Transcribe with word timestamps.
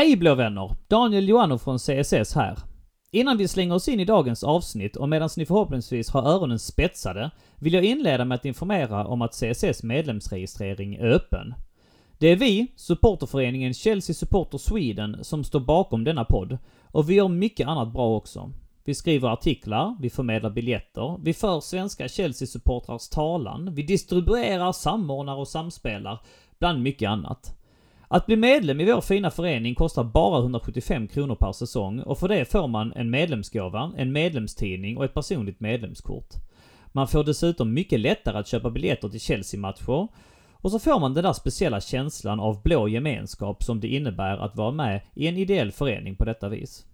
Hej 0.00 0.16
blå 0.16 0.34
vänner! 0.34 0.70
Daniel 0.88 1.28
Joannou 1.28 1.58
från 1.58 1.78
CSS 1.78 2.34
här. 2.34 2.58
Innan 3.10 3.36
vi 3.36 3.48
slänger 3.48 3.74
oss 3.74 3.88
in 3.88 4.00
i 4.00 4.04
dagens 4.04 4.44
avsnitt 4.44 4.96
och 4.96 5.08
medan 5.08 5.28
ni 5.36 5.46
förhoppningsvis 5.46 6.10
har 6.10 6.22
öronen 6.22 6.58
spetsade 6.58 7.30
vill 7.56 7.74
jag 7.74 7.84
inleda 7.84 8.24
med 8.24 8.36
att 8.36 8.44
informera 8.44 9.06
om 9.06 9.22
att 9.22 9.34
CSS 9.34 9.82
medlemsregistrering 9.82 10.94
är 10.94 11.10
öppen. 11.10 11.54
Det 12.18 12.26
är 12.26 12.36
vi, 12.36 12.72
supporterföreningen 12.76 13.74
Chelsea 13.74 14.14
Supporter 14.14 14.58
Sweden, 14.58 15.24
som 15.24 15.44
står 15.44 15.60
bakom 15.60 16.04
denna 16.04 16.24
podd 16.24 16.58
och 16.84 17.10
vi 17.10 17.14
gör 17.14 17.28
mycket 17.28 17.68
annat 17.68 17.92
bra 17.92 18.16
också. 18.16 18.52
Vi 18.84 18.94
skriver 18.94 19.28
artiklar, 19.28 19.96
vi 20.00 20.10
förmedlar 20.10 20.50
biljetter, 20.50 21.18
vi 21.22 21.34
för 21.34 21.60
svenska 21.60 22.08
Chelsea-supportrars 22.08 23.08
talan, 23.14 23.74
vi 23.74 23.82
distribuerar, 23.82 24.72
samordnar 24.72 25.36
och 25.36 25.48
samspelar, 25.48 26.18
bland 26.58 26.82
mycket 26.82 27.08
annat. 27.08 27.59
Att 28.12 28.26
bli 28.26 28.36
medlem 28.36 28.80
i 28.80 28.84
vår 28.84 29.00
fina 29.00 29.30
förening 29.30 29.74
kostar 29.74 30.04
bara 30.04 30.38
175 30.38 31.08
kronor 31.08 31.34
per 31.34 31.52
säsong 31.52 32.00
och 32.00 32.18
för 32.18 32.28
det 32.28 32.44
får 32.44 32.68
man 32.68 32.92
en 32.92 33.10
medlemsgåva, 33.10 33.92
en 33.96 34.12
medlemstidning 34.12 34.96
och 34.96 35.04
ett 35.04 35.14
personligt 35.14 35.60
medlemskort. 35.60 36.28
Man 36.92 37.08
får 37.08 37.24
dessutom 37.24 37.74
mycket 37.74 38.00
lättare 38.00 38.38
att 38.38 38.46
köpa 38.46 38.70
biljetter 38.70 39.08
till 39.08 39.20
Chelsea-matcher 39.20 40.08
och 40.52 40.70
så 40.70 40.78
får 40.78 41.00
man 41.00 41.14
den 41.14 41.24
där 41.24 41.32
speciella 41.32 41.80
känslan 41.80 42.40
av 42.40 42.62
blå 42.62 42.88
gemenskap 42.88 43.62
som 43.62 43.80
det 43.80 43.88
innebär 43.88 44.36
att 44.36 44.56
vara 44.56 44.72
med 44.72 45.00
i 45.14 45.26
en 45.26 45.36
ideell 45.36 45.72
förening 45.72 46.16
på 46.16 46.24
detta 46.24 46.48
vis. 46.48 46.86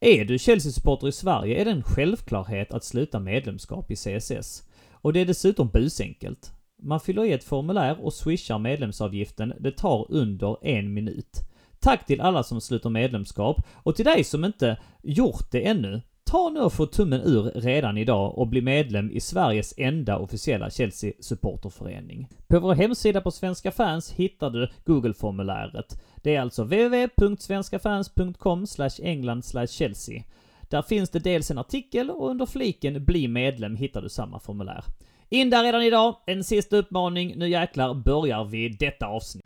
Är 0.00 0.24
du 0.24 0.38
Chelsea-supporter 0.38 1.08
i 1.08 1.12
Sverige 1.12 1.60
är 1.60 1.64
det 1.64 1.70
en 1.70 1.82
självklarhet 1.82 2.72
att 2.72 2.84
sluta 2.84 3.20
medlemskap 3.20 3.90
i 3.90 3.96
CSS. 3.96 4.62
Och 4.92 5.12
det 5.12 5.20
är 5.20 5.26
dessutom 5.26 5.68
busenkelt. 5.68 6.52
Man 6.84 7.00
fyller 7.00 7.24
i 7.24 7.32
ett 7.32 7.44
formulär 7.44 8.04
och 8.04 8.12
swishar 8.12 8.58
medlemsavgiften. 8.58 9.52
Det 9.60 9.70
tar 9.70 10.06
under 10.08 10.66
en 10.66 10.94
minut. 10.94 11.40
Tack 11.80 12.06
till 12.06 12.20
alla 12.20 12.42
som 12.42 12.60
sluter 12.60 12.90
medlemskap 12.90 13.56
och 13.74 13.96
till 13.96 14.04
dig 14.04 14.24
som 14.24 14.44
inte 14.44 14.76
gjort 15.02 15.50
det 15.50 15.66
ännu. 15.66 16.00
Ta 16.24 16.50
nu 16.50 16.60
och 16.60 16.72
få 16.72 16.86
tummen 16.86 17.20
ur 17.20 17.42
redan 17.42 17.98
idag 17.98 18.38
och 18.38 18.48
bli 18.48 18.60
medlem 18.60 19.10
i 19.10 19.20
Sveriges 19.20 19.74
enda 19.76 20.18
officiella 20.18 20.70
Chelsea 20.70 21.12
supporterförening. 21.20 22.28
På 22.46 22.60
vår 22.60 22.74
hemsida 22.74 23.20
på 23.20 23.30
Svenska 23.30 23.70
fans 23.70 24.12
hittar 24.12 24.50
du 24.50 24.68
Google-formuläret. 24.84 26.00
Det 26.16 26.36
är 26.36 26.40
alltså 26.40 26.62
www.svenskafans.com 26.62 28.66
england 29.02 29.44
chelsea. 29.68 30.22
Där 30.60 30.82
finns 30.82 31.10
det 31.10 31.18
dels 31.18 31.50
en 31.50 31.58
artikel 31.58 32.10
och 32.10 32.30
under 32.30 32.46
fliken 32.46 33.04
Bli 33.04 33.28
medlem 33.28 33.76
hittar 33.76 34.02
du 34.02 34.08
samma 34.08 34.40
formulär. 34.40 34.84
In 35.28 35.50
där 35.50 35.62
redan 35.62 35.82
idag. 35.82 36.16
En 36.26 36.44
sista 36.44 36.76
uppmaning. 36.76 37.34
Nu 37.36 37.48
jäklar 37.48 37.94
börjar 37.94 38.44
vi 38.44 38.68
detta 38.68 39.06
avsnitt. 39.06 39.44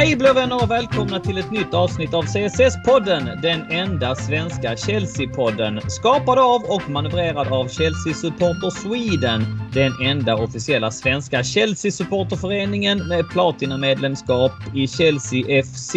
Hej 0.00 0.16
blå 0.16 0.32
vänner 0.32 0.62
och 0.62 0.70
välkomna 0.70 1.20
till 1.20 1.38
ett 1.38 1.50
nytt 1.50 1.74
avsnitt 1.74 2.14
av 2.14 2.22
CSS-podden. 2.22 3.40
Den 3.42 3.70
enda 3.70 4.14
svenska 4.14 4.74
Chelsea-podden. 4.76 5.80
Skapad 5.88 6.38
av 6.38 6.62
och 6.62 6.90
manövrerad 6.90 7.52
av 7.52 7.68
Chelsea 7.68 8.14
Supporter 8.14 8.70
Sweden. 8.70 9.44
Den 9.72 9.92
enda 10.04 10.36
officiella 10.36 10.90
svenska 10.90 11.42
Chelsea-supporterföreningen 11.42 13.08
med 13.08 13.28
platinamedlemskap 13.28 14.52
i 14.74 14.88
Chelsea 14.88 15.62
FC. 15.62 15.94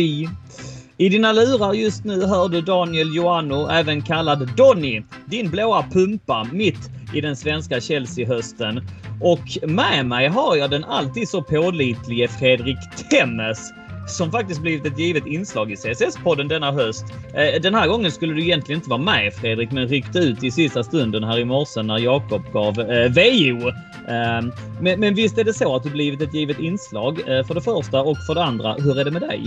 I 0.98 1.10
dina 1.10 1.32
lurar 1.32 1.74
just 1.74 2.04
nu 2.04 2.26
hör 2.26 2.50
du 2.50 2.62
Daniel 2.62 3.16
Joannou, 3.16 3.70
även 3.70 4.02
kallad 4.02 4.56
Donny, 4.58 5.04
din 5.26 5.50
blåa 5.50 5.84
pumpa 5.92 6.48
mitt 6.52 6.90
i 7.14 7.22
den 7.22 7.36
svenska 7.36 7.82
Chelsea-hösten. 7.82 8.88
Och 9.22 9.70
med 9.70 10.06
mig 10.06 10.28
har 10.28 10.56
jag 10.56 10.70
den 10.70 10.84
alltid 10.84 11.30
så 11.30 11.42
pålitlige 11.42 12.28
Fredrik 12.28 12.78
Temmes 13.10 13.74
som 14.08 14.32
faktiskt 14.32 14.62
blivit 14.62 14.86
ett 14.86 15.00
givet 15.00 15.26
inslag 15.26 15.72
i 15.72 15.76
CSS-podden 15.76 16.48
denna 16.48 16.72
höst. 16.72 17.06
Eh, 17.34 17.62
den 17.62 17.76
här 17.76 17.88
gången 17.88 18.12
skulle 18.12 18.34
du 18.34 18.42
egentligen 18.42 18.80
inte 18.80 18.90
vara 18.90 19.02
med 19.02 19.34
Fredrik, 19.34 19.72
men 19.72 19.88
ryckte 19.88 20.20
ut 20.20 20.44
i 20.44 20.52
sista 20.52 20.84
stunden 20.84 21.24
här 21.24 21.40
i 21.40 21.46
morse 21.46 21.84
när 21.84 22.00
Jakob 22.00 22.42
gav 22.54 22.80
eh, 22.80 23.12
VO. 23.12 23.68
Eh, 24.08 24.54
men, 24.82 25.00
men 25.00 25.16
visst 25.16 25.38
är 25.38 25.44
det 25.44 25.54
så 25.54 25.76
att 25.76 25.84
du 25.84 25.90
blivit 25.90 26.22
ett 26.22 26.34
givet 26.34 26.60
inslag 26.60 27.20
eh, 27.20 27.46
för 27.46 27.54
det 27.54 27.62
första 27.62 28.02
och 28.02 28.18
för 28.28 28.36
det 28.36 28.44
andra. 28.44 28.74
Hur 28.74 29.00
är 29.00 29.06
det 29.06 29.12
med 29.12 29.22
dig? 29.22 29.44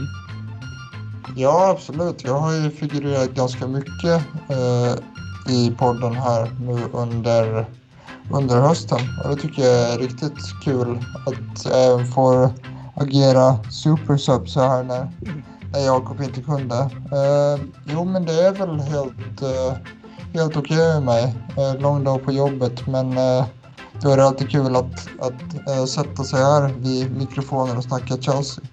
Ja, 1.37 1.71
absolut. 1.71 2.25
Jag 2.25 2.39
har 2.39 2.53
ju 2.53 2.71
figurerat 2.71 3.31
ganska 3.31 3.67
mycket 3.67 4.23
eh, 4.51 4.95
i 5.49 5.71
podden 5.79 6.15
här 6.15 6.51
nu 6.61 6.79
under, 6.93 7.67
under 8.33 8.61
hösten 8.61 8.99
och 9.25 9.31
det 9.31 9.43
tycker 9.43 9.63
jag 9.63 9.93
är 9.93 9.99
riktigt 9.99 10.63
kul 10.65 10.99
att 11.27 11.67
även 11.67 11.97
även 11.97 12.13
få 12.13 12.51
agera 12.97 13.59
supersub 13.71 14.49
så 14.49 14.61
här 14.61 14.83
när, 14.83 15.11
när 15.73 15.81
Jakob 15.81 16.21
inte 16.23 16.43
kunde. 16.43 16.75
Eh, 17.13 17.65
jo, 17.85 18.05
men 18.05 18.25
det 18.25 18.47
är 18.47 18.53
väl 18.53 18.81
helt, 18.81 19.43
eh, 19.43 19.77
helt 20.35 20.57
okej 20.57 20.77
okay 20.77 20.95
med 20.95 21.03
mig. 21.03 21.35
Eh, 21.57 21.81
lång 21.81 22.05
dag 22.05 22.25
på 22.25 22.33
jobbet, 22.33 22.87
men 22.87 23.19
eh, 23.19 23.45
då 24.03 24.11
är 24.11 24.17
det 24.17 24.25
alltid 24.25 24.51
kul 24.51 24.77
att, 24.77 25.09
att 25.21 25.69
eh, 25.69 25.85
sätta 25.85 26.25
sig 26.25 26.41
här 26.41 26.75
vid 26.79 27.17
mikrofonen 27.17 27.77
och 27.77 27.85
snacka 27.85 28.17
Chelsea. 28.17 28.65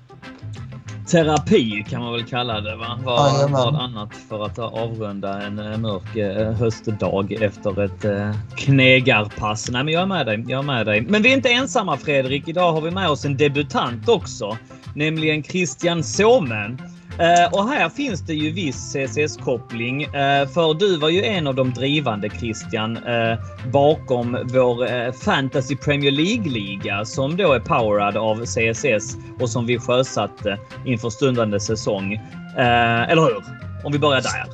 Terapi 1.08 1.86
kan 1.90 2.02
man 2.02 2.14
väl 2.14 2.24
kalla 2.24 2.62
det, 2.62 2.76
va? 2.76 3.00
Vad, 3.04 3.52
vad 3.52 3.76
annat 3.76 4.10
för 4.30 4.46
att 4.46 4.60
avrunda 4.60 5.42
en 5.42 5.60
eh, 5.60 5.78
mörk 5.78 6.16
eh, 6.16 6.52
höstdag 6.52 7.32
efter 7.32 7.84
ett 7.84 8.06
eh, 8.06 8.32
knegarpass. 8.56 9.70
Nej, 9.72 9.84
men 9.84 9.94
jag 9.94 10.02
är 10.02 10.08
med 10.08 10.26
dig. 10.26 10.46
Jag 10.48 10.60
är 10.60 10.64
med 10.64 10.86
dig. 10.86 11.02
Men 11.02 11.22
vi 11.22 11.30
är 11.30 11.34
inte 11.34 11.50
ensamma 11.50 11.98
Fredrik. 11.98 12.48
Idag 12.48 12.74
har 12.74 12.82
vi 12.82 12.92
med 12.92 13.10
oss 13.10 13.26
en 13.26 13.38
debutant 13.38 14.10
också, 14.10 14.58
nämligen 14.96 15.44
Christian 15.44 16.04
Somen. 16.04 16.82
Uh, 17.20 17.54
och 17.54 17.70
här 17.70 17.90
finns 17.90 18.22
det 18.22 18.34
ju 18.34 18.52
viss 18.52 18.96
CSS-koppling. 18.96 20.06
Uh, 20.06 20.48
för 20.48 20.74
du 20.74 20.98
var 20.98 21.10
ju 21.10 21.24
en 21.24 21.48
av 21.48 21.56
de 21.56 21.74
drivande 21.74 22.30
Christian 22.30 22.98
uh, 22.98 23.38
bakom 23.72 24.32
vår 24.32 25.12
Fantasy 25.12 25.76
Premier 25.76 26.12
League-liga 26.12 27.06
som 27.06 27.38
då 27.38 27.54
är 27.54 27.60
powerad 27.60 28.18
av 28.18 28.46
CSS 28.46 29.18
och 29.40 29.50
som 29.50 29.66
vi 29.66 29.80
sjösatte 29.80 30.60
inför 30.86 31.10
stundande 31.10 31.60
säsong. 31.60 32.22
eller 32.58 33.22
hur? 33.22 33.44
Om 33.84 33.92
vi 33.92 34.00
börjar 34.00 34.22
där. 34.22 34.46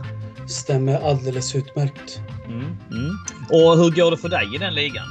Stämmer 0.48 1.10
alldeles 1.10 1.56
utmärkt. 1.56 2.20
Mm, 2.46 2.66
mm. 2.92 3.18
Och 3.50 3.78
hur 3.78 3.96
går 3.96 4.12
det 4.12 4.18
för 4.18 4.30
dig 4.30 4.56
i 4.56 4.58
den 4.58 4.74
ligan? 4.74 5.06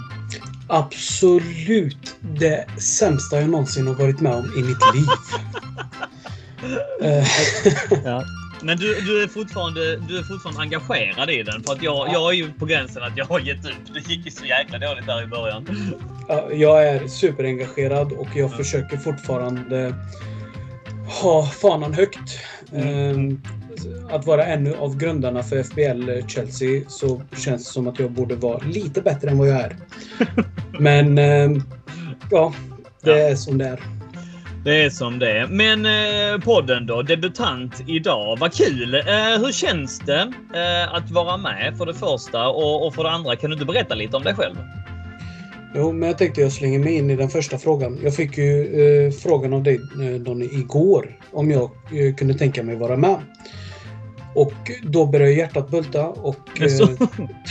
Absolut 0.68 2.16
det 2.20 2.66
sämsta 2.80 3.40
jag 3.40 3.50
någonsin 3.50 3.86
har 3.86 3.94
varit 3.94 4.20
med 4.20 4.32
om 4.32 4.44
i 4.44 4.62
mitt 4.62 4.94
liv. 4.94 5.06
ja. 8.04 8.24
Men 8.62 8.78
du, 8.78 9.00
du, 9.00 9.22
är 9.22 9.28
fortfarande, 9.28 9.96
du 9.96 10.18
är 10.18 10.22
fortfarande 10.22 10.60
engagerad 10.60 11.30
i 11.30 11.42
den? 11.42 11.62
För 11.62 11.72
att 11.72 11.82
jag, 11.82 12.08
jag 12.12 12.30
är 12.32 12.36
ju 12.36 12.52
på 12.52 12.66
gränsen 12.66 13.02
att 13.02 13.16
jag 13.16 13.24
har 13.24 13.40
gett 13.40 13.64
upp. 13.66 13.94
Det 13.94 14.12
gick 14.12 14.24
ju 14.24 14.30
så 14.30 14.44
jäkla 14.44 14.78
dåligt 14.78 15.06
där 15.06 15.22
i 15.22 15.26
början. 15.26 15.68
Jag 16.52 16.88
är 16.88 17.08
superengagerad 17.08 18.12
och 18.12 18.28
jag 18.34 18.56
försöker 18.56 18.96
fortfarande 18.96 19.94
ha 21.22 21.46
fanan 21.46 21.94
högt. 21.94 22.38
Mm. 22.72 22.88
Ehm, 22.88 23.42
att 24.10 24.26
vara 24.26 24.44
en 24.44 24.74
av 24.74 24.96
grundarna 24.96 25.42
för 25.42 25.62
FBL 25.62 26.28
Chelsea 26.28 26.82
så 26.88 27.22
känns 27.36 27.64
det 27.64 27.72
som 27.72 27.88
att 27.88 27.98
jag 27.98 28.10
borde 28.10 28.34
vara 28.34 28.58
lite 28.58 29.02
bättre 29.02 29.30
än 29.30 29.38
vad 29.38 29.48
jag 29.48 29.60
är. 29.60 29.76
Men 30.78 31.18
ehm, 31.18 31.62
ja, 32.30 32.54
det 33.02 33.20
är 33.20 33.36
som 33.36 33.58
det 33.58 33.66
är. 33.66 33.97
Det 34.68 34.84
är 34.84 34.90
som 34.90 35.18
det 35.18 35.38
är. 35.38 35.46
Men 35.46 35.86
eh, 35.86 36.40
podden 36.40 36.86
då, 36.86 37.02
debutant 37.02 37.82
idag. 37.86 38.38
Vad 38.40 38.52
kul! 38.52 38.94
Eh, 38.94 39.02
hur 39.04 39.52
känns 39.52 39.98
det 39.98 40.32
eh, 40.54 40.94
att 40.94 41.10
vara 41.10 41.36
med 41.36 41.74
för 41.78 41.86
det 41.86 41.94
första 41.94 42.48
och, 42.48 42.86
och, 42.86 42.94
för 42.94 43.04
det 43.04 43.10
andra? 43.10 43.36
Kan 43.36 43.50
du 43.50 43.54
inte 43.54 43.66
berätta 43.66 43.94
lite 43.94 44.16
om 44.16 44.22
dig 44.22 44.34
själv? 44.34 44.56
Jo, 45.74 45.92
men 45.92 46.08
jag 46.08 46.18
tänkte 46.18 46.40
jag 46.40 46.52
slänger 46.52 46.78
mig 46.78 46.96
in 46.96 47.10
i 47.10 47.16
den 47.16 47.28
första 47.28 47.58
frågan. 47.58 47.98
Jag 48.02 48.14
fick 48.14 48.38
ju 48.38 48.80
eh, 49.06 49.12
frågan 49.12 49.52
av 49.52 49.62
dig 49.62 49.74
eh, 49.74 50.20
Donny 50.20 50.44
igår 50.44 51.16
om 51.32 51.50
jag 51.50 51.62
eh, 51.62 52.14
kunde 52.14 52.34
tänka 52.34 52.62
mig 52.62 52.76
vara 52.76 52.96
med. 52.96 53.20
Och 54.34 54.54
då 54.82 55.06
börjar 55.06 55.28
hjärtat 55.28 55.70
bulta 55.70 56.06
och 56.06 56.60
eh, 56.60 56.88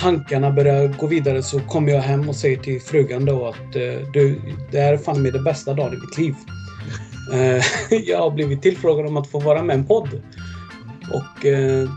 tankarna 0.01 0.51
börjar 0.51 0.88
gå 0.88 1.07
vidare 1.07 1.44
så 1.44 1.59
kommer 1.59 1.91
jag 1.91 2.01
hem 2.01 2.30
och 2.30 2.36
säger 2.36 2.57
till 2.57 2.81
frugan 2.81 3.25
då 3.25 3.47
att 3.47 3.75
eh, 3.75 4.12
du, 4.13 4.41
det 4.71 4.80
här 4.80 4.94
är 4.94 4.97
fan 4.97 5.21
med 5.21 5.33
det 5.33 5.39
bästa 5.39 5.74
dagen 5.74 5.94
i 5.94 5.97
mitt 5.97 6.18
liv. 6.18 6.36
Eh, 7.33 7.63
jag 8.06 8.19
har 8.19 8.31
blivit 8.31 8.62
tillfrågad 8.62 9.06
om 9.06 9.18
att 9.18 9.27
få 9.27 9.39
vara 9.39 9.63
med 9.63 9.75
i 9.75 9.79
en 9.79 9.85
podd. 9.85 10.21
Och 11.13 11.45
eh, 11.45 11.89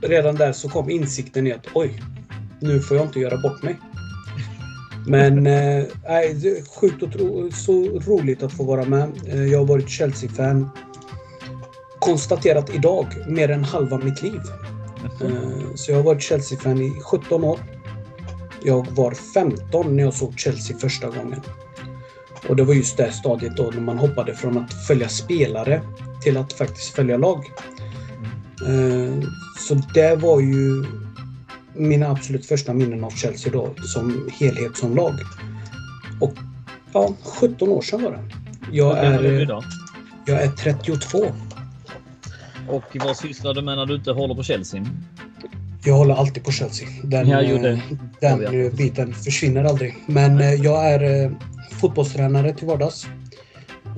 redan 0.00 0.34
där 0.34 0.52
så 0.52 0.68
kom 0.68 0.90
insikten 0.90 1.46
i 1.46 1.52
att 1.52 1.66
oj, 1.74 2.02
nu 2.60 2.80
får 2.80 2.96
jag 2.96 3.06
inte 3.06 3.20
göra 3.20 3.36
bort 3.36 3.62
mig. 3.62 3.78
Men 5.06 5.46
eh, 5.46 5.84
nej, 6.08 6.34
det 6.34 6.48
är 6.48 6.80
sjukt 6.80 7.02
och 7.02 7.12
tro, 7.12 7.50
så 7.52 7.72
roligt 8.06 8.42
att 8.42 8.52
få 8.52 8.64
vara 8.64 8.84
med. 8.84 9.10
Eh, 9.26 9.44
jag 9.44 9.58
har 9.58 9.66
varit 9.66 9.88
Chelsea-fan. 9.88 10.70
Konstaterat 11.98 12.74
idag, 12.74 13.06
mer 13.28 13.50
än 13.50 13.64
halva 13.64 13.98
mitt 13.98 14.22
liv. 14.22 14.40
Eh, 15.22 15.74
så 15.74 15.90
jag 15.90 15.96
har 15.96 16.04
varit 16.04 16.22
Chelsea-fan 16.22 16.82
i 16.82 16.90
17 16.90 17.44
år. 17.44 17.58
Jag 18.64 18.86
var 18.90 19.14
15 19.14 19.96
när 19.96 20.02
jag 20.02 20.14
såg 20.14 20.38
Chelsea 20.38 20.76
första 20.76 21.08
gången. 21.08 21.40
Och 22.48 22.56
det 22.56 22.64
var 22.64 22.74
just 22.74 22.96
det 22.96 23.12
stadiet 23.12 23.56
då 23.56 23.70
när 23.74 23.80
man 23.80 23.98
hoppade 23.98 24.34
från 24.34 24.58
att 24.58 24.86
följa 24.86 25.08
spelare 25.08 25.82
till 26.22 26.36
att 26.36 26.52
faktiskt 26.52 26.94
följa 26.94 27.16
lag. 27.16 27.44
Eh, 28.66 29.28
Så 29.58 29.74
det 29.94 30.16
var 30.16 30.40
ju 30.40 30.84
mina 31.74 32.06
absolut 32.10 32.46
första 32.46 32.72
minnen 32.74 33.04
av 33.04 33.10
Chelsea 33.10 33.52
då 33.52 33.74
som 33.82 34.28
helhet 34.40 34.76
som 34.76 34.96
lag. 34.96 35.14
Och 36.20 36.34
ja, 36.92 37.14
17 37.40 37.68
år 37.68 37.82
sedan 37.82 38.02
var 38.02 38.10
det. 38.10 38.24
Jag 38.72 38.98
är 38.98 39.24
är, 39.24 39.40
idag? 39.40 39.64
jag 40.26 40.42
är 40.42 40.48
32. 40.48 41.26
Och 42.68 42.84
vad 42.94 43.16
sysslar 43.16 43.54
du 43.54 43.62
med 43.62 43.76
när 43.76 43.86
du 43.86 43.94
inte 43.94 44.10
håller 44.12 44.34
på 44.34 44.42
Chelsea? 44.42 44.84
Jag 45.84 45.94
håller 45.94 46.14
alltid 46.14 46.44
på 46.44 46.52
Chelsea. 46.52 46.88
Den, 47.02 47.30
eh, 47.32 47.78
den 48.20 48.64
eh, 48.64 48.72
biten 48.72 49.14
försvinner 49.14 49.64
aldrig. 49.64 49.94
Men 50.06 50.62
jag 50.62 50.92
är 50.92 51.30
fotbollstränare 51.80 52.54
till 52.54 52.66
vardags. 52.66 53.06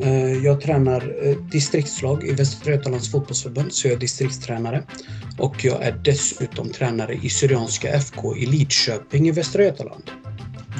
Eh, 0.02 0.32
Jag 0.44 0.60
tränar 0.60 1.14
eh, 1.28 1.36
distriktslag 1.38 2.24
i 2.24 2.32
Västra 2.32 2.72
Götalands 2.72 3.10
fotbollsförbund, 3.12 3.72
så 3.72 3.88
jag 3.88 3.94
är 3.94 3.98
distriktstränare. 3.98 4.82
Och 5.38 5.64
jag 5.64 5.82
är 5.82 5.92
dessutom 6.04 6.68
tränare 6.68 7.14
i 7.14 7.28
Syrianska 7.30 7.88
FK 7.88 8.36
i 8.36 8.46
Lidköping 8.46 9.28
i 9.28 9.30
Västra 9.30 9.62
Götaland. 9.64 10.10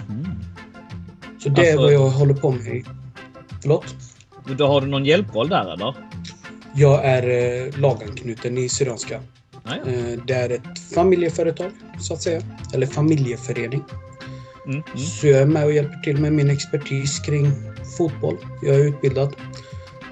Mm. 0.09 0.27
Så 1.43 1.49
det 1.49 1.61
är 1.69 1.73
Alltså- 1.73 1.83
vad 1.83 1.93
jag 1.93 2.09
håller 2.11 2.35
på 2.35 2.51
med. 2.51 2.85
Förlåt? 3.61 3.85
Då 4.59 4.67
har 4.67 4.81
du 4.81 4.87
någon 4.87 5.05
hjälproll 5.05 5.49
där 5.49 5.73
eller? 5.73 5.95
Jag 6.75 7.05
är 7.05 7.23
eh, 7.67 7.79
laganknuten 7.81 8.59
i 8.59 8.69
Syrianska. 8.69 9.21
Ja. 9.65 9.75
Eh, 9.91 10.19
Det 10.27 10.35
är 10.35 10.51
ett 10.51 10.79
familjeföretag, 10.95 11.71
så 12.01 12.15
att 12.15 12.23
säga. 12.23 12.43
Eller 12.75 12.87
familjeförening. 12.87 13.83
Mm, 14.67 14.83
mm. 14.87 14.99
Så 14.99 15.27
jag 15.27 15.41
är 15.41 15.47
med 15.47 15.65
och 15.65 15.73
hjälper 15.73 15.97
till 15.99 16.17
med 16.17 16.33
min 16.33 16.51
expertis 16.51 17.19
kring 17.19 17.51
fotboll. 17.99 18.37
Jag 18.63 18.75
är 18.75 18.81
utbildad. 18.89 19.35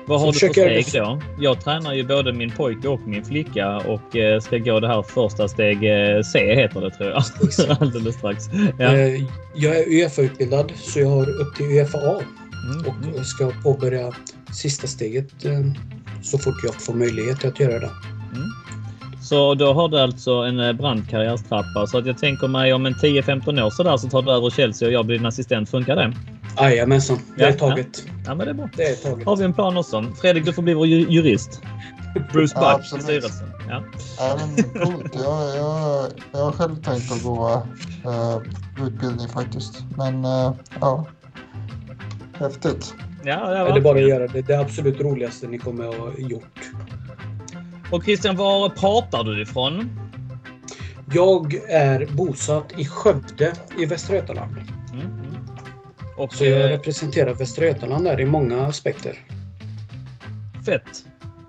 Vad 0.07 0.21
Så 0.21 0.27
har 0.27 0.33
du 0.33 0.39
för 0.39 0.47
jag- 0.71 0.85
steg 0.87 1.03
då? 1.03 1.21
Jag 1.41 1.61
tränar 1.65 1.95
ju 1.95 2.03
både 2.07 2.33
min 2.33 2.51
pojke 2.51 2.89
och 2.89 3.01
min 3.07 3.25
flicka 3.25 3.77
och 3.77 4.17
eh, 4.17 4.41
ska 4.41 4.59
gå 4.59 4.81
det 4.81 4.89
här 4.89 5.03
första 5.03 5.49
steg 5.49 5.77
eh, 5.85 6.23
C 6.23 6.55
heter 6.55 6.81
det 6.81 6.91
tror 6.91 7.11
jag. 7.11 7.23
Alldeles 7.81 8.15
strax. 8.17 8.45
Ja. 8.79 8.85
Eh, 8.97 9.23
Jag 9.55 9.77
är 9.79 9.85
Uefa-utbildad, 9.89 10.73
så 10.77 11.01
jag 11.01 11.09
har 11.09 11.41
upp 11.41 11.57
till 11.57 11.67
Uefa 11.67 11.99
A. 11.99 12.21
Mm, 12.71 12.87
Och 12.87 13.07
mm. 13.09 13.25
ska 13.25 13.51
påbörja 13.63 14.13
sista 14.55 14.87
steget 14.87 15.29
så 16.23 16.39
fort 16.39 16.55
jag 16.65 16.75
får 16.75 16.95
möjlighet 16.95 17.45
att 17.45 17.61
göra 17.61 17.79
det. 17.79 17.91
Så 19.25 19.55
då 19.55 19.73
har 19.73 19.89
du 19.89 19.99
alltså 20.01 20.31
en 20.33 20.61
eh, 20.61 20.73
brandkarriärstrappa 20.73 21.87
så 21.87 21.99
att 21.99 22.07
jag 22.07 22.19
tänker 22.19 22.49
mig 22.49 22.73
om 22.75 22.87
en 22.87 22.95
10-15 22.95 23.63
år 23.65 23.71
så 23.71 23.83
där 23.83 23.97
så 23.97 24.09
tar 24.09 24.23
du 24.23 24.31
över 24.33 24.51
Chelsea 24.51 24.89
och 24.89 24.95
jag 24.95 25.07
blir 25.07 25.17
din 25.19 25.27
assistent. 25.27 25.71
Funkar 25.71 25.97
det? 25.97 26.13
Jajamensan, 26.61 27.19
det 27.37 27.43
Ja, 27.43 27.49
är 27.49 27.53
taget. 27.53 28.05
Ja, 28.27 28.35
men 28.35 28.47
det 28.47 28.51
är 28.51 28.55
bra. 28.55 28.69
Det 28.77 28.83
är 28.83 28.95
taget. 29.11 29.27
Har 29.27 29.37
vi 29.37 29.45
en 29.45 29.55
plan 29.55 29.77
också? 29.77 30.05
Fredrik, 30.21 30.45
du 30.45 30.53
får 30.53 30.63
bli 30.63 30.75
vår 30.75 30.87
ju- 30.87 31.07
jurist. 31.11 31.63
Bruce 32.33 32.53
Ja, 32.57 32.61
Buck 32.61 32.71
i 32.71 32.75
absolut. 32.81 33.05
styrelsen. 33.05 33.47
Ja. 33.69 33.83
Ja, 34.19 34.39
men 34.41 34.65
coolt. 34.87 35.15
Jag, 35.15 35.57
jag, 35.57 36.07
jag 36.33 36.41
har 36.41 36.53
själv 36.53 36.75
tänkt 36.75 37.13
att 37.13 37.23
gå 37.23 37.63
eh, 38.05 38.39
utbildning 38.87 39.29
faktiskt. 39.29 39.85
Men 39.97 40.25
eh, 40.25 40.53
ja, 40.81 41.07
häftigt. 42.39 42.95
Ja, 43.25 43.51
Det 43.51 43.59
ja, 43.59 43.77
är 43.77 43.81
bara 43.81 43.95
att 43.99 44.09
göra 44.09 44.27
det. 44.27 44.43
Det 44.43 44.55
absolut 44.61 45.01
roligaste 45.01 45.47
ni 45.47 45.59
kommer 45.59 45.89
att 45.89 45.95
ha 45.99 46.11
gjort. 46.19 46.71
Och 47.95 48.05
Christian, 48.05 48.37
var 48.37 48.69
pratar 48.69 49.25
du 49.25 49.43
ifrån? 49.43 49.91
Jag 51.13 51.55
är 51.69 52.07
bosatt 52.07 52.73
i 52.79 52.85
Skövde 52.85 53.53
i 53.79 53.87
Västra 53.87 54.17
Götaland. 54.17 54.57
Mm, 54.93 55.07
mm. 55.07 55.47
Och 56.17 56.35
Så 56.35 56.45
jag 56.45 56.61
eh, 56.61 56.69
representerar 56.69 57.35
Västra 57.35 57.65
Götaland 57.65 58.05
där 58.05 58.21
i 58.21 58.25
många 58.25 58.67
aspekter. 58.67 59.19
Fett. 60.67 61.05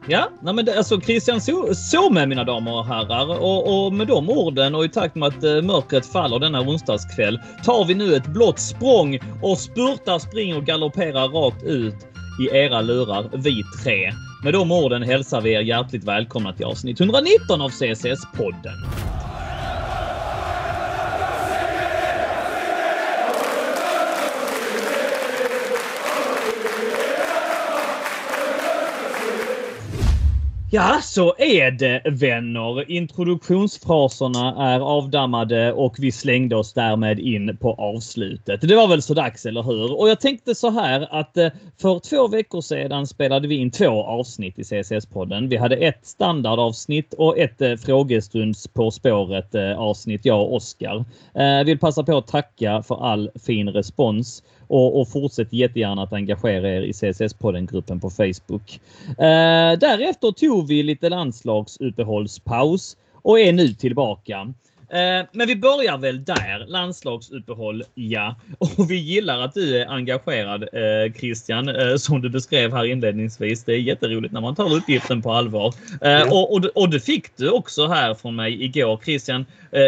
Ja, 0.07 0.29
nej 0.41 0.53
men 0.53 0.65
det, 0.65 0.77
alltså 0.77 1.01
Christian 1.01 1.41
med 2.11 2.29
mina 2.29 2.43
damer 2.43 2.73
och 2.73 2.85
herrar 2.85 3.39
och, 3.39 3.85
och 3.85 3.93
med 3.93 4.07
de 4.07 4.29
orden 4.29 4.75
och 4.75 4.85
i 4.85 4.89
takt 4.89 5.15
med 5.15 5.27
att 5.27 5.43
eh, 5.43 5.61
mörkret 5.61 6.05
faller 6.05 6.39
denna 6.39 6.61
onsdagskväll 6.61 7.39
tar 7.63 7.85
vi 7.85 7.95
nu 7.95 8.15
ett 8.15 8.27
blått 8.27 8.59
språng 8.59 9.19
och 9.41 9.57
spurtar, 9.57 10.19
springer 10.19 10.57
och 10.57 10.65
galopperar 10.65 11.27
rakt 11.27 11.63
ut 11.63 11.95
i 12.41 12.57
era 12.57 12.81
lurar, 12.81 13.29
vi 13.33 13.63
tre. 13.83 14.13
Med 14.45 14.53
de 14.53 14.71
orden 14.71 15.03
hälsar 15.03 15.41
vi 15.41 15.53
er 15.53 15.61
hjärtligt 15.61 16.03
välkomna 16.03 16.53
till 16.53 16.65
avsnitt 16.65 16.99
119 16.99 17.61
av 17.61 17.69
CSS-podden. 17.69 18.75
Ja, 30.75 30.99
så 31.03 31.35
är 31.37 31.71
det 31.71 32.01
vänner. 32.05 32.91
Introduktionsfraserna 32.91 34.73
är 34.73 34.79
avdammade 34.79 35.73
och 35.73 35.95
vi 35.99 36.11
slängde 36.11 36.55
oss 36.55 36.73
därmed 36.73 37.19
in 37.19 37.57
på 37.57 37.73
avslutet. 37.73 38.61
Det 38.61 38.75
var 38.75 38.87
väl 38.87 39.01
så 39.01 39.13
dags, 39.13 39.45
eller 39.45 39.63
hur? 39.63 39.99
Och 39.99 40.09
jag 40.09 40.19
tänkte 40.19 40.55
så 40.55 40.69
här 40.69 41.07
att 41.19 41.37
eh, 41.37 41.49
för 41.81 41.99
två 41.99 42.27
veckor 42.27 42.61
sedan 42.61 43.07
spelade 43.07 43.47
vi 43.47 43.55
in 43.55 43.71
två 43.71 44.03
avsnitt 44.03 44.59
i 44.59 44.63
CSS-podden. 44.63 45.49
Vi 45.49 45.57
hade 45.57 45.75
ett 45.75 46.05
standardavsnitt 46.05 47.13
och 47.13 47.37
ett 47.37 47.61
eh, 47.61 47.75
frågestunds 47.75 48.67
På 48.67 48.91
spåret-avsnitt, 48.91 50.25
eh, 50.25 50.29
jag 50.29 50.41
och 50.41 50.55
Oskar. 50.55 51.05
Jag 51.33 51.65
vill 51.65 51.79
passa 51.79 52.03
på 52.03 52.17
att 52.17 52.27
tacka 52.27 52.83
för 52.83 53.05
all 53.05 53.31
fin 53.45 53.69
respons 53.69 54.43
och, 54.67 55.01
och 55.01 55.11
fortsätt 55.11 55.53
jättegärna 55.53 56.03
att 56.03 56.13
engagera 56.13 56.69
er 56.69 56.81
i 56.81 56.91
CSS-podden-gruppen 56.91 57.99
på 57.99 58.09
Facebook. 58.09 58.79
Eh, 59.07 59.79
därefter 59.79 60.31
tog 60.31 60.67
vi 60.67 60.83
lite 60.83 61.09
landslagsuppehållspaus 61.09 62.97
och 63.21 63.39
är 63.39 63.53
nu 63.53 63.67
tillbaka. 63.67 64.53
Eh, 64.89 65.25
men 65.31 65.47
vi 65.47 65.55
börjar 65.55 65.97
väl 65.97 66.23
där. 66.23 66.65
Landslagsuppehåll, 66.67 67.83
ja. 67.93 68.35
Och 68.57 68.91
vi 68.91 68.95
gillar 68.95 69.41
att 69.41 69.53
du 69.53 69.77
är 69.77 69.87
engagerad 69.87 70.63
eh, 70.63 71.13
Christian, 71.13 71.69
eh, 71.69 71.95
som 71.95 72.21
du 72.21 72.29
beskrev 72.29 72.73
här 72.73 72.85
inledningsvis. 72.85 73.63
Det 73.63 73.73
är 73.73 73.77
jätteroligt 73.77 74.33
när 74.33 74.41
man 74.41 74.55
tar 74.55 74.73
uppgiften 74.73 75.21
på 75.21 75.31
allvar. 75.31 75.73
Ja. 76.01 76.25
och, 76.31 76.53
och, 76.53 76.65
och 76.75 76.89
det 76.89 76.99
fick 76.99 77.37
du 77.37 77.49
också 77.49 77.87
här 77.87 78.13
från 78.13 78.35
mig 78.35 78.63
igår. 78.63 78.99
Christian, 79.05 79.45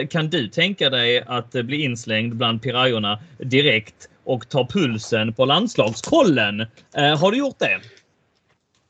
kan 0.10 0.30
du 0.30 0.48
tänka 0.48 0.90
dig 0.90 1.24
att 1.28 1.52
bli 1.52 1.84
inslängd 1.84 2.36
bland 2.36 2.62
pirajorna 2.62 3.20
direkt 3.38 4.10
och 4.28 4.50
ta 4.50 4.68
pulsen 4.68 5.34
på 5.34 5.46
landslagskollen? 5.46 6.60
Eh, 6.98 7.18
har 7.20 7.32
du 7.32 7.38
gjort 7.38 7.60
det? 7.60 7.80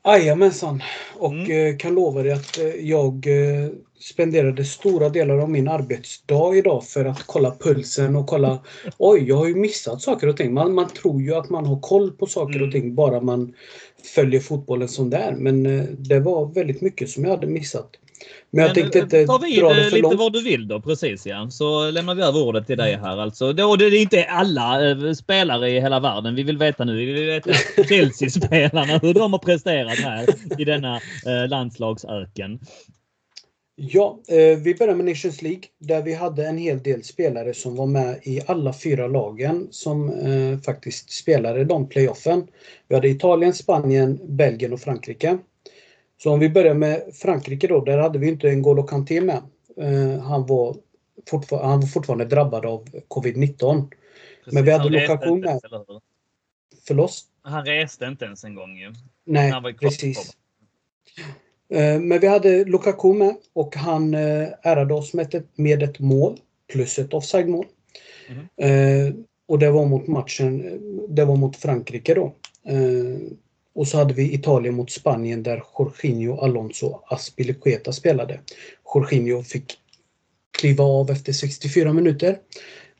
Jajamensan. 0.06 0.82
Och 1.16 1.32
Mm. 1.32 1.50
eh, 1.72 1.76
kan 1.76 1.94
lova 1.94 2.22
dig 2.22 2.32
att 2.32 2.58
eh, 2.58 2.66
jag 2.66 3.26
eh, 3.26 3.68
spenderade 4.00 4.64
stora 4.64 5.08
delar 5.08 5.38
av 5.38 5.50
min 5.50 5.68
arbetsdag 5.68 6.54
idag 6.56 6.84
för 6.84 7.04
att 7.04 7.22
kolla 7.26 7.56
pulsen 7.60 8.16
och 8.16 8.26
kolla 8.26 8.58
Oj, 8.98 9.24
jag 9.28 9.36
har 9.36 9.46
ju 9.46 9.54
missat 9.54 10.02
saker 10.02 10.26
och 10.28 10.36
ting. 10.36 10.54
Man, 10.54 10.74
man 10.74 10.88
tror 10.88 11.22
ju 11.22 11.34
att 11.34 11.50
man 11.50 11.66
har 11.66 11.80
koll 11.80 12.10
på 12.12 12.26
saker 12.26 12.54
Mm. 12.56 12.66
och 12.68 12.72
ting 12.72 12.94
bara 12.94 13.20
man 13.20 13.54
följer 14.14 14.40
fotbollen 14.40 14.88
som 14.88 15.10
det 15.10 15.16
är. 15.16 15.32
Men 15.32 15.66
eh, 15.66 15.84
det 15.84 16.20
var 16.20 16.46
väldigt 16.54 16.80
mycket 16.80 17.10
som 17.10 17.24
jag 17.24 17.30
hade 17.30 17.46
missat. 17.46 17.90
Men 18.50 18.64
jag 18.64 18.74
tänkte 18.74 18.98
inte 18.98 19.26
ta 19.26 19.38
vid 19.38 19.60
dra 19.60 19.68
det 19.68 19.74
för 19.74 19.90
lite 19.90 19.98
långt. 19.98 20.18
vad 20.18 20.32
du 20.32 20.42
vill 20.42 20.68
då, 20.68 20.80
precis 20.80 21.26
ja. 21.26 21.50
Så 21.50 21.90
lämnar 21.90 22.14
vi 22.14 22.22
över 22.22 22.42
ordet 22.42 22.66
till 22.66 22.78
dig 22.78 22.96
här 22.96 23.18
alltså. 23.18 23.52
Det, 23.52 23.64
och 23.64 23.78
det 23.78 23.84
är 23.84 24.00
inte 24.02 24.24
alla 24.24 24.90
eh, 24.90 25.12
spelare 25.12 25.70
i 25.70 25.80
hela 25.80 26.00
världen 26.00 26.34
vi 26.34 26.42
vill 26.42 26.58
veta 26.58 26.84
nu. 26.84 26.96
Vi 26.96 27.12
vill 27.12 27.26
veta 27.26 27.50
Chelsea-spelarna, 27.88 28.98
hur 28.98 29.14
de 29.14 29.32
har 29.32 29.38
presterat 29.38 29.98
här 29.98 30.26
i 30.58 30.64
denna 30.64 30.96
eh, 30.96 31.48
landslagsöken. 31.48 32.58
Ja, 33.80 34.20
eh, 34.28 34.58
vi 34.58 34.74
börjar 34.74 34.94
med 34.94 35.06
Nations 35.06 35.42
League 35.42 35.62
där 35.78 36.02
vi 36.02 36.14
hade 36.14 36.46
en 36.46 36.58
hel 36.58 36.82
del 36.82 37.04
spelare 37.04 37.54
som 37.54 37.76
var 37.76 37.86
med 37.86 38.20
i 38.22 38.40
alla 38.46 38.72
fyra 38.72 39.06
lagen 39.06 39.68
som 39.70 40.08
eh, 40.08 40.58
faktiskt 40.58 41.12
spelade 41.12 41.64
de 41.64 41.88
playoffen. 41.88 42.46
Vi 42.88 42.94
hade 42.94 43.08
Italien, 43.08 43.54
Spanien, 43.54 44.20
Belgien 44.24 44.72
och 44.72 44.80
Frankrike. 44.80 45.38
Så 46.18 46.32
om 46.32 46.40
vi 46.40 46.50
börjar 46.50 46.74
med 46.74 47.02
Frankrike 47.14 47.66
då, 47.66 47.84
där 47.84 47.98
hade 47.98 48.18
vi 48.18 48.28
inte 48.28 48.48
N'Golo 48.48 48.86
Kanté 48.86 49.20
med. 49.20 49.42
Eh, 49.76 50.20
han, 50.22 50.46
var 50.46 50.76
han 51.50 51.80
var 51.80 51.86
fortfarande 51.86 52.24
drabbad 52.24 52.66
av 52.66 52.84
covid-19. 53.08 53.90
Men 54.52 54.64
vi 54.64 54.70
hade 54.70 54.88
Lukaku 54.88 55.34
med. 55.34 55.60
Förlås? 56.86 57.24
Han 57.42 57.64
reste 57.64 58.04
inte 58.04 58.24
ens 58.24 58.44
en 58.44 58.54
gång 58.54 58.76
ju. 58.76 58.92
Nej, 59.24 59.74
precis. 59.80 60.36
Eh, 61.70 62.00
Men 62.00 62.20
vi 62.20 62.26
hade 62.26 62.64
Lukaku 62.64 63.12
med 63.12 63.36
och 63.52 63.76
han 63.76 64.14
eh, 64.14 64.48
ärade 64.62 64.94
oss 64.94 65.14
med 65.14 65.34
ett, 65.34 65.58
med 65.58 65.82
ett 65.82 65.98
mål 65.98 66.40
plus 66.72 66.98
ett 66.98 67.14
offside-mål. 67.14 67.66
Eh, 68.56 69.14
och 69.46 69.58
det 69.58 69.70
var 69.70 69.86
mot 69.86 70.06
matchen, 70.06 70.80
det 71.08 71.24
var 71.24 71.36
mot 71.36 71.56
Frankrike 71.56 72.14
då. 72.14 72.34
Eh, 73.78 73.80
och 73.80 73.88
så 73.88 73.98
hade 73.98 74.14
vi 74.14 74.34
Italien 74.34 74.74
mot 74.74 74.90
Spanien 74.90 75.42
där 75.42 75.62
Jorginho, 75.78 76.40
Alonso, 76.40 77.00
Aspilicueta 77.06 77.92
spelade. 77.92 78.40
Jorginho 78.94 79.42
fick 79.42 79.72
kliva 80.58 80.84
av 80.84 81.10
efter 81.10 81.32
64 81.32 81.92
minuter. 81.92 82.38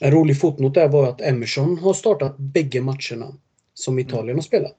En 0.00 0.11
rolig 0.12 0.40
fotnot 0.40 0.75
där 0.75 0.88
var 0.88 1.08
att 1.08 1.20
Emerson 1.20 1.78
har 1.78 1.94
startat 1.94 2.38
bägge 2.38 2.80
matcherna 2.80 3.35
som 3.75 3.99
Italien 3.99 4.37
har 4.37 4.42
spelat. 4.42 4.76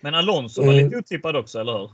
Men 0.00 0.14
Alonso 0.14 0.62
var 0.62 0.72
Eh. 0.72 0.84
lite 0.84 0.96
otippad 0.96 1.36
också, 1.36 1.58
eller 1.60 1.72
hur? 1.78 1.90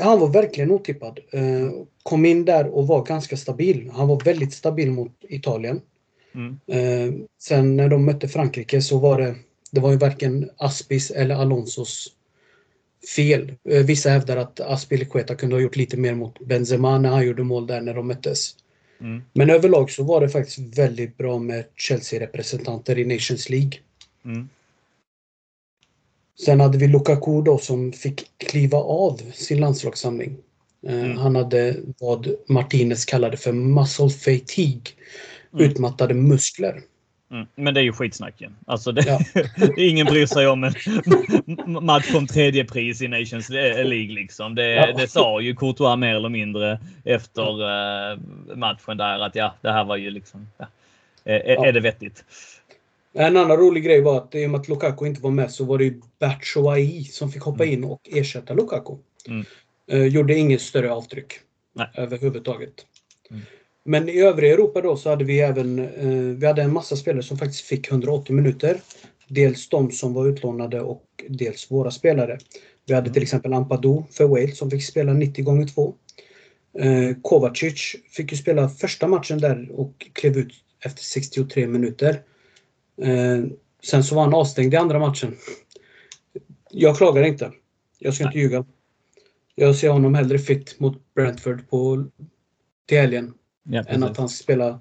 Han 0.00 0.20
var 0.20 0.28
verkligen 0.28 0.70
otippad. 0.70 1.18
Eh, 1.32 1.70
Kom 2.02 2.24
in 2.24 2.44
där 2.44 2.66
och 2.66 2.86
var 2.86 3.04
ganska 3.04 3.36
stabil. 3.36 3.90
Han 3.94 4.08
var 4.08 4.20
väldigt 4.24 4.52
stabil 4.52 4.90
mot 4.90 5.12
Italien. 5.28 5.80
Mm. 6.34 6.58
Eh, 6.66 7.14
Sen 7.40 7.76
när 7.76 7.88
de 7.88 8.04
mötte 8.04 8.28
Frankrike 8.28 8.82
så 8.82 8.98
var 8.98 9.20
det, 9.20 9.34
det 9.72 9.80
var 9.80 9.90
ju 9.90 9.96
varken 9.96 10.50
Aspis 10.56 11.10
eller 11.10 11.34
Alonsos 11.34 12.08
fel. 13.16 13.54
Eh, 13.68 13.84
Vissa 13.84 14.10
hävdar 14.10 14.36
att 14.36 14.60
Aspilicueta 14.60 15.34
kunde 15.34 15.56
ha 15.56 15.60
gjort 15.60 15.76
lite 15.76 15.96
mer 15.96 16.14
mot 16.14 16.38
Benzema 16.40 16.98
när 16.98 17.08
han 17.08 17.26
gjorde 17.26 17.42
mål 17.42 17.66
där 17.66 17.80
när 17.80 17.94
de 17.94 18.06
möttes. 18.06 18.56
Mm. 19.00 19.22
Men 19.32 19.50
överlag 19.50 19.90
så 19.90 20.02
var 20.02 20.20
det 20.20 20.28
faktiskt 20.28 20.78
väldigt 20.78 21.16
bra 21.16 21.38
med 21.38 21.64
Chelsea-representanter 21.76 22.98
i 22.98 23.04
Nations 23.04 23.50
League. 23.50 23.72
Mm. 24.24 24.48
Sen 26.44 26.60
hade 26.60 26.78
vi 26.78 26.88
Lukaku 26.88 27.42
då 27.42 27.58
som 27.58 27.92
fick 27.92 28.24
kliva 28.38 28.78
av 28.78 29.20
sin 29.34 29.60
landslagssamling. 29.60 30.36
Eh, 30.86 30.94
Mm. 30.94 31.16
Han 31.16 31.36
hade 31.36 31.76
vad 31.98 32.28
Martinez 32.48 33.04
kallade 33.04 33.36
för 33.36 33.52
muscle 33.52 34.10
fatigue. 34.10 34.92
Mm. 35.52 35.70
Utmattade 35.70 36.14
muskler. 36.14 36.82
Mm. 37.30 37.46
Men 37.54 37.74
det 37.74 37.80
är 37.80 37.84
ju 37.84 37.92
skitsnack 37.92 38.34
ju. 38.40 38.48
Alltså 38.66 38.92
det, 38.92 39.04
Ja. 39.06 39.42
ingen 39.76 40.06
bryr 40.06 40.26
sig 40.26 40.46
om 40.46 40.64
en 40.64 40.74
match 41.84 42.14
om 42.14 42.26
tredje 42.26 42.64
pris 42.64 43.02
i 43.02 43.08
Nations 43.08 43.48
League 43.48 44.12
liksom. 44.14 44.54
Det, 44.54 44.68
Ja. 44.74 44.92
det 44.92 45.08
sa 45.08 45.40
ju 45.40 45.54
Courtois 45.56 45.98
mer 45.98 46.14
eller 46.14 46.28
mindre 46.28 46.80
efter 47.04 47.42
eh, 48.12 48.18
matchen 48.56 48.96
där 48.96 49.18
att 49.18 49.34
ja, 49.34 49.54
det 49.60 49.72
här 49.72 49.84
var 49.84 49.96
ju 49.96 50.10
liksom. 50.10 50.48
Ja. 50.58 50.66
Är, 51.24 51.42
Ja. 51.54 51.66
är 51.66 51.72
det 51.72 51.80
vettigt? 51.80 52.24
En 53.12 53.36
annan 53.36 53.56
rolig 53.56 53.84
grej 53.84 54.00
var 54.02 54.16
att 54.18 54.34
i 54.34 54.46
och 54.46 54.50
med 54.50 54.60
att 54.60 54.68
Lukaku 54.68 55.06
inte 55.06 55.20
var 55.22 55.30
med 55.30 55.50
så 55.50 55.64
var 55.64 55.78
det 55.78 55.84
ju 55.84 56.00
Batshuayi 56.18 57.04
som 57.04 57.32
fick 57.32 57.42
hoppa 57.42 57.64
Mm. 57.64 57.74
in 57.78 57.84
och 57.84 58.00
ersätta 58.12 58.54
Lukaku. 58.54 58.94
Mm. 59.28 59.44
Eh, 59.90 60.06
gjorde 60.06 60.34
inget 60.34 60.60
större 60.60 60.90
avtryck 60.92 61.32
Nej. 61.72 61.86
överhuvudtaget. 61.94 62.86
Mm. 63.30 63.42
Men 63.88 64.08
i 64.08 64.20
övriga 64.20 64.54
Europa 64.54 64.80
då 64.80 64.96
så 64.96 65.10
hade 65.10 65.24
vi 65.24 65.40
även 65.40 65.78
eh, 65.78 66.36
vi 66.36 66.46
hade 66.46 66.62
en 66.62 66.72
massa 66.72 66.96
spelare 66.96 67.22
som 67.22 67.38
faktiskt 67.38 67.60
fick 67.60 67.90
180 67.90 68.34
minuter. 68.34 68.80
Dels 69.28 69.68
de 69.68 69.90
som 69.90 70.14
var 70.14 70.26
utlånade 70.26 70.80
och 70.80 71.04
dels 71.28 71.70
våra 71.70 71.90
spelare. 71.90 72.38
Vi 72.86 72.94
hade 72.94 73.06
Mm. 73.06 73.14
till 73.14 73.22
exempel 73.22 73.52
Ampadu 73.52 74.02
för 74.10 74.28
Wales 74.28 74.58
som 74.58 74.70
fick 74.70 74.84
spela 74.84 75.12
90 75.12 75.44
gånger 75.44 75.66
2. 75.66 75.94
Eh, 76.78 77.16
Kovacic 77.22 77.96
fick 78.10 78.32
ju 78.32 78.38
spela 78.38 78.68
första 78.68 79.08
matchen 79.08 79.38
där 79.38 79.68
och 79.72 80.06
klev 80.12 80.38
ut 80.38 80.52
efter 80.84 81.02
63 81.02 81.66
minuter. 81.66 82.22
Eh, 83.02 83.44
sen 83.84 84.04
så 84.04 84.14
var 84.14 84.22
han 84.22 84.34
avstängd 84.34 84.74
i 84.74 84.76
andra 84.76 84.98
matchen. 84.98 85.36
Jag 86.70 86.96
klagar 86.96 87.22
inte. 87.22 87.52
Jag 87.98 88.14
ska 88.14 88.24
inte 88.24 88.38
ljuga. 88.38 88.64
Jag 89.54 89.76
ser 89.76 89.88
honom 89.88 90.14
hellre 90.14 90.38
fit 90.38 90.80
mot 90.80 91.14
Brentford 91.14 91.68
på, 91.68 92.06
till 92.86 92.98
helgen 92.98 93.34
Ja, 93.70 93.84
än 93.88 94.02
att 94.02 94.16
han 94.16 94.28
spelar... 94.28 94.78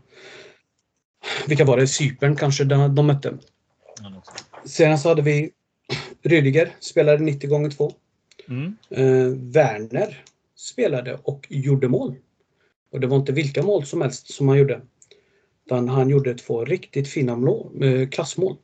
Vilka 1.48 1.66
var 1.66 1.78
det? 1.78 1.88
Cypern 1.88 2.36
kanske 2.36 2.64
de, 2.64 2.96
de 2.96 3.08
mötte. 3.08 3.38
Sen 4.66 5.00
så 5.00 5.10
hade 5.10 5.22
vi 5.22 5.52
Rüdiger, 6.24 6.70
spelade 6.80 7.24
90 7.24 7.50
gånger 7.50 7.70
2. 7.70 7.92
Mm. 8.50 8.76
Eh, 8.90 9.38
Werner 9.54 10.24
spelade 10.56 11.20
och 11.24 11.48
gjorde 11.50 11.88
mål. 11.88 12.16
Och 12.92 13.00
det 13.00 13.08
var 13.08 13.18
inte 13.18 13.32
vilka 13.32 13.64
mål 13.64 13.86
som 13.86 14.02
helst 14.02 14.34
som 14.34 14.48
han 14.48 14.58
gjorde. 14.58 14.82
Utan 15.66 15.90
han 15.90 16.10
gjorde 16.10 16.36
två 16.36 16.66
riktigt 16.66 17.08
fina 17.08 17.36
mål, 17.36 17.84
eh, 17.84 18.10
klassmål. 18.10 18.58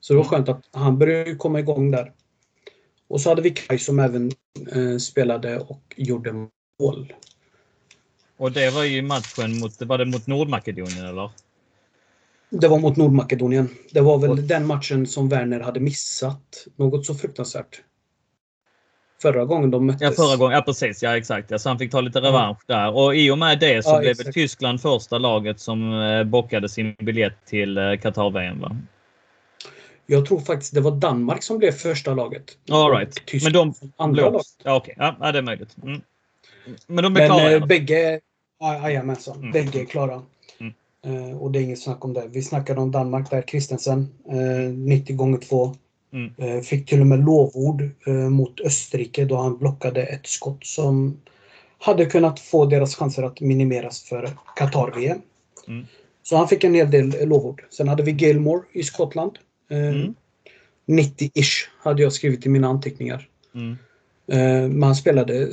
Så 0.00 0.12
det 0.12 0.16
var 0.16 0.24
skönt 0.24 0.48
att 0.48 0.68
han 0.72 0.98
började 0.98 1.34
komma 1.34 1.60
igång 1.60 1.90
där. 1.90 2.12
Och 3.08 3.20
så 3.20 3.28
hade 3.28 3.42
vi 3.42 3.50
Kaj 3.50 3.78
som 3.78 3.98
även 3.98 4.32
eh, 4.72 4.96
spelade 4.96 5.58
och 5.58 5.94
gjorde 5.96 6.48
mål. 6.80 7.12
Och 8.36 8.52
det 8.52 8.70
var 8.70 8.84
ju 8.84 9.02
matchen 9.02 9.58
mot, 9.60 9.82
var 9.82 9.98
det 9.98 10.04
mot 10.04 10.26
Nordmakedonien 10.26 11.06
eller? 11.06 11.30
Det 12.50 12.68
var 12.68 12.78
mot 12.78 12.96
Nordmakedonien. 12.96 13.68
Det 13.90 14.00
var 14.00 14.18
väl 14.18 14.30
Och- 14.30 14.38
den 14.38 14.66
matchen 14.66 15.06
som 15.06 15.28
Werner 15.28 15.60
hade 15.60 15.80
missat. 15.80 16.66
Något 16.76 17.06
så 17.06 17.14
fruktansvärt. 17.14 17.82
Förra 19.22 19.44
gången 19.44 19.70
de 19.70 19.86
möttes. 19.86 20.02
Ja, 20.02 20.10
förra 20.24 20.36
gången. 20.36 20.56
Ja, 20.56 20.62
precis. 20.62 21.02
Ja, 21.02 21.16
exakt. 21.16 21.50
Ja, 21.50 21.58
så 21.58 21.68
han 21.68 21.78
fick 21.78 21.90
ta 21.90 22.00
lite 22.00 22.20
revansch 22.20 22.58
där. 22.66 22.96
Och 22.96 23.16
i 23.16 23.30
och 23.30 23.38
med 23.38 23.58
det 23.60 23.82
så 23.84 23.90
Ja, 23.90 23.98
blev 23.98 24.10
exakt. 24.10 24.32
Tyskland 24.34 24.80
första 24.80 25.18
laget 25.18 25.60
som 25.60 25.92
eh, 26.02 26.24
bockade 26.24 26.68
sin 26.68 26.94
biljett 26.98 27.44
till 27.46 27.78
eh, 27.78 27.92
Qatar-VM, 27.96 28.60
va? 28.60 28.76
Jag 30.06 30.26
tror 30.26 30.40
faktiskt 30.40 30.74
det 30.74 30.80
var 30.80 30.90
Danmark 30.90 31.42
som 31.42 31.58
blev 31.58 31.72
första 31.72 32.14
laget. 32.14 32.58
All 32.70 32.90
right. 32.96 33.26
Tyskland 33.26 33.54
Men 33.66 33.74
de 33.80 33.92
andra 34.02 34.22
laget. 34.22 34.46
Ja, 34.62 34.76
okej. 34.76 34.94
Ja, 34.98 35.16
ja, 35.20 35.32
det 35.32 35.38
är 35.38 35.42
möjligt. 35.42 35.76
Mm. 35.82 36.00
Men 36.86 37.04
de 37.04 37.16
är 37.16 37.20
Men 37.20 37.28
klara. 37.28 37.50
eh, 37.52 37.66
bägge... 37.66 38.20
ja, 38.60 38.74
Jajamensan. 38.82 39.38
Mm. 39.38 39.52
Bägge 39.52 39.80
är 39.80 39.84
klara. 39.84 40.22
Mm. 40.60 40.72
Eh, 41.04 41.36
och 41.36 41.50
det 41.50 41.58
är 41.58 41.62
inget 41.62 41.82
snack 41.82 42.04
om 42.04 42.12
det. 42.12 42.28
Vi 42.30 42.42
snackade 42.42 42.80
om 42.80 42.90
Danmark 42.90 43.30
där. 43.30 43.42
Christensen. 43.42 44.08
Eh, 44.28 44.72
90 44.72 45.16
gånger 45.16 45.38
2. 45.38 45.74
Mm. 46.12 46.32
Eh, 46.38 46.60
fick 46.62 46.88
till 46.88 47.00
och 47.00 47.06
med 47.06 47.24
lovord 47.24 47.90
eh, 48.06 48.14
mot 48.14 48.60
Österrike 48.60 49.24
då 49.24 49.36
han 49.36 49.58
blockade 49.58 50.02
ett 50.02 50.26
skott 50.26 50.66
som 50.66 51.16
hade 51.78 52.06
kunnat 52.06 52.40
få 52.40 52.64
deras 52.66 52.94
chanser 52.94 53.22
att 53.22 53.40
minimeras 53.40 54.02
för 54.02 54.30
Qatar-VM. 54.56 55.18
Mm. 55.68 55.86
Så 56.22 56.36
han 56.36 56.48
fick 56.48 56.64
en 56.64 56.74
hel 56.74 56.90
del 56.90 57.28
lovord. 57.28 57.62
Sen 57.70 57.88
hade 57.88 58.02
vi 58.02 58.10
Gilmore 58.12 58.62
i 58.72 58.82
Skottland. 58.82 59.38
Eh, 59.70 59.78
Mm. 59.78 60.14
90-ish 60.88 61.68
hade 61.82 62.02
jag 62.02 62.12
skrivit 62.12 62.46
i 62.46 62.48
mina 62.48 62.68
anteckningar. 62.68 63.28
Mm. 63.54 63.76
Eh, 64.26 64.68
men 64.68 64.82
han 64.82 64.96
spelade 64.96 65.48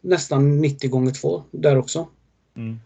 nästan 0.00 0.60
90 0.60 0.90
gånger 0.90 1.12
2 1.12 1.42
där 1.50 1.78
också. 1.78 2.08
Mm. 2.58 2.80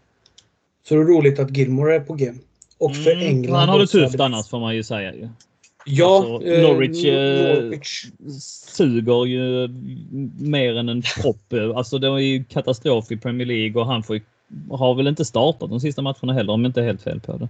Så 0.87 0.95
det 0.95 1.01
är 1.01 1.05
roligt 1.05 1.39
att 1.39 1.57
Gilmore 1.57 1.95
är 1.95 1.99
på 1.99 2.13
G. 2.13 2.31
Och 2.77 2.95
för 2.95 3.11
Mm. 3.11 3.27
England... 3.27 3.55
Han 3.59 3.69
har 3.69 3.79
det 3.79 3.87
tufft 3.87 4.11
hade- 4.11 4.23
annars 4.25 4.49
får 4.49 4.59
man 4.59 4.75
ju 4.75 4.83
säga. 4.83 5.13
Ju. 5.15 5.29
Ja, 5.85 6.17
Alltså, 6.33 6.47
eh, 6.47 6.61
Norwich, 6.61 7.05
eh, 7.05 7.53
Norwich. 7.63 8.05
Suger 8.67 9.25
ju 9.25 9.67
mer 10.39 10.75
än 10.75 10.89
en 10.89 11.01
propp. 11.21 11.53
Alltså 11.75 11.97
det 11.99 12.09
var 12.09 12.19
ju 12.19 12.43
katastrof 12.43 13.11
i 13.11 13.17
Premier 13.17 13.47
League 13.47 13.81
och 13.81 13.87
han 13.87 14.03
får 14.03 14.15
ju, 14.15 14.21
har 14.69 14.95
väl 14.95 15.07
inte 15.07 15.25
startat 15.25 15.69
de 15.69 15.79
sista 15.79 16.01
matcherna 16.01 16.33
heller 16.33 16.53
om 16.53 16.61
jag 16.63 16.69
inte 16.69 16.81
är 16.81 16.85
helt 16.85 17.01
fel 17.01 17.19
på 17.19 17.37
det. 17.37 17.49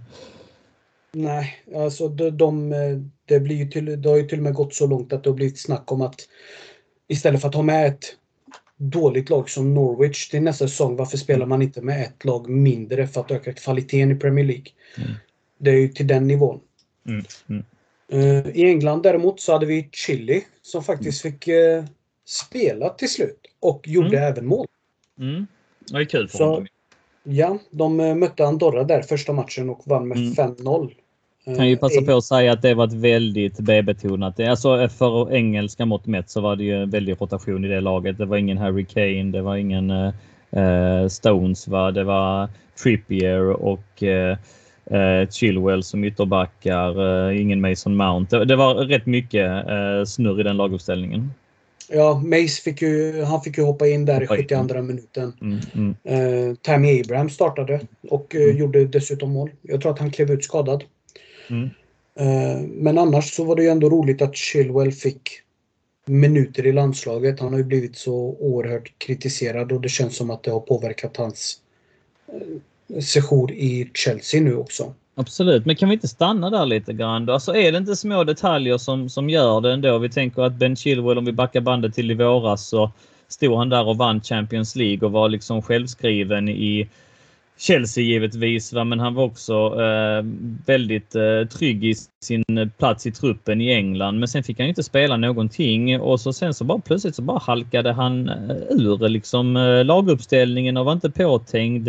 Nej, 1.12 1.54
alltså 1.76 2.08
de, 2.08 2.30
de, 2.30 2.72
eh, 2.72 2.78
det, 3.26 3.40
blir 3.40 3.56
ju 3.56 3.66
till, 3.70 4.02
det 4.02 4.08
har 4.08 4.16
ju 4.16 4.26
till 4.28 4.38
och 4.38 4.44
med 4.44 4.54
gått 4.54 4.74
så 4.74 4.86
långt 4.86 5.12
att 5.12 5.24
det 5.24 5.30
har 5.30 5.34
blivit 5.34 5.58
snack 5.58 5.92
om 5.92 6.02
att 6.02 6.20
istället 7.08 7.40
för 7.40 7.48
att 7.48 7.54
ha 7.54 7.62
med 7.62 7.86
ett 7.86 8.04
dåligt 8.76 9.30
lag 9.30 9.50
som 9.50 9.74
Norwich 9.74 10.28
till 10.28 10.42
nästa 10.42 10.68
säsong, 10.68 10.96
varför 10.96 11.16
spelar 11.16 11.46
man 11.46 11.62
inte 11.62 11.82
med 11.82 12.02
ett 12.02 12.24
lag 12.24 12.48
mindre 12.48 13.06
för 13.06 13.20
att 13.20 13.30
öka 13.30 13.52
kvaliteten 13.52 14.10
i 14.10 14.14
Premier 14.14 14.44
League? 14.44 14.66
Mm. 14.98 15.10
Det 15.58 15.70
är 15.70 15.74
ju 15.74 15.88
till 15.88 16.06
den 16.06 16.26
nivån. 16.28 16.60
Mm. 17.08 17.24
Mm. 17.48 17.64
Eh, 18.08 18.48
I 18.56 18.64
England 18.64 19.02
däremot 19.02 19.40
så 19.40 19.52
hade 19.52 19.66
vi 19.66 19.88
Chile 19.92 20.40
som 20.62 20.84
faktiskt 20.84 21.22
fick 21.22 21.48
eh, 21.48 21.84
spela 22.26 22.88
till 22.88 23.08
slut 23.10 23.40
och 23.60 23.88
gjorde 23.88 24.18
Mm. 24.18 24.32
även 24.32 24.46
mål. 24.46 24.66
Mm. 25.18 25.46
Det 25.90 25.96
är 25.96 26.04
kul 26.04 26.28
för 26.28 26.38
Så- 26.38 26.44
honom. 26.44 26.66
Ja, 27.26 27.58
de 27.70 28.00
eh, 28.00 28.14
mötte 28.14 28.46
Andorra 28.46 28.84
där 28.84 29.02
första 29.02 29.32
matchen 29.32 29.70
och 29.70 29.82
vann 29.86 30.08
med 30.08 30.18
Mm. 30.18 30.32
5-0. 30.34 30.94
Eh, 31.46 31.56
Kan 31.56 31.68
ju 31.68 31.76
passa 31.76 32.00
Eng- 32.00 32.06
på 32.06 32.16
att 32.16 32.24
säga 32.24 32.52
att 32.52 32.62
det 32.62 32.74
var 32.74 32.86
ett 32.86 32.92
väldigt 32.92 33.58
B-betonat. 33.60 34.40
Alltså 34.40 34.88
för 34.88 35.32
engelska 35.34 35.86
mått 35.86 36.06
mätt 36.06 36.30
så 36.30 36.40
var 36.40 36.56
det 36.56 36.64
ju 36.64 36.82
en 36.82 36.90
väldig 36.90 37.20
rotation 37.20 37.64
i 37.64 37.68
det 37.68 37.80
laget. 37.80 38.18
Det 38.18 38.24
var 38.26 38.36
ingen 38.36 38.58
Harry 38.58 38.84
Kane, 38.84 39.24
det 39.24 39.42
var 39.42 39.56
ingen 39.56 39.90
eh, 39.90 40.12
eh, 40.50 41.08
Stones, 41.08 41.68
va? 41.68 41.90
det 41.90 42.04
var 42.04 42.48
Trippier 42.82 43.40
och 43.50 44.02
eh, 44.02 44.36
eh, 44.90 45.28
Chilwell 45.28 45.82
som 45.82 46.04
ytterbackar, 46.04 47.28
eh, 47.30 47.40
ingen 47.40 47.60
Mason 47.60 47.96
Mount. 47.96 48.38
Det, 48.38 48.44
det 48.44 48.56
var 48.56 48.74
rätt 48.74 49.06
mycket 49.06 49.68
eh, 49.68 50.04
snurr 50.06 50.40
i 50.40 50.42
den 50.42 50.56
laguppställningen. 50.56 51.30
Ja, 51.88 52.22
Mace 52.24 52.62
fick 52.64 52.82
ju, 52.82 53.22
han 53.22 53.40
fick 53.42 53.58
ju 53.58 53.64
hoppa 53.64 53.86
in 53.86 54.04
där 54.04 54.20
i 54.22 54.24
Hoppa 54.24 54.36
in. 54.36 54.48
72 54.48 54.82
minuten. 54.82 55.32
Mm, 55.40 55.58
mm, 55.74 55.94
Eh, 56.04 56.54
Tammy 56.62 57.00
Abraham 57.00 57.30
startade 57.30 57.80
och 58.10 58.34
eh, 58.34 58.42
Mm. 58.44 58.56
gjorde 58.56 58.84
dessutom 58.84 59.32
mål. 59.32 59.50
Jag 59.62 59.80
tror 59.80 59.92
att 59.92 59.98
han 59.98 60.10
klev 60.10 60.30
ut 60.30 60.44
skadad. 60.44 60.84
Mm. 61.48 61.70
Eh, 62.16 62.60
men 62.60 62.98
annars 62.98 63.34
så 63.34 63.44
var 63.44 63.56
det 63.56 63.62
ju 63.62 63.68
ändå 63.68 63.90
roligt 63.90 64.22
att 64.22 64.36
Chilwell 64.36 64.92
fick 64.92 65.30
minuter 66.06 66.66
i 66.66 66.72
landslaget. 66.72 67.40
Han 67.40 67.52
har 67.52 67.58
ju 67.58 67.64
blivit 67.64 67.96
så 67.96 68.14
oerhört 68.40 68.98
kritiserad 68.98 69.72
och 69.72 69.80
det 69.80 69.88
känns 69.88 70.16
som 70.16 70.30
att 70.30 70.42
det 70.42 70.50
har 70.50 70.60
påverkat 70.60 71.16
hans 71.16 71.60
eh, 72.28 73.00
sejour 73.00 73.52
i 73.52 73.90
Chelsea 73.94 74.40
nu 74.40 74.56
också. 74.56 74.94
Absolut, 75.16 75.66
men 75.66 75.76
kan 75.76 75.88
vi 75.88 75.94
inte 75.94 76.08
stanna 76.08 76.50
där 76.50 76.66
lite 76.66 76.92
grann 76.92 77.26
då? 77.26 77.32
Alltså 77.32 77.56
är 77.56 77.72
det 77.72 77.78
inte 77.78 77.96
små 77.96 78.24
detaljer 78.24 78.78
som, 78.78 79.08
som 79.08 79.30
gör 79.30 79.60
det 79.60 79.72
ändå? 79.72 79.98
Vi 79.98 80.10
tänker 80.10 80.42
att 80.42 80.54
Ben 80.54 80.76
Chilwell, 80.76 81.18
om 81.18 81.24
vi 81.24 81.32
backar 81.32 81.60
bandet 81.60 81.94
till 81.94 82.10
i 82.10 82.14
våras, 82.14 82.68
så 82.68 82.90
stod 83.28 83.58
han 83.58 83.68
där 83.68 83.88
och 83.88 83.96
vann 83.96 84.20
Champions 84.20 84.76
League 84.76 85.06
och 85.06 85.12
var 85.12 85.28
liksom 85.28 85.62
självskriven 85.62 86.48
i 86.48 86.88
Chelsea 87.58 88.04
givetvis, 88.04 88.72
va? 88.72 88.84
men 88.84 89.00
han 89.00 89.14
var 89.14 89.24
också 89.24 89.82
eh, 89.82 90.24
väldigt 90.66 91.14
eh, 91.14 91.48
trygg 91.58 91.84
i 91.84 91.94
sin 92.22 92.70
plats 92.78 93.06
i 93.06 93.12
truppen 93.12 93.60
i 93.60 93.72
England. 93.72 94.18
Men 94.18 94.28
sen 94.28 94.42
fick 94.42 94.58
han 94.58 94.68
inte 94.68 94.82
spela 94.82 95.16
någonting 95.16 96.00
och 96.00 96.20
så 96.20 96.32
sen 96.32 96.54
så 96.54 96.64
bara 96.64 96.78
plötsligt 96.78 97.14
så 97.14 97.22
bara 97.22 97.38
halkade 97.38 97.92
han 97.92 98.28
eh, 98.28 98.56
ur 98.70 99.08
liksom 99.08 99.56
eh, 99.56 99.84
laguppställningen 99.84 100.76
och 100.76 100.84
var 100.84 100.92
inte 100.92 101.10
påtänkt 101.10 101.88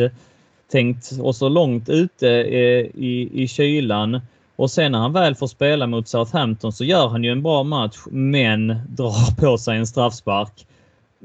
tänkt 0.71 1.11
och 1.21 1.35
så 1.35 1.49
långt 1.49 1.89
ute 1.89 2.29
eh, 2.29 2.85
i, 2.95 3.29
i 3.33 3.47
kylan. 3.47 4.21
Och 4.55 4.71
sen 4.71 4.91
när 4.91 4.99
han 4.99 5.13
väl 5.13 5.35
får 5.35 5.47
spela 5.47 5.87
mot 5.87 6.07
Southampton 6.07 6.73
så 6.73 6.83
gör 6.83 7.07
han 7.07 7.23
ju 7.23 7.31
en 7.31 7.43
bra 7.43 7.63
match 7.63 7.97
men 8.11 8.67
drar 8.89 9.35
på 9.41 9.57
sig 9.57 9.77
en 9.77 9.87
straffspark. 9.87 10.65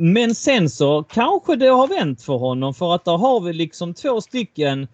Men 0.03 0.35
sen 0.35 0.71
så 0.71 1.03
kanske 1.03 1.57
det 1.57 1.67
har 1.67 1.89
vänt 1.89 2.23
för 2.23 2.37
honom 2.37 2.75
för 2.75 2.95
att 2.95 3.05
där 3.05 3.17
har 3.17 3.41
vi 3.41 3.53
liksom 3.53 3.95
två 3.95 4.21
stycken 4.21 4.89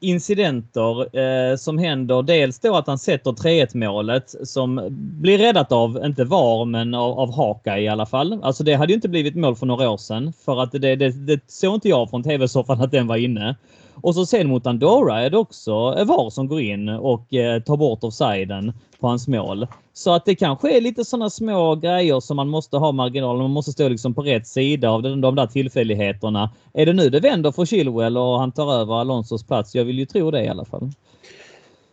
incidenter 0.00 1.18
eh, 1.18 1.56
som 1.56 1.78
händer. 1.78 2.22
Dels 2.22 2.58
då 2.58 2.76
att 2.76 2.86
han 2.86 2.98
sätter 2.98 3.30
3-1 3.30 3.76
målet 3.76 4.34
som 4.42 4.86
blir 4.90 5.38
räddat 5.38 5.72
av, 5.72 6.04
inte 6.04 6.24
VAR, 6.24 6.64
men 6.64 6.94
av, 6.94 7.18
av 7.18 7.34
Haka 7.34 7.78
i 7.78 7.88
alla 7.88 8.06
fall. 8.06 8.38
Alltså 8.42 8.64
det 8.64 8.74
hade 8.74 8.92
ju 8.92 8.94
inte 8.94 9.08
blivit 9.08 9.34
mål 9.34 9.56
för 9.56 9.66
några 9.66 9.90
år 9.90 9.96
sedan 9.96 10.32
för 10.44 10.62
att 10.62 10.72
det, 10.72 10.96
det, 10.96 11.26
det 11.26 11.40
såg 11.46 11.74
inte 11.74 11.88
jag 11.88 12.10
från 12.10 12.22
tv-soffan 12.22 12.80
att 12.80 12.90
den 12.90 13.06
var 13.06 13.16
inne. 13.16 13.56
Och 13.94 14.14
så 14.14 14.26
sen 14.26 14.48
mot 14.48 14.66
Andorra 14.66 15.20
är 15.20 15.30
det 15.30 15.38
också 15.38 15.96
eh, 15.98 16.04
VAR 16.04 16.30
som 16.30 16.48
går 16.48 16.60
in 16.60 16.88
och 16.88 17.34
eh, 17.34 17.62
tar 17.62 17.76
bort 17.76 18.04
offsiden 18.04 18.72
på 19.00 19.08
hans 19.08 19.28
mål. 19.28 19.66
Så 19.98 20.14
att 20.14 20.24
det 20.24 20.34
kanske 20.34 20.76
är 20.76 20.80
lite 20.80 21.04
sådana 21.04 21.30
små 21.30 21.74
grejer 21.74 22.20
som 22.20 22.36
man 22.36 22.48
måste 22.48 22.76
ha 22.76 22.92
marginal. 22.92 23.38
Man 23.38 23.50
måste 23.50 23.72
stå 23.72 23.88
liksom 23.88 24.14
på 24.14 24.22
rätt 24.22 24.46
sida 24.46 24.90
av 24.90 25.02
de, 25.02 25.20
de 25.20 25.34
där 25.34 25.46
tillfälligheterna. 25.46 26.50
Är 26.72 26.86
det 26.86 26.92
nu 26.92 27.10
det 27.10 27.20
vänder 27.20 27.52
för 27.52 27.64
Chilwell 27.64 28.16
och 28.16 28.38
han 28.38 28.52
tar 28.52 28.74
över 28.80 28.94
Alonsos 28.94 29.46
plats? 29.46 29.74
Jag 29.74 29.84
vill 29.84 29.98
ju 29.98 30.06
tro 30.06 30.30
det 30.30 30.44
i 30.44 30.48
alla 30.48 30.64
fall. 30.64 30.90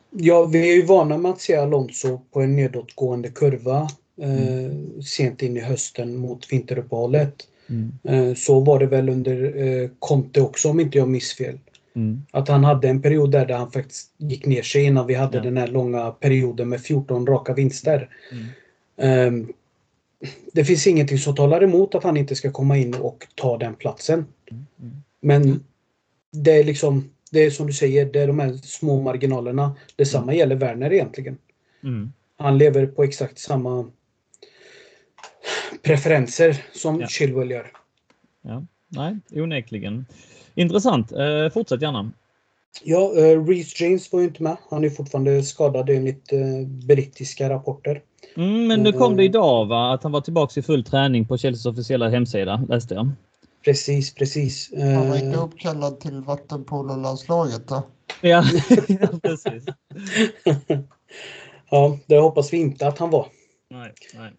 Ja, 0.10 0.46
vi 0.46 0.72
är 0.72 0.76
ju 0.76 0.86
vana 0.86 1.18
med 1.18 1.32
att 1.32 1.42
se 1.42 1.56
Alonso 1.56 2.20
på 2.34 2.42
en 2.42 2.56
nedåtgående 2.56 3.30
kurva 3.30 3.88
eh, 4.22 4.66
mm. 4.66 5.02
sent 5.02 5.42
in 5.42 5.58
i 5.58 5.60
hösten 5.60 6.18
mot 6.18 6.52
vinteruppehållet. 6.52 7.36
Mm. 7.70 7.92
Eh, 8.04 8.36
så 8.36 8.60
var 8.60 8.80
det 8.80 8.86
väl 8.86 9.10
under 9.10 9.68
eh, 9.68 9.90
Conte 10.00 10.42
också 10.42 10.70
om 10.70 10.80
inte 10.80 10.98
jag 10.98 11.10
missfel. 11.10 11.60
Mm. 11.96 12.26
Att 12.32 12.48
han 12.48 12.64
hade 12.64 12.90
en 12.90 13.02
period 13.02 13.32
där, 13.32 13.46
där 13.46 13.58
han 13.58 13.72
faktiskt 13.72 14.12
gick 14.18 14.46
ner 14.46 14.62
sig 14.62 14.84
innan 14.84 15.08
vi 15.08 15.14
hade 15.14 15.38
ja. 15.38 15.44
den 15.44 15.58
här 15.58 15.68
långa 15.68 16.12
perioden 16.12 16.70
med 16.70 16.82
14 16.82 17.28
raka 17.28 17.54
vinster. 17.54 18.10
Mm. 18.32 19.28
Um, 19.28 19.54
det 20.54 20.66
finns 20.66 20.88
ingenting 20.88 21.18
som 21.18 21.36
talar 21.36 21.64
emot 21.64 21.96
att 21.96 22.04
han 22.04 22.18
inte 22.18 22.36
ska 22.36 22.52
komma 22.52 22.78
in 22.78 22.96
och 22.96 23.28
ta 23.36 23.58
den 23.58 23.76
platsen. 23.76 24.26
Mm. 24.52 24.66
Men 25.22 25.64
det 26.32 26.52
är 26.52 26.64
liksom, 26.64 27.10
det 27.32 27.40
är 27.40 27.52
som 27.52 27.68
du 27.68 27.74
säger, 27.74 28.06
det 28.06 28.20
är 28.22 28.28
de 28.28 28.40
här 28.40 28.54
små 28.54 29.02
marginalerna. 29.02 29.76
Detsamma 29.96 30.24
mm. 30.24 30.36
gäller 30.36 30.56
Werner 30.56 30.94
egentligen. 30.94 31.38
Mm. 31.84 32.14
Han 32.38 32.58
lever 32.58 32.86
på 32.86 33.04
exakt 33.04 33.40
samma 33.40 33.92
preferenser 35.82 36.66
som 36.74 37.02
ja. 37.02 37.08
Chilwell 37.08 37.52
gör. 37.52 37.72
Ja, 38.42 38.66
nej, 38.88 39.20
onekligen. 39.32 40.06
Intressant. 40.56 41.12
Eh, 41.12 41.50
fortsätt 41.54 41.82
gärna. 41.82 42.12
Ja, 42.84 43.14
eh, 43.18 43.46
Reece 43.46 43.82
James 43.82 44.12
var 44.12 44.20
ju 44.20 44.26
inte 44.26 44.44
med. 44.44 44.58
Han 44.70 44.84
är 44.84 44.90
fortfarande 44.90 45.44
skadad 45.44 45.90
enligt 45.90 46.34
eh, 46.34 46.68
brittiska 46.88 47.50
rapporter. 47.50 48.02
Mm, 48.38 48.68
men 48.68 48.84
nu 48.84 48.92
kom 48.92 49.18
det 49.18 49.24
idag 49.24 49.66
va? 49.66 49.94
Att 49.94 50.04
han 50.04 50.12
var 50.12 50.22
tillbaka 50.22 50.60
i 50.60 50.64
full 50.64 50.84
träning 50.84 51.28
på 51.28 51.38
Chelseas 51.38 51.66
officiella 51.66 52.10
hemsida, 52.10 52.66
läste 52.70 52.94
jag. 52.94 53.12
Precis, 53.66 54.16
precis. 54.16 54.72
Han 54.78 55.10
var 55.10 55.18
inte 55.18 55.38
uppkallad 55.38 56.00
till 56.00 56.22
vattenpololandslaget 56.22 57.68
då? 57.68 57.84
Ja, 58.22 58.44
precis. 59.24 59.64
ja, 61.70 61.98
det 62.06 62.18
hoppas 62.18 62.54
vi 62.54 62.58
inte 62.58 62.88
att 62.88 63.00
han 63.00 63.10
var. 63.10 63.28
Nej, 63.70 63.94
nej. 64.14 64.32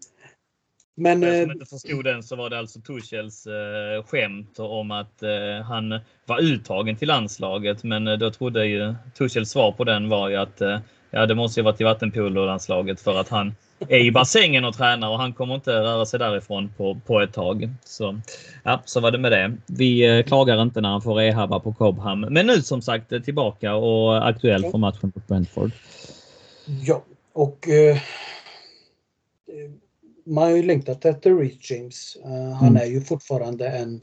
Men, 0.95 1.21
För 1.21 1.41
som 1.41 1.51
inte 1.51 1.65
förstod 1.65 2.03
den 2.03 2.23
så 2.23 2.35
var 2.35 2.49
det 2.49 2.59
alltså 2.59 2.79
Tuchels 2.79 3.47
eh, 3.47 4.03
skämt 4.05 4.59
om 4.59 4.91
att 4.91 5.23
eh, 5.23 5.65
han 5.65 5.99
var 6.25 6.41
uttagen 6.41 6.95
till 6.95 7.07
landslaget. 7.07 7.83
Men 7.83 8.07
eh, 8.07 8.17
då 8.17 8.31
trodde 8.31 8.65
ju 8.65 8.95
Tuchels 9.17 9.49
svar 9.49 9.71
på 9.71 9.83
den 9.83 10.09
var 10.09 10.29
ju 10.29 10.35
att 10.35 10.61
eh, 10.61 10.79
ja, 11.11 11.25
det 11.25 11.35
måste 11.35 11.59
ju 11.59 11.63
vara 11.63 11.75
till 11.75 11.85
vattenpololandslaget 11.85 13.01
för 13.01 13.19
att 13.19 13.29
han 13.29 13.55
är 13.89 13.99
i 13.99 14.11
bassängen 14.11 14.65
och 14.65 14.75
tränar 14.75 15.09
och 15.09 15.19
han 15.19 15.33
kommer 15.33 15.55
inte 15.55 15.71
röra 15.71 16.05
sig 16.05 16.19
därifrån 16.19 16.73
på, 16.77 16.99
på 17.05 17.21
ett 17.21 17.33
tag. 17.33 17.69
Så 17.83 18.19
ja, 18.63 18.81
så 18.85 18.99
var 18.99 19.11
det 19.11 19.17
med 19.17 19.31
det. 19.31 19.57
Vi 19.65 20.17
eh, 20.17 20.23
klagar 20.23 20.61
inte 20.61 20.81
när 20.81 20.89
han 20.89 21.01
får 21.01 21.15
rehabba 21.15 21.59
på 21.59 21.73
Cobham. 21.73 22.21
Men 22.21 22.47
nu 22.47 22.61
som 22.61 22.81
sagt 22.81 23.09
tillbaka 23.25 23.75
och 23.75 24.27
aktuell 24.27 24.63
för 24.71 24.77
matchen 24.77 25.11
mot 25.15 25.27
Brentford. 25.27 25.71
Ja, 26.65 27.03
och 27.33 27.69
eh, 27.69 27.97
man 30.25 30.43
har 30.43 30.51
ju 30.51 30.63
längtat 30.63 31.05
efter 31.05 31.35
Reece 31.35 31.71
James. 31.71 32.17
Uh, 32.25 32.51
han 32.51 32.69
mm. 32.69 32.81
är 32.81 32.85
ju 32.85 33.01
fortfarande 33.01 33.67
en 33.67 34.01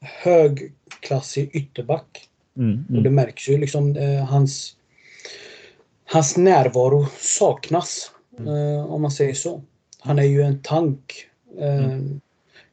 högklassig 0.00 1.50
ytterback. 1.52 2.28
Mm, 2.56 2.70
mm. 2.70 2.96
Och 2.96 3.02
det 3.02 3.10
märks 3.10 3.48
ju 3.48 3.58
liksom 3.58 3.96
uh, 3.96 4.24
hans 4.24 4.74
Hans 6.10 6.36
närvaro 6.36 7.06
saknas. 7.18 8.10
Uh, 8.40 8.84
om 8.84 9.02
man 9.02 9.10
säger 9.10 9.34
så. 9.34 9.62
Han 10.00 10.18
är 10.18 10.22
ju 10.22 10.42
en 10.42 10.62
tank. 10.62 11.26
Mm. 11.58 12.20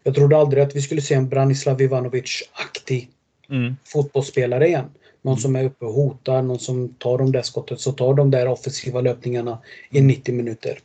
Jag 0.03 0.15
trodde 0.15 0.38
aldrig 0.38 0.63
att 0.63 0.75
vi 0.75 0.81
skulle 0.81 1.01
se 1.01 1.15
en 1.15 1.29
Branislav 1.29 1.81
Ivanovic-aktig 1.81 3.10
mm. 3.49 3.75
fotbollsspelare 3.86 4.67
igen. 4.67 4.86
Någon 5.21 5.34
mm. 5.34 5.41
som 5.41 5.55
är 5.55 5.63
uppe 5.63 5.86
och 5.86 5.93
hotar, 5.93 6.41
någon 6.41 6.60
som 6.60 6.89
tar 6.89 7.17
de 7.17 7.31
där 7.31 7.41
skottet, 7.41 7.79
så 7.79 7.91
tar 7.91 8.13
de 8.13 8.31
där 8.31 8.47
offensiva 8.47 9.01
löpningarna 9.01 9.60
i 9.89 10.01
90 10.01 10.36
minuter. 10.36 10.79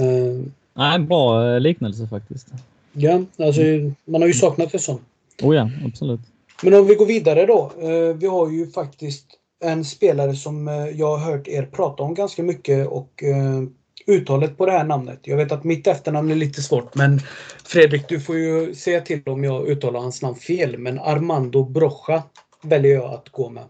Uh, 0.00 0.44
Nej, 0.74 0.98
bra 0.98 1.54
eh, 1.54 1.60
liknelse 1.60 2.06
faktiskt. 2.06 2.48
Ja, 2.92 3.22
alltså 3.38 3.60
man 4.04 4.20
har 4.20 4.28
ju 4.28 4.34
saknat 4.34 4.74
en 4.74 4.80
sån. 4.80 5.00
Oh 5.42 5.56
ja, 5.56 5.70
absolut. 5.86 6.20
Men 6.62 6.74
om 6.74 6.86
vi 6.86 6.94
går 6.94 7.06
vidare 7.06 7.46
då. 7.46 7.72
Uh, 7.82 8.14
vi 8.14 8.26
har 8.26 8.50
ju 8.50 8.70
faktiskt 8.70 9.26
en 9.64 9.84
spelare 9.84 10.34
som 10.34 10.68
uh, 10.68 10.88
jag 10.88 11.16
har 11.16 11.32
hört 11.32 11.48
er 11.48 11.62
prata 11.62 12.02
om 12.02 12.14
ganska 12.14 12.42
mycket 12.42 12.86
och 12.86 13.22
uttalet 14.06 14.58
på 14.58 14.66
det 14.66 14.72
här 14.72 14.84
namnet. 14.84 15.18
Jag 15.22 15.36
vet 15.36 15.52
att 15.52 15.64
mitt 15.64 15.86
efternamn 15.86 16.30
är 16.30 16.34
lite 16.34 16.62
svårt 16.62 16.94
men 16.94 17.20
Fredrik 17.64 18.08
du 18.08 18.20
får 18.20 18.36
ju 18.36 18.74
säga 18.74 19.00
till 19.00 19.22
om 19.26 19.44
jag 19.44 19.68
uttalar 19.68 20.00
hans 20.00 20.22
namn 20.22 20.36
fel. 20.36 20.78
Men 20.78 20.98
Armando 20.98 21.64
Brocha 21.64 22.22
väljer 22.62 22.94
jag 22.94 23.14
att 23.14 23.28
gå 23.28 23.50
med. 23.50 23.64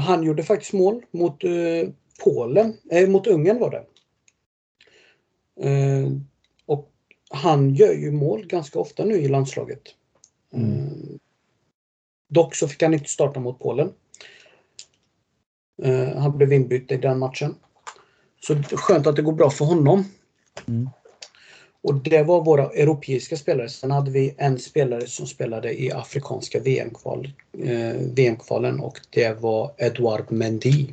han 0.00 0.22
gjorde 0.22 0.42
faktiskt 0.42 0.72
mål 0.72 1.02
mot 1.10 1.44
Polen, 2.24 2.76
eh, 2.90 3.08
mot 3.08 3.26
Ungern 3.26 3.58
var 3.58 3.70
det. 3.70 3.84
Eh, 5.60 6.12
och 6.66 6.92
han 7.30 7.74
gör 7.74 7.92
ju 7.92 8.12
mål 8.12 8.46
ganska 8.46 8.78
ofta 8.78 9.04
nu 9.04 9.14
i 9.14 9.28
landslaget. 9.28 9.82
Mm. 10.52 10.78
Eh, 10.78 11.16
dock 12.28 12.54
så 12.54 12.68
fick 12.68 12.82
han 12.82 12.94
inte 12.94 13.10
starta 13.10 13.40
mot 13.40 13.58
Polen. 13.58 13.92
Eh, 15.82 16.16
han 16.16 16.36
blev 16.36 16.52
inbytt 16.52 16.92
i 16.92 16.96
den 16.96 17.18
matchen. 17.18 17.54
Så 18.40 18.62
skönt 18.62 19.06
att 19.06 19.16
det 19.16 19.22
går 19.22 19.32
bra 19.32 19.50
för 19.50 19.64
honom. 19.64 20.04
Mm. 20.66 20.90
Och 21.86 21.94
det 21.94 22.22
var 22.22 22.44
våra 22.44 22.64
europeiska 22.70 23.36
spelare. 23.36 23.68
Sen 23.68 23.90
hade 23.90 24.10
vi 24.10 24.34
en 24.38 24.58
spelare 24.58 25.06
som 25.06 25.26
spelade 25.26 25.82
i 25.82 25.92
afrikanska 25.92 26.60
VM-kvalen 26.60 27.32
eh, 27.64 27.96
VM 28.14 28.80
och 28.80 29.00
det 29.10 29.40
var 29.40 29.70
Edouard 29.78 30.32
Mendy. 30.32 30.86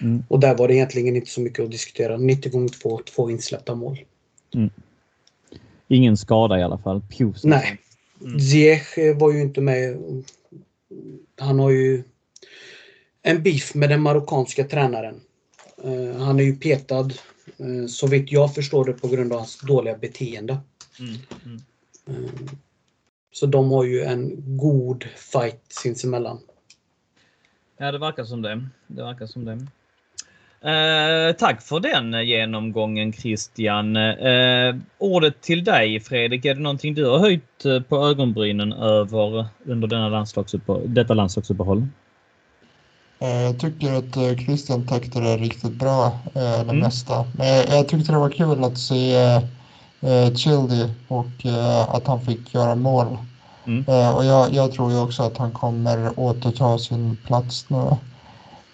Mm. 0.00 0.24
Och 0.28 0.40
där 0.40 0.54
var 0.54 0.68
det 0.68 0.74
egentligen 0.74 1.16
inte 1.16 1.30
så 1.30 1.40
mycket 1.40 1.64
att 1.64 1.70
diskutera. 1.70 2.16
90 2.16 2.52
gånger 2.52 2.68
2, 2.68 3.00
två 3.14 3.30
insläppta 3.30 3.74
mål. 3.74 4.00
Mm. 4.54 4.70
Ingen 5.88 6.16
skada 6.16 6.58
i 6.58 6.62
alla 6.62 6.78
fall. 6.78 7.02
Pius. 7.18 7.44
Nej. 7.44 7.78
Mm. 8.20 8.40
Ziyech 8.40 8.98
var 9.16 9.32
ju 9.32 9.40
inte 9.40 9.60
med. 9.60 9.96
Han 11.38 11.58
har 11.58 11.70
ju 11.70 12.02
en 13.22 13.42
beef 13.42 13.74
med 13.74 13.88
den 13.88 14.02
marockanska 14.02 14.64
tränaren. 14.64 15.20
Uh, 15.84 16.16
han 16.16 16.40
är 16.40 16.44
ju 16.44 16.56
petad, 16.56 17.10
så 17.88 18.06
vitt 18.06 18.32
jag 18.32 18.54
förstår 18.54 18.84
det, 18.84 18.92
på 18.92 19.08
grund 19.08 19.32
av 19.32 19.38
hans 19.38 19.60
dåliga 19.60 19.98
beteende. 19.98 20.58
Mm. 20.98 21.14
Mm. 21.44 21.60
Uh, 22.08 22.30
så 23.32 23.46
de 23.46 23.70
har 23.70 23.84
ju 23.84 24.02
en 24.02 24.56
god 24.56 25.04
fight 25.04 25.62
sinsemellan. 25.68 26.38
Ja, 27.76 27.92
det 27.92 27.98
verkar 27.98 28.24
som 28.24 28.42
det. 28.42 28.66
Det 28.86 29.02
verkar 29.02 29.26
som 29.26 29.44
det. 29.44 29.66
Eh, 30.62 31.32
tack 31.32 31.62
för 31.62 31.80
den 31.80 32.26
genomgången 32.26 33.12
Christian. 33.12 33.96
Eh, 33.96 34.76
ordet 34.98 35.40
till 35.40 35.64
dig 35.64 36.00
Fredrik. 36.00 36.44
Är 36.44 36.54
det 36.54 36.60
någonting 36.60 36.94
du 36.94 37.06
har 37.06 37.18
höjt 37.18 37.64
eh, 37.64 37.80
på 37.80 37.96
ögonbrynen 37.96 38.72
över 38.72 39.46
under 39.64 39.88
denna 39.88 40.08
landslagsuppehåll, 40.08 40.94
detta 40.94 41.14
landslagsuppehåll? 41.14 41.86
Eh, 43.22 43.42
jag 43.42 43.58
tycker 43.58 43.92
att 43.94 44.16
eh, 44.16 44.44
Christian 44.44 44.86
täckte 44.86 45.20
det 45.20 45.36
riktigt 45.36 45.72
bra, 45.72 46.06
eh, 46.06 46.40
det 46.42 46.60
Mm. 46.60 46.78
mesta. 46.78 47.24
Men 47.32 47.46
jag, 47.48 47.88
tyckte 47.88 48.12
det 48.12 48.18
var 48.18 48.30
kul 48.30 48.64
att 48.64 48.78
se 48.78 49.40
Childy 50.36 50.88
och 51.08 51.46
att 51.88 52.06
han 52.06 52.20
fick 52.20 52.54
göra 52.54 52.74
mål. 52.74 53.18
Mm. 53.66 53.84
Och 54.14 54.24
jag, 54.24 54.52
jag 54.54 54.72
tror 54.72 54.92
ju 54.92 55.00
också 55.00 55.22
att 55.22 55.38
han 55.38 55.50
kommer 55.50 56.12
återta 56.20 56.78
sin 56.78 57.16
plats 57.26 57.64
nu. 57.68 57.96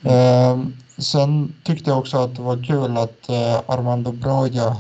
Mm. 0.05 0.61
Eh, 0.61 0.67
sen 0.99 1.53
tyckte 1.65 1.91
jag 1.91 1.99
också 1.99 2.19
att 2.19 2.37
det 2.37 2.43
var 2.43 2.65
kul 2.65 2.97
att 2.97 3.31
Armando 3.67 4.13
Broja 4.13 4.77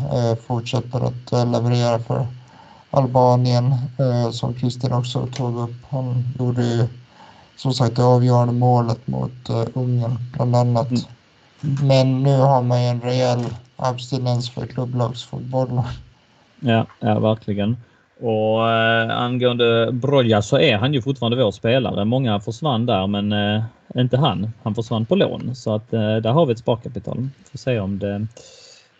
fortsätter 0.46 1.00
att 1.06 1.46
leverera 1.48 1.98
för 1.98 2.26
Albanien, 2.90 3.74
som 4.32 4.54
Christian 4.54 4.92
också 4.92 5.26
tog 5.26 5.58
upp. 5.58 5.76
Han 5.88 6.24
gjorde 6.38 6.62
ju 6.64 6.88
som 7.56 7.72
sagt 7.72 7.96
det 7.96 8.04
avgörande 8.04 8.54
målet 8.54 9.06
mot 9.06 9.48
eh, 9.48 9.64
Ungern 9.74 10.18
bland 10.32 10.56
annat. 10.56 10.90
Mm. 10.90 11.86
Men 11.88 12.22
nu 12.22 12.38
har 12.38 12.62
man 12.62 12.82
ju 12.82 12.88
en 12.88 13.00
rejäl 13.00 13.44
abstinens 13.76 14.50
för 14.50 14.66
klubblagsfotboll. 14.66 15.82
Ja, 16.60 16.86
ja 17.00 17.18
verkligen. 17.18 17.76
Och 18.20 18.70
eh, 18.70 19.18
angående 19.18 19.92
Broja 19.92 20.42
så 20.42 20.58
är 20.58 20.76
han 20.76 20.94
ju 20.94 21.02
fortfarande 21.02 21.44
vår 21.44 21.50
spelare. 21.50 22.04
Många 22.04 22.40
försvann 22.40 22.86
där, 22.86 23.06
men 23.06 23.32
eh, 23.32 23.62
inte 23.94 24.16
han. 24.16 24.52
Han 24.62 24.74
försvann 24.74 25.06
på 25.06 25.14
lån 25.14 25.54
så 25.54 25.74
att 25.74 25.92
eh, 25.92 26.16
där 26.16 26.30
har 26.30 26.46
vi 26.46 26.52
ett 26.52 26.58
sparkapital. 26.58 27.28
Får 27.50 27.58
se 27.58 27.80
om 27.80 27.98
det 27.98 28.26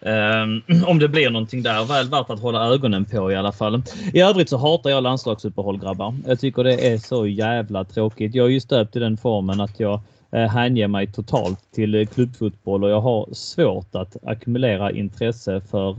Ehm, 0.00 0.62
om 0.86 0.98
det 0.98 1.08
blir 1.08 1.30
någonting 1.30 1.62
där. 1.62 1.84
Väl 1.84 2.08
värt 2.08 2.30
att 2.30 2.40
hålla 2.40 2.66
ögonen 2.66 3.04
på 3.04 3.32
i 3.32 3.36
alla 3.36 3.52
fall. 3.52 3.82
I 4.12 4.20
övrigt 4.20 4.48
så 4.48 4.56
hatar 4.56 4.90
jag 4.90 5.02
landslagsuppehåll 5.02 5.78
grabbar. 5.78 6.14
Jag 6.26 6.40
tycker 6.40 6.64
det 6.64 6.92
är 6.92 6.98
så 6.98 7.26
jävla 7.26 7.84
tråkigt. 7.84 8.34
Jag 8.34 8.46
är 8.46 8.50
ju 8.50 8.60
stöpt 8.60 8.96
i 8.96 8.98
den 8.98 9.16
formen 9.16 9.60
att 9.60 9.80
jag 9.80 10.00
eh, 10.30 10.48
hänger 10.48 10.88
mig 10.88 11.06
totalt 11.06 11.72
till 11.74 11.94
eh, 11.94 12.06
klubbfotboll 12.06 12.84
och 12.84 12.90
jag 12.90 13.00
har 13.00 13.26
svårt 13.32 13.94
att 13.94 14.16
ackumulera 14.22 14.90
intresse 14.90 15.60
för 15.70 15.96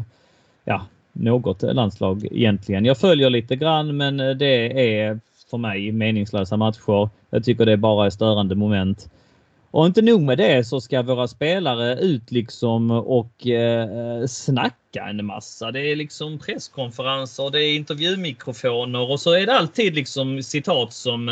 ja, 0.65 0.81
något 1.13 1.61
landslag 1.61 2.27
egentligen. 2.31 2.85
Jag 2.85 2.97
följer 2.97 3.29
lite 3.29 3.55
grann, 3.55 3.97
men 3.97 4.19
eh, 4.19 4.29
det 4.29 4.97
är 4.99 5.19
för 5.49 5.57
mig 5.57 5.91
meningslösa 5.91 6.57
matcher. 6.57 7.09
Jag 7.29 7.45
tycker 7.45 7.65
det 7.65 7.77
bara 7.77 8.05
är 8.05 8.09
störande 8.09 8.55
moment. 8.55 9.09
Och 9.71 9.85
inte 9.85 10.01
nog 10.01 10.21
med 10.21 10.37
det 10.37 10.67
så 10.67 10.81
ska 10.81 11.01
våra 11.01 11.27
spelare 11.27 11.95
ut 11.95 12.31
liksom 12.31 12.91
och 12.91 13.47
eh, 13.47 14.25
snacka 14.25 15.03
en 15.09 15.25
massa. 15.25 15.71
Det 15.71 15.91
är 15.91 15.95
liksom 15.95 16.39
presskonferenser, 16.39 17.49
det 17.49 17.63
är 17.63 17.75
intervjumikrofoner 17.75 19.11
och 19.11 19.19
så 19.19 19.33
är 19.33 19.45
det 19.45 19.57
alltid 19.57 19.95
liksom 19.95 20.43
citat 20.43 20.93
som 20.93 21.29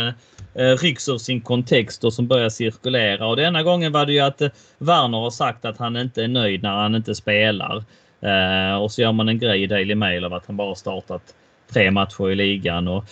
eh, 0.53 0.77
rycks 0.77 1.09
ur 1.09 1.17
sin 1.17 1.41
kontext 1.41 2.03
och 2.03 2.13
som 2.13 2.27
börjar 2.27 2.49
cirkulera. 2.49 3.27
Och 3.27 3.35
denna 3.35 3.63
gången 3.63 3.91
var 3.91 4.05
det 4.05 4.13
ju 4.13 4.19
att 4.19 4.41
eh, 4.41 4.49
Werner 4.77 5.17
har 5.17 5.31
sagt 5.31 5.65
att 5.65 5.77
han 5.77 5.97
inte 5.97 6.23
är 6.23 6.27
nöjd 6.27 6.63
när 6.63 6.75
han 6.75 6.95
inte 6.95 7.15
spelar. 7.15 7.83
Eh, 8.21 8.75
och 8.75 8.91
så 8.91 9.01
gör 9.01 9.11
man 9.11 9.29
en 9.29 9.39
grej 9.39 9.63
i 9.63 9.67
Daily 9.67 9.95
Mail 9.95 10.25
av 10.25 10.33
att 10.33 10.45
han 10.47 10.57
bara 10.57 10.75
startat 10.75 11.35
tre 11.73 11.91
matcher 11.91 12.31
i 12.31 12.35
ligan. 12.35 12.87
Och 12.87 13.05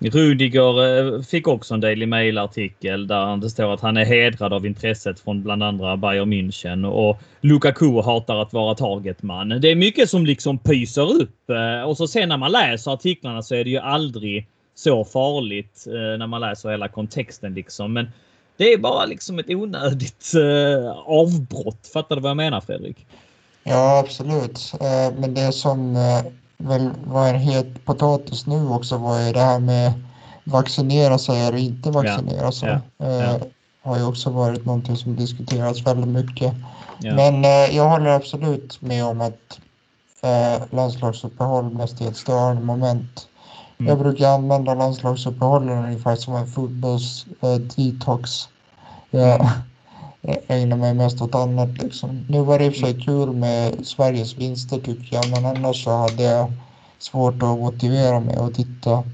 Rudiger 0.00 0.98
eh, 1.16 1.22
fick 1.22 1.48
också 1.48 1.74
en 1.74 1.80
Daily 1.80 2.06
Mail-artikel 2.06 3.06
där 3.06 3.36
det 3.36 3.50
står 3.50 3.74
att 3.74 3.80
han 3.80 3.96
är 3.96 4.04
hedrad 4.04 4.52
av 4.52 4.66
intresset 4.66 5.20
från 5.20 5.42
bland 5.42 5.62
andra 5.62 5.96
Bayern 5.96 6.32
München 6.32 6.86
och 6.86 7.20
Lukaku 7.40 8.02
hatar 8.02 8.42
att 8.42 8.52
vara 8.52 8.74
targetman. 8.74 9.48
Det 9.48 9.70
är 9.70 9.74
mycket 9.74 10.10
som 10.10 10.26
liksom 10.26 10.58
pyser 10.58 11.22
upp 11.22 11.50
eh, 11.50 11.88
och 11.88 11.96
så 11.96 12.08
sen 12.08 12.28
när 12.28 12.36
man 12.36 12.52
läser 12.52 12.90
artiklarna 12.90 13.42
så 13.42 13.54
är 13.54 13.64
det 13.64 13.70
ju 13.70 13.78
aldrig 13.78 14.48
så 14.74 15.04
farligt 15.04 15.86
eh, 15.86 16.18
när 16.18 16.26
man 16.26 16.40
läser 16.40 16.70
hela 16.70 16.88
kontexten 16.88 17.54
liksom. 17.54 17.92
Men 17.92 18.10
det 18.56 18.72
är 18.72 18.78
bara 18.78 19.06
liksom 19.06 19.38
ett 19.38 19.50
onödigt 19.50 20.32
avbrott. 21.04 21.90
Fattar 21.92 22.16
du 22.16 22.22
vad 22.22 22.30
jag 22.30 22.36
menar 22.36 22.60
Fredrik? 22.60 23.06
Ja, 23.62 23.98
absolut. 23.98 24.72
Men 25.18 25.34
det 25.34 25.52
som 25.52 25.96
väl 26.58 26.90
var 27.04 27.28
en 27.28 27.40
het 27.40 27.84
potatis 27.84 28.46
nu 28.46 28.68
också 28.68 28.96
var 28.96 29.20
ju 29.20 29.32
det 29.32 29.40
här 29.40 29.58
med 29.58 29.92
vaccinera 30.44 31.18
sig 31.18 31.46
eller 31.46 31.58
inte 31.58 31.90
vaccinera 31.90 32.52
sig. 32.52 32.78
ja. 32.98 33.06
Eh, 33.06 33.36
Har 33.82 33.96
ju 33.98 34.04
också 34.06 34.30
varit 34.30 34.64
någonting 34.64 34.96
som 34.96 35.16
diskuterats 35.16 35.86
väldigt 35.86 36.08
mycket. 36.08 36.54
Ja. 36.98 37.14
Men 37.14 37.44
eh, 37.44 37.76
jag 37.76 37.88
håller 37.88 38.10
absolut 38.10 38.82
med 38.82 39.04
om 39.04 39.20
att 39.20 39.58
eh, 40.22 40.62
landslagsuppehåll 40.70 41.74
mest 41.74 42.00
är 42.00 42.08
ett 42.08 42.16
störande 42.16 42.62
moment. 42.62 43.28
Mm. 43.78 43.88
Jag 43.88 43.98
brukar 43.98 44.28
använda 44.28 44.74
landslagsuppehållen 44.74 45.84
ungefär 45.84 46.16
som 46.16 46.34
en 46.34 46.46
fotbolls 46.46 47.26
eh, 47.40 47.58
ägna 50.26 50.42
Jag 50.48 50.60
ägnar 50.62 50.76
mig 50.76 50.94
mest 50.94 51.22
åt 51.22 51.34
annat 51.34 51.68
liksom. 51.82 52.24
Nu 52.28 52.40
var 52.42 52.58
det 52.58 52.64
i 52.64 52.68
och 52.68 52.74
för 52.74 52.80
sig 52.80 53.00
kul 53.00 53.32
med 53.32 53.86
Sveriges 53.86 54.38
vinster 54.38 54.78
tycker 54.78 55.16
jag, 55.16 55.30
men 55.30 55.46
annars 55.56 55.84
så 55.84 55.90
hade 55.90 56.22
jag 56.22 56.52
svårt 56.98 57.34
att 57.34 57.58
motivera 57.58 58.20
mig 58.20 58.36
att 58.36 58.54
titta. 58.54 59.04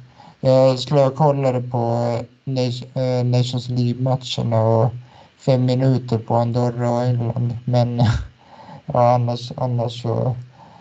Jag 0.40 0.78
skulle 0.78 1.00
ha 1.00 1.10
kollat 1.10 1.70
på 1.70 2.14
eh, 2.44 3.02
eh, 3.02 3.24
Nations 3.24 3.68
League-matcherna 3.68 4.62
och 4.62 4.90
fem 5.36 5.64
minuter 5.64 6.18
på 6.18 6.34
Andorra 6.34 6.90
och 6.90 7.02
England, 7.02 7.56
men 7.64 7.98
ja, 8.86 9.14
annars, 9.14 9.52
annars 9.56 10.02
så 10.02 10.36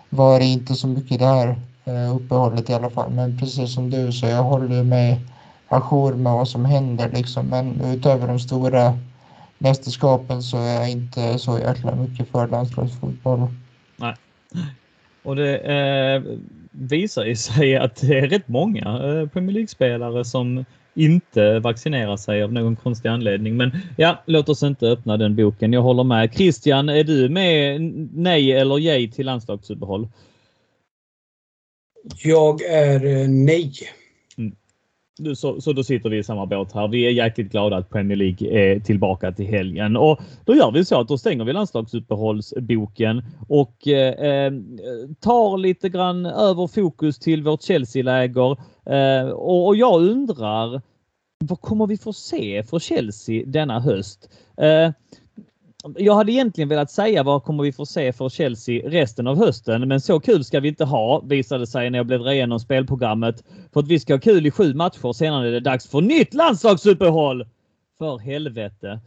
var 0.10 0.39
det 0.39 0.46
inte 0.46 0.76
så 0.76 0.88
mycket 0.88 1.20
där 1.20 1.56
eh, 1.86 2.15
uppehållet 2.15 2.70
i 2.70 2.74
alla 2.74 2.89
fall. 2.89 3.12
Men 3.12 3.38
precis 3.39 3.74
som 3.74 3.89
du 3.89 4.12
så 4.12 4.26
jag 4.26 4.44
håller 4.44 4.84
mig 4.84 5.20
ajour 5.70 6.13
med 6.13 6.34
vad 6.34 6.48
som 6.48 6.65
händer 6.65 7.10
liksom. 7.10 7.46
Men 7.46 7.82
utöver 7.82 8.28
de 8.28 8.39
stora 8.39 8.94
mästerskapen 9.62 10.43
så 10.43 10.58
är 10.58 10.74
jag 10.74 10.91
inte 10.91 11.39
så 11.39 11.60
jäkla 11.60 11.95
mycket 11.95 12.28
för 12.28 12.47
landslagsfotboll. 12.47 13.47
Och 15.24 15.36
det 15.36 15.58
eh, 15.58 16.24
visar 16.71 17.26
ju 17.26 17.36
sig 17.36 17.76
att 17.76 17.95
det 17.95 18.19
är 18.19 18.28
rätt 18.28 18.47
många 18.47 18.82
eh, 18.82 19.28
Premier 19.30 19.54
League-spelare 19.54 20.26
som 20.26 20.65
inte 20.93 21.60
vaccinerar 21.60 22.17
sig 22.17 22.43
av 22.43 22.54
någon 22.54 22.76
konstig 22.76 23.10
anledning. 23.10 23.58
Men 23.58 23.71
ja, 23.97 24.24
låt 24.26 24.50
oss 24.50 24.63
inte 24.63 24.88
öppna 24.88 25.17
den 25.17 25.36
boken. 25.36 25.74
Jag 25.74 25.82
håller 25.82 26.04
med. 26.04 26.34
Christian, 26.34 26.89
är 26.89 27.04
du 27.04 27.30
med 27.30 27.82
nej 28.13 28.52
eller 28.52 28.80
yay 28.80 29.12
till 29.12 29.26
landslagsuppehåll? 29.26 30.08
Jag 32.24 32.62
är 32.62 33.06
eh, 33.06 33.28
nej. 33.28 33.74
Så, 35.36 35.62
så 35.62 35.74
då 35.74 35.84
sitter 35.84 36.10
vi 36.10 36.18
i 36.18 36.24
samma 36.24 36.46
båt 36.46 36.74
här. 36.74 36.88
Vi 36.88 37.06
är 37.06 37.12
jäkligt 37.12 37.52
glada 37.52 37.78
att 37.78 37.90
Premier 37.90 38.18
League 38.18 38.48
är 38.50 38.80
tillbaka 38.80 39.32
till 39.32 39.46
helgen 39.46 39.98
och 39.98 40.20
då 40.46 40.56
gör 40.56 40.72
vi 40.72 40.86
så 40.86 41.00
att 41.00 41.08
då 41.08 41.18
stänger 41.18 41.46
vi 41.46 41.54
landslagsuppehållsboken 41.54 43.24
och 43.48 43.88
eh, 43.88 44.14
eh 44.14 44.52
tar 45.20 45.58
lite 45.58 45.90
grann 45.90 46.26
över 46.26 46.68
fokus 46.68 47.20
till 47.20 47.44
vårt 47.44 47.62
Chelsea-läger. 47.62 48.52
Eh, 48.86 49.30
och, 49.30 49.68
och 49.68 49.76
jag 49.76 50.02
undrar 50.02 50.82
vad 51.44 51.62
kommer 51.62 51.88
vi 51.88 51.98
få 51.98 52.14
se 52.14 52.64
för 52.64 52.80
Chelsea 52.80 53.44
denna 53.46 53.80
höst? 53.80 54.30
Eh, 54.58 54.92
jag 55.98 56.15
hade 56.15 56.32
egentligen 56.32 56.70
velat 56.70 56.91
säga 56.91 57.24
vad 57.24 57.44
kommer 57.44 57.63
vi 57.63 57.72
få 57.72 57.86
se 57.86 58.13
för 58.13 58.30
Chelsea 58.30 58.89
resten 58.89 59.28
av 59.28 59.38
hösten, 59.38 59.88
men 59.88 60.02
så 60.02 60.20
kul 60.20 60.44
ska 60.44 60.60
vi 60.60 60.67
inte 60.67 60.86
ha 60.86 61.20
visade 61.20 61.67
sig 61.67 61.89
när 61.89 62.00
jag 62.00 62.06
bläddrade 62.08 62.34
igenom 62.34 62.60
spelprogrammet. 62.60 63.44
För 63.74 63.80
att 63.80 63.88
vi 63.88 64.00
ska 64.00 64.13
ha 64.13 64.20
kul 64.20 64.46
i 64.46 64.52
sju 64.52 64.74
matcher, 64.74 65.13
senare 65.13 65.48
är 65.48 65.52
det 65.52 65.60
dags 65.60 65.88
för 65.88 66.02
nytt 66.02 66.34
landslagsuppehåll! 66.34 67.46
För 68.00 68.17
helvete. 68.17 69.00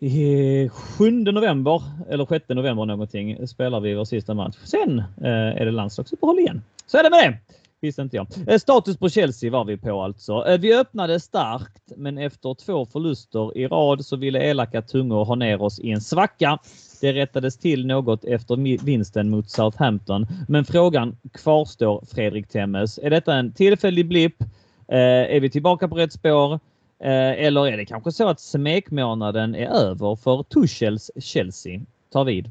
7 0.00 1.26
eh, 1.26 1.32
november, 1.32 1.82
eller 2.08 2.26
6 2.26 2.48
november 2.48 2.84
någonting, 2.84 3.48
spelar 3.48 3.80
vi 3.80 3.94
vår 3.94 4.04
sista 4.04 4.34
match. 4.34 4.56
Sen 4.64 4.98
eh, 4.98 5.30
är 5.30 5.64
det 5.64 5.70
landslagsuppehåll 5.70 6.38
igen. 6.38 6.62
Så 6.86 6.98
är 6.98 7.02
det 7.02 7.10
med 7.10 7.20
det! 7.20 7.61
Visste 7.82 8.02
inte 8.02 8.16
jag. 8.16 8.26
Eh, 8.46 8.58
status 8.58 8.96
på 8.96 9.08
Chelsea 9.08 9.50
var 9.50 9.64
vi 9.64 9.76
på 9.76 10.02
alltså. 10.02 10.46
Eh, 10.46 10.60
vi 10.60 10.76
öppnade 10.76 11.20
starkt, 11.20 11.92
men 11.96 12.18
efter 12.18 12.54
två 12.54 12.86
förluster 12.86 13.58
i 13.58 13.66
rad 13.66 14.04
så 14.04 14.16
ville 14.16 14.50
elaka 14.50 14.82
tungor 14.82 15.24
ha 15.24 15.34
ner 15.34 15.62
oss 15.62 15.80
i 15.80 15.90
en 15.90 16.00
svacka. 16.00 16.58
Det 17.00 17.12
rättades 17.12 17.58
till 17.58 17.86
något 17.86 18.24
efter 18.24 18.84
vinsten 18.84 19.30
mot 19.30 19.50
Southampton. 19.50 20.26
Men 20.48 20.64
frågan 20.64 21.16
kvarstår 21.32 22.04
Fredrik 22.14 22.48
Temmes. 22.48 22.98
Är 22.98 23.10
detta 23.10 23.34
en 23.34 23.52
tillfällig 23.52 24.08
blipp? 24.08 24.42
Eh, 24.88 24.98
är 25.36 25.40
vi 25.40 25.50
tillbaka 25.50 25.88
på 25.88 25.94
rätt 25.94 26.12
spår? 26.12 26.60
Eller 27.04 27.66
är 27.66 27.76
det 27.76 27.84
kanske 27.84 28.12
så 28.12 28.28
att 28.28 28.40
smekmånaden 28.40 29.54
är 29.54 29.66
över 29.66 30.16
för 30.16 30.42
Tuchels 30.42 31.10
Chelsea? 31.20 31.80
tar 32.12 32.24
vid. 32.24 32.50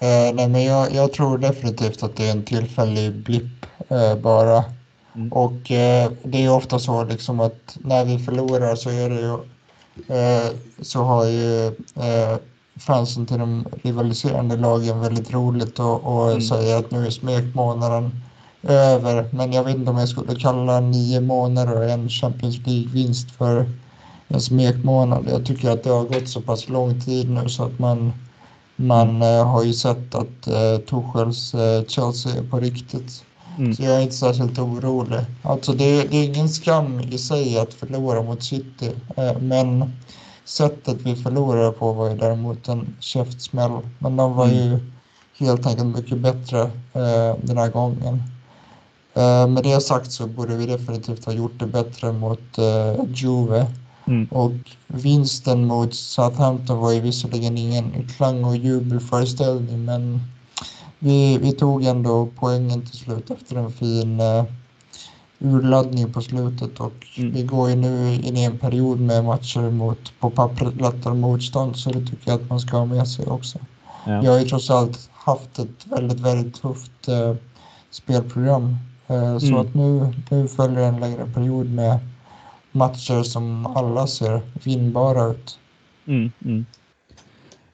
Eh, 0.00 0.34
nej, 0.34 0.48
men 0.48 0.64
jag, 0.64 0.94
jag 0.94 1.12
tror 1.12 1.38
definitivt 1.38 2.02
att 2.02 2.16
det 2.16 2.28
är 2.28 2.32
en 2.32 2.44
tillfällig 2.44 3.12
blipp 3.14 3.66
eh, 3.88 4.14
bara. 4.16 4.64
Mm. 5.14 5.32
Och 5.32 5.70
eh, 5.70 6.12
det 6.24 6.44
är 6.44 6.50
ofta 6.52 6.78
så 6.78 7.04
liksom 7.04 7.40
att 7.40 7.76
när 7.80 8.04
vi 8.04 8.18
förlorar 8.18 8.74
så 8.76 8.90
är 8.90 9.10
det 9.10 9.20
ju 9.20 9.32
eh, 10.16 10.50
så 10.82 11.02
har 11.02 11.24
ju 11.24 11.66
eh, 11.96 12.38
fansen 12.78 13.26
till 13.26 13.38
de 13.38 13.66
rivaliserande 13.82 14.56
lagen 14.56 15.00
väldigt 15.00 15.32
roligt 15.32 15.78
och, 15.78 16.04
och 16.04 16.28
Mm. 16.30 16.40
säger 16.42 16.76
att 16.78 16.90
nu 16.90 17.06
är 17.06 17.10
smekmånaden 17.10 18.10
över. 18.62 19.28
Men 19.32 19.52
jag 19.52 19.64
vet 19.64 19.76
inte 19.76 19.90
om 19.90 19.98
jag 19.98 20.08
skulle 20.08 20.34
kalla 20.34 20.80
nio 20.80 21.20
månader 21.20 21.76
och 21.76 21.90
en 21.90 22.08
Champions 22.08 22.56
League-vinst 22.66 23.30
för 23.30 23.66
en 24.28 24.40
smekmånad. 24.40 25.26
Jag 25.30 25.46
tycker 25.46 25.70
att 25.70 25.84
det 25.84 25.90
har 25.90 26.04
gått 26.04 26.28
så 26.28 26.40
pass 26.40 26.68
lång 26.68 27.00
tid 27.00 27.30
nu 27.30 27.48
så 27.48 27.64
att 27.64 27.78
man, 27.78 28.12
man 28.80 29.22
eh, 29.22 29.46
har 29.46 29.64
ju 29.64 29.72
sett 29.72 30.14
att 30.14 30.46
eh, 30.46 30.76
Tuchels 30.90 31.54
eh, 31.54 31.84
Chelsea 31.84 32.32
är 32.32 32.42
på 32.42 32.60
riktigt. 32.60 33.24
Mm. 33.58 33.74
Så 33.74 33.82
jag 33.82 33.94
är 33.94 34.00
inte 34.00 34.14
särskilt 34.14 34.58
orolig. 34.58 35.20
Alltså 35.42 35.72
det, 35.72 36.02
det 36.10 36.16
är 36.16 36.24
ingen 36.24 36.48
skam 36.48 37.00
i 37.00 37.18
sig 37.18 37.58
att 37.58 37.74
förlora 37.74 38.22
mot 38.22 38.42
City, 38.42 38.90
eh, 39.16 39.38
men 39.40 39.92
sättet 40.44 40.96
vi 41.02 41.16
förlorade 41.16 41.72
på 41.72 41.92
var 41.92 42.10
ju 42.10 42.16
däremot 42.16 42.68
en 42.68 42.96
käftsmäll. 43.00 43.78
Men 43.98 44.16
de 44.16 44.34
var 44.34 44.46
ju 44.46 44.78
helt 45.38 45.66
enkelt 45.66 45.96
mycket 45.96 46.18
bättre 46.18 46.60
eh, 46.92 47.36
den 47.42 47.58
här 47.58 47.70
gången. 47.70 48.22
Eh, 49.14 49.46
med 49.46 49.62
det 49.62 49.80
sagt 49.80 50.12
så 50.12 50.26
borde 50.26 50.56
vi 50.56 50.66
definitivt 50.66 51.24
ha 51.24 51.32
gjort 51.32 51.58
det 51.58 51.66
bättre 51.66 52.12
mot 52.12 52.58
eh, 52.58 53.04
Juve. 53.14 53.66
Mm. 54.08 54.26
Och 54.30 54.52
vinsten 54.86 55.64
mot 55.66 55.94
Southampton 55.94 56.78
var 56.78 56.92
ju 56.92 57.00
visserligen 57.00 57.58
ingen 57.58 58.08
klang 58.16 58.44
och 58.44 58.56
jubelföreställning 58.56 59.84
men 59.84 60.20
vi, 60.98 61.38
vi 61.38 61.52
tog 61.52 61.84
ändå 61.84 62.28
poängen 62.38 62.86
till 62.86 62.98
slut 62.98 63.30
efter 63.30 63.56
en 63.56 63.72
fin 63.72 64.20
eh, 64.20 64.44
urladdning 65.38 66.12
på 66.12 66.20
slutet 66.22 66.80
och 66.80 66.92
Mm. 67.18 67.32
vi 67.32 67.42
går 67.42 67.70
ju 67.70 67.76
nu 67.76 68.14
in 68.14 68.36
i 68.36 68.44
en 68.44 68.58
period 68.58 69.00
med 69.00 69.24
matcher 69.24 69.70
mot 69.70 70.12
på 70.20 70.30
pappret 70.30 70.76
lättare 70.80 71.14
motstånd 71.14 71.76
så 71.76 71.90
det 71.90 72.06
tycker 72.06 72.30
jag 72.30 72.40
att 72.40 72.48
man 72.48 72.60
ska 72.60 72.76
ha 72.76 72.84
med 72.84 73.08
sig 73.08 73.26
också. 73.26 73.58
Ja. 74.06 74.20
Vi 74.20 74.26
har 74.26 74.38
ju 74.38 74.44
trots 74.48 74.70
allt 74.70 75.08
haft 75.12 75.58
ett 75.58 75.86
väldigt, 75.86 76.20
väldigt 76.20 76.62
tufft 76.62 77.08
eh, 77.08 77.34
spelprogram. 77.90 78.76
Så 79.40 79.46
Mm. 79.46 79.56
att 79.60 79.74
nu, 79.74 80.14
nu 80.30 80.48
följer 80.48 80.82
en 80.82 81.00
längre 81.00 81.26
period 81.34 81.66
med 81.70 81.98
matcher 82.78 83.22
som 83.22 83.66
alla 83.66 84.06
ser 84.06 84.40
vinnbara 84.64 85.24
ut. 85.30 85.58
Mm, 86.06 86.30
mm. 86.44 86.66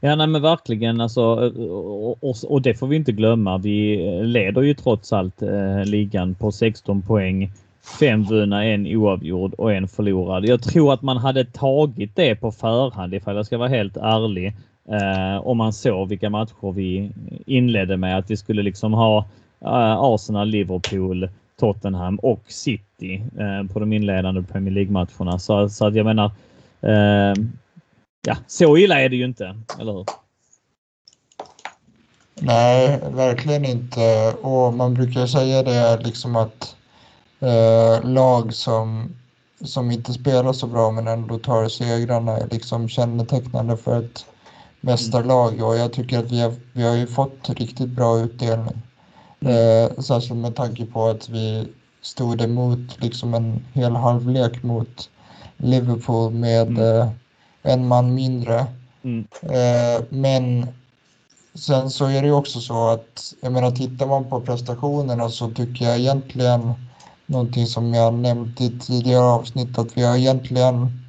Ja, 0.01 0.17
nej, 0.17 0.27
men 0.27 0.43
verkligen 0.43 1.01
alltså, 1.01 1.23
och, 1.23 2.25
och, 2.25 2.37
och 2.49 2.63
det 2.63 2.75
får 2.75 2.87
vi 2.87 2.97
inte 2.97 3.13
glömma. 3.13 3.59
Vi 3.59 3.97
leder 4.23 4.63
ju 4.63 4.75
trots 4.75 5.13
allt 5.13 5.43
eh, 5.43 5.85
ligan 5.85 6.35
på 6.35 6.53
16 6.53 7.03
poäng. 7.03 7.53
Fem 8.01 8.23
vunna, 8.23 8.65
en 8.65 8.87
oavgjord 8.87 9.55
och 9.55 9.73
en 9.73 9.89
förlorad. 9.89 10.45
Jag 10.45 10.63
tror 10.63 10.93
att 10.93 11.03
man 11.03 11.17
hade 11.17 11.45
tagit 11.45 12.17
det 12.17 12.35
på 12.35 12.53
förhand 12.53 13.15
ifall 13.15 13.37
jag 13.37 13.47
ska 13.47 13.59
vara 13.59 13.69
helt 13.69 13.97
ärlig. 13.97 14.57
Eh, 14.89 15.47
om 15.47 15.57
man 15.57 15.73
såg 15.73 16.09
vilka 16.09 16.31
matcher 16.31 16.73
vi 16.73 17.13
inledde 17.47 17.97
med. 17.97 18.19
Att 18.19 18.31
vi 18.31 18.37
skulle 18.37 18.63
liksom 18.63 18.93
ha 18.93 19.19
eh, 19.61 19.97
Arsenal, 19.99 20.49
Liverpool, 20.49 21.29
Tottenham 21.61 22.19
och 22.19 22.43
City 22.49 22.94
eh, 23.13 23.73
på 23.73 23.81
de 23.81 23.93
inledande 23.93 24.43
Premier 24.43 24.75
League-matcherna. 24.75 25.39
Så, 25.39 25.69
så 25.69 25.87
att 25.87 25.95
jag 25.95 26.07
menar, 26.07 26.31
eh, 26.81 27.35
ja, 28.27 28.37
så 28.47 28.77
illa 28.77 29.01
är 29.01 29.09
det 29.09 29.17
ju 29.17 29.25
inte, 29.25 29.57
eller 29.81 29.93
hur? 29.93 30.05
Nej, 32.41 33.01
verkligen 33.11 33.65
inte. 33.65 34.35
Och 34.43 34.75
man 34.75 34.95
brukar 34.95 35.27
säga 35.27 35.63
det 35.63 36.05
liksom 36.05 36.37
att 36.37 36.77
eh, 37.41 38.11
lag 38.11 38.55
som, 38.55 39.15
som 39.65 39.91
inte 39.91 40.13
spelar 40.13 40.53
så 40.53 40.67
bra 40.67 40.91
men 40.91 41.09
ändå 41.09 41.39
tar 41.39 41.69
segrarna 41.69 42.37
är 42.37 42.49
liksom 42.51 42.89
kännetecknande 42.89 43.77
för 43.77 43.99
ett 43.99 44.27
mästarlag. 44.81 45.63
Och 45.63 45.77
jag 45.77 45.93
tycker 45.93 46.19
att 46.19 46.33
vi 46.33 46.41
har, 46.41 46.55
vi 46.73 46.83
har 46.83 46.97
ju 46.97 47.07
fått 47.07 47.51
riktigt 47.51 47.89
bra 47.89 48.19
utdelning. 48.19 48.83
Eh, 49.41 50.01
särskilt 50.01 50.41
med 50.41 50.57
tanke 50.57 50.87
på 50.87 51.09
att 51.09 51.29
vi 51.29 51.69
stod 52.05 52.41
emot 52.41 53.01
liksom 53.01 53.35
en 53.35 53.65
hel 53.73 53.97
halvlek 53.97 54.63
mot 54.63 55.11
Liverpool 55.57 56.33
med 56.33 56.69
Mm. 56.69 57.01
eh, 57.01 57.09
en 57.63 57.89
man 57.89 58.15
mindre. 58.15 58.67
Mm. 59.05 59.27
Eh, 59.43 60.05
men 60.09 60.67
sen 61.55 61.91
så 61.91 62.07
är 62.07 62.23
det 62.23 62.29
ju 62.29 62.35
också 62.35 62.61
så 62.61 62.89
att, 62.89 63.35
jag 63.41 63.53
menar 63.53 63.71
tittar 63.71 64.07
man 64.07 64.25
på 64.25 64.41
prestationerna 64.41 65.29
så 65.29 65.51
tycker 65.51 65.85
jag 65.85 65.99
egentligen 65.99 66.73
någonting 67.27 67.67
som 67.67 67.95
jag 67.95 68.15
nämnt 68.15 68.61
i 68.61 68.79
tidigare 68.79 69.25
avsnitt 69.25 69.79
att 69.79 69.97
vi 69.97 70.03
har 70.03 70.17
egentligen 70.17 71.01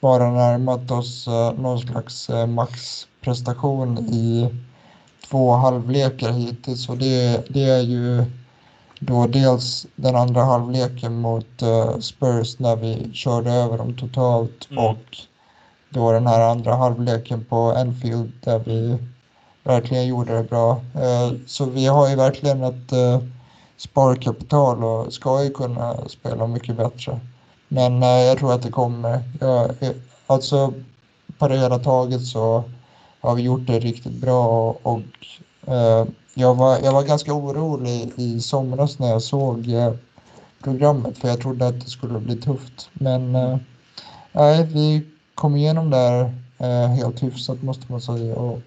bara 0.00 0.30
närmat 0.30 0.90
oss 0.90 1.28
eh, 1.28 1.52
någon 1.52 1.80
slags 1.80 2.30
eh, 2.30 2.46
maxprestation 2.46 3.98
i 3.98 4.48
två 5.30 5.52
halvlekar 5.52 6.32
hittills 6.32 6.88
och 6.88 6.98
det, 6.98 7.44
det 7.48 7.62
är 7.62 7.82
ju 7.82 8.24
då 9.06 9.26
dels 9.26 9.86
den 9.96 10.16
andra 10.16 10.42
halvleken 10.44 11.20
mot 11.20 11.62
eh, 11.62 11.98
Spurs 11.98 12.58
när 12.58 12.76
vi 12.76 13.10
körde 13.14 13.50
över 13.52 13.78
dem 13.78 13.96
totalt 13.96 14.68
Mm. 14.70 14.84
och 14.84 15.16
då 15.90 16.12
den 16.12 16.26
här 16.26 16.40
andra 16.50 16.74
halvleken 16.76 17.44
på 17.44 17.72
Anfield 17.72 18.32
där 18.44 18.58
vi 18.58 18.98
verkligen 19.64 20.06
gjorde 20.06 20.36
det 20.36 20.44
bra. 20.44 20.70
Eh, 20.94 21.32
Så 21.46 21.64
vi 21.64 21.86
har 21.86 22.08
ju 22.10 22.16
verkligen 22.16 22.64
ett 22.64 22.92
eh, 22.92 23.20
sparkapital 23.76 24.84
och 24.84 25.12
ska 25.12 25.44
ju 25.44 25.50
kunna 25.50 26.08
spela 26.08 26.46
mycket 26.46 26.76
bättre. 26.76 27.20
Men 27.68 28.02
jag 28.02 28.38
tror 28.38 28.52
att 28.52 28.62
det 28.62 28.70
kommer. 28.70 29.22
Jag, 29.40 29.70
alltså 30.26 30.72
på 31.38 31.48
det 31.48 31.58
hela 31.58 31.78
taget 31.78 32.26
så 32.26 32.64
har 33.20 33.34
vi 33.34 33.42
gjort 33.42 33.66
det 33.66 33.78
riktigt 33.78 34.12
bra 34.12 34.46
och, 34.46 34.80
och 34.92 35.00
jag, 36.34 36.54
var, 36.54 36.78
jag 36.84 36.92
var 36.92 37.02
ganska 37.02 37.32
orolig 37.32 38.12
i 38.16 38.40
somras 38.40 38.98
när 38.98 39.08
jag 39.08 39.22
såg 39.22 39.68
eh, 39.72 39.92
programmet 40.62 41.18
för 41.18 41.28
jag 41.28 41.40
trodde 41.40 41.66
att 41.66 41.80
det 41.80 41.90
skulle 41.90 42.18
bli 42.20 42.36
tufft. 42.36 42.90
Men 42.92 43.34
eh, 43.34 43.58
nej, 44.32 44.66
vi 44.72 45.02
kom 45.34 45.56
igenom 45.56 45.90
där 45.90 46.34
eh, 46.58 46.86
helt 46.88 47.22
hyfsat 47.22 47.62
måste 47.62 47.92
man 47.92 48.00
säga. 48.00 48.36
Och, 48.36 48.60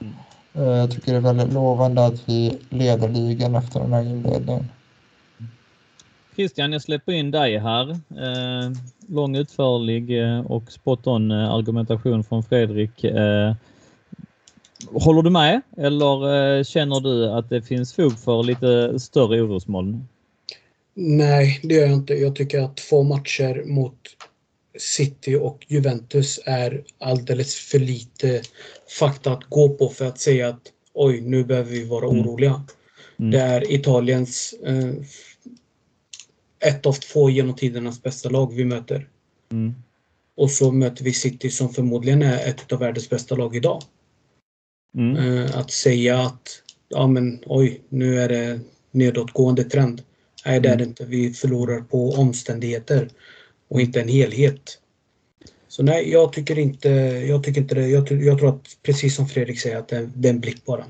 Mm. 0.00 0.14
eh, 0.54 0.62
jag 0.78 0.90
tycker 0.90 1.12
det 1.12 1.18
är 1.18 1.22
väldigt 1.22 1.52
lovande 1.52 2.06
att 2.06 2.28
vi 2.28 2.58
leder 2.68 3.08
ligan 3.08 3.54
efter 3.54 3.80
den 3.80 3.92
här 3.92 4.02
inledningen. 4.02 4.68
Christian, 6.36 6.72
jag 6.72 6.82
släpper 6.82 7.12
in 7.12 7.30
dig 7.30 7.58
här. 7.58 7.90
Eh, 7.90 8.70
lång, 9.08 9.36
utförlig 9.36 10.10
och 10.46 10.72
spot 10.72 11.06
on 11.06 11.30
argumentation 11.32 12.24
från 12.24 12.42
Fredrik. 12.42 13.04
Eh, 13.04 13.54
håller 14.92 15.22
du 15.22 15.30
med 15.30 15.60
eller 15.76 16.34
eh, 16.58 16.64
känner 16.64 17.00
du 17.00 17.30
att 17.30 17.48
det 17.48 17.62
finns 17.62 17.94
fog 17.94 18.18
för 18.18 18.42
lite 18.42 19.00
större 19.00 19.42
orosmoln? 19.42 20.08
Nej, 20.94 21.60
det 21.62 21.74
gör 21.74 21.82
jag 21.82 21.92
inte. 21.92 22.14
Jag 22.14 22.36
tycker 22.36 22.60
att 22.60 22.76
två 22.76 23.02
matcher 23.02 23.64
mot 23.66 23.98
City 24.78 25.34
och 25.36 25.66
Juventus 25.68 26.40
är 26.46 26.84
alldeles 26.98 27.54
för 27.54 27.78
lite 27.78 28.42
fakta 28.98 29.32
att 29.32 29.44
gå 29.44 29.68
på 29.68 29.88
för 29.88 30.04
att 30.06 30.20
säga 30.20 30.48
att 30.48 30.60
oj, 30.94 31.20
nu 31.20 31.44
behöver 31.44 31.70
vi 31.70 31.84
vara 31.84 32.06
Mm. 32.08 32.20
oroliga. 32.20 32.62
Mm. 33.18 33.30
Det 33.30 33.38
är 33.38 33.72
Italiens 33.72 34.54
eh, 34.66 34.92
ett 36.68 36.86
av 36.86 36.92
två 36.92 37.30
genom 37.30 37.56
tidernas 37.56 38.02
bästa 38.02 38.28
lag 38.28 38.54
vi 38.54 38.64
möter. 38.64 39.08
Mm. 39.52 39.74
Och 40.36 40.50
så 40.50 40.72
möter 40.72 41.04
vi 41.04 41.12
City 41.12 41.50
som 41.50 41.68
förmodligen 41.74 42.22
är 42.22 42.48
ett 42.48 42.72
av 42.72 42.78
världens 42.78 43.10
bästa 43.10 43.34
lag 43.34 43.56
idag. 43.56 43.82
Mm. 44.94 45.16
Eh, 45.16 45.58
att 45.58 45.70
säga 45.70 46.18
att 46.18 46.62
ja 46.88 47.06
men 47.06 47.38
oj, 47.46 47.80
nu 47.88 48.20
är 48.20 48.28
det 48.28 48.60
nedåtgående 48.90 49.64
trend. 49.64 50.02
Nej, 50.46 50.60
det 50.60 50.68
är 50.68 50.76
det 50.76 50.84
inte. 50.84 51.04
Vi 51.04 51.32
förlorar 51.32 51.80
på 51.80 52.10
omständigheter 52.10 53.08
och 53.70 53.80
inte 53.80 54.00
en 54.00 54.08
helhet. 54.08 54.78
Så 55.68 55.82
nej, 55.82 56.10
jag 56.10 56.32
tycker 56.32 56.58
inte, 56.58 56.88
jag 57.28 57.44
tycker 57.44 57.60
inte 57.60 57.74
det. 57.74 57.88
Jag, 57.88 58.12
jag 58.12 58.38
tror 58.38 58.48
att 58.48 58.66
precis 58.82 59.16
som 59.16 59.28
Fredrik 59.28 59.60
säger 59.60 59.78
att 59.78 59.88
det, 59.88 60.10
det 60.14 60.28
är 60.28 60.32
en 60.32 60.40
blick 60.40 60.64
bara. 60.64 60.84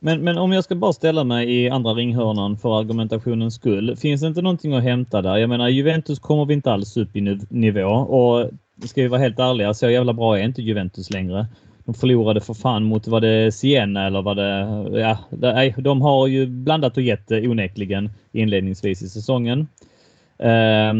Men, 0.00 0.20
men 0.20 0.38
om 0.38 0.52
jag 0.52 0.64
ska 0.64 0.74
bara 0.74 0.92
ställa 0.92 1.24
mig 1.24 1.62
i 1.62 1.68
andra 1.68 1.94
ringhörnan 1.94 2.56
för 2.58 2.78
argumentationens 2.78 3.54
skull. 3.54 3.96
Finns 3.96 4.20
det 4.20 4.26
inte 4.26 4.42
någonting 4.42 4.74
att 4.74 4.82
hämta 4.82 5.22
där? 5.22 5.36
Jag 5.36 5.48
menar 5.48 5.68
Juventus 5.68 6.18
kommer 6.18 6.44
vi 6.44 6.54
inte 6.54 6.72
alls 6.72 6.96
upp 6.96 7.16
i 7.16 7.20
nu- 7.20 7.46
nivå 7.48 7.88
och 7.88 8.50
ska 8.88 9.02
vi 9.02 9.08
vara 9.08 9.20
helt 9.20 9.38
ärliga 9.38 9.74
så 9.74 9.90
jävla 9.90 10.12
bra 10.12 10.38
är 10.38 10.42
inte 10.44 10.62
Juventus 10.62 11.10
längre. 11.10 11.46
De 11.84 11.94
förlorade 11.94 12.40
för 12.40 12.54
fan 12.54 12.84
mot, 12.84 13.06
var 13.06 13.20
det 13.20 13.52
Siena 13.52 14.06
eller 14.06 14.22
var 14.22 14.34
det, 14.34 15.00
ja, 15.00 15.18
nej, 15.30 15.74
de 15.78 16.02
har 16.02 16.26
ju 16.26 16.46
blandat 16.46 16.96
och 16.96 17.02
gett 17.02 17.30
eh, 17.30 17.50
onekligen 17.50 18.10
inledningsvis 18.32 19.02
i 19.02 19.08
säsongen. 19.08 19.66
Eh, 20.38 20.92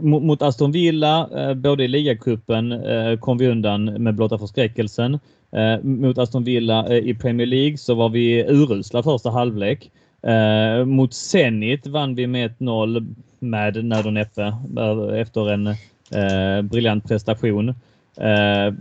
mot, 0.00 0.42
Aston 0.42 0.72
Villa, 0.72 1.28
eh, 1.36 1.54
både 1.54 1.84
i 1.84 1.88
ligacupen 1.88 2.72
eh, 2.72 3.18
kom 3.18 3.38
vi 3.38 3.48
undan 3.48 3.84
med 3.84 4.14
blotta 4.14 4.38
förskräckelsen. 4.38 5.18
Eh, 5.52 5.82
mot 5.82 6.18
Aston 6.18 6.44
Villa 6.44 6.88
eh, 6.88 6.96
i 6.96 7.14
Premier 7.14 7.46
League 7.46 7.78
så 7.78 7.94
var 7.94 8.08
vi 8.08 8.44
urusla 8.48 9.02
första 9.02 9.30
halvlek. 9.30 9.90
Eh, 10.22 10.84
mot 10.84 11.14
Zenit 11.14 11.86
vann 11.86 12.14
vi 12.14 12.26
med 12.26 12.54
1-0 12.58 13.14
med 13.38 13.84
nöd 13.84 14.06
och 14.06 14.12
näppe 14.12 14.42
eh, 14.76 15.20
efter 15.20 15.50
en 15.50 15.66
eh, 16.10 16.62
briljant 16.62 17.08
prestation. 17.08 17.68
Eh, 18.16 18.74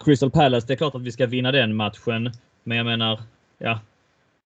Crystal 0.00 0.30
Palace, 0.30 0.66
det 0.66 0.72
är 0.72 0.76
klart 0.76 0.94
att 0.94 1.02
vi 1.02 1.12
ska 1.12 1.26
vinna 1.26 1.52
den 1.52 1.76
matchen, 1.76 2.32
men 2.64 2.76
jag 2.76 2.86
menar, 2.86 3.20
ja, 3.58 3.80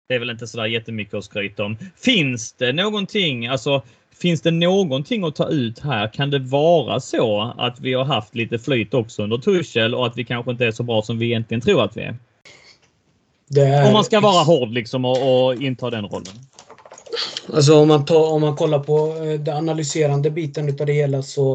det 0.08 0.14
är 0.14 0.18
väl 0.18 0.30
inte 0.30 0.46
sådär 0.46 0.66
jättemycket 0.66 1.14
att 1.14 1.24
skryta 1.24 1.64
om. 1.64 1.76
Finns 1.96 2.52
det 2.52 2.72
någonting, 2.72 3.46
alltså 3.46 3.82
Finns 4.20 4.40
det 4.40 4.50
någonting 4.50 5.24
att 5.24 5.36
ta 5.36 5.48
ut 5.48 5.78
här? 5.78 6.12
Kan 6.12 6.30
det 6.30 6.38
vara 6.38 7.00
så 7.00 7.54
att 7.58 7.80
vi 7.80 7.94
har 7.94 8.04
haft 8.04 8.34
lite 8.34 8.58
flyt 8.58 8.94
också 8.94 9.22
under 9.22 9.38
Tuchel 9.38 9.94
och 9.94 10.06
att 10.06 10.16
vi 10.16 10.24
kanske 10.24 10.50
inte 10.50 10.66
är 10.66 10.70
så 10.70 10.82
bra 10.82 11.02
som 11.02 11.18
vi 11.18 11.26
egentligen 11.26 11.60
tror 11.60 11.82
att 11.82 11.96
vi 11.96 12.00
är? 12.00 12.16
är... 13.56 13.86
Om 13.86 13.92
man 13.92 14.04
ska 14.04 14.20
vara 14.20 14.44
hård 14.44 14.68
liksom 14.70 15.04
och, 15.04 15.46
och 15.46 15.54
inta 15.54 15.90
den 15.90 16.04
rollen. 16.04 16.34
Alltså 17.52 17.74
om 17.74 17.88
man, 17.88 18.04
tar, 18.04 18.32
om 18.32 18.40
man 18.40 18.56
kollar 18.56 18.78
på 18.78 19.24
eh, 19.24 19.40
den 19.40 19.56
analyserande 19.56 20.30
biten 20.30 20.68
utav 20.68 20.86
det 20.86 20.92
hela 20.92 21.22
så 21.22 21.52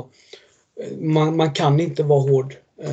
eh, 0.81 0.97
man, 0.97 1.37
man 1.37 1.53
kan 1.53 1.79
inte 1.79 2.03
vara 2.03 2.21
hård. 2.21 2.53
Eh, 2.83 2.91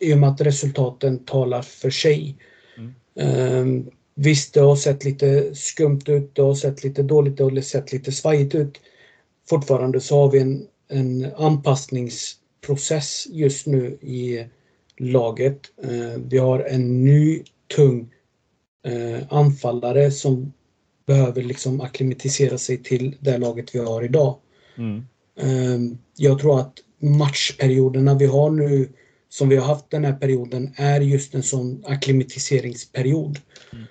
I 0.00 0.14
och 0.14 0.18
med 0.18 0.28
att 0.28 0.40
resultaten 0.40 1.24
talar 1.24 1.62
för 1.62 1.90
sig. 1.90 2.36
Mm. 2.76 2.94
Eh, 3.14 3.92
visst, 4.14 4.54
det 4.54 4.60
har 4.60 4.76
sett 4.76 5.04
lite 5.04 5.54
skumt 5.54 6.00
ut, 6.06 6.34
det 6.34 6.42
har 6.42 6.54
sett 6.54 6.84
lite 6.84 7.02
dåligt 7.02 7.32
ut, 7.32 7.36
det 7.36 7.44
har 7.44 7.60
sett 7.60 7.92
lite 7.92 8.12
svajigt 8.12 8.54
ut. 8.54 8.80
Fortfarande 9.48 10.00
så 10.00 10.20
har 10.20 10.30
vi 10.30 10.38
en, 10.38 10.66
en 10.88 11.26
anpassningsprocess 11.36 13.26
just 13.30 13.66
nu 13.66 13.98
i 14.00 14.44
laget. 14.98 15.60
Eh, 15.82 16.20
vi 16.28 16.38
har 16.38 16.60
en 16.60 17.04
ny 17.04 17.42
tung 17.76 18.10
eh, 18.86 19.20
anfallare 19.28 20.10
som 20.10 20.52
behöver 21.06 21.42
liksom 21.42 21.80
akklimatisera 21.80 22.58
sig 22.58 22.82
till 22.82 23.16
det 23.20 23.38
laget 23.38 23.74
vi 23.74 23.78
har 23.78 24.04
idag. 24.04 24.36
Mm. 24.76 25.06
Ehm, 25.40 25.98
jag 26.16 26.38
tror 26.38 26.60
att 26.60 26.74
matchperioderna 26.98 28.14
vi 28.14 28.26
har 28.26 28.50
nu, 28.50 28.88
som 29.30 29.48
vi 29.48 29.56
har 29.56 29.66
haft 29.66 29.90
den 29.90 30.04
här 30.04 30.12
perioden, 30.12 30.74
är 30.76 31.00
just 31.00 31.34
en 31.34 31.42
sån 31.42 31.84
akklimatiseringsperiod. 31.86 33.38
Mm. 33.72 33.84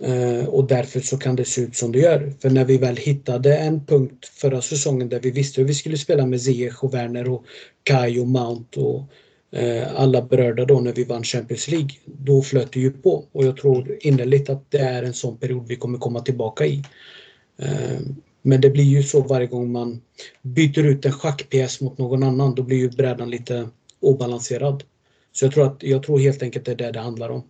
Ehm, 0.00 0.46
och 0.46 0.66
därför 0.66 1.00
så 1.00 1.18
kan 1.18 1.36
det 1.36 1.44
se 1.44 1.60
ut 1.60 1.76
som 1.76 1.92
det 1.92 1.98
gör. 1.98 2.32
För 2.40 2.50
när 2.50 2.64
vi 2.64 2.78
väl 2.78 2.96
hittade 2.96 3.56
en 3.56 3.86
punkt 3.86 4.26
förra 4.26 4.62
säsongen 4.62 5.08
där 5.08 5.20
vi 5.20 5.30
visste 5.30 5.60
hur 5.60 5.68
vi 5.68 5.74
skulle 5.74 5.96
spela 5.96 6.26
med 6.26 6.42
Ziyech 6.42 6.84
och 6.84 6.94
Werner 6.94 7.28
och 7.28 7.44
Kai 7.82 8.20
och 8.20 8.28
Mount 8.28 8.80
och 8.80 9.02
Eh, 9.50 10.00
alla 10.00 10.22
berörda 10.22 10.64
då 10.64 10.80
när 10.80 10.92
vi 10.92 11.04
vann 11.04 11.22
Champions 11.22 11.68
League. 11.68 11.90
Då 12.04 12.42
flöt 12.42 12.72
det 12.72 12.80
ju 12.80 12.90
på 12.90 13.24
och 13.32 13.44
jag 13.44 13.56
tror 13.56 13.98
innerligt 14.00 14.50
att 14.50 14.70
det 14.70 14.78
är 14.78 15.02
en 15.02 15.14
sån 15.14 15.36
period 15.36 15.68
vi 15.68 15.76
kommer 15.76 15.98
komma 15.98 16.20
tillbaka 16.20 16.66
i. 16.66 16.82
Eh, 17.58 17.98
men 18.42 18.60
det 18.60 18.70
blir 18.70 18.84
ju 18.84 19.02
så 19.02 19.20
varje 19.20 19.46
gång 19.46 19.72
man 19.72 20.00
byter 20.42 20.86
ut 20.86 21.04
en 21.04 21.12
schackpjäs 21.12 21.80
mot 21.80 21.98
någon 21.98 22.22
annan, 22.22 22.54
då 22.54 22.62
blir 22.62 22.76
ju 22.76 22.88
brädan 22.88 23.30
lite 23.30 23.68
obalanserad. 24.06 24.84
Så 25.32 25.44
jag 25.44 25.52
tror, 25.52 25.66
att, 25.66 25.82
jag 25.82 26.02
tror 26.02 26.18
helt 26.18 26.42
enkelt 26.42 26.64
det 26.64 26.72
är 26.72 26.76
det 26.76 26.90
det 26.90 27.00
handlar 27.00 27.28
om. 27.28 27.42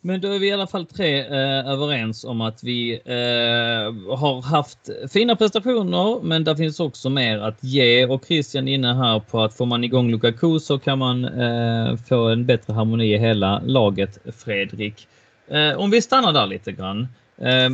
Men 0.00 0.20
då 0.20 0.28
är 0.28 0.38
vi 0.38 0.48
i 0.48 0.52
alla 0.52 0.66
fall 0.66 0.86
tre 0.86 1.20
eh, 1.20 1.68
överens 1.68 2.24
om 2.24 2.40
att 2.40 2.64
vi 2.64 2.92
eh, 3.04 4.16
har 4.16 4.42
haft 4.42 4.78
fina 5.12 5.36
prestationer, 5.36 6.22
men 6.22 6.44
det 6.44 6.56
finns 6.56 6.80
också 6.80 7.10
mer 7.10 7.38
att 7.38 7.64
ge 7.64 8.06
och 8.06 8.24
Christian 8.26 8.68
är 8.68 8.74
inne 8.74 8.94
här 8.94 9.20
på 9.20 9.42
att 9.42 9.54
får 9.54 9.66
man 9.66 9.84
igång 9.84 10.10
Lukaku 10.10 10.58
så 10.58 10.78
kan 10.78 10.98
man 10.98 11.24
eh, 11.24 11.96
få 11.96 12.28
en 12.28 12.46
bättre 12.46 12.72
harmoni 12.72 13.14
i 13.14 13.18
hela 13.18 13.60
laget, 13.64 14.18
Fredrik. 14.36 15.08
Eh, 15.48 15.78
om 15.78 15.90
vi 15.90 16.02
stannar 16.02 16.32
där 16.32 16.46
lite 16.46 16.72
grann. 16.72 17.08
Eh, 17.38 17.70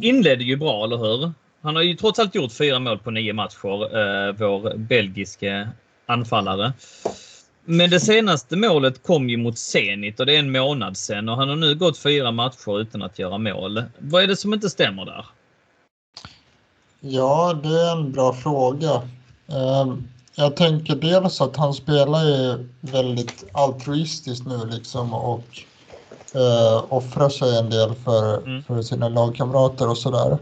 inledde 0.00 0.44
ju 0.44 0.56
bra, 0.56 0.84
eller 0.84 0.96
hur? 0.96 1.32
Han 1.62 1.76
har 1.76 1.82
ju 1.82 1.94
trots 1.94 2.18
allt 2.18 2.34
gjort 2.34 2.52
fyra 2.52 2.78
mål 2.78 2.98
på 2.98 3.10
nio 3.10 3.32
matcher, 3.32 3.82
eh, 3.82 4.34
vår 4.38 4.76
belgiske 4.76 5.68
anfallare. 6.06 6.72
Men 7.64 7.90
det 7.90 8.00
senaste 8.00 8.56
målet 8.56 9.02
kom 9.02 9.28
ju 9.28 9.36
mot 9.36 9.58
Zenit 9.58 10.20
och 10.20 10.26
det 10.26 10.34
är 10.34 10.38
en 10.38 10.52
månad 10.52 10.96
sedan 10.96 11.28
och 11.28 11.36
han 11.36 11.48
har 11.48 11.56
nu 11.56 11.74
gått 11.74 11.98
fyra 11.98 12.32
matcher 12.32 12.80
utan 12.80 13.02
att 13.02 13.18
göra 13.18 13.38
mål. 13.38 13.82
Vad 13.98 14.22
är 14.22 14.26
det 14.26 14.36
som 14.36 14.54
inte 14.54 14.70
stämmer 14.70 15.04
där? 15.04 15.26
Ja, 17.00 17.60
det 17.62 17.80
är 17.80 17.92
en 17.92 18.12
bra 18.12 18.32
fråga. 18.32 19.02
Ehm, 19.48 20.08
jag 20.34 20.56
tänker 20.56 20.96
dels 20.96 21.40
att 21.40 21.56
han 21.56 21.74
spelar 21.74 22.24
ju 22.24 22.68
väldigt 22.80 23.44
altruistiskt 23.52 24.46
nu 24.46 24.66
liksom 24.66 25.14
och 25.14 25.44
uh, 26.36 26.84
offrar 26.88 27.28
sig 27.28 27.58
en 27.58 27.70
del 27.70 27.94
för, 27.94 28.36
mm. 28.36 28.62
för 28.62 28.82
sina 28.82 29.08
lagkamrater 29.08 29.90
och 29.90 29.98
sådär. 29.98 30.38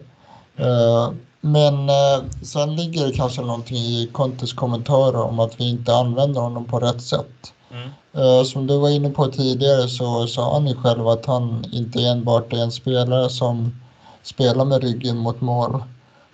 Uh, 0.61 1.12
men 1.44 1.88
eh, 1.88 2.24
sen 2.42 2.76
ligger 2.76 3.07
det 3.07 3.12
kanske 3.12 3.42
någonting 3.42 3.76
i 3.76 4.09
Contes 4.12 4.52
kommentarer 4.52 5.22
om 5.22 5.40
att 5.40 5.61
vi 5.61 5.68
inte 5.68 5.94
använder 5.94 6.40
honom 6.40 6.64
på 6.64 6.78
rätt 6.78 7.02
sätt. 7.02 7.52
Mm. 7.70 7.90
Eh, 8.14 8.44
som 8.44 8.66
du 8.66 8.78
var 8.78 8.88
inne 8.90 9.11
på 9.11 9.26
tidigare 9.26 9.88
så 9.88 10.26
sa 10.26 10.55
han 10.55 10.66
ju 10.66 10.74
själv 10.74 11.09
att 11.09 11.26
han 11.26 11.64
inte 11.72 12.02
enbart 12.02 12.52
är 12.52 12.57
en 12.62 12.72
spelare 12.72 13.28
som 13.28 13.81
spelar 14.22 14.64
med 14.64 14.83
ryggen 14.83 15.18
mot 15.18 15.40
mål. 15.40 15.83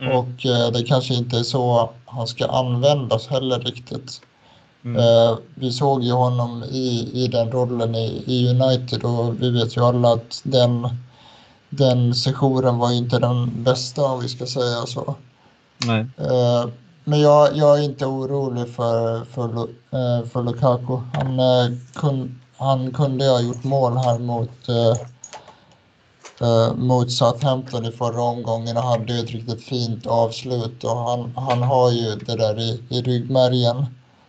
Mm. 0.01 0.17
Och 0.17 0.47
eh, 0.47 0.73
det 0.73 0.83
kanske 0.83 1.15
inte 1.15 1.39
är 1.39 1.43
så 1.43 1.91
han 2.07 2.27
ska 2.27 2.47
användas 2.47 3.27
heller 3.27 3.59
riktigt. 3.59 4.21
Mm. 4.85 4.97
Eh, 4.97 5.39
vi 5.55 5.73
såg 5.73 6.03
ju 6.03 6.13
honom 6.13 6.65
i, 6.65 7.11
i 7.13 7.29
den 7.29 7.53
rollen 7.53 7.95
i, 7.95 8.23
i 8.27 8.49
United 8.49 9.05
och 9.05 9.43
vi 9.43 9.51
vet 9.51 9.77
ju 9.77 9.85
alla 9.85 10.13
att 10.13 10.41
den 10.43 10.89
den 11.71 12.15
sessionen 12.15 12.79
var 12.79 12.93
inte 12.93 13.19
den 13.19 13.65
bästa 13.65 14.03
om 14.03 14.21
vi 14.21 14.29
ska 14.29 14.47
säga 14.47 14.87
så. 14.87 15.15
Nej. 15.87 16.07
Eh, 16.17 16.71
men 17.05 17.21
jag, 17.21 17.57
jag 17.57 17.79
är 17.79 17.83
inte 17.83 18.07
orolig 18.07 18.75
för, 18.75 19.25
för, 19.25 19.59
eh, 19.91 20.27
för 20.29 20.43
Lukaku. 20.43 20.99
Han, 21.13 21.39
eh, 21.39 21.79
kun, 21.95 22.41
han 22.57 22.93
kunde 22.93 23.25
ha 23.25 23.41
gjort 23.41 23.65
mål 23.65 23.97
här 23.97 24.19
mot, 24.19 24.51
mot 26.75 27.13
Southampton 27.13 27.85
i 27.85 27.93
förra 27.93 28.23
omgången 28.23 28.77
och 28.77 28.83
hade 28.83 29.19
ett 29.19 29.31
riktigt 29.31 29.65
fint 29.65 30.07
avslut. 30.07 30.85
Och 30.85 30.97
han, 30.97 31.33
han 31.37 31.63
har 31.63 31.91
ju 31.93 32.17
det 32.17 32.37
där 32.37 32.61
i, 32.61 32.83
i 32.89 33.03
ryggmärgen. 33.03 33.87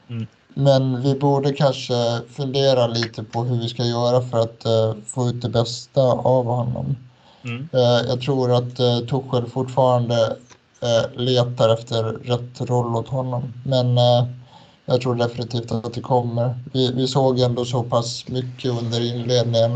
Mm. 0.09 0.27
Men 0.53 1.01
vi 1.01 1.15
borde 1.15 1.53
kanske 1.53 2.21
fundera 2.29 2.87
lite 2.87 3.23
på 3.23 3.43
hur 3.43 3.59
vi 3.59 3.69
ska 3.69 3.83
göra 3.83 4.21
för 4.21 4.39
att 4.39 4.65
få 5.05 5.29
ut 5.29 5.41
det 5.41 5.49
bästa 5.49 6.01
av 6.01 6.45
honom. 6.45 6.95
Mm. 7.43 7.69
Eh, 7.73 8.07
jag 8.07 8.21
tror 8.21 8.51
att 8.51 8.79
eh, 8.79 8.99
Tuchel 8.99 9.49
fortfarande 9.49 10.37
eh, 10.81 11.21
letar 11.21 11.69
efter 11.69 12.03
rätt 12.03 12.61
roll 12.61 12.95
åt 12.95 13.07
honom. 13.07 13.53
Men 13.65 13.97
eh, 13.97 14.27
jag 14.85 15.01
tror 15.01 15.15
definitivt 15.15 15.71
att 15.71 15.93
det 15.93 16.01
kommer. 16.01 16.59
Vi, 16.73 16.91
vi 16.91 17.07
såg 17.07 17.39
ändå 17.39 17.65
så 17.65 17.83
pass 17.83 18.27
mycket 18.27 18.71
under 18.71 19.15
inledningen 19.15 19.73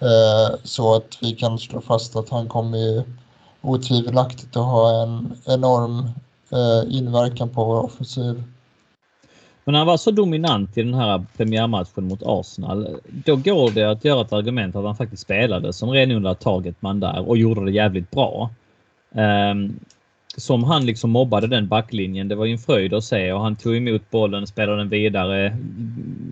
eh, 0.00 0.56
så 0.64 0.94
att 0.94 1.18
vi 1.20 1.32
kan 1.32 1.58
slå 1.58 1.80
fast 1.80 2.16
att 2.16 2.28
han 2.28 2.48
kommer 2.48 3.04
otvivelaktigt 3.60 4.56
att 4.56 4.64
ha 4.64 5.02
en 5.02 5.36
enorm 5.46 6.10
inverkan 6.88 7.48
på 7.48 7.64
vår 7.64 7.84
offensiv. 7.84 8.44
Men 9.64 9.72
när 9.72 9.78
han 9.78 9.86
var 9.86 9.96
så 9.96 10.10
dominant 10.10 10.78
i 10.78 10.82
den 10.82 10.94
här 10.94 11.24
premiärmatchen 11.36 12.04
mot 12.04 12.22
Arsenal, 12.22 13.00
då 13.08 13.36
går 13.36 13.70
det 13.70 13.90
att 13.90 14.04
göra 14.04 14.20
ett 14.20 14.32
argument 14.32 14.76
att 14.76 14.84
han 14.84 14.96
faktiskt 14.96 15.22
spelade 15.22 15.72
som 15.72 15.90
renodlad 15.90 16.38
targetman 16.38 17.00
där 17.00 17.28
och 17.28 17.36
gjorde 17.36 17.64
det 17.64 17.70
jävligt 17.70 18.10
bra. 18.10 18.50
Um, 19.52 19.80
som 20.36 20.64
han 20.64 20.86
liksom 20.86 21.10
mobbade 21.10 21.46
den 21.46 21.68
backlinjen. 21.68 22.28
Det 22.28 22.34
var 22.34 22.44
ju 22.44 22.52
en 22.52 22.58
fröjd 22.58 22.94
att 22.94 23.04
se 23.04 23.32
och 23.32 23.40
han 23.40 23.56
tog 23.56 23.76
emot 23.76 24.10
bollen, 24.10 24.46
spelade 24.46 24.78
den 24.78 24.88
vidare, 24.88 25.56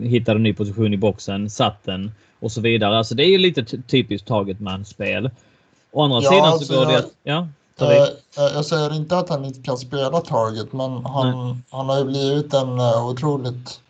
hittade 0.02 0.38
en 0.38 0.42
ny 0.42 0.52
position 0.52 0.94
i 0.94 0.96
boxen, 0.96 1.50
satt 1.50 1.84
den 1.84 2.12
och 2.38 2.52
så 2.52 2.60
vidare. 2.60 2.98
Alltså 2.98 3.14
det 3.14 3.24
är 3.24 3.28
ju 3.28 3.38
lite 3.38 3.64
typiskt 3.64 4.28
targetman-spel. 4.28 5.30
Å 5.92 6.02
andra 6.02 6.20
ja, 6.22 6.30
sidan 6.30 6.44
så 6.44 6.52
alltså 6.52 6.74
går 6.74 6.86
det 6.86 6.98
att... 6.98 7.10
Ja. 7.22 7.48
Eh, 7.82 8.54
jag 8.54 8.64
säger 8.64 8.94
inte 8.94 9.18
att 9.18 9.28
han 9.28 9.44
inte 9.44 9.62
kan 9.62 9.78
spela 9.78 10.20
target, 10.20 10.72
men 10.72 11.04
han, 11.06 11.62
han 11.70 11.88
har 11.88 11.98
ju 11.98 12.04
blivit 12.04 12.54
en 12.54 12.80
uh, 12.80 13.06
otroligt 13.06 13.80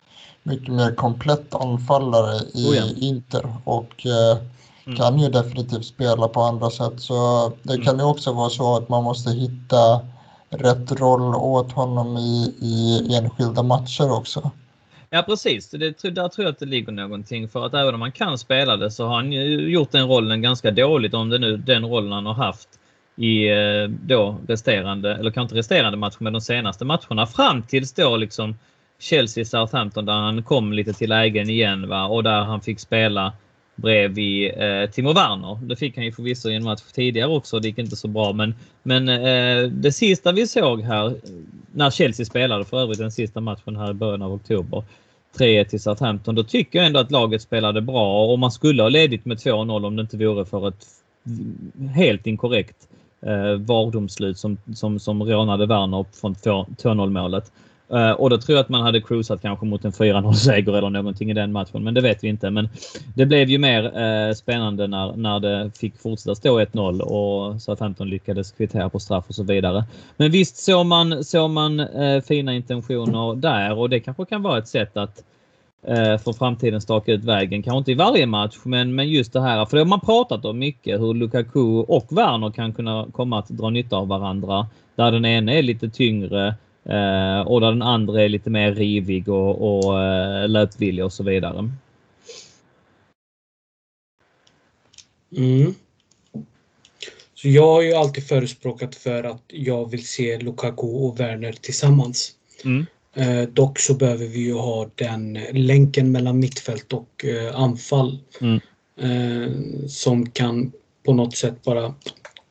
mycket 0.43 0.73
mer 0.73 0.95
komplett 0.95 1.55
anfallare 1.55 2.35
i 2.53 2.69
oh 2.69 2.75
ja. 2.75 2.83
Inter 2.97 3.53
och 3.63 4.05
uh, 4.05 4.41
mm. 4.85 4.97
kan 4.97 5.19
ju 5.19 5.29
definitivt 5.29 5.85
spela 5.85 6.27
på 6.27 6.41
andra 6.41 6.69
sätt. 6.69 6.93
Så 7.01 7.51
det 7.63 7.73
mm. 7.73 7.85
kan 7.85 7.97
ju 7.97 8.03
också 8.03 8.33
vara 8.33 8.49
så 8.49 8.77
att 8.77 8.89
man 8.89 9.03
måste 9.03 9.31
hitta 9.31 10.01
rätt 10.49 10.91
roll 10.91 11.35
åt 11.35 11.71
honom 11.71 12.17
i, 12.17 12.55
i 12.59 13.07
enskilda 13.15 13.63
matcher 13.63 14.11
också. 14.11 14.51
Ja 15.09 15.21
precis, 15.21 15.69
det, 15.69 15.77
där 15.77 16.27
tror 16.27 16.45
jag 16.45 16.51
att 16.51 16.59
det 16.59 16.65
ligger 16.65 16.91
någonting 16.91 17.49
för 17.49 17.65
att 17.65 17.73
även 17.73 17.93
om 17.93 17.99
man 17.99 18.11
kan 18.11 18.37
spela 18.37 18.77
det 18.77 18.91
så 18.91 19.07
har 19.07 19.15
han 19.15 19.31
ju 19.31 19.71
gjort 19.71 19.91
den 19.91 20.07
rollen 20.07 20.41
ganska 20.41 20.71
dåligt 20.71 21.13
om 21.13 21.29
det 21.29 21.37
nu 21.37 21.57
den 21.57 21.85
rollen 21.85 22.11
han 22.11 22.25
har 22.25 22.33
haft 22.33 22.69
i 23.15 23.49
eh, 23.49 23.89
då 23.89 24.37
resterande, 24.47 25.15
eller 25.15 25.31
kanske 25.31 25.41
inte 25.41 25.55
resterande 25.55 25.97
matcher, 25.97 26.17
men 26.19 26.33
de 26.33 26.41
senaste 26.41 26.85
matcherna 26.85 27.25
fram 27.25 27.63
tills 27.63 27.93
då 27.93 28.17
liksom 28.17 28.55
Chelsea-Southampton 28.99 30.05
där 30.05 30.13
han 30.13 30.43
kom 30.43 30.73
lite 30.73 30.93
till 30.93 31.09
lägen 31.09 31.49
igen 31.49 31.89
va? 31.89 32.05
och 32.05 32.23
där 32.23 32.41
han 32.41 32.61
fick 32.61 32.79
spela 32.79 33.33
bredvid 33.75 34.51
eh, 34.57 34.89
Timo 34.89 35.13
Werner. 35.13 35.59
Det 35.63 35.75
fick 35.75 35.95
han 35.95 36.05
ju 36.05 36.11
förvisso 36.11 36.49
i 36.49 36.55
en 36.55 36.63
match 36.63 36.81
tidigare 36.81 37.29
också. 37.29 37.59
Det 37.59 37.67
gick 37.67 37.77
inte 37.77 37.95
så 37.95 38.07
bra 38.07 38.33
men, 38.33 38.55
men 38.83 39.09
eh, 39.09 39.69
det 39.69 39.91
sista 39.91 40.31
vi 40.31 40.47
såg 40.47 40.81
här 40.81 41.15
när 41.71 41.89
Chelsea 41.89 42.25
spelade 42.25 42.65
för 42.65 42.79
övrigt 42.81 42.99
den 42.99 43.11
sista 43.11 43.41
matchen 43.41 43.75
här 43.75 43.91
i 43.91 43.93
början 43.93 44.21
av 44.21 44.33
oktober 44.33 44.83
3-1 45.37 45.63
till 45.63 45.81
Southampton. 45.81 46.35
Då 46.35 46.43
tycker 46.43 46.79
jag 46.79 46.85
ändå 46.85 46.99
att 46.99 47.11
laget 47.11 47.41
spelade 47.41 47.81
bra 47.81 48.25
och 48.31 48.39
man 48.39 48.51
skulle 48.51 48.81
ha 48.81 48.89
ledit 48.89 49.25
med 49.25 49.37
2-0 49.37 49.85
om 49.85 49.95
det 49.95 50.01
inte 50.01 50.17
vore 50.17 50.45
för 50.45 50.67
ett 50.67 50.85
helt 51.95 52.27
inkorrekt 52.27 52.87
eh, 53.25 53.55
VAR-domslut 53.59 54.37
som, 54.37 54.57
som, 54.75 54.99
som 54.99 55.23
rånade 55.23 55.65
Werner 55.65 56.05
från 56.21 56.35
2-0 56.35 57.09
målet. 57.09 57.51
Uh, 57.93 58.11
och 58.11 58.29
då 58.29 58.37
tror 58.37 58.55
jag 58.55 58.63
att 58.63 58.69
man 58.69 58.81
hade 58.81 59.01
cruisat 59.01 59.41
kanske 59.41 59.65
mot 59.65 59.85
en 59.85 59.91
4-0 59.91 60.33
seger 60.33 60.73
eller 60.77 60.89
någonting 60.89 61.31
i 61.31 61.33
den 61.33 61.51
matchen, 61.51 61.83
men 61.83 61.93
det 61.93 62.01
vet 62.01 62.23
vi 62.23 62.27
inte. 62.27 62.49
Men 62.49 62.69
det 63.15 63.25
blev 63.25 63.49
ju 63.49 63.57
mer 63.57 63.83
uh, 63.83 64.33
spännande 64.33 64.87
när, 64.87 65.15
när 65.15 65.39
det 65.39 65.71
fick 65.77 65.97
fortsätta 65.97 66.35
stå 66.35 66.59
1-0 66.59 66.99
och 66.99 67.61
Southampton 67.61 68.09
lyckades 68.09 68.51
kvittera 68.51 68.89
på 68.89 68.99
straff 68.99 69.25
och 69.27 69.35
så 69.35 69.43
vidare. 69.43 69.83
Men 70.17 70.31
visst 70.31 70.57
såg 70.57 70.85
man, 70.85 71.23
såg 71.23 71.49
man 71.49 71.79
uh, 71.79 72.21
fina 72.21 72.53
intentioner 72.53 73.35
där 73.35 73.77
och 73.77 73.89
det 73.89 73.99
kanske 73.99 74.25
kan 74.25 74.41
vara 74.41 74.57
ett 74.57 74.67
sätt 74.67 74.97
att 74.97 75.23
för 76.23 76.33
framtiden 76.33 76.81
staka 76.81 77.11
ut 77.11 77.23
vägen. 77.23 77.63
Kanske 77.63 77.77
inte 77.77 77.91
i 77.91 77.95
varje 77.95 78.25
match, 78.25 78.57
men, 78.63 78.95
men 78.95 79.09
just 79.09 79.33
det 79.33 79.41
här. 79.41 79.65
För 79.65 79.77
det 79.77 79.83
har 79.83 79.87
man 79.87 79.99
pratat 79.99 80.45
om 80.45 80.59
mycket, 80.59 80.99
hur 80.99 81.13
Lukaku 81.13 81.83
och 81.87 82.07
Werner 82.09 82.51
kan 82.51 82.73
kunna 82.73 83.07
komma 83.11 83.39
att 83.39 83.49
dra 83.49 83.69
nytta 83.69 83.95
av 83.95 84.07
varandra. 84.07 84.67
Där 84.95 85.11
den 85.11 85.25
ena 85.25 85.53
är 85.53 85.61
lite 85.61 85.89
tyngre 85.89 86.55
Eh, 86.83 87.41
och 87.41 87.61
där 87.61 87.69
den 87.69 87.81
andra 87.81 88.21
är 88.21 88.29
lite 88.29 88.49
mer 88.49 88.75
rivig 88.75 89.29
och, 89.29 89.85
och 89.85 90.03
eh, 90.03 90.49
löpvillig 90.49 91.05
och 91.05 91.13
så 91.13 91.23
vidare. 91.23 91.69
Mm. 95.37 95.73
Så 97.33 97.47
jag 97.47 97.67
har 97.67 97.81
ju 97.81 97.93
alltid 97.93 98.27
förespråkat 98.27 98.95
för 98.95 99.23
att 99.23 99.43
jag 99.47 99.91
vill 99.91 100.07
se 100.07 100.39
Lukaku 100.39 100.87
och 100.87 101.19
Werner 101.19 101.51
tillsammans. 101.51 102.31
Mm. 102.65 102.85
Eh, 103.15 103.41
dock 103.41 103.79
så 103.79 103.93
behöver 103.93 104.25
vi 104.25 104.39
ju 104.39 104.53
ha 104.53 104.89
den 104.95 105.33
länken 105.53 106.11
mellan 106.11 106.39
mittfält 106.39 106.93
och 106.93 107.25
eh, 107.25 107.55
anfall. 107.55 108.19
Mm. 108.41 108.59
Eh, 109.01 109.51
som 109.87 110.29
kan 110.29 110.71
på 111.05 111.13
något 111.13 111.37
sätt 111.37 111.63
bara 111.63 111.85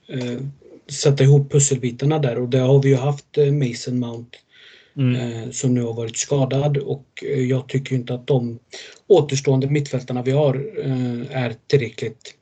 eh, 0.09 0.41
sätta 0.91 1.25
ihop 1.25 1.53
pusselbitarna 1.53 2.19
där 2.19 2.39
och 2.39 2.49
där 2.49 2.61
har 2.61 2.83
vi 2.83 2.89
ju 2.89 2.97
haft 2.97 3.39
eh, 3.39 3.53
Mason 3.53 3.99
Mount 3.99 4.39
mm. 4.97 5.15
eh, 5.15 5.51
som 5.51 5.75
nu 5.75 5.83
har 5.83 5.93
varit 5.93 6.17
skadad 6.17 6.77
och 6.77 7.25
jag 7.49 7.69
tycker 7.69 7.95
inte 7.95 8.15
att 8.15 8.27
de 8.27 8.59
återstående 9.07 9.67
mittfältarna 9.67 10.23
vi 10.23 10.31
har 10.31 10.55
är 11.31 11.55
tillräckligt 11.67 12.35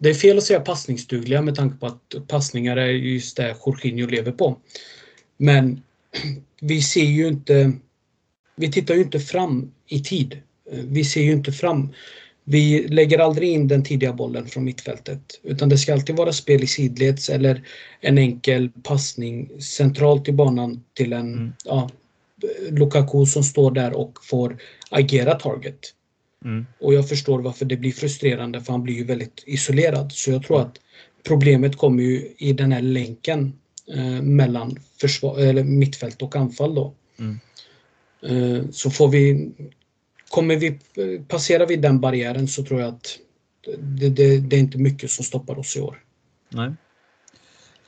det 0.00 0.10
är 0.10 0.14
fel 0.14 0.38
att 0.38 0.44
säga 0.44 0.60
passningsdugliga 0.60 1.42
med 1.42 1.54
tanke 1.54 1.76
på 1.76 1.86
att 1.86 2.28
passningar 2.28 2.76
är 2.76 2.88
just 2.88 3.36
det 3.36 3.56
Jorginho 3.66 4.06
lever 4.06 4.32
på. 4.32 4.58
Men 5.36 5.82
vi 6.60 6.82
ser 6.82 7.04
ju 7.04 7.28
inte 7.28 7.72
Vi 8.56 8.72
tittar 8.72 8.94
ju 8.94 9.02
inte 9.02 9.20
fram 9.20 9.72
i 9.86 10.00
tid. 10.00 10.40
Vi 10.70 11.04
ser 11.04 11.22
ju 11.22 11.32
inte 11.32 11.52
fram. 11.52 11.92
Vi 12.44 12.88
lägger 12.88 13.18
aldrig 13.18 13.50
in 13.50 13.68
den 13.68 13.84
tidiga 13.84 14.12
bollen 14.12 14.46
från 14.46 14.64
mittfältet 14.64 15.40
utan 15.42 15.68
det 15.68 15.78
ska 15.78 15.92
alltid 15.92 16.16
vara 16.16 16.32
spel 16.32 16.62
i 16.62 16.66
sidleds 16.66 17.28
eller 17.28 17.62
en 18.00 18.18
enkel 18.18 18.70
passning 18.82 19.62
centralt 19.62 20.28
i 20.28 20.32
banan 20.32 20.84
till 20.94 21.12
en 21.12 21.34
mm. 21.34 21.52
ja, 21.64 21.90
Lukaku 22.70 23.26
som 23.26 23.44
står 23.44 23.70
där 23.70 23.92
och 23.92 24.18
får 24.24 24.58
agera 24.90 25.34
target. 25.34 25.78
Mm. 26.44 26.66
Och 26.80 26.94
jag 26.94 27.08
förstår 27.08 27.42
varför 27.42 27.64
det 27.64 27.76
blir 27.76 27.92
frustrerande 27.92 28.60
för 28.60 28.72
han 28.72 28.82
blir 28.82 28.94
ju 28.94 29.04
väldigt 29.04 29.44
isolerad. 29.46 30.12
Så 30.12 30.30
jag 30.30 30.42
tror 30.42 30.60
att 30.60 30.78
problemet 31.22 31.76
kommer 31.76 32.02
ju 32.02 32.34
i 32.38 32.52
den 32.52 32.72
här 32.72 32.82
länken 32.82 33.52
eh, 33.94 34.22
mellan 34.22 34.76
försvar, 35.00 35.38
eller 35.38 35.64
mittfält 35.64 36.22
och 36.22 36.36
anfall 36.36 36.74
då. 36.74 36.94
Mm. 37.18 37.38
Eh, 38.22 38.70
så 38.70 38.90
får 38.90 39.08
vi 39.08 39.52
kommer 40.28 40.56
vi, 40.56 40.78
passerar 41.28 41.66
vi 41.66 41.76
den 41.76 42.00
barriären 42.00 42.48
så 42.48 42.64
tror 42.64 42.80
jag 42.80 42.88
att 42.88 43.18
det, 43.78 44.08
det, 44.08 44.38
det 44.38 44.56
är 44.56 44.60
inte 44.60 44.78
mycket 44.78 45.10
som 45.10 45.24
stoppar 45.24 45.58
oss 45.58 45.76
i 45.76 45.80
år. 45.80 46.02
Nej. 46.48 46.72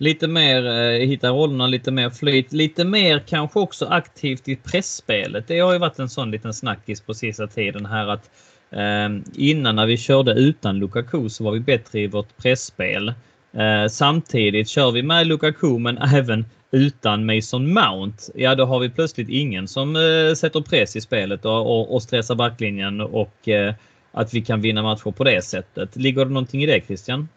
Lite 0.02 0.28
mer 0.28 0.66
eh, 0.66 1.06
hitta 1.08 1.28
rollerna, 1.28 1.66
lite 1.66 1.90
mer 1.90 2.10
flyt, 2.10 2.52
lite 2.52 2.84
mer 2.84 3.18
kanske 3.26 3.58
också 3.58 3.86
aktivt 3.86 4.48
i 4.48 4.56
pressspelet. 4.56 5.48
Det 5.48 5.60
har 5.60 5.72
ju 5.72 5.78
varit 5.78 5.98
en 5.98 6.08
sån 6.08 6.30
liten 6.30 6.54
snackis 6.54 7.00
på 7.00 7.14
sista 7.14 7.46
tiden 7.46 7.86
här 7.86 8.08
att 8.08 8.30
eh, 8.70 9.08
innan 9.34 9.76
när 9.76 9.86
vi 9.86 9.96
körde 9.96 10.32
utan 10.32 10.78
Lukaku 10.78 11.28
så 11.28 11.44
var 11.44 11.52
vi 11.52 11.60
bättre 11.60 12.00
i 12.00 12.06
vårt 12.06 12.36
pressspel. 12.36 13.08
Eh, 13.52 13.86
samtidigt 13.90 14.68
kör 14.68 14.90
vi 14.90 15.02
med 15.02 15.26
Lukaku 15.26 15.78
men 15.78 15.98
även 16.14 16.44
utan 16.70 17.26
Mason 17.26 17.72
Mount, 17.72 18.24
ja 18.34 18.54
då 18.54 18.64
har 18.64 18.80
vi 18.80 18.90
plötsligt 18.90 19.28
ingen 19.28 19.68
som 19.68 19.96
eh, 19.96 20.34
sätter 20.34 20.60
press 20.60 20.96
i 20.96 21.00
spelet 21.00 21.44
och, 21.44 21.60
och, 21.60 21.94
och 21.94 22.02
stressar 22.02 22.34
backlinjen 22.34 23.00
och 23.00 23.48
eh, 23.48 23.74
att 24.12 24.34
vi 24.34 24.40
kan 24.42 24.60
vinna 24.60 24.82
matcher 24.82 25.10
på 25.10 25.24
det 25.24 25.44
sättet. 25.44 25.96
Ligger 25.96 26.24
det 26.24 26.30
någonting 26.30 26.62
i 26.62 26.66
det 26.66 26.80
Christian? 26.86 27.28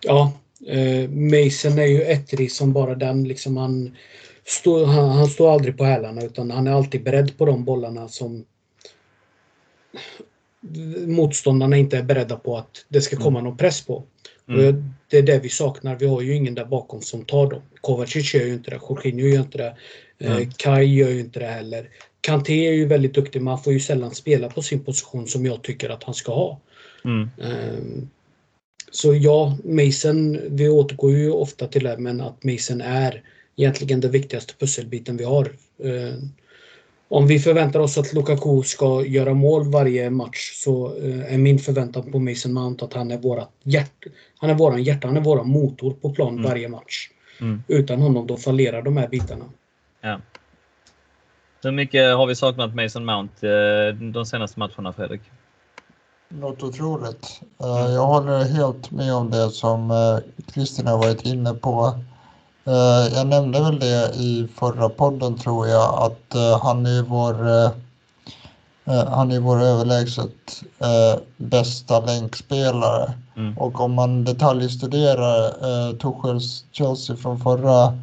Ja, 0.00 0.32
eh, 0.66 1.10
Mason 1.10 1.78
är 1.78 1.86
ju 1.86 2.02
ettrig 2.02 2.52
som 2.52 2.72
bara 2.72 2.94
den. 2.94 3.24
Liksom 3.24 3.56
han, 3.56 3.96
stå, 4.44 4.84
han, 4.84 5.08
han 5.10 5.28
står 5.28 5.52
aldrig 5.52 5.78
på 5.78 5.84
hälarna 5.84 6.22
utan 6.22 6.50
han 6.50 6.66
är 6.66 6.72
alltid 6.72 7.02
beredd 7.02 7.38
på 7.38 7.46
de 7.46 7.64
bollarna 7.64 8.08
som 8.08 8.44
motståndarna 11.06 11.76
inte 11.76 11.98
är 11.98 12.02
beredda 12.02 12.36
på 12.36 12.56
att 12.56 12.86
det 12.88 13.00
ska 13.00 13.16
komma 13.16 13.38
mm. 13.38 13.44
någon 13.44 13.56
press 13.56 13.86
på. 13.86 14.04
Mm. 14.48 14.84
Det 15.10 15.18
är 15.18 15.22
det 15.22 15.38
vi 15.38 15.48
saknar. 15.48 15.96
Vi 15.96 16.06
har 16.06 16.20
ju 16.20 16.34
ingen 16.34 16.54
där 16.54 16.64
bakom 16.64 17.02
som 17.02 17.24
tar 17.24 17.50
dem. 17.50 17.62
Kovacic 17.80 18.34
gör 18.34 18.44
ju 18.44 18.52
inte 18.52 18.70
det. 18.70 18.80
Jorginho 18.88 19.26
gör 19.26 19.40
inte 19.40 19.58
det. 19.58 19.76
Mm. 20.26 20.50
Kai 20.50 20.84
gör 20.84 21.08
ju 21.08 21.20
inte 21.20 21.40
det 21.40 21.46
heller. 21.46 21.88
Kanté 22.20 22.68
är 22.68 22.72
ju 22.72 22.86
väldigt 22.86 23.14
duktig 23.14 23.42
men 23.42 23.48
han 23.48 23.62
får 23.62 23.72
ju 23.72 23.80
sällan 23.80 24.14
spela 24.14 24.48
på 24.48 24.62
sin 24.62 24.84
position 24.84 25.26
som 25.26 25.46
jag 25.46 25.62
tycker 25.62 25.90
att 25.90 26.04
han 26.04 26.14
ska 26.14 26.34
ha. 26.34 26.60
Mm. 27.04 27.30
Um, 27.38 28.10
så 28.90 29.14
ja, 29.14 29.56
Mason, 29.64 30.38
vi 30.48 30.68
återgår 30.68 31.12
ju 31.12 31.30
ofta 31.30 31.66
till 31.66 31.84
det 31.84 31.98
men 31.98 32.20
att 32.20 32.44
Mason 32.44 32.80
är 32.80 33.22
egentligen 33.56 34.00
den 34.00 34.10
viktigaste 34.10 34.54
pusselbiten 34.58 35.16
vi 35.16 35.24
har. 35.24 35.44
Uh, 35.84 36.14
om 37.08 37.26
vi 37.26 37.38
förväntar 37.38 37.80
oss 37.80 37.98
att 37.98 38.12
Lukaku 38.12 38.62
ska 38.62 39.04
göra 39.04 39.34
mål 39.34 39.70
varje 39.70 40.10
match 40.10 40.52
så 40.54 40.94
uh, 40.96 41.34
är 41.34 41.38
min 41.38 41.58
förväntan 41.58 42.12
på 42.12 42.18
Mason 42.18 42.52
Mount 42.52 42.84
att 42.84 42.92
han 42.92 43.10
är 43.10 43.18
vårat 43.18 43.50
hjärt, 43.62 44.06
han 44.38 44.50
är 44.50 44.54
våran 44.54 44.82
hjärta, 44.82 45.08
han 45.08 45.16
är 45.16 45.20
våran 45.20 45.48
motor 45.48 45.92
på 45.92 46.10
plan 46.10 46.32
mm. 46.32 46.44
varje 46.44 46.68
match. 46.68 47.10
Mm. 47.40 47.62
Utan 47.68 48.00
honom 48.00 48.26
då 48.26 48.36
fallerar 48.36 48.82
de 48.82 48.96
här 48.96 49.08
bitarna. 49.08 49.44
Ja. 50.00 50.20
Hur 51.62 51.72
mycket 51.72 52.16
har 52.16 52.26
vi 52.26 52.34
saknat 52.34 52.74
Mason 52.74 53.04
Mount 53.04 53.48
eh, 53.48 53.94
de 53.94 54.26
senaste 54.26 54.58
matcherna 54.58 54.92
Fredrik? 54.92 55.20
Något 56.28 56.62
otroligt. 56.62 57.40
Eh, 57.58 57.80
mm. 57.80 57.92
Jag 57.92 58.06
håller 58.06 58.44
helt 58.44 58.90
med 58.90 59.14
om 59.14 59.30
det 59.30 59.50
som 59.50 59.92
Kristin 60.52 60.86
eh, 60.86 60.92
har 60.92 60.98
varit 60.98 61.26
inne 61.26 61.54
på. 61.54 61.92
Jag 63.14 63.26
nämnde 63.26 63.60
väl 63.60 63.78
det 63.78 64.14
i 64.14 64.48
förra 64.54 64.88
podden 64.88 65.38
tror 65.38 65.68
jag 65.68 65.94
att 66.02 66.60
han 66.62 66.86
är 66.86 67.02
vår 67.02 67.34
han 69.08 69.32
är 69.32 69.40
vår 69.40 69.62
överlägset 69.62 70.62
bästa 71.36 72.00
länkspelare. 72.00 73.14
Mm. 73.38 73.58
Och 73.58 73.80
om 73.80 73.94
man 73.94 74.24
detaljstuderar 74.24 75.46
eh, 75.46 75.96
Tuchels 75.96 76.64
Chelsea 76.72 77.16
från 77.16 77.40
förra, 77.40 77.98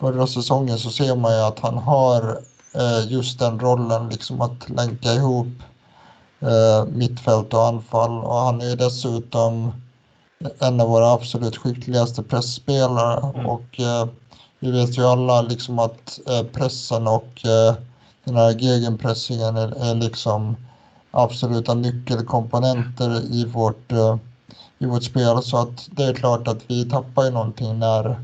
förra 0.00 0.26
säsongen 0.26 0.78
så 0.78 0.90
ser 0.90 1.16
man 1.16 1.32
ju 1.32 1.40
att 1.40 1.58
han 1.58 1.78
har 1.78 2.38
eh, 2.74 3.12
just 3.12 3.38
den 3.38 3.60
rollen, 3.60 4.08
liksom 4.08 4.40
att 4.40 4.70
länka 4.70 5.12
ihop 5.12 5.46
eh, 5.46 5.71
mittfält 6.92 7.54
och 7.54 7.66
anfall. 7.66 8.24
Och 8.24 8.34
han 8.34 8.60
är 8.60 8.76
dessutom 8.76 9.72
en 10.58 10.80
av 10.80 10.88
våra 10.88 11.12
absolut 11.12 11.56
skickligaste 11.56 12.22
pressspelare. 12.22 13.32
Mm. 13.34 13.46
Och 13.46 13.80
eh, 13.80 14.06
vi 14.58 14.70
vet 14.70 14.98
ju 14.98 15.04
alla 15.04 15.42
liksom 15.42 15.78
att 15.78 16.20
eh, 16.28 16.42
pressen 16.42 17.08
och 17.08 17.44
eh, 17.44 17.74
den 18.24 18.36
här 18.36 18.50
gegenpressingen 18.50 19.56
är, 19.56 19.90
är 19.90 19.94
liksom 19.94 20.56
absoluta 21.10 21.74
nyckelkomponenter 21.74 23.34
i 23.34 23.44
vårt 23.44 23.92
eh, 23.92 24.16
i 24.82 24.86
vårt 24.86 25.02
spel 25.02 25.42
så 25.42 25.56
att 25.56 25.88
det 25.90 26.04
är 26.04 26.14
klart 26.14 26.48
att 26.48 26.62
vi 26.66 26.90
tappar 26.90 27.24
ju 27.24 27.30
någonting 27.30 27.78
när, 27.78 28.20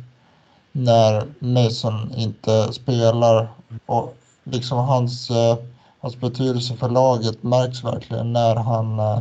när 0.73 1.27
Mason 1.39 2.13
inte 2.17 2.73
spelar 2.73 3.49
och 3.87 4.17
liksom 4.45 4.79
hans, 4.79 5.31
eh, 5.31 5.57
hans 6.09 6.21
betydelse 6.21 6.77
för 6.77 6.89
laget 6.89 7.43
märks 7.43 7.85
verkligen 7.85 8.33
när 8.33 8.57
han, 8.57 8.99
eh, 8.99 9.21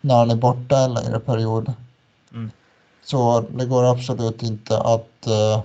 när 0.00 0.14
han 0.14 0.30
är 0.30 0.36
borta 0.36 0.78
en 0.78 0.94
längre 0.94 1.20
period. 1.20 1.72
Mm. 2.32 2.50
Så 3.04 3.40
det 3.40 3.66
går 3.66 3.84
absolut 3.84 4.42
inte 4.42 4.78
att 4.78 5.26
uh, 5.26 5.58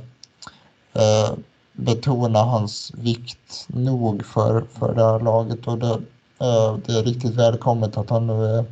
uh, 1.01 1.37
betona 1.73 2.39
hans 2.39 2.91
vikt 2.95 3.65
nog 3.67 4.25
för, 4.25 4.65
för 4.71 4.95
det 4.95 5.03
här 5.03 5.19
laget 5.19 5.67
och 5.67 5.77
det, 5.77 5.93
uh, 5.93 6.77
det 6.85 6.93
är 6.93 7.03
riktigt 7.03 7.35
välkommet 7.35 7.97
att 7.97 8.09
han 8.09 8.27
nu 8.27 8.45
är 8.45 8.65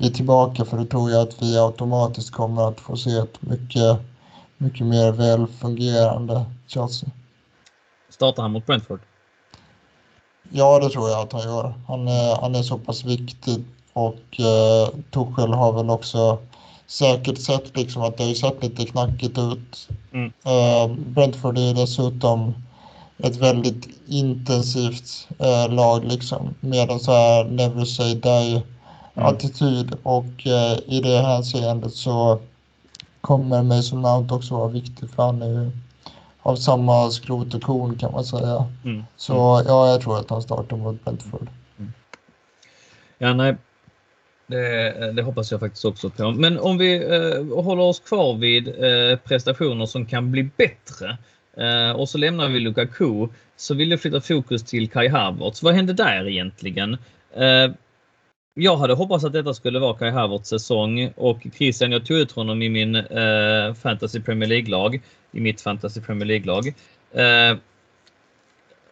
är 0.00 0.10
tillbaka 0.10 0.64
för 0.64 0.78
då 0.78 0.84
tror 0.84 1.10
jag 1.10 1.22
att 1.22 1.42
vi 1.42 1.58
automatiskt 1.58 2.30
kommer 2.30 2.68
att 2.68 2.80
få 2.80 2.96
se 2.96 3.18
ett 3.18 3.42
mycket, 3.42 3.98
mycket 4.58 4.86
mer 4.86 5.12
välfungerande 5.12 6.44
Chelsea. 6.66 7.10
Startar 8.10 8.42
han 8.42 8.52
mot 8.52 8.66
Brentford? 8.66 9.00
Ja, 10.50 10.78
det 10.78 10.90
tror 10.90 11.10
jag 11.10 11.20
att 11.20 11.32
han 11.32 11.42
gör. 11.42 11.74
Han 11.86 12.08
är, 12.08 12.40
han 12.40 12.54
är 12.54 12.62
så 12.62 12.78
pass 12.78 13.04
viktig 13.04 13.64
och 13.92 14.40
eh, 14.40 14.88
Tuchel 15.10 15.52
har 15.52 15.72
väl 15.72 15.90
också 15.90 16.38
säkert 16.86 17.38
sätt. 17.38 17.76
Liksom, 17.76 18.02
att 18.02 18.16
det 18.16 18.22
har 18.22 18.28
ju 18.28 18.34
sett 18.34 18.62
lite 18.62 18.86
knackigt 18.86 19.38
ut. 19.38 19.88
Mm. 20.12 20.32
Eh, 20.44 20.96
Brentford 20.96 21.58
är 21.58 21.74
dessutom 21.74 22.54
ett 23.18 23.36
väldigt 23.36 23.88
intensivt 24.06 25.28
eh, 25.38 25.74
lag 25.74 26.04
liksom. 26.04 26.54
Med 26.60 26.90
en 26.90 27.00
så 27.00 27.12
här 27.12 27.44
never 27.44 27.84
say 27.84 28.14
die 28.14 28.62
attityd 29.14 29.94
och 30.02 30.46
eh, 30.46 30.78
i 30.86 31.00
det 31.00 31.18
hänseendet 31.18 31.94
så 31.94 32.40
kommer 33.20 33.62
Mason 33.62 34.00
Mount 34.00 34.34
också 34.34 34.56
vara 34.56 34.68
viktig 34.68 35.10
för 35.10 35.22
han 35.22 35.42
är 35.42 35.48
ju 35.48 35.70
av 36.48 36.56
samma 36.56 37.10
skrot 37.10 37.54
och 37.54 37.62
korn 37.62 37.98
kan 37.98 38.12
man 38.12 38.24
säga. 38.24 38.66
Mm. 38.84 39.04
Så 39.16 39.62
ja, 39.66 39.90
jag 39.90 40.00
tror 40.00 40.18
att 40.18 40.30
han 40.30 40.42
startar 40.42 40.76
mot 40.76 41.04
Brentford. 41.04 41.48
Ja, 43.18 43.34
nej. 43.34 43.56
Det, 44.46 45.12
det 45.12 45.22
hoppas 45.22 45.50
jag 45.50 45.60
faktiskt 45.60 45.84
också 45.84 46.10
på. 46.10 46.30
Men 46.30 46.58
om 46.58 46.78
vi 46.78 46.94
eh, 46.96 47.64
håller 47.64 47.82
oss 47.82 48.00
kvar 48.00 48.36
vid 48.36 48.68
eh, 48.68 49.18
prestationer 49.18 49.86
som 49.86 50.06
kan 50.06 50.30
bli 50.30 50.50
bättre 50.56 51.18
eh, 51.56 51.96
och 51.96 52.08
så 52.08 52.18
lämnar 52.18 52.48
vi 52.48 52.60
Lukaku 52.60 53.28
så 53.56 53.74
vill 53.74 53.90
jag 53.90 54.00
flytta 54.00 54.20
fokus 54.20 54.64
till 54.64 54.90
Kai 54.90 55.08
Havertz. 55.08 55.62
Vad 55.62 55.74
hände 55.74 55.92
där 55.92 56.28
egentligen? 56.28 56.96
Jag 58.60 58.76
hade 58.76 58.94
hoppats 58.94 59.24
att 59.24 59.32
detta 59.32 59.54
skulle 59.54 59.78
vara 59.78 59.94
Kai 59.94 60.10
Havertz 60.10 60.48
säsong 60.48 61.12
och 61.16 61.46
Christian, 61.54 61.92
jag 61.92 62.06
tog 62.06 62.16
ut 62.16 62.32
honom 62.32 62.62
i 62.62 62.68
min 62.68 62.96
eh, 62.96 63.74
Fantasy 63.74 64.20
Premier 64.20 64.48
League-lag, 64.48 65.00
i 65.32 65.40
mitt 65.40 65.60
Fantasy 65.60 66.00
Premier 66.00 66.26
League-lag. 66.26 66.66
Eh, 67.12 67.56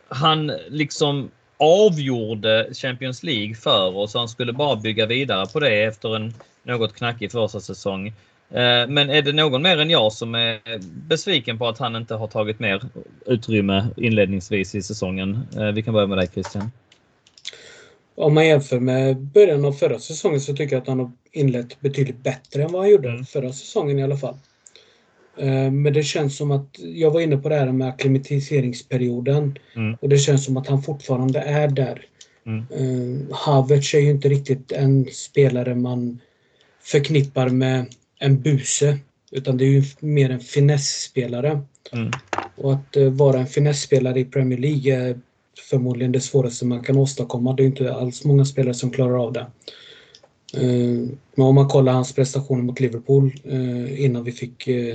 han 0.08 0.52
liksom 0.68 1.30
avgjorde 1.56 2.68
Champions 2.74 3.22
League 3.22 3.54
för 3.54 3.96
oss. 3.96 4.14
Han 4.14 4.28
skulle 4.28 4.52
bara 4.52 4.76
bygga 4.76 5.06
vidare 5.06 5.46
på 5.46 5.60
det 5.60 5.84
efter 5.84 6.16
en 6.16 6.34
något 6.62 6.94
knackig 6.94 7.32
första 7.32 7.60
säsong. 7.60 8.06
Eh, 8.50 8.86
Men 8.88 9.10
är 9.10 9.22
det 9.22 9.32
någon 9.32 9.62
mer 9.62 9.80
än 9.80 9.90
jag 9.90 10.12
som 10.12 10.34
är 10.34 10.60
besviken 11.08 11.58
på 11.58 11.68
att 11.68 11.78
han 11.78 11.96
inte 11.96 12.14
har 12.14 12.26
tagit 12.26 12.58
mer 12.58 12.82
utrymme 13.26 13.86
inledningsvis 13.96 14.74
i 14.74 14.82
säsongen? 14.82 15.40
Eh, 15.56 15.66
vi 15.66 15.82
kan 15.82 15.94
börja 15.94 16.06
med 16.06 16.18
dig 16.18 16.28
Christian. 16.34 16.70
Om 18.16 18.34
man 18.34 18.46
jämför 18.46 18.80
med 18.80 19.16
början 19.16 19.64
av 19.64 19.72
förra 19.72 19.98
säsongen 19.98 20.40
så 20.40 20.56
tycker 20.56 20.76
jag 20.76 20.82
att 20.82 20.88
han 20.88 20.98
har 20.98 21.10
inlett 21.32 21.80
betydligt 21.80 22.22
bättre 22.22 22.62
än 22.62 22.72
vad 22.72 22.82
han 22.82 22.90
gjorde 22.90 23.08
Mm. 23.08 23.24
förra 23.24 23.52
säsongen 23.52 23.98
i 23.98 24.02
alla 24.02 24.16
fall. 24.16 24.34
Eh, 25.38 25.70
Men 25.70 25.92
det 25.92 26.02
känns 26.02 26.36
som 26.36 26.50
att, 26.50 26.68
jag 26.78 27.10
var 27.10 27.20
inne 27.20 27.36
på 27.36 27.48
det 27.48 27.54
här 27.56 27.72
med 27.72 27.88
akklimatiseringsperioden 27.88 29.58
Mm. 29.76 29.96
och 30.00 30.08
det 30.08 30.18
känns 30.18 30.44
som 30.44 30.56
att 30.56 30.66
han 30.66 30.82
fortfarande 30.82 31.40
är 31.40 31.68
där. 31.68 32.02
Mm. 32.46 32.66
Eh, 32.70 33.36
Havertz 33.36 33.94
är 33.94 33.98
ju 34.00 34.10
inte 34.10 34.28
riktigt 34.28 34.72
en 34.72 35.06
spelare 35.12 35.74
man 35.74 36.20
förknippar 36.82 37.48
med 37.48 37.86
en 38.18 38.40
buse 38.42 38.98
utan 39.32 39.56
det 39.56 39.64
är 39.64 39.68
ju 39.70 39.82
mer 40.00 40.30
en 40.30 40.40
finessspelare. 40.40 41.60
Mm. 41.92 42.10
Och 42.56 42.72
att 42.72 42.96
eh, 42.96 43.10
vara 43.10 43.38
en 43.40 43.46
finessspelare 43.46 44.20
i 44.20 44.24
Premier 44.24 44.58
League 44.58 44.94
är 45.08 45.20
förmodligen 45.70 46.12
det 46.12 46.20
svåraste 46.20 46.66
man 46.66 46.82
kan 46.82 46.96
åstadkomma. 46.96 47.52
Det 47.52 47.62
är 47.62 47.66
inte 47.66 47.94
alls 47.94 48.24
många 48.24 48.44
spelare 48.44 48.74
som 48.74 48.90
klarar 48.90 49.24
av 49.24 49.32
det. 49.32 49.46
Eh, 50.54 51.09
Men 51.34 51.46
om 51.46 51.54
man 51.54 51.68
kollar 51.68 51.92
hans 51.92 52.14
prestationer 52.14 52.62
mot 52.62 52.80
Liverpool 52.80 53.32
eh, 53.44 54.04
innan 54.04 54.24
vi 54.24 54.32
fick 54.32 54.68
eh, 54.68 54.94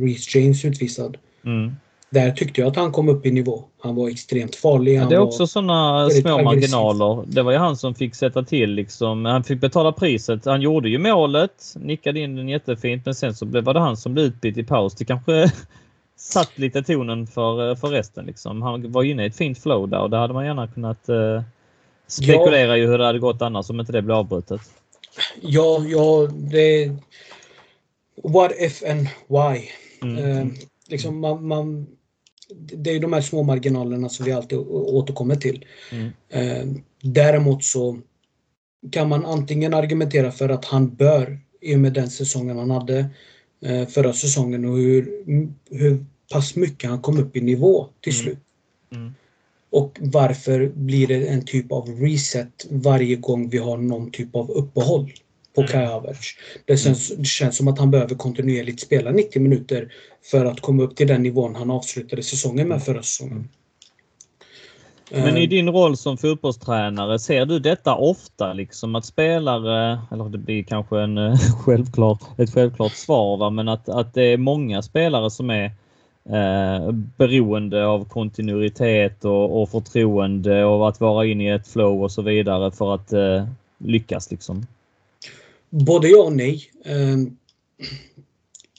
Reece 0.00 0.34
James 0.34 0.64
utvisad. 0.64 1.16
Mm. 1.44 1.72
Där 2.10 2.30
tyckte 2.30 2.60
jag 2.60 2.68
att 2.68 2.76
han 2.76 2.92
kom 2.92 3.08
upp 3.08 3.26
i 3.26 3.30
nivå. 3.30 3.64
Han 3.80 3.94
var 3.94 4.08
extremt 4.08 4.56
farlig. 4.56 4.94
Ja, 4.94 5.04
det 5.08 5.14
är 5.14 5.18
också 5.18 5.46
sådana 5.46 6.10
små 6.10 6.38
aggressiv. 6.38 6.44
marginaler. 6.44 7.24
Det 7.26 7.42
var 7.42 7.52
ju 7.52 7.58
han 7.58 7.76
som 7.76 7.94
fick 7.94 8.14
sätta 8.14 8.42
till 8.42 8.70
liksom. 8.70 9.24
Han 9.24 9.44
fick 9.44 9.60
betala 9.60 9.92
priset. 9.92 10.44
Han 10.44 10.62
gjorde 10.62 10.88
ju 10.88 10.98
målet, 10.98 11.74
nickade 11.76 12.20
in 12.20 12.36
den 12.36 12.48
jättefint, 12.48 13.04
men 13.04 13.14
sen 13.14 13.34
så 13.34 13.44
blev 13.44 13.64
var 13.64 13.74
det 13.74 13.80
han 13.80 13.96
som 13.96 14.14
blev 14.14 14.26
utbytt 14.26 14.56
i 14.56 14.64
paus. 14.64 14.94
Det 14.94 15.04
kanske 15.04 15.52
satt 16.22 16.58
lite 16.58 16.82
tonen 16.82 17.26
för, 17.26 17.74
för 17.74 17.88
resten 17.88 18.26
liksom. 18.26 18.62
Han 18.62 18.92
var 18.92 19.02
inne 19.02 19.22
i 19.24 19.26
ett 19.26 19.36
fint 19.36 19.58
flow 19.58 19.88
där 19.88 20.00
och 20.00 20.10
det 20.10 20.16
hade 20.16 20.34
man 20.34 20.44
gärna 20.44 20.68
kunnat 20.68 21.08
eh, 21.08 21.42
spekulera 22.06 22.78
i 22.78 22.86
hur 22.86 22.98
det 22.98 23.06
hade 23.06 23.18
gått 23.18 23.42
annars 23.42 23.70
om 23.70 23.80
inte 23.80 23.92
det 23.92 24.02
blev 24.02 24.16
avbrutet. 24.16 24.60
Ja, 25.40 25.84
ja, 25.86 26.28
det... 26.32 26.96
What 28.22 28.52
if 28.58 28.82
and 28.82 29.08
why? 29.28 29.68
Mm. 30.02 30.18
Eh, 30.18 30.46
liksom 30.88 31.20
man, 31.20 31.46
man, 31.46 31.86
det 32.56 32.90
är 32.90 33.00
de 33.00 33.12
här 33.12 33.20
små 33.20 33.42
marginalerna 33.42 34.08
som 34.08 34.26
vi 34.26 34.32
alltid 34.32 34.58
återkommer 34.68 35.36
till. 35.36 35.64
Mm. 35.92 36.10
Eh, 36.28 36.82
däremot 37.02 37.64
så 37.64 37.98
kan 38.90 39.08
man 39.08 39.24
antingen 39.24 39.74
argumentera 39.74 40.30
för 40.30 40.48
att 40.48 40.64
han 40.64 40.94
bör, 40.94 41.38
i 41.60 41.74
och 41.74 41.80
med 41.80 41.92
den 41.92 42.10
säsongen 42.10 42.58
han 42.58 42.70
hade 42.70 43.06
eh, 43.60 43.86
förra 43.86 44.12
säsongen 44.12 44.64
och 44.64 44.76
hur, 44.76 45.24
hur 45.70 46.04
pass 46.32 46.56
mycket 46.56 46.90
han 46.90 47.00
kom 47.02 47.18
upp 47.18 47.36
i 47.36 47.40
nivå 47.40 47.86
till 48.00 48.12
Mm. 48.12 48.22
slut. 48.22 48.38
Mm. 48.94 49.14
Och 49.70 49.98
varför 50.00 50.72
blir 50.74 51.06
det 51.06 51.26
en 51.26 51.44
typ 51.44 51.72
av 51.72 51.88
reset 51.88 52.66
varje 52.70 53.16
gång 53.16 53.48
vi 53.48 53.58
har 53.58 53.76
någon 53.76 54.10
typ 54.10 54.36
av 54.36 54.50
uppehåll 54.50 55.12
på 55.54 55.60
Mm. 55.60 55.72
Kai 55.72 55.84
Havertz? 55.86 56.26
Det 56.64 56.76
känns, 56.76 57.08
det 57.16 57.24
känns 57.24 57.56
som 57.56 57.68
att 57.68 57.78
han 57.78 57.90
behöver 57.90 58.14
kontinuerligt 58.14 58.80
spela 58.80 59.10
90 59.10 59.42
minuter 59.42 59.92
för 60.30 60.44
att 60.44 60.60
komma 60.60 60.82
upp 60.82 60.96
till 60.96 61.06
den 61.06 61.22
nivån 61.22 61.54
han 61.54 61.70
avslutade 61.70 62.22
säsongen 62.22 62.68
med 62.68 62.82
förra 62.82 63.02
säsongen. 63.02 63.48
Men 65.10 65.36
i 65.36 65.42
Eh, 65.44 65.48
din 65.48 65.68
roll 65.68 65.96
som 65.96 66.18
fotbollstränare, 66.18 67.18
ser 67.18 67.46
du 67.46 67.58
detta 67.58 67.94
ofta? 67.94 68.52
Liksom 68.52 68.94
att 68.94 69.04
spelare, 69.04 70.00
eller 70.10 70.24
det 70.28 70.38
blir 70.38 70.62
kanske 70.62 71.00
en 71.00 71.18
eh, 71.18 71.38
självklar, 71.64 72.18
ett 72.38 72.54
självklart 72.54 72.92
svar, 72.92 73.36
va? 73.36 73.50
men 73.50 73.68
att, 73.68 73.88
att 73.88 74.14
det 74.14 74.22
är 74.22 74.36
många 74.36 74.82
spelare 74.82 75.30
som 75.30 75.50
är 75.50 75.72
eh, 76.28 76.92
beroende 76.92 77.86
av 77.86 78.04
kontinuitet 78.04 79.24
och, 79.24 79.62
och 79.62 79.70
förtroende 79.70 80.64
och 80.64 80.88
att 80.88 81.00
vara 81.00 81.26
inne 81.26 81.44
i 81.44 81.48
ett 81.48 81.68
flow 81.68 82.02
och 82.02 82.12
så 82.12 82.22
vidare 82.22 82.70
för 82.70 82.94
att 82.94 83.12
eh, 83.12 83.48
lyckas 83.78 84.30
liksom. 84.30 84.66
Både 85.70 86.08
ja 86.08 86.22
och 86.22 86.32
nej. 86.32 86.62
Eh, 86.84 87.16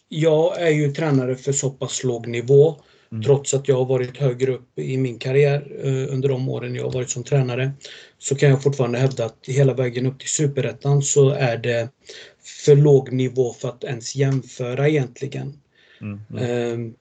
Jag 0.09 0.61
är 0.61 0.69
ju 0.71 0.91
tränare 0.91 1.35
för 1.35 1.51
så 1.51 1.69
pass 1.69 2.03
låg 2.03 2.27
nivå 2.27 2.75
Mm. 3.13 3.23
trots 3.23 3.53
att 3.53 3.67
jag 3.67 3.75
har 3.75 3.85
varit 3.85 4.17
högre 4.17 4.51
upp 4.51 4.79
i 4.79 4.97
min 4.97 5.19
karriär 5.19 5.71
eh, 5.83 6.13
under 6.13 6.29
de 6.29 6.49
åren 6.49 6.75
jag 6.75 6.83
har 6.83 6.91
varit 6.91 7.09
som 7.09 7.23
tränare. 7.23 7.71
Så 8.17 8.35
kan 8.35 8.49
jag 8.49 8.63
fortfarande 8.63 8.97
hävda 8.97 9.25
att 9.25 9.37
hela 9.47 9.73
vägen 9.73 10.05
upp 10.05 10.19
till 10.19 10.29
superettan 10.29 11.01
så 11.01 11.29
är 11.29 11.57
det 11.57 11.89
för 12.65 12.75
låg 12.75 13.11
nivå 13.11 13.53
för 13.53 13.69
att 13.69 13.83
ens 13.83 14.15
jämföra 14.15 14.89
egentligen. 14.89 15.53
Mm. 16.01 16.21
Mm. 16.31 16.93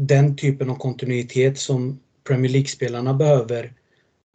Den 0.00 0.36
typen 0.36 0.70
av 0.70 0.74
kontinuitet 0.74 1.58
som 1.58 2.00
Premier 2.26 2.52
League-spelarna 2.52 3.14
behöver 3.14 3.72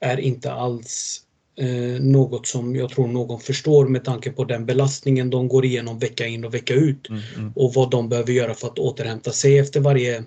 är 0.02 0.18
inte 0.20 0.52
alls 0.52 1.22
eh, 1.58 2.02
något 2.02 2.48
som 2.48 2.76
jag 2.76 2.90
tror 2.90 3.08
någon 3.08 3.40
förstår 3.40 3.88
med 3.88 4.04
tanke 4.04 4.32
på 4.32 4.44
den 4.44 4.66
belastningen 4.66 5.30
de 5.30 5.48
går 5.48 5.66
igenom 5.66 6.00
vecka 6.00 6.28
in 6.28 6.46
och 6.46 6.54
vecka 6.54 6.74
ut 6.74 7.10
Mm. 7.10 7.22
Mm. 7.36 7.52
och 7.56 7.74
vad 7.74 7.92
de 7.92 8.10
behöver 8.10 8.34
göra 8.34 8.54
för 8.54 8.68
att 8.68 8.80
återhämta 8.80 9.32
sig 9.32 9.60
efter 9.60 9.80
varje, 9.80 10.24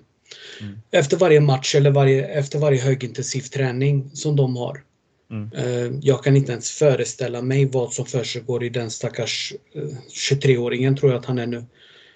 Mm. 0.61 0.77
efter 0.91 1.17
varje 1.17 1.39
match 1.41 1.75
eller 1.75 1.91
varje, 1.91 2.25
efter 2.27 2.59
varje 2.59 2.81
högintensiv 2.81 3.41
träning 3.41 4.09
som 4.13 4.35
de 4.35 4.55
har. 4.57 4.83
Mm. 5.31 5.51
Eh, 5.53 5.99
Jag 6.01 6.23
kan 6.23 6.35
inte 6.37 6.51
ens 6.51 6.69
föreställa 6.71 7.41
mig 7.41 7.65
vad 7.65 7.93
som 7.93 8.05
försiggår 8.05 8.63
i 8.63 8.69
den 8.69 8.89
stackars 8.91 9.53
eh, 9.75 9.83
23-åringen 10.13 10.97
tror 10.97 11.11
jag 11.11 11.19
att 11.19 11.25
han 11.25 11.39
är 11.39 11.47
nu. 11.47 11.65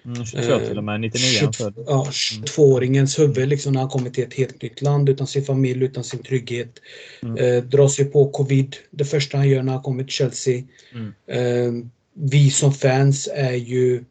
Mm. 0.04 0.24
22 0.24 0.58
till 0.58 0.78
och 0.78 0.84
med, 0.84 1.00
99 1.00 1.38
är 1.38 1.44
han 1.44 1.52
född. 1.52 1.74
Ja, 1.86 2.08
22-åringens 2.10 3.18
huvud 3.18 3.48
liksom 3.48 3.72
när 3.72 3.80
han 3.80 3.88
kommer 3.88 4.10
till 4.10 4.24
ett 4.24 4.34
helt 4.34 4.62
nytt 4.62 4.82
land 4.82 5.08
utan 5.08 5.26
sin 5.26 5.44
familj, 5.44 5.84
utan 5.84 6.04
sin 6.04 6.22
trygghet. 6.22 6.78
Mm. 7.22 7.36
Eh, 7.36 7.64
drar 7.64 7.88
sig 7.88 8.04
på 8.04 8.30
covid 8.30 8.76
det 8.90 9.04
första 9.04 9.36
han 9.36 9.48
gör 9.48 9.62
när 9.62 9.72
han 9.72 9.82
kommer 9.82 10.04
till 10.04 10.12
Chelsea. 10.12 10.62
Mm. 10.92 11.14
Eh, 11.28 11.88
vi 12.14 12.50
som 12.50 12.74
fans 12.74 13.28
är 13.34 13.54
ju 13.54 14.04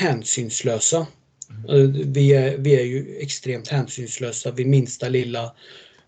hänsynslösa. 0.00 1.06
Eh, 1.68 1.76
vi, 2.04 2.32
är, 2.32 2.58
vi 2.58 2.80
är 2.80 2.84
ju 2.84 3.18
extremt 3.20 3.68
hänsynslösa 3.68 4.50
vid 4.50 4.66
minsta 4.66 5.08
lilla 5.08 5.54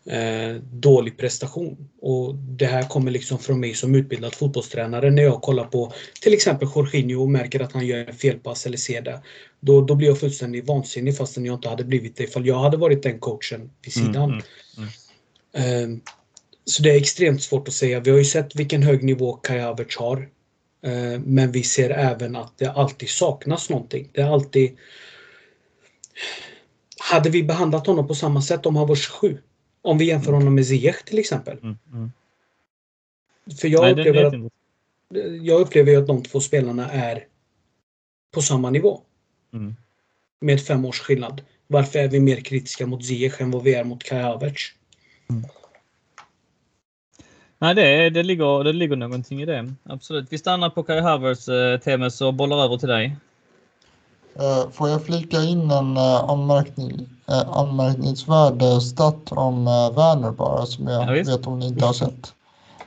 eh, 0.06 0.56
dålig 0.72 1.18
prestation. 1.18 1.88
Och 2.00 2.34
det 2.34 2.66
här 2.66 2.82
kommer 2.88 3.10
liksom 3.10 3.38
från 3.38 3.60
mig 3.60 3.74
som 3.74 3.94
utbildad 3.94 4.34
fotbollstränare 4.34 5.10
när 5.10 5.22
jag 5.22 5.42
kollar 5.42 5.64
på 5.64 5.92
till 6.22 6.32
exempel 6.34 6.68
Jorginho 6.74 7.22
och 7.22 7.30
märker 7.30 7.60
att 7.60 7.72
han 7.72 7.86
gör 7.86 7.98
en 8.08 8.14
felpass 8.14 8.66
eller 8.66 8.76
ser 8.78 9.02
det. 9.02 9.22
Då, 9.60 9.80
då 9.80 9.94
blir 9.94 10.08
jag 10.08 10.20
fullständigt 10.20 10.66
vansinnig 10.66 11.16
fastän 11.16 11.44
jag 11.46 11.54
inte 11.54 11.68
hade 11.68 11.84
blivit 11.84 12.16
det 12.16 12.24
ifall 12.24 12.46
jag 12.46 12.58
hade 12.58 12.76
varit 12.76 13.02
den 13.02 13.18
coachen 13.18 13.70
vid 13.82 13.96
Mm, 13.96 14.06
sidan. 14.12 14.30
mm, 14.76 14.88
Eh, 15.52 15.98
Så 16.64 16.82
det 16.82 16.90
är 16.90 16.96
extremt 16.96 17.42
svårt 17.42 17.68
att 17.68 17.74
säga. 17.74 18.00
Vi 18.00 18.10
har 18.10 18.18
ju 18.18 18.24
sett 18.24 18.54
vilken 18.56 18.82
hög 18.82 19.04
nivå 19.04 19.32
Kai 19.32 19.58
Havertz 19.58 19.96
har. 19.96 20.28
Eh, 20.82 21.20
Men 21.24 21.52
vi 21.52 21.62
ser 21.62 21.90
även 21.90 22.36
att 22.36 22.58
det 22.58 22.66
alltid 22.70 23.08
saknas 23.08 23.70
någonting. 23.70 24.08
Det 24.12 24.20
är 24.20 24.32
alltid... 24.32 24.76
Hade 26.98 27.30
vi 27.30 27.42
behandlat 27.42 27.86
honom 27.86 28.08
på 28.08 28.14
samma 28.14 28.42
sätt 28.42 28.66
om 28.66 28.76
han 28.76 28.86
var 28.86 28.96
27? 28.96 29.38
Om 29.82 29.98
vi 29.98 30.04
jämför 30.04 30.32
honom 30.32 30.54
med 30.54 30.66
Ziyech 30.66 31.04
till 31.04 31.18
exempel. 31.18 31.58
Mm. 31.62 31.78
Mm. 31.92 32.12
För 33.60 33.68
jag 33.68 33.82
Nej, 33.82 33.92
upplever, 33.92 34.24
att, 34.24 34.34
jag 35.42 35.60
upplever 35.60 35.92
ju 35.92 35.98
att 35.98 36.06
de 36.06 36.22
två 36.22 36.40
spelarna 36.40 36.90
är 36.90 37.24
på 38.30 38.42
samma 38.42 38.70
nivå. 38.70 39.00
Mm. 39.52 39.76
Med 40.40 40.62
fem 40.62 40.84
års 40.84 41.00
skillnad. 41.00 41.42
Varför 41.66 41.98
är 41.98 42.08
vi 42.08 42.20
mer 42.20 42.40
kritiska 42.40 42.86
mot 42.86 43.04
Ziyech 43.04 43.40
än 43.40 43.50
vad 43.50 43.62
vi 43.62 43.74
är 43.74 43.84
mot 43.84 44.02
Kai 44.04 44.22
Havertz? 44.22 44.62
Nej, 47.58 47.74
det, 47.74 48.10
det, 48.10 48.22
ligger, 48.22 48.64
det 48.64 48.72
ligger 48.72 48.96
någonting 48.96 49.42
i 49.42 49.46
det. 49.46 49.74
Absolut. 49.82 50.26
Vi 50.30 50.38
stannar 50.38 50.70
på 50.70 50.82
Kai 50.82 51.00
Havertz, 51.00 51.48
eh, 51.48 51.80
Temes, 51.80 52.20
och 52.20 52.34
bollar 52.34 52.64
över 52.64 52.76
till 52.76 52.88
dig. 52.88 53.16
Eh, 54.34 54.70
Får 54.70 54.88
jag 54.88 55.04
flika 55.06 55.42
in 55.42 55.70
en 55.70 55.96
eh, 55.96 56.30
anmärkning, 56.30 57.08
anmärkningsvärd 57.34 58.62
eh, 58.62 58.78
stat 58.78 59.32
om 59.32 59.66
eh, 59.66 59.96
Werner 59.96 60.30
bara 60.30 60.66
som 60.66 60.86
jag 60.88 61.02
Ja, 61.18 61.22
vet 61.24 61.46
om 61.46 61.58
ni 61.58 61.66
inte 61.66 61.86
har 61.86 61.92
sett? 61.92 62.34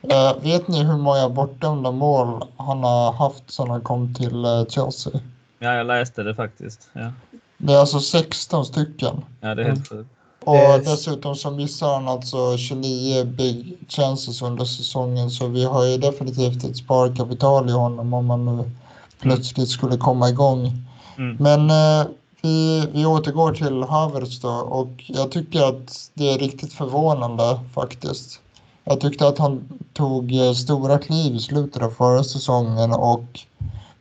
Eh, 0.09 0.33
vet 0.41 0.67
ni 0.67 0.83
hur 0.83 0.97
många 0.97 1.29
bortdömda 1.29 1.91
mål 1.91 2.43
han 2.57 2.83
har 2.83 3.11
haft 3.13 3.51
sedan 3.53 3.69
han 3.69 3.81
kom 3.81 4.13
till 4.13 4.45
eh, 4.45 4.65
Chelsea? 4.69 5.11
Ja, 5.59 5.73
jag 5.73 5.87
läste 5.87 6.23
det 6.23 6.35
faktiskt. 6.35 6.89
Ja, 6.93 7.11
Det 7.57 7.73
är 7.73 7.77
alltså 7.79 7.99
16 7.99 8.65
stycken. 8.65 9.23
ja 9.41 9.55
det 9.55 9.61
är 9.61 9.65
helt 9.65 9.89
sjukt. 9.89 10.09
Och 10.45 10.55
Eh, 10.55 10.77
dessutom 10.77 11.35
så 11.35 11.51
missar 11.51 11.93
han 11.93 12.07
alltså 12.07 12.57
29 12.57 13.23
big 13.25 13.77
chances 13.89 14.41
under 14.41 14.65
säsongen 14.65 15.29
så 15.31 15.47
vi 15.47 15.63
har 15.65 15.85
ju 15.85 15.97
definitivt 15.97 16.63
ett 16.63 16.77
sparkapital 16.77 17.69
i 17.69 17.71
honom 17.71 18.13
om 18.13 18.25
man 18.25 18.45
nu 18.45 18.71
plötsligt 19.19 19.69
skulle 19.69 19.97
komma 19.97 20.29
igång. 20.29 20.71
Mm. 21.17 21.37
Men 21.39 21.69
eh, 21.69 22.07
vi, 22.43 22.87
vi 22.93 23.05
återgår 23.05 23.53
till 23.53 23.83
Havertz 23.83 24.39
då 24.39 24.49
och 24.49 25.03
jag 25.07 25.31
tycker 25.31 25.63
att 25.63 26.09
det 26.13 26.33
är 26.33 26.37
riktigt 26.37 26.73
förvånande 26.73 27.59
faktiskt. 27.73 28.39
Jag 28.83 29.01
tyckte 29.01 29.27
att 29.27 29.37
han 29.37 29.79
tog 29.93 30.35
eh, 30.35 30.53
stora 30.53 30.97
kliv 30.99 31.35
i 31.35 31.39
slutet 31.39 31.81
av 31.83 31.89
förra 31.89 32.23
säsongen 32.23 32.93
och 32.93 33.39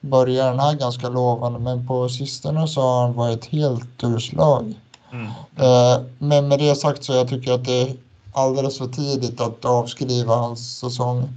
började 0.00 0.50
den 0.50 0.60
här 0.60 0.74
ganska 0.74 1.08
lovande 1.08 1.58
men 1.58 1.86
på 1.86 2.08
sistone 2.08 2.68
så 2.68 2.80
har 2.80 3.02
han 3.02 3.12
varit 3.12 3.46
helt 3.46 4.04
ur 4.04 4.18
slag. 4.18 4.74
Mm. 5.12 5.26
Eh, 5.56 6.04
Men 6.18 6.48
med 6.48 6.58
det 6.58 6.74
sagt 6.74 7.04
så 7.04 7.12
jag 7.12 7.28
tycker 7.28 7.52
att 7.52 7.64
det 7.64 7.82
är 7.82 7.96
alldeles 8.32 8.78
för 8.78 8.86
tidigt 8.86 9.40
att 9.40 9.64
avskriva 9.64 10.36
hans 10.36 10.78
säsong. 10.78 11.28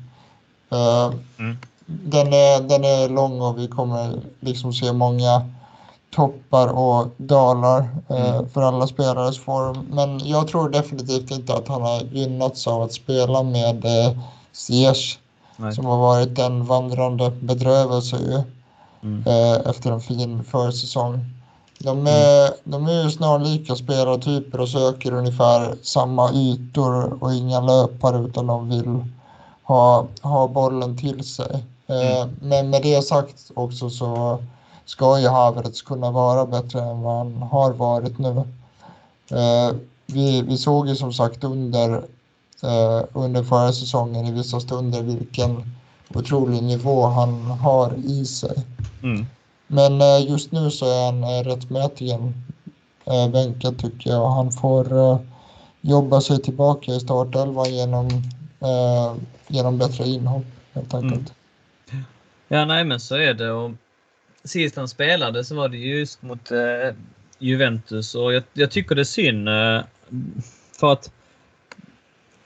Eh, 0.71 1.13
Mm. 1.39 1.57
Den, 1.85 2.33
är, 2.33 2.61
den 2.61 2.83
är 2.83 3.09
lång 3.09 3.41
och 3.41 3.59
vi 3.59 3.67
kommer 3.67 4.19
liksom 4.39 4.73
se 4.73 4.93
många 4.93 5.41
toppar 6.15 6.67
och 6.67 7.07
dalar 7.17 7.79
eh, 8.09 8.35
Mm. 8.35 8.49
för 8.49 8.61
alla 8.61 8.87
spelares 8.87 9.39
form. 9.39 9.87
Men 9.91 10.27
jag 10.27 10.47
tror 10.47 10.69
definitivt 10.69 11.31
inte 11.31 11.53
att 11.53 11.67
han 11.67 11.81
har 11.81 12.01
gynnats 12.01 12.67
av 12.67 12.81
att 12.81 12.93
spela 12.93 13.43
med 13.43 13.85
eh, 13.85 14.11
Ziyech 14.53 15.19
som 15.75 15.85
har 15.85 15.97
varit 15.97 16.39
en 16.39 16.65
vandrande 16.65 17.29
bedrövelse 17.31 18.15
ju 18.17 18.41
Mm. 19.03 19.23
eh, 19.27 19.69
efter 19.69 19.91
en 19.91 20.01
fin 20.01 20.43
försäsong. 20.43 21.19
De 21.79 22.07
är, 22.07 22.49
de 22.63 22.87
är 22.87 23.03
ju 23.03 23.11
snarlika 23.11 23.75
spelartyper 23.75 24.59
och 24.61 24.69
söker 24.69 25.13
ungefär 25.13 25.75
samma 25.83 26.31
ytor 26.33 27.23
och 27.23 27.33
inga 27.33 27.61
löpare 27.61 28.17
utan 28.17 28.47
de 28.47 28.69
vill 28.69 29.05
ha, 29.63 30.05
ha 30.21 30.47
bollen 30.47 30.97
till 30.97 31.23
sig. 31.23 31.63
Eh, 31.87 32.27
Men 32.41 32.69
med 32.69 32.81
det 32.83 33.01
sagt 33.01 33.51
också 33.53 33.89
så 33.89 34.37
ska 34.85 35.19
ju 35.19 35.27
Havertz 35.27 35.81
kunna 35.81 36.11
vara 36.11 36.45
bättre 36.45 36.81
än 36.81 37.01
vad 37.01 37.17
han 37.17 37.41
har 37.41 37.73
varit 37.73 38.19
nu. 38.19 38.43
Eh, 39.31 39.75
vi, 40.05 40.41
vi 40.41 40.57
såg 40.57 40.87
ju 40.87 40.95
som 40.95 41.13
sagt 41.13 41.43
under, 41.43 41.93
eh, 42.63 43.03
under 43.13 43.43
förra 43.43 43.71
säsongen 43.71 44.25
i 44.25 44.31
vissa 44.31 44.59
stunder 44.59 45.01
vilken 45.01 45.75
otrolig 46.13 46.63
nivå 46.63 47.05
han 47.05 47.45
har 47.45 47.93
i 48.05 48.25
sig. 48.25 48.65
Mm. 49.03 49.25
Men 49.67 50.01
eh, 50.01 50.29
just 50.29 50.51
nu 50.51 50.71
så 50.71 50.85
är 50.85 51.05
han 51.05 51.23
eh, 51.23 51.43
rättmätigen 51.43 52.33
eh, 53.05 53.29
bänkad 53.29 53.79
tycker 53.79 54.09
jag. 54.09 54.29
Han 54.29 54.51
får 54.51 54.97
eh, 54.97 55.19
jobba 55.81 56.21
sig 56.21 56.41
tillbaka 56.41 56.91
i 56.91 56.99
startelvan 56.99 57.73
genom, 57.73 58.07
eh, 58.59 59.15
genom 59.47 59.77
bättre 59.77 60.07
inhopp 60.07 60.45
helt 60.73 60.93
enkelt. 60.93 61.33
Ja, 62.47 62.65
nej, 62.65 62.83
men 62.83 62.99
så 62.99 63.15
är 63.15 63.33
det. 63.33 63.51
Och 63.51 63.71
sist 64.45 64.75
han 64.75 64.87
spelade 64.87 65.43
så 65.43 65.55
var 65.55 65.69
det 65.69 65.77
just 65.77 66.21
mot 66.21 66.51
eh, 66.51 66.95
Juventus 67.39 68.15
och 68.15 68.33
jag, 68.33 68.43
jag 68.53 68.71
tycker 68.71 68.95
det 68.95 69.01
är 69.01 69.03
synd 69.03 69.49
eh, 69.49 69.81
för 70.79 70.93
att 70.93 71.11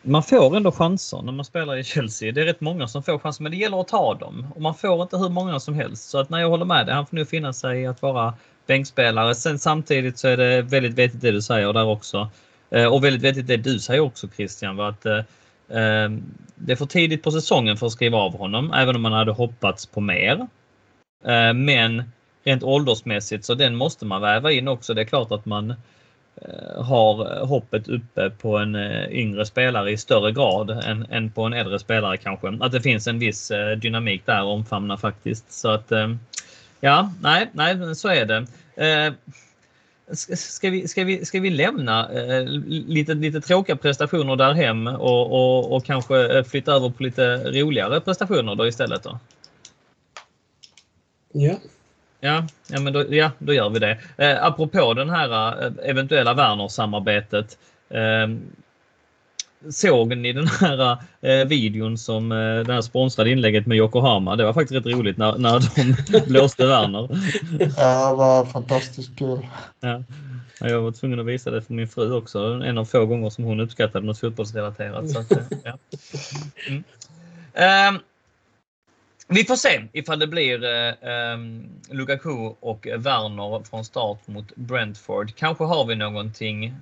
man 0.02 0.24
får 0.24 0.58
ändå 0.58 0.72
chanser 0.72 1.22
när 1.22 1.32
man 1.32 1.46
spelar 1.46 1.78
i 1.78 1.84
Chelsea. 1.84 2.32
Det 2.32 2.42
är 2.42 2.46
rätt 2.46 2.62
många 2.62 2.88
som 2.88 3.04
får 3.04 3.20
chanser, 3.20 3.44
men 3.44 3.52
det 3.52 3.58
gäller 3.58 3.82
att 3.82 3.88
ta 3.88 4.14
dem. 4.14 4.48
Och 4.56 4.62
man 4.62 4.76
får 4.76 5.02
inte 5.02 5.18
hur 5.18 5.30
många 5.30 5.60
som 5.60 5.74
helst. 5.74 6.10
Så 6.10 6.20
att 6.20 6.30
när 6.30 6.40
jag 6.40 6.50
håller 6.50 6.66
med 6.66 6.86
dig, 6.86 6.96
han 6.96 7.06
får 7.06 7.16
nu 7.16 7.26
finna 7.26 7.54
sig 7.54 7.82
i 7.82 7.88
att 7.88 8.02
vara 8.02 8.34
bänkspelare. 8.68 9.36
Sen 9.36 9.60
samtidigt 9.60 10.18
så 10.18 10.28
är 10.28 10.38
det 10.38 10.62
väldigt 10.62 10.94
vettigt 10.94 11.22
det 11.22 11.32
du 11.32 11.42
säger 11.42 11.74
där 11.74 11.86
också. 11.86 12.30
Eh, 12.70 12.86
och 12.86 13.04
väldigt 13.04 13.22
vettigt 13.22 13.48
det 13.48 13.58
du 13.58 13.80
säger 13.80 14.02
också 14.02 14.28
Christian. 14.36 14.76
Var 14.76 14.90
att, 14.90 15.06
eh, 15.06 15.18
eh, 15.70 16.10
det 16.56 16.72
är 16.72 16.76
för 16.76 16.86
tidigt 16.86 17.24
på 17.24 17.32
säsongen 17.32 17.78
för 17.78 17.86
att 17.86 17.92
skriva 17.92 18.18
av 18.18 18.38
honom, 18.38 18.74
även 18.74 18.96
om 18.96 19.02
man 19.02 19.14
hade 19.14 19.32
hoppats 19.32 19.86
på 19.86 20.02
mer. 20.02 20.48
Eh, 21.26 21.54
men 21.54 22.04
rent 22.44 22.64
åldersmässigt 22.64 23.46
så 23.46 23.54
den 23.54 23.76
måste 23.76 24.06
man 24.06 24.22
väva 24.22 24.52
in 24.52 24.68
också. 24.68 24.94
Det 24.94 25.02
är 25.02 25.06
klart 25.06 25.32
att 25.32 25.46
man 25.46 25.70
eh, 26.36 26.84
har 26.84 27.46
hoppet 27.46 27.88
uppe 27.88 28.30
på 28.30 28.58
en 28.58 28.76
eh, 28.76 29.10
yngre 29.10 29.46
spelare 29.46 29.92
i 29.92 29.98
större 29.98 30.32
grad 30.32 30.70
än, 30.70 31.06
än 31.10 31.32
på 31.32 31.44
en 31.44 31.54
äldre 31.54 31.80
spelare 31.80 32.18
kanske. 32.18 32.58
Att 32.60 32.72
det 32.72 32.82
finns 32.82 33.08
en 33.08 33.20
viss 33.20 33.52
dynamik 33.78 34.26
där 34.26 34.40
att 34.40 34.46
omfamna 34.46 34.98
faktiskt. 34.98 35.52
Så 35.52 35.70
att 35.70 35.92
ja, 36.80 37.14
nej, 37.22 37.50
nej, 37.54 37.76
men 37.76 37.96
så 37.96 38.08
är 38.08 38.26
det. 38.26 38.46
Ska- 40.36 40.70
vi, 40.70 40.88
ska, 40.88 41.04
vi, 41.04 41.26
ska 41.26 41.40
vi 41.40 41.50
lämna 41.50 42.10
lite, 42.68 43.14
lite 43.14 43.42
tråkiga 43.42 43.76
prestationer 43.76 44.36
där 44.36 44.54
hem 44.54 44.88
och, 44.88 45.32
och, 45.32 45.76
och 45.76 45.86
kanske 45.86 46.44
flytta 46.44 46.72
över 46.72 46.90
på 46.90 47.04
lite 47.04 47.38
roligare 47.38 48.02
prestationer 48.02 48.56
då 48.56 48.68
istället? 48.68 49.04
Då? 49.04 49.20
Ja. 51.32 51.56
Ja, 52.22 52.48
ja, 52.68 52.80
men 52.80 52.94
då, 52.94 53.16
ja, 53.16 53.32
då 53.40 53.54
gör 53.54 53.70
vi 53.70 53.80
det. 53.80 53.98
Eh, 54.18 54.46
apropå 54.46 54.94
den 54.94 55.10
här 55.10 55.64
eh, 55.66 55.72
eventuella 55.84 56.34
Werner-samarbetet. 56.34 57.58
Eh, 57.90 58.28
såg 59.70 60.18
ni 60.18 60.34
den 60.34 60.48
här 60.48 60.98
eh, 61.22 61.48
videon 61.48 61.98
som 61.98 62.32
eh, 62.32 62.60
det 62.60 62.74
här 62.74 62.82
sponsrade 62.82 63.32
inlägget 63.32 63.68
med 63.68 63.78
Yokohama? 63.78 64.36
Det 64.36 64.46
var 64.46 64.54
faktiskt 64.54 64.86
rätt 64.86 64.94
roligt 64.94 65.18
när, 65.18 65.38
när 65.38 65.60
de 65.60 66.20
blåste 66.28 66.66
Werner. 66.66 67.10
Ja, 67.78 68.10
det 68.10 68.16
var 68.16 68.46
fantastiskt 68.46 69.20
kul. 69.20 69.48
Ja. 69.80 70.04
Ja, 70.60 70.70
Jag 70.70 70.82
var 70.82 70.92
tvungen 70.92 71.20
att 71.20 71.26
visa 71.26 71.52
det 71.52 71.62
för 71.62 71.74
min 71.74 71.88
fru 71.88 72.14
också. 72.14 72.40
En 72.40 72.78
av 72.78 72.86
få 72.86 73.06
gånger 73.06 73.30
som 73.30 73.44
hon 73.44 73.60
uppskattade 73.60 74.06
något 74.06 74.20
fotbollsrelaterat. 74.20 75.10
Så 75.10 75.20
att, 75.20 75.32
eh, 75.32 75.38
ja. 75.64 75.78
mm. 76.68 76.84
Vi 79.32 79.44
får 79.44 79.56
se 79.56 79.82
ifall 79.94 80.20
det 80.20 80.28
blir 80.28 80.64
eh, 80.64 80.94
ehm, 81.12 81.70
Lukaku 81.90 82.54
och 82.60 82.88
Werner 82.98 83.64
från 83.70 83.86
start 83.86 84.28
mot 84.28 84.56
Brentford. 84.56 85.36
Kanske 85.36 85.64
har 85.64 85.86
vi 85.86 85.96
någonting 85.96 86.76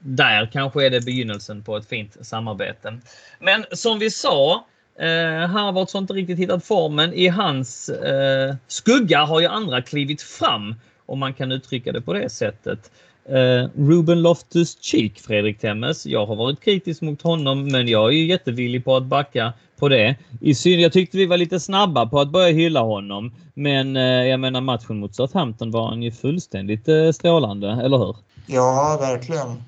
där. 0.00 0.50
Kanske 0.52 0.86
är 0.86 0.90
det 0.90 1.04
begynnelsen 1.04 1.64
på 1.64 1.76
ett 1.76 1.88
fint 1.88 2.16
samarbete. 2.20 2.98
Men 3.38 3.64
som 3.72 3.98
vi 3.98 4.10
sa, 4.10 4.66
eh, 4.98 5.48
Harvards 5.48 5.92
har 5.92 6.00
inte 6.00 6.12
riktigt 6.12 6.38
hittat 6.38 6.64
formen. 6.64 7.14
I 7.14 7.28
hans 7.28 7.88
eh, 7.88 8.54
skugga 8.66 9.24
har 9.24 9.40
ju 9.40 9.46
andra 9.46 9.82
klivit 9.82 10.22
fram 10.22 10.74
om 11.06 11.18
man 11.18 11.34
kan 11.34 11.52
uttrycka 11.52 11.92
det 11.92 12.00
på 12.00 12.12
det 12.12 12.30
sättet. 12.30 12.90
Uh, 13.28 13.68
Ruben 13.76 14.22
Loftus-Cheek, 14.22 15.20
Fredrik 15.20 15.58
Temmes. 15.60 16.06
Jag 16.06 16.26
har 16.26 16.36
varit 16.36 16.60
kritisk 16.60 17.02
mot 17.02 17.22
honom, 17.22 17.68
men 17.68 17.88
jag 17.88 18.08
är 18.08 18.12
ju 18.12 18.26
jättevillig 18.26 18.84
på 18.84 18.96
att 18.96 19.04
backa 19.04 19.52
på 19.78 19.88
det. 19.88 20.16
I 20.40 20.54
syn, 20.54 20.80
jag 20.80 20.92
tyckte 20.92 21.16
vi 21.16 21.26
var 21.26 21.36
lite 21.36 21.60
snabba 21.60 22.06
på 22.06 22.20
att 22.20 22.30
börja 22.30 22.52
hylla 22.52 22.80
honom, 22.80 23.32
men 23.54 23.96
uh, 23.96 24.02
jag 24.02 24.40
menar 24.40 24.60
matchen 24.60 25.00
mot 25.00 25.14
Southampton 25.14 25.70
var 25.70 25.88
han 25.88 26.02
ju 26.02 26.12
fullständigt 26.12 26.88
uh, 26.88 27.12
strålande, 27.12 27.68
eller 27.70 27.98
hur? 27.98 28.16
Ja, 28.46 28.98
verkligen. 29.00 29.62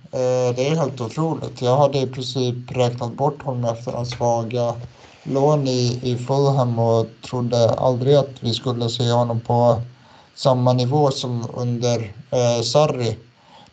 Det 0.57 0.69
är 0.69 0.77
helt 0.77 1.01
otroligt. 1.01 1.63
Jag 1.63 1.77
hade 1.77 1.99
i 1.99 2.07
princip 2.07 2.55
räknat 2.69 3.13
bort 3.13 3.43
honom 3.43 3.65
efter 3.65 3.93
hans 3.93 4.11
svaga 4.11 4.75
lån 5.23 5.69
i, 5.69 6.01
i 6.03 6.17
Fulham 6.17 6.79
och 6.79 7.07
trodde 7.27 7.71
aldrig 7.71 8.15
att 8.15 8.31
vi 8.41 8.55
skulle 8.55 8.89
se 8.89 9.11
honom 9.11 9.41
på 9.41 9.83
samma 10.35 10.73
nivå 10.73 11.11
som 11.11 11.47
under 11.55 12.13
eh, 12.31 12.63
Sarri. 12.63 13.17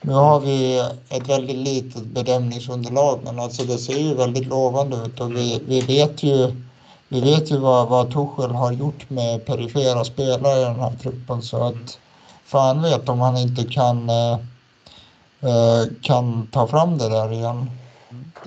Nu 0.02 0.14
har 0.14 0.39
vi 0.39 0.80
ett 1.10 1.30
väldigt 1.30 1.58
litet 1.58 2.04
bedömningsunderlag 2.04 3.20
men 3.24 3.39
alltså 3.39 3.64
det 3.64 3.78
ser 3.78 4.00
ju 4.00 4.14
väldigt 4.14 4.47
lovande 4.47 4.97
ut 4.97 5.20
och 5.20 5.36
vi, 5.36 5.62
vi 5.68 5.82
vet 5.82 6.24
ju, 6.24 6.54
vi 7.08 7.22
vet 7.22 7.52
ju 7.52 7.58
vad, 7.58 7.89
vad 7.89 8.14
Tuchel 8.14 8.52
har 8.52 8.72
gjort 8.72 9.10
med 9.10 9.45
perifera 9.45 10.04
spelare 10.06 10.62
i 10.62 10.64
den 10.64 10.80
här 10.80 10.93
truppen 11.02 11.41
så 11.41 11.64
att 11.64 12.00
fan 12.45 12.82
vet 12.82 13.10
om 13.10 13.20
han 13.20 13.38
inte 13.38 13.64
kan 13.64 14.10
eh, 14.10 14.38
kan 16.02 16.47
ta 16.47 16.68
fram 16.68 16.97
det 16.97 17.10
där 17.10 17.32
igen. 17.32 17.70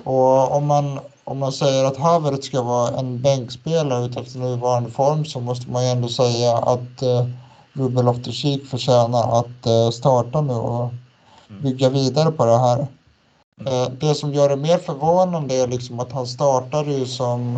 Och 0.03 0.55
om 0.55 0.65
man, 0.65 0.99
om 1.23 1.39
man 1.39 1.51
säger 1.51 1.85
att 1.85 1.97
Havertz 1.97 2.47
ska 2.47 2.61
vara 2.61 2.99
en 2.99 3.21
bänkspelare 3.21 4.05
utefter 4.05 4.39
nuvarande 4.39 4.91
form 4.91 5.25
så 5.25 5.39
måste 5.39 5.71
man 5.71 5.83
ju 5.83 5.89
ändå 5.89 6.07
säga 6.07 6.57
att 6.57 7.01
eh, 7.01 7.27
Ruben 7.73 8.05
Loftus-Cheek 8.05 8.65
förtjänar 8.65 9.39
att 9.39 9.65
eh, 9.65 9.89
starta 9.89 10.41
nu 10.41 10.53
och 10.53 10.93
bygga 11.61 11.89
vidare 11.89 12.31
på 12.31 12.45
det 12.45 12.57
här. 12.57 12.79
Uh, 13.61 13.93
det 13.99 14.15
som 14.15 14.33
gör 14.33 14.49
det 14.49 14.55
mer 14.55 14.77
förvånande 14.77 15.55
är 15.55 15.67
liksom 15.67 15.99
att 15.99 16.11
han 16.11 16.27
startade 16.27 16.93
ju 16.93 17.05
som 17.05 17.55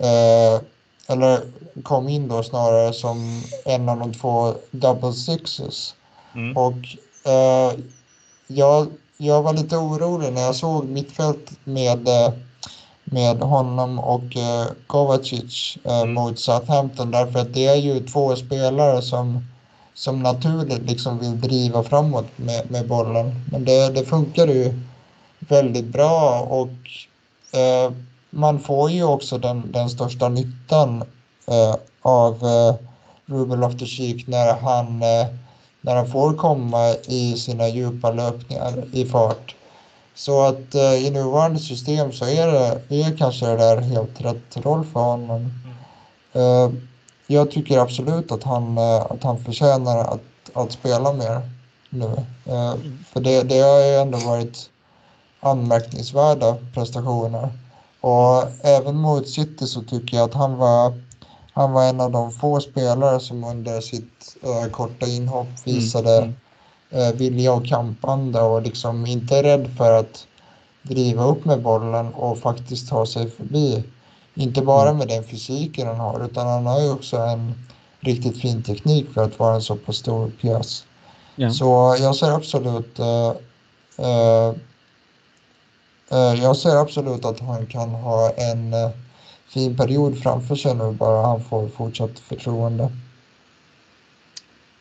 uh, 0.00 0.60
eller 1.06 1.40
kom 1.82 2.08
in 2.08 2.28
då 2.28 2.42
snarare 2.42 2.92
som 2.92 3.42
en 3.64 3.88
av 3.88 3.98
de 3.98 4.14
två 4.14 4.54
double 4.70 5.12
sixes. 5.12 5.94
Mm. 6.34 6.56
Och 6.56 6.74
jag, 8.46 8.86
jag 9.16 9.42
var 9.42 9.52
lite 9.52 9.76
orolig 9.76 10.32
när 10.32 10.40
jag 10.40 10.54
såg 10.54 10.84
mittfält 10.84 11.50
med 11.64 12.08
med 13.10 13.40
honom 13.40 13.98
och 13.98 14.36
eh, 14.36 14.66
Kovacic 14.86 15.78
eh, 15.84 16.00
mm. 16.00 16.14
mot 16.14 16.38
Southampton 16.38 17.10
därför 17.10 17.38
att 17.38 17.54
det 17.54 17.66
är 17.66 17.76
ju 17.76 18.00
två 18.06 18.36
spelare 18.36 19.02
som, 19.02 19.44
som 20.00 20.22
naturligt 20.22 20.82
liksom 20.82 21.18
vill 21.18 21.40
driva 21.40 21.82
framåt 21.82 22.26
med, 22.36 22.70
med 22.70 22.88
bollen. 22.88 23.44
Men 23.52 23.64
det, 23.64 23.88
det 23.88 24.04
funkar 24.04 24.46
ju 24.46 24.74
väldigt 25.38 25.84
bra 25.84 26.40
och 26.40 26.70
eh, 27.60 27.92
man 28.30 28.60
får 28.60 28.90
ju 28.90 29.04
också 29.04 29.38
den, 29.38 29.72
den 29.72 29.90
största 29.90 30.28
nyttan 30.28 31.02
eh, 31.46 31.74
av 32.02 32.34
eh, 32.34 32.74
Ruben 33.26 33.64
Loftus-Cheek 33.64 34.24
när 34.26 34.54
han, 34.54 35.02
eh, 35.02 35.26
när 35.80 35.96
han 35.96 36.10
får 36.10 36.34
komma 36.34 36.94
i 37.08 37.36
sina 37.36 37.68
djupa 37.68 38.12
löpningar 38.12 38.84
i 38.92 39.04
fart. 39.04 39.54
Så 40.14 40.42
att 40.42 40.74
eh, 40.74 40.94
i 40.94 41.10
nuvarande 41.10 41.58
system 41.58 42.12
så 42.12 42.24
är 42.24 42.46
det 42.88 43.02
är 43.02 43.16
kanske 43.16 43.46
det 43.46 43.56
där 43.56 43.80
helt 43.80 44.20
rätt 44.20 44.56
roll 44.56 44.84
för 44.84 45.00
honom. 45.00 45.50
Mm. 46.32 46.64
Eh, 46.64 46.89
jag 47.30 47.50
tycker 47.50 47.78
absolut 47.78 48.32
att 48.32 48.42
han, 48.42 48.78
eh, 48.78 49.00
att 49.00 49.22
han 49.22 49.44
förtjänar 49.44 49.98
att, 49.98 50.50
att 50.52 50.72
spela 50.72 51.12
mer 51.12 51.50
nu. 51.90 52.06
Eh. 52.44 52.74
För 53.12 53.20
det, 53.20 53.42
det 53.42 53.60
har 53.60 53.80
ju 53.80 53.94
ändå 53.94 54.18
varit 54.18 54.70
anmärkningsvärda 55.40 56.56
prestationer. 56.74 57.48
Och 58.00 58.44
även 58.62 58.96
mot 58.96 59.28
City 59.28 59.66
så 59.66 59.82
tycker 59.82 60.16
jag 60.16 60.24
att 60.24 60.34
han 60.34 60.56
var, 60.56 61.02
han 61.52 61.72
var 61.72 61.84
en 61.84 62.00
av 62.00 62.10
de 62.10 62.32
få 62.32 62.60
spelare 62.60 63.20
som 63.20 63.44
under 63.44 63.80
sitt 63.80 64.36
äh, 64.42 64.70
korta 64.70 65.06
inhopp 65.06 65.46
mm. 65.46 65.56
visade 65.64 66.16
mm 66.16 66.34
eh, 66.90 67.12
vilja 67.12 67.52
och 67.52 67.66
kampanda 67.66 68.44
och 68.44 68.62
liksom 68.62 69.06
inte 69.06 69.36
är 69.36 69.42
rädd 69.42 69.70
för 69.76 69.92
att 69.92 70.26
driva 70.82 71.24
upp 71.24 71.44
med 71.44 71.62
bollen 71.62 72.14
och 72.14 72.38
faktiskt 72.38 72.88
ta 72.88 73.06
sig 73.06 73.30
förbi. 73.30 73.84
Inte 74.40 74.62
bara 74.62 74.88
mm. 74.88 74.98
med 74.98 75.08
den 75.08 75.24
fysiken 75.24 75.86
han 75.86 76.00
har 76.00 76.24
utan 76.24 76.46
han 76.46 76.66
har 76.66 76.80
ju 76.80 76.90
också 76.90 77.16
en 77.16 77.54
riktigt 78.00 78.40
fin 78.40 78.62
teknik 78.62 79.06
för 79.14 79.24
att 79.24 79.38
vara 79.38 79.54
en 79.54 79.62
så 79.62 79.76
pass 79.76 79.96
stor 79.96 80.30
pjäs. 80.40 80.84
Ja. 81.36 81.50
Så 81.50 81.96
jag 82.00 82.16
ser 82.16 82.30
absolut 82.30 83.00
uh, 83.00 83.32
uh, 83.98 84.54
uh, 86.12 86.42
jag 86.42 86.56
ser 86.56 86.76
absolut 86.76 87.24
att 87.24 87.40
han 87.40 87.66
kan 87.66 87.90
ha 87.90 88.30
en 88.30 88.74
fin 89.48 89.76
period 89.76 90.18
framför 90.18 90.56
sig 90.56 90.74
nu 90.74 90.92
bara 90.92 91.26
han 91.26 91.44
får 91.44 91.68
fortsatt 91.68 92.18
förtroende. 92.18 92.90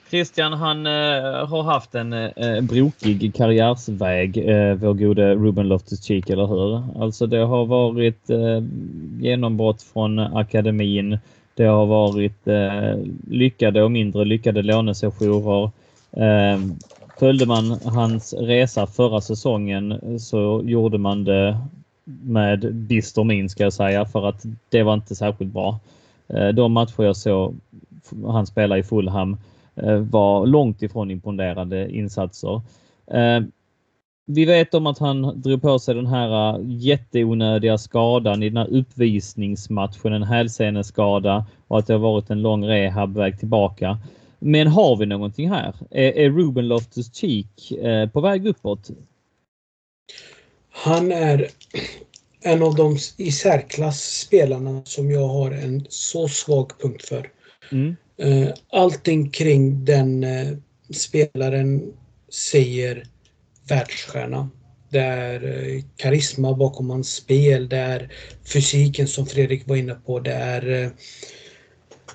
Christian 0.10 0.54
han 0.54 0.86
eh, 0.86 1.48
har 1.48 1.64
haft 1.64 1.96
en 1.96 2.14
eh, 2.14 2.62
brokig 2.62 3.36
karriärsväg, 3.36 4.38
eh, 4.38 4.76
vår 4.76 4.94
gode 4.94 5.36
Ruben 5.36 5.68
Loftus-Cheek, 5.68 6.30
eller 6.30 6.48
hur? 6.48 7.04
Alltså 7.04 7.28
det 7.28 7.38
har 7.38 7.66
varit 7.66 8.30
eh, 8.30 8.64
genombrott 9.22 9.82
från 9.82 10.20
akademin. 10.20 11.20
Det 11.56 11.64
har 11.64 11.86
varit 11.86 12.48
eh, 12.48 12.98
lyckade 13.30 13.84
och 13.84 13.92
mindre 13.92 14.26
lyckade 14.26 14.62
lånesessioner. 14.62 15.72
Eh, 16.12 16.60
följde 17.20 17.46
man 17.46 17.80
hans 17.86 18.34
resa 18.34 18.88
förra 18.88 19.22
säsongen 19.22 20.20
så 20.20 20.62
gjorde 20.66 20.98
man 20.98 21.24
det 21.24 21.58
med 22.24 22.76
bister 22.76 23.24
min 23.24 23.50
ska 23.50 23.64
jag 23.64 23.74
säga 23.74 24.06
för 24.06 24.30
att 24.30 24.46
det 24.70 24.84
var 24.84 24.94
inte 24.94 25.16
särskilt 25.16 25.54
bra. 25.54 25.80
Eh, 26.28 26.48
de 26.48 26.72
matcher 26.72 27.04
jag 27.04 27.16
såg 27.16 27.56
han 28.28 28.48
spela 28.48 28.78
i 28.78 28.84
Fulham 28.84 29.32
Eh, 29.32 29.49
var 30.00 30.46
långt 30.46 30.82
ifrån 30.82 31.12
imponerande 31.12 31.92
insatser. 31.92 32.62
Eh, 33.12 33.42
vi 34.26 34.46
vet 34.46 34.74
om 34.74 34.88
att 34.88 35.00
han 35.00 35.42
drog 35.42 35.62
på 35.62 35.80
sig 35.80 35.96
den 35.96 36.08
här 36.08 36.56
eh, 36.56 36.62
jätteonödiga 36.66 37.78
skadan 37.78 38.44
i 38.44 38.50
den 38.50 38.58
här 38.58 38.74
uppvisningsmatchen, 38.74 40.14
en 40.14 40.24
hälseneskada 40.24 41.46
och 41.68 41.80
att 41.80 41.88
det 41.88 41.94
har 41.94 42.00
varit 42.00 42.30
en 42.30 42.42
lång 42.42 42.66
rehabväg 42.66 43.40
tillbaka. 43.40 43.98
Men 44.40 44.68
har 44.68 44.96
vi 44.96 45.06
någonting 45.06 45.50
här? 45.50 45.76
Är, 45.92 46.18
är 46.18 46.30
Ruben 46.30 46.68
Loftus-Cheek 46.68 47.74
på 48.14 48.22
väg 48.22 48.48
uppåt? 48.48 48.90
Han 50.72 51.12
är 51.12 51.48
en 52.42 52.64
av 52.64 52.76
de 52.76 52.98
i 53.18 53.32
särklass 53.32 54.02
spelarna 54.02 54.82
som 54.86 55.12
jag 55.12 55.28
har 55.28 55.52
en 55.52 55.86
så 55.90 56.28
svag 56.28 56.72
punkt 56.80 57.06
för. 57.06 57.32
Mm. 57.72 57.96
Eh, 58.20 58.50
allting 58.72 59.30
kring 59.30 59.86
den 59.86 60.24
eh, 60.24 60.48
spelaren 60.94 61.94
säger 62.52 63.04
världsstjärna. 63.70 64.50
Det 64.90 65.00
är 65.00 65.44
eh, 65.44 65.84
karisma 65.96 66.54
bakom 66.54 66.90
hans 66.90 67.16
spel, 67.16 67.70
det 67.70 67.78
är 67.78 68.12
fysiken 68.54 69.08
som 69.08 69.26
Fredrik 69.26 69.68
var 69.68 69.76
inne 69.76 69.94
på, 69.94 70.20
det 70.20 70.34
är 70.34 70.92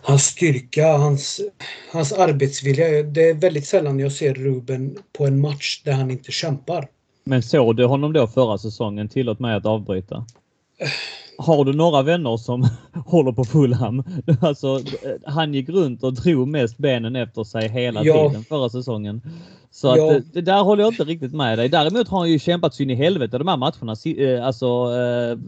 hans 0.02 0.24
styrka, 0.24 0.92
hans, 0.92 1.40
hans 1.92 2.12
arbetsvilja. 2.12 3.02
Det 3.02 3.28
är 3.28 3.34
väldigt 3.34 3.66
sällan 3.66 4.00
jag 4.00 4.12
ser 4.12 4.34
Ruben 4.34 4.98
på 5.12 5.26
en 5.26 5.40
match 5.40 5.82
där 5.84 5.92
han 5.92 6.10
inte 6.10 6.32
kämpar. 6.32 6.88
Men 7.24 7.42
såg 7.42 7.76
du 7.76 7.84
honom 7.84 8.12
då 8.12 8.26
förra 8.26 8.58
säsongen? 8.58 9.08
Tillåt 9.08 9.40
mig 9.40 9.54
att 9.54 9.66
avbryta. 9.66 10.26
Har 11.38 11.64
du 11.64 11.72
några 11.72 12.02
vänner 12.02 12.36
som 12.36 12.68
håller 13.06 13.32
på 13.32 13.44
Fulham? 13.44 14.02
Alltså, 14.40 14.80
han 15.24 15.54
gick 15.54 15.68
runt 15.68 16.02
och 16.02 16.14
drog 16.14 16.48
mest 16.48 16.78
benen 16.78 17.16
efter 17.16 17.44
sig 17.44 17.68
hela 17.68 18.04
ja. 18.04 18.28
tiden 18.28 18.44
förra 18.44 18.68
säsongen. 18.68 19.22
Så 19.70 19.90
att, 19.90 19.98
ja. 19.98 20.20
det, 20.32 20.40
där 20.40 20.62
håller 20.62 20.82
jag 20.82 20.92
inte 20.92 21.04
riktigt 21.04 21.32
med 21.32 21.58
dig. 21.58 21.68
Däremot 21.68 22.08
har 22.08 22.18
han 22.18 22.30
ju 22.30 22.38
kämpat 22.38 22.74
så 22.74 22.82
in 22.82 22.90
i 22.90 22.94
helvete 22.94 23.38
de 23.38 23.48
här 23.48 23.56
matcherna. 23.56 23.96
Eh, 24.04 24.46
alltså, 24.46 24.66
eh, 24.66 25.38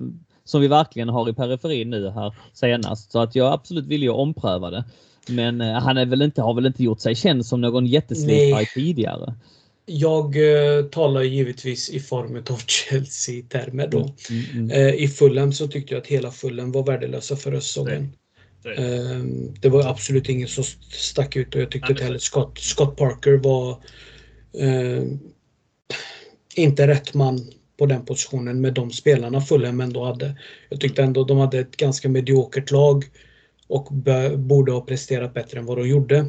som 0.45 0.61
vi 0.61 0.69
verkligen 0.69 1.09
har 1.09 1.29
i 1.29 1.33
periferin 1.33 1.91
nu 1.91 2.11
här 2.11 2.35
senast. 2.53 3.13
Så 3.13 3.19
att 3.19 3.35
jag 3.35 3.53
absolut 3.53 3.87
villig 3.87 4.09
att 4.09 4.15
ompröva 4.15 4.71
det. 4.71 4.85
Men 5.29 5.61
eh, 5.61 5.73
han 5.73 5.97
är 5.97 6.07
väl 6.07 6.23
inte, 6.23 6.43
har 6.43 6.55
väl 6.55 6.67
inte 6.67 6.83
gjort 6.85 7.01
sig 7.01 7.15
känd 7.15 7.47
som 7.47 7.61
någon 7.61 7.87
jätteslipare 7.87 8.65
tidigare. 8.75 9.35
Jag 9.87 10.37
eh, 10.37 10.85
talar 10.85 11.23
givetvis 11.23 11.91
i 11.91 12.01
form 12.01 12.37
av 12.51 12.61
Chelsea-termer 12.67 13.87
då. 13.87 13.99
Mm, 13.99 14.45
mm, 14.53 14.71
mm. 14.71 14.71
Eh, 14.71 14.95
I 14.95 15.09
Fulham 15.09 15.53
så 15.53 15.69
tyckte 15.69 15.95
jag 15.95 16.01
att 16.01 16.07
hela 16.07 16.31
Fulham 16.31 16.73
var 16.73 16.87
värdelösa 16.87 17.37
förra 17.37 17.61
säsongen. 17.61 18.13
Eh, 18.77 19.21
det 19.61 19.69
var 19.69 19.87
absolut 19.87 20.29
ingen 20.29 20.49
som 20.49 20.65
stack 20.93 21.37
ut 21.37 21.55
och 21.55 21.61
jag 21.61 21.71
tyckte 21.71 21.93
inte 21.93 22.05
heller 22.05 22.19
Scott, 22.19 22.59
Scott 22.59 22.97
Parker 22.97 23.33
var 23.33 23.71
eh, 24.59 25.03
inte 26.55 26.87
rätt 26.87 27.15
man 27.15 27.51
på 27.79 27.87
den 27.87 28.05
positionen 28.05 28.61
med 28.61 28.75
de 28.75 28.91
spelarna 28.91 29.41
Fulham 29.41 29.81
ändå 29.81 30.05
hade. 30.05 30.39
Jag 30.69 30.81
tyckte 30.81 31.03
ändå 31.03 31.25
de 31.25 31.39
hade 31.39 31.59
ett 31.59 31.77
ganska 31.77 32.09
mediokert 32.09 32.71
lag 32.71 33.05
och 33.69 33.93
borde 34.39 34.73
ha 34.73 34.81
presterat 34.81 35.35
bättre 35.35 35.59
än 35.59 35.67
vad 35.67 35.79
de 35.79 35.89
gjorde. 35.89 36.27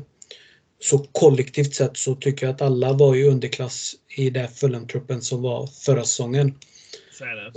Så 0.80 0.98
kollektivt 1.12 1.76
sett 1.76 1.98
så 1.98 2.16
tycker 2.16 2.46
jag 2.46 2.54
att 2.54 2.62
alla 2.62 2.94
var 2.94 3.16
i 3.16 3.24
underklass 3.24 3.96
i 4.18 4.30
den 4.30 4.48
Fulham-truppen 4.48 5.22
som 5.22 5.42
var 5.42 5.68
förra 5.68 6.04
säsongen. 6.04 6.54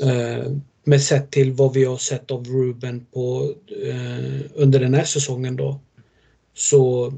Eh, 0.03 0.53
men 0.85 1.01
sett 1.01 1.31
till 1.31 1.53
vad 1.53 1.75
vi 1.75 1.85
har 1.85 1.97
sett 1.97 2.31
av 2.31 2.45
Ruben 2.45 3.07
på, 3.13 3.55
eh, 3.87 4.41
under 4.55 4.81
den 4.81 4.95
här 4.95 5.05
säsongen 5.05 5.57
då. 5.57 5.81
Så 6.55 7.13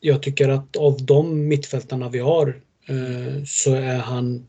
jag 0.00 0.22
tycker 0.22 0.48
att 0.48 0.76
av 0.76 1.04
de 1.04 1.48
mittfältarna 1.48 2.08
vi 2.08 2.18
har 2.18 2.60
eh, 2.88 3.44
så 3.46 3.74
är 3.74 3.98
han 3.98 4.46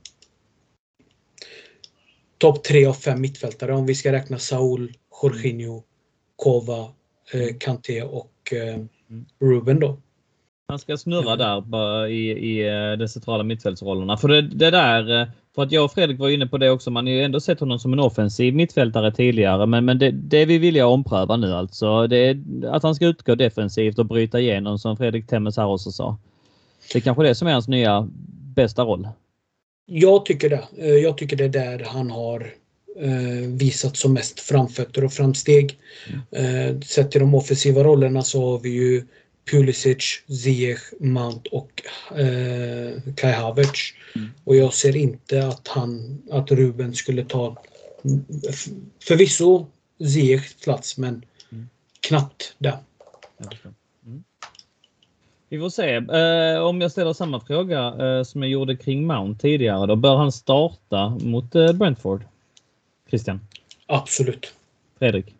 topp 2.38 2.64
tre 2.64 2.86
av 2.86 2.94
fem 2.94 3.22
mittfältare 3.22 3.74
om 3.74 3.86
vi 3.86 3.96
ska 3.96 4.12
räkna 4.12 4.40
Saul, 4.40 4.94
Jorginho, 5.22 5.84
Kova, 6.36 6.94
eh, 7.34 7.58
Kanté 7.60 8.04
och 8.04 8.54
eh. 8.54 8.84
Ruben 9.40 9.80
då. 9.80 9.98
Han 10.68 10.80
ska 10.80 10.98
snurra 10.98 11.36
där 11.36 12.08
i, 12.08 12.32
i 12.32 12.68
eh, 12.68 12.98
de 12.98 13.08
centrala 13.08 13.44
mittfältsrollerna. 13.44 14.18
För 14.18 14.28
det, 14.28 14.42
det 14.42 14.72
där, 14.72 15.22
eh, 15.22 15.28
för 15.56 15.64
att 15.64 15.72
jag 15.72 15.86
och 15.86 15.92
Fredrik 15.92 16.20
var 16.20 16.30
inne 16.30 16.48
på 16.48 16.58
det 16.58 16.70
också, 16.70 16.92
man 16.92 17.06
har 17.06 17.14
ju 17.14 17.24
ändå 17.24 17.40
sett 17.40 17.60
honom 17.60 17.80
som 17.80 17.94
en 17.94 18.00
offensiv 18.00 18.56
mittfältare 18.56 19.12
tidigare. 19.12 19.66
Men, 19.66 19.86
men 19.86 20.00
det, 20.00 20.12
det 20.12 20.46
vi 20.46 20.58
vill 20.58 20.82
ompröva 20.82 21.38
nu 21.38 21.54
alltså. 21.54 22.08
Det 22.08 22.18
är 22.18 22.42
att 22.68 22.84
han 22.84 22.96
ska 22.96 23.06
utgå 23.06 23.36
defensivt 23.36 24.00
och 24.00 24.06
bryta 24.06 24.40
igenom 24.40 24.80
som 24.80 24.98
Fredrik 24.98 25.28
Temmes 25.28 25.58
här 25.58 25.68
också 25.68 25.92
sa. 25.92 26.18
Det 26.94 27.00
är 27.00 27.02
kanske 27.02 27.24
det 27.24 27.36
som 27.36 27.48
är 27.48 27.54
hans 27.54 27.68
nya 27.68 28.08
bästa 28.56 28.84
roll. 28.84 29.08
Jag 29.86 30.26
tycker 30.26 30.50
det. 30.50 30.64
Eh, 30.78 30.96
jag 30.96 31.18
tycker 31.18 31.36
det 31.36 31.44
är 31.46 31.50
där 31.50 31.86
han 31.88 32.12
har 32.12 32.54
visat 33.48 33.98
som 33.98 34.14
mest 34.14 34.40
framfötter 34.40 35.04
och 35.04 35.14
framsteg. 35.14 35.78
Mm. 36.32 36.82
Sett 36.82 37.12
till 37.12 37.22
de 37.22 37.36
offensiva 37.36 37.84
rollerna 37.84 38.22
så 38.22 38.52
har 38.52 38.60
vi 38.60 38.70
ju 38.70 39.04
Pulisic, 39.52 40.24
Ziyech, 40.28 40.80
Mount 41.00 41.50
och 41.52 41.82
eh, 42.20 43.02
Kai 43.16 43.32
Havertz. 43.32 43.94
Mm. 44.16 44.30
Och 44.44 44.56
jag 44.56 44.74
ser 44.74 44.96
inte 44.96 45.48
att 45.48 45.68
han, 45.68 46.22
att 46.32 46.52
Ruben 46.52 46.94
skulle 46.94 47.26
ta 47.26 47.58
förvisso 49.04 49.66
Ziyechs 50.00 50.54
plats 50.64 50.98
men 50.98 51.26
Mm. 51.52 51.70
knappt 52.00 52.56
förstår. 53.52 53.74
Mm. 54.06 54.24
Vi 55.50 55.60
får 55.60 55.70
se. 55.70 55.96
Eh, 55.96 56.64
om 56.64 56.82
jag 56.82 56.92
ställer 56.92 57.14
samma 57.14 57.40
fråga 57.40 57.80
eh, 57.80 58.24
som 58.24 58.42
jag 58.42 58.52
gjorde 58.52 58.76
kring 58.76 59.08
Mount 59.08 59.42
tidigare, 59.42 59.86
då 59.86 59.96
bör 59.96 60.16
han 60.16 60.32
starta 60.32 61.10
mot 61.10 61.56
eh, 61.56 61.74
Brentford? 61.74 62.24
Christian? 63.10 63.40
Absolut. 63.86 64.54
Fredrik? 65.00 65.36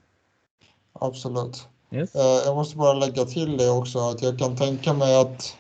Absolut. 0.94 1.68
Yes. 1.94 2.16
Eh, 2.16 2.46
Jag 2.46 2.56
måste 2.56 2.78
bara 2.78 2.94
lägga 2.94 3.26
till 3.26 3.58
det 3.58 3.70
också 3.70 4.00
att 4.00 4.22
jag 4.22 4.40
kan 4.40 4.56
tänka 4.56 4.94
mig 4.94 5.22
att 5.22 5.56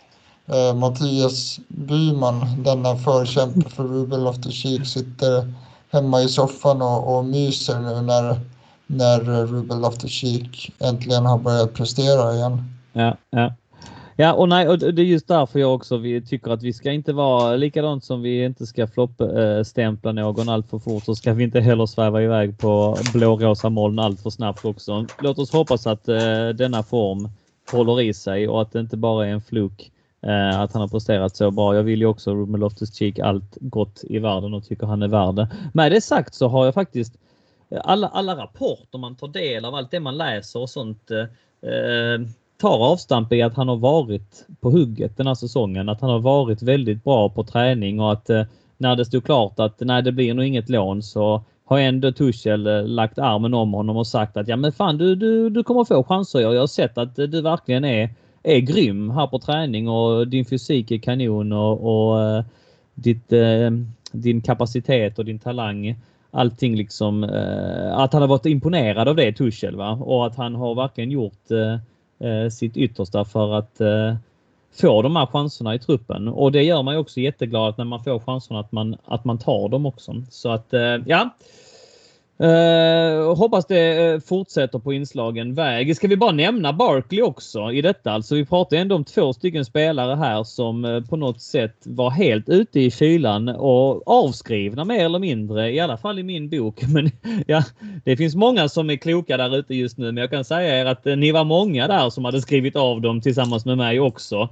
eh, 0.45 0.75
Mattias 0.75 1.59
Byman, 1.67 2.63
denna 2.63 2.95
förkämpe 2.95 3.69
för 3.69 3.83
Ruben 3.83 4.23
Loftus-Cheek, 4.23 4.87
sitter 4.87 5.53
hemma 5.91 6.21
i 6.21 6.27
soffan 6.27 6.81
och, 6.81 7.17
och 7.17 7.25
myser 7.25 7.79
nu 7.79 8.01
när, 8.01 8.39
när 8.87 9.19
Ruben 9.45 9.81
Loftus-Cheek 9.81 10.71
äntligen 10.79 11.25
har 11.25 11.37
börjat 11.37 11.73
prestera 11.73 12.35
igen. 12.35 12.63
Ja, 12.93 13.17
ja. 13.29 13.53
Ja, 14.15 14.33
och 14.33 14.49
nej, 14.49 14.67
och 14.67 14.79
det 14.79 15.01
är 15.01 15.05
just 15.05 15.27
därför 15.27 15.59
jag 15.59 15.75
också 15.75 15.97
vi 15.97 16.21
tycker 16.21 16.51
att 16.51 16.63
vi 16.63 16.73
ska 16.73 16.91
inte 16.91 17.13
vara 17.13 17.55
likadant 17.55 18.03
som 18.03 18.21
vi 18.21 18.43
inte 18.43 18.65
ska 18.65 18.87
floppstämpla 18.87 20.11
någon 20.11 20.49
allt 20.49 20.69
för 20.69 20.79
fort 20.79 21.03
så 21.03 21.15
ska 21.15 21.33
vi 21.33 21.43
inte 21.43 21.59
heller 21.59 21.85
sväva 21.85 22.21
iväg 22.21 22.59
på 22.59 22.97
blårosa 23.13 23.69
moln 23.69 23.99
allt 23.99 24.21
för 24.21 24.29
snabbt 24.29 24.65
också. 24.65 25.05
Låt 25.19 25.39
oss 25.39 25.51
hoppas 25.51 25.87
att 25.87 26.07
eh, 26.07 26.49
denna 26.49 26.83
form 26.83 27.29
håller 27.71 28.01
i 28.01 28.13
sig 28.13 28.47
och 28.47 28.61
att 28.61 28.71
det 28.71 28.79
inte 28.79 28.97
bara 28.97 29.27
är 29.27 29.31
en 29.31 29.41
fluk 29.41 29.91
eh, 30.21 30.59
att 30.59 30.73
han 30.73 30.81
har 30.81 30.87
presterat 30.87 31.35
så 31.35 31.51
bra. 31.51 31.75
Jag 31.75 31.83
vill 31.83 31.99
ju 31.99 32.05
också 32.05 32.35
Ruben 32.35 32.63
Loftus-Cheek 32.63 33.19
allt 33.19 33.57
gott 33.61 34.03
i 34.03 34.19
världen 34.19 34.53
och 34.53 34.65
tycker 34.65 34.87
han 34.87 35.03
är 35.03 35.07
värd 35.07 35.35
det. 35.35 35.47
Med 35.73 35.91
det 35.91 36.01
sagt 36.01 36.33
så 36.33 36.47
har 36.47 36.65
jag 36.65 36.73
faktiskt 36.73 37.13
eh, 37.69 37.81
alla, 37.83 38.07
alla 38.07 38.35
rapporter 38.35 38.97
man 38.97 39.15
tar 39.15 39.27
del 39.27 39.65
av, 39.65 39.75
allt 39.75 39.91
det 39.91 39.99
man 39.99 40.17
läser 40.17 40.59
och 40.59 40.69
sånt 40.69 41.11
eh, 41.11 41.69
eh 41.71 42.19
tar 42.63 42.91
avstamp 42.91 43.33
i 43.33 43.41
att 43.41 43.55
han 43.55 43.67
har 43.67 43.77
varit 43.77 44.47
på 44.61 44.71
hugget 44.71 45.17
den 45.17 45.27
här 45.27 45.33
säsongen. 45.35 45.89
Att 45.89 46.01
han 46.01 46.09
har 46.09 46.19
varit 46.19 46.61
väldigt 46.61 47.03
bra 47.03 47.29
på 47.29 47.43
träning 47.43 47.99
och 47.99 48.11
att 48.11 48.29
eh, 48.29 48.43
när 48.77 48.95
det 48.95 49.05
stod 49.05 49.23
klart 49.23 49.59
att 49.59 49.79
nej, 49.79 50.03
det 50.03 50.11
blir 50.11 50.33
nog 50.33 50.45
inget 50.45 50.69
lån 50.69 51.03
så 51.03 51.43
har 51.65 51.79
ändå 51.79 52.11
Tuchel 52.11 52.67
eh, 52.67 52.83
lagt 52.83 53.19
armen 53.19 53.53
om 53.53 53.73
honom 53.73 53.97
och 53.97 54.07
sagt 54.07 54.37
att 54.37 54.47
ja 54.47 54.55
men 54.55 54.71
fan 54.71 54.97
du, 54.97 55.15
du, 55.15 55.49
du 55.49 55.63
kommer 55.63 55.83
få 55.83 56.03
chanser. 56.03 56.39
Jag 56.39 56.59
har 56.59 56.67
sett 56.67 56.97
att 56.97 57.19
eh, 57.19 57.25
du 57.25 57.41
verkligen 57.41 57.85
är, 57.85 58.09
är 58.43 58.59
grym 58.59 59.09
här 59.09 59.27
på 59.27 59.39
träning 59.39 59.89
och 59.89 60.27
din 60.27 60.45
fysik 60.45 60.91
är 60.91 60.97
kanon 60.97 61.53
och, 61.53 62.11
och 62.11 62.21
eh, 62.21 62.43
ditt, 62.95 63.33
eh, 63.33 63.71
din 64.11 64.41
kapacitet 64.41 65.19
och 65.19 65.25
din 65.25 65.39
talang 65.39 65.95
allting 66.31 66.75
liksom, 66.75 67.23
eh, 67.23 67.97
att 67.97 68.13
han 68.13 68.21
har 68.21 68.29
varit 68.29 68.45
imponerad 68.45 69.07
av 69.07 69.15
det 69.15 69.33
Tuchel 69.33 69.75
va? 69.75 69.91
och 69.91 70.25
att 70.25 70.35
han 70.35 70.55
har 70.55 70.75
verkligen 70.75 71.11
gjort 71.11 71.51
eh, 71.51 71.77
Eh, 72.23 72.49
sitt 72.49 72.77
yttersta 72.77 73.25
för 73.25 73.53
att 73.53 73.81
eh, 73.81 74.15
få 74.81 75.01
de 75.01 75.15
här 75.15 75.25
chanserna 75.25 75.75
i 75.75 75.79
truppen. 75.79 76.27
Och 76.27 76.51
det 76.51 76.63
gör 76.63 76.83
man 76.83 76.93
ju 76.93 76.99
också 76.99 77.19
jätteglad 77.19 77.69
att 77.69 77.77
när 77.77 77.85
man 77.85 78.03
får 78.03 78.19
chanserna 78.19 78.59
att 78.59 78.71
man, 78.71 78.95
att 79.05 79.25
man 79.25 79.37
tar 79.37 79.69
dem 79.69 79.85
också. 79.85 80.23
Så 80.29 80.49
att 80.51 80.73
eh, 80.73 80.97
ja. 81.05 81.29
Uh, 82.41 83.35
hoppas 83.35 83.65
det 83.65 84.05
eh, 84.05 84.19
fortsätter 84.19 84.79
på 84.79 84.93
inslagen 84.93 85.53
väg. 85.53 85.95
Ska 85.95 86.07
vi 86.07 86.17
bara 86.17 86.31
nämna 86.31 86.73
Barkley 86.73 87.21
också 87.21 87.71
i 87.71 87.81
detta? 87.81 88.11
Alltså 88.11 88.35
vi 88.35 88.45
pratar 88.45 88.77
ändå 88.77 88.95
om 88.95 89.03
två 89.03 89.33
stycken 89.33 89.65
spelare 89.65 90.15
här 90.15 90.43
som 90.43 90.85
eh, 90.85 91.01
på 91.01 91.15
något 91.15 91.41
sätt 91.41 91.75
var 91.83 92.09
helt 92.09 92.49
ute 92.49 92.79
i 92.79 92.91
kylan 92.91 93.49
och 93.49 94.07
avskrivna 94.07 94.85
mer 94.85 95.05
eller 95.05 95.19
mindre, 95.19 95.71
i 95.71 95.79
alla 95.79 95.97
fall 95.97 96.19
i 96.19 96.23
min 96.23 96.49
bok. 96.49 96.81
Men 96.93 97.11
ja, 97.47 97.63
det 98.03 98.17
finns 98.17 98.35
många 98.35 98.69
som 98.69 98.89
är 98.89 98.95
kloka 98.95 99.37
där 99.37 99.57
ute 99.57 99.75
just 99.75 99.97
nu, 99.97 100.05
men 100.05 100.21
jag 100.21 100.29
kan 100.29 100.45
säga 100.45 100.81
er 100.81 100.85
att 100.85 101.05
ni 101.05 101.31
var 101.31 101.43
många 101.43 101.87
där 101.87 102.09
som 102.09 102.25
hade 102.25 102.41
skrivit 102.41 102.75
av 102.75 103.01
dem 103.01 103.21
tillsammans 103.21 103.65
med 103.65 103.77
mig 103.77 103.99
också. 103.99 104.49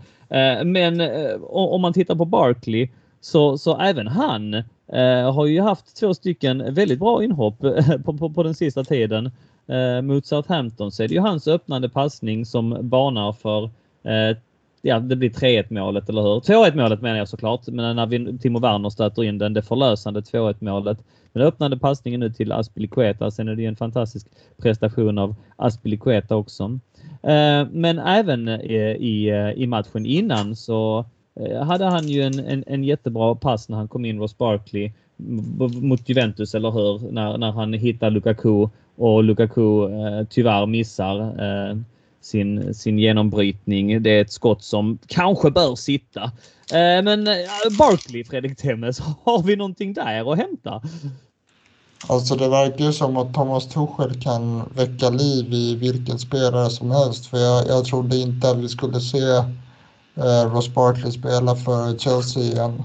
Men 0.66 1.02
om 1.50 1.82
man 1.82 1.94
tittar 1.94 2.16
på 2.16 2.26
Barkley 2.26 2.90
så, 3.22 3.58
så 3.58 3.78
även 3.78 4.08
han 4.08 4.54
eh, 4.88 5.34
har 5.34 5.46
ju 5.46 5.62
haft 5.62 5.96
två 5.96 6.14
stycken 6.14 6.74
väldigt 6.74 7.00
bra 7.00 7.24
inhopp 7.24 7.64
eh, 7.64 7.98
på, 8.06 8.18
på, 8.18 8.30
på 8.30 8.44
den 8.44 8.54
sista 8.54 8.84
tiden. 8.84 9.32
Eh, 9.68 10.02
mot 10.02 10.26
Southampton 10.26 10.92
så 10.92 11.04
är 11.04 11.08
det 11.08 11.14
ju 11.14 11.20
hans 11.20 11.48
öppnande 11.48 11.90
passning 11.90 12.46
som 12.46 12.78
banar 12.82 13.32
för 13.32 13.64
eh, 14.04 14.38
Ja, 14.84 15.00
det 15.00 15.16
blir 15.16 15.30
3-1 15.30 15.66
målet, 15.70 16.10
eller 16.10 16.22
hur? 16.22 16.40
2-1 16.40 16.76
målet 16.76 17.02
menar 17.02 17.18
jag 17.18 17.28
såklart, 17.28 17.68
men 17.68 17.96
när 17.96 18.06
vi, 18.06 18.38
Timo 18.38 18.60
Werner 18.60 18.90
stöter 18.90 19.24
in 19.24 19.38
den, 19.38 19.54
det 19.54 19.62
förlösande 19.62 20.20
2-1 20.20 20.56
målet. 20.60 20.98
Den 21.34 21.44
öppnande 21.44 21.78
passningen 21.78 22.20
nu 22.20 22.30
till 22.30 22.52
Aspilicueta. 22.52 23.32
Sen 23.32 23.48
är 23.48 23.56
det 23.56 23.62
ju 23.62 23.68
en 23.68 23.76
fantastisk 23.76 24.28
prestation 24.58 25.18
av 25.18 25.36
Aspilicueta 25.56 26.36
också. 26.36 26.64
Eh, 27.24 27.68
men 27.72 28.00
även 28.00 28.48
eh, 28.48 28.96
i, 28.96 29.54
i 29.56 29.68
matchen 29.68 30.06
innan 30.06 30.56
så 30.56 31.06
Eh, 31.40 31.64
hade 31.64 31.86
han 31.86 32.08
ju 32.08 32.22
en, 32.22 32.40
en, 32.40 32.64
en 32.68 32.84
jättebra 32.84 33.36
pass 33.36 33.70
när 33.70 33.78
han 33.78 33.88
kom 33.88 34.06
in 34.06 34.20
Ross 34.20 34.38
Barkley 34.38 34.92
mot 35.82 36.10
Juventus, 36.10 36.56
eller 36.56 36.72
hur? 36.72 37.12
När, 37.12 37.38
när 37.38 37.52
han 37.52 37.74
hittar 37.74 38.10
Lukaku 38.10 38.68
och 38.96 39.24
Lukaku 39.24 39.84
eh, 39.84 40.28
tyvärr 40.30 40.66
missar 40.66 41.20
eh, 41.20 41.78
sin, 42.22 42.74
sin 42.74 43.00
genombrytning. 43.00 44.04
Det 44.04 44.10
är 44.10 44.22
ett 44.22 44.32
skott 44.32 44.64
som 44.64 44.98
kanske 45.08 45.52
bör 45.52 45.76
sitta. 45.76 46.24
Eh, 46.74 47.04
men 47.04 47.28
eh, 47.28 47.36
Barkley, 47.78 48.24
Fredrik 48.24 48.58
Temmes, 48.58 49.00
har 49.24 49.44
vi 49.44 49.56
någonting 49.56 49.94
där 49.94 50.32
att 50.32 50.38
hämta? 50.38 50.82
Alltså 52.08 52.36
det 52.36 52.50
verkar 52.50 52.86
ju 52.86 52.94
som 52.94 53.18
att 53.18 53.34
Thomas 53.34 53.68
Tuchel 53.68 54.22
kan 54.22 54.70
väcka 54.76 55.10
liv 55.10 55.54
i 55.54 55.76
vilken 55.76 56.20
spelare 56.20 56.70
som 56.70 56.92
helst. 56.92 57.26
För 57.26 57.38
jag, 57.38 57.68
jag 57.68 57.86
trodde 57.86 58.18
inte 58.18 58.50
att 58.50 58.58
vi 58.58 58.70
skulle 58.70 59.00
se 59.00 59.18
eh, 60.16 60.54
Ross 60.54 60.70
Barkley 60.74 61.12
spela 61.12 61.56
för 61.56 61.98
Chelsea 61.98 62.44
igen. 62.44 62.84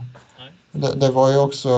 Det, 0.73 0.95
det 0.95 1.11
var 1.11 1.31
ju 1.31 1.39
också 1.39 1.71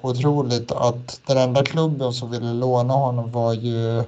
otroligt 0.00 0.72
att 0.72 1.20
den 1.26 1.38
enda 1.38 1.64
klubben 1.64 2.12
som 2.12 2.30
ville 2.30 2.52
låna 2.52 2.94
honom 2.94 3.32
var 3.32 3.52
ju 3.52 3.98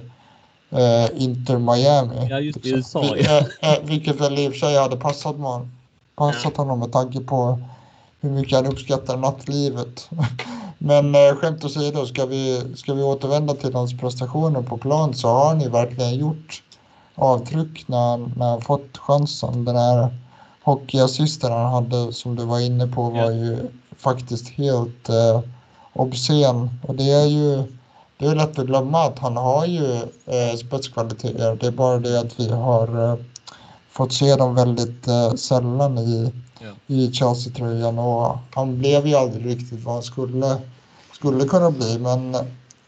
eh, 0.70 1.08
Inter 1.14 1.58
Miami. 1.58 2.26
Ja, 2.30 2.40
just 2.40 2.66
i 2.66 2.70
USA, 2.70 3.02
Vil- 3.02 3.24
ja. 3.24 3.38
eh, 3.60 3.72
eh, 3.72 3.84
vilket 3.84 4.20
väl 4.20 4.38
i 4.38 4.48
och 4.48 4.52
för 4.52 4.58
sig 4.58 4.76
hade 4.76 4.96
passat, 4.96 5.38
man, 5.38 5.72
passat 6.16 6.56
honom 6.56 6.78
med 6.78 6.92
tanke 6.92 7.20
på 7.20 7.60
hur 8.20 8.30
mycket 8.30 8.56
han 8.56 8.66
uppskattar 8.66 9.16
nattlivet. 9.16 10.10
Men 10.78 11.14
eh, 11.14 11.34
skämt 11.36 11.64
åsido, 11.64 12.06
ska 12.06 12.26
vi, 12.26 12.62
ska 12.76 12.94
vi 12.94 13.02
återvända 13.02 13.54
till 13.54 13.74
hans 13.74 13.98
prestationer 13.98 14.62
på 14.62 14.76
plan 14.78 15.14
så 15.14 15.28
har 15.28 15.46
han 15.46 15.60
ju 15.60 15.68
verkligen 15.68 16.14
gjort 16.14 16.62
avtryck 17.14 17.88
när 17.88 18.10
han, 18.10 18.32
när 18.36 18.50
han 18.50 18.60
fått 18.60 18.98
chansen. 18.98 19.64
Den 19.64 19.76
här 19.76 20.08
hockeyassisten 20.68 21.52
han 21.52 21.72
hade 21.72 22.12
som 22.12 22.36
du 22.36 22.44
var 22.44 22.60
inne 22.60 22.86
på 22.86 23.10
var 23.10 23.30
ju 23.30 23.58
faktiskt 23.98 24.48
helt 24.48 25.08
eh, 25.08 25.40
obscen. 25.92 26.70
Och 26.86 26.94
det 26.94 27.10
är 27.12 27.26
ju 27.26 27.62
det 28.18 28.26
är 28.26 28.34
lätt 28.34 28.58
att 28.58 28.66
glömma 28.66 29.04
att 29.04 29.18
han 29.18 29.36
har 29.36 29.66
ju 29.66 29.94
eh, 30.26 30.56
spetskvaliteter. 30.56 31.56
Det 31.60 31.66
är 31.66 31.70
bara 31.70 31.98
det 31.98 32.20
att 32.20 32.40
vi 32.40 32.48
har 32.48 33.12
eh, 33.12 33.18
fått 33.90 34.12
se 34.12 34.36
dem 34.36 34.54
väldigt 34.54 35.08
eh, 35.08 35.34
sällan 35.34 35.98
i, 35.98 36.32
Ja. 36.60 36.94
i 36.94 37.12
Chelsea-tröjan. 37.12 37.98
Och 37.98 38.36
han 38.54 38.78
blev 38.78 39.06
ju 39.06 39.14
aldrig 39.14 39.46
riktigt 39.46 39.84
vad 39.84 39.94
han 39.94 40.02
skulle, 40.02 40.56
skulle 41.12 41.44
kunna 41.44 41.70
bli. 41.70 41.98
Men 41.98 42.36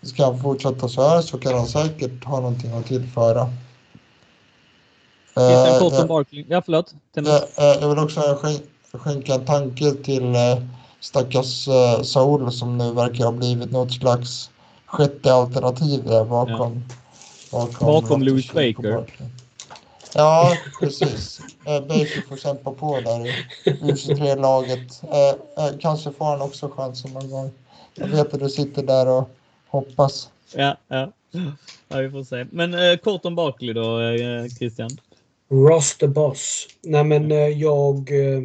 ska 0.03 0.25
han 0.25 0.41
fortsätta 0.41 0.89
så 0.89 1.09
här 1.09 1.23
så 1.23 1.39
kan 1.39 1.55
han 1.55 1.67
säkert 1.67 2.25
ha 2.25 2.37
någonting 2.41 2.73
att 2.73 2.87
tillföra. 2.87 3.49
Christian 5.49 5.75
Eh, 5.75 5.79
kort 5.79 5.93
om 5.93 5.99
jag- 5.99 6.09
Barkley. 6.09 6.45
Ja, 6.49 6.63
förlåt. 6.65 6.95
Jag, 7.15 7.27
eh, 7.27 7.81
jag 7.81 7.89
vill 7.89 7.99
också 7.99 8.21
skän- 8.21 8.63
skänka 8.93 9.35
en 9.35 9.45
tanke 9.45 9.93
till 9.93 10.35
eh, 10.35 10.57
stackars 11.01 11.69
eh, 11.69 12.03
Saul 12.03 12.53
som 12.53 12.79
nu 12.79 12.93
verkar 12.93 13.25
ha 13.25 13.33
blivit 13.33 13.71
något 13.73 13.93
slags 13.93 14.51
sjätte 14.87 15.33
alternativ 15.33 16.05
där 16.05 16.25
bakom. 16.25 16.85
Bakom, 17.53 17.87
Bakom 17.87 18.23
Louis 18.23 18.53
Baker. 18.53 19.05
Ja, 20.15 20.57
precis. 20.81 21.41
Eh, 21.67 21.81
Baker 21.81 22.29
får 22.29 22.37
kämpa 22.37 22.71
på 22.73 23.01
där 23.01 23.27
i 23.27 23.33
U23-laget. 23.65 25.03
Eh, 25.13 25.65
eh, 25.65 25.73
kanske 25.81 26.13
får 26.13 26.25
han 26.25 26.43
också 26.43 26.69
chansen 26.69 27.13
någon 27.13 27.31
gång. 27.31 27.51
Jag 27.95 28.07
vet 28.09 28.35
att 28.35 28.41
du 28.41 28.49
sitter 28.49 28.83
där 28.83 29.09
och 29.09 29.31
hoppas. 29.69 30.29
Ja, 30.55 30.77
ja. 30.89 31.13
ja, 31.89 31.99
vi 31.99 32.11
får 32.11 32.25
se. 32.25 32.47
Men 32.51 32.75
eh, 32.75 32.97
kort 32.97 33.25
om 33.25 33.35
Barkley 33.35 33.73
då, 33.73 34.01
eh, 34.01 34.47
Christian. 34.59 34.91
Ross 35.51 35.97
the 35.99 36.09
Boss. 36.09 36.69
Nej 36.83 37.05
men 37.05 37.33
eh, 37.33 37.49
jag 37.49 37.97
eh, 38.11 38.43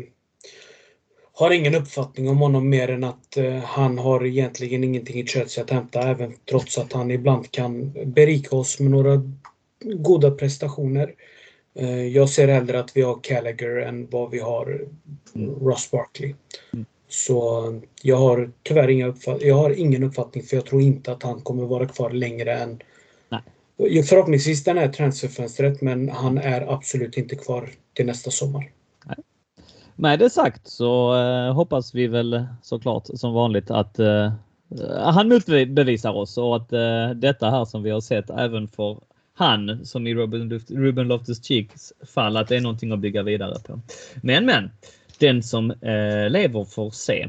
har 1.34 1.52
ingen 1.52 1.76
uppfattning 1.76 2.30
om 2.30 2.38
honom 2.38 2.70
mer 2.70 2.90
än 2.90 3.04
att 3.04 3.38
eh, 3.38 3.56
han 3.56 3.98
har 3.98 4.26
egentligen 4.26 4.84
ingenting 4.84 5.20
i 5.20 5.26
Chelsea 5.28 5.64
att 5.64 5.70
hämta 5.70 6.02
även 6.02 6.34
trots 6.50 6.78
att 6.78 6.94
han 6.94 7.12
ibland 7.12 7.52
kan 7.52 7.94
berika 8.06 8.56
oss 8.56 8.80
med 8.80 8.92
några 8.92 9.22
goda 9.84 10.32
prestationer. 10.32 11.14
Jag 12.14 12.30
ser 12.30 12.48
hellre 12.48 12.80
att 12.80 12.98
vi 12.98 13.02
har 13.02 13.20
Gallagher 13.22 13.78
än 13.82 14.08
vad 14.10 14.32
vi 14.32 14.40
har 14.40 14.88
Ross 15.62 15.92
Barkley. 15.92 16.34
Mm. 16.74 16.86
Så 17.10 17.64
jag 18.02 18.16
har 18.18 18.52
tyvärr 18.64 18.88
inga 18.88 19.08
uppfatt- 19.08 19.42
jag 19.42 19.56
har 19.56 19.80
ingen 19.80 20.04
uppfattning 20.04 20.44
för 20.44 20.56
jag 20.56 20.66
tror 20.66 20.82
inte 20.82 21.12
att 21.12 21.24
han 21.24 21.42
kommer 21.42 21.66
vara 21.66 21.88
kvar 21.88 22.10
längre 22.10 22.54
än. 22.54 22.82
Förhoppningsvis 23.78 24.64
den 24.64 24.78
här 24.78 24.88
transferfönstret 24.88 25.82
men 25.82 26.10
han 26.10 26.38
är 26.38 26.74
absolut 26.74 27.18
inte 27.18 27.36
kvar 27.36 27.70
till 27.94 28.06
nästa 28.06 28.32
sommar. 28.32 28.72
Med 29.96 30.20
det 30.20 30.30
sagt 30.30 30.68
så 30.68 31.16
eh, 31.18 31.54
hoppas 31.54 31.96
vi 31.96 32.08
väl 32.08 32.46
såklart 32.62 33.08
som 33.14 33.34
vanligt 33.34 33.72
att 33.72 34.00
eh, 34.00 34.32
han 34.98 35.30
motbevisar 35.30 36.12
oss 36.12 36.38
och 36.38 36.56
att 36.56 36.74
eh, 36.74 37.10
detta 37.10 37.50
här 37.50 37.66
som 37.66 37.84
vi 37.84 37.90
har 37.90 38.02
sett 38.02 38.30
även 38.30 38.68
för 38.68 39.00
han 39.34 39.86
som 39.86 40.08
i 40.08 40.16
Ruben, 40.16 40.60
Ruben 40.70 41.12
Loftus-Cheeks 41.12 41.92
fall 42.14 42.38
att 42.38 42.48
det 42.48 42.56
är 42.56 42.62
någonting 42.62 42.92
att 42.92 43.00
bygga 43.00 43.24
vidare 43.24 43.60
på. 43.68 43.80
Men 44.16 44.46
men, 44.46 44.72
den 45.20 45.44
som 45.44 45.72
eh, 45.72 46.30
lever 46.30 46.66
får 46.66 46.92
se. 46.92 47.28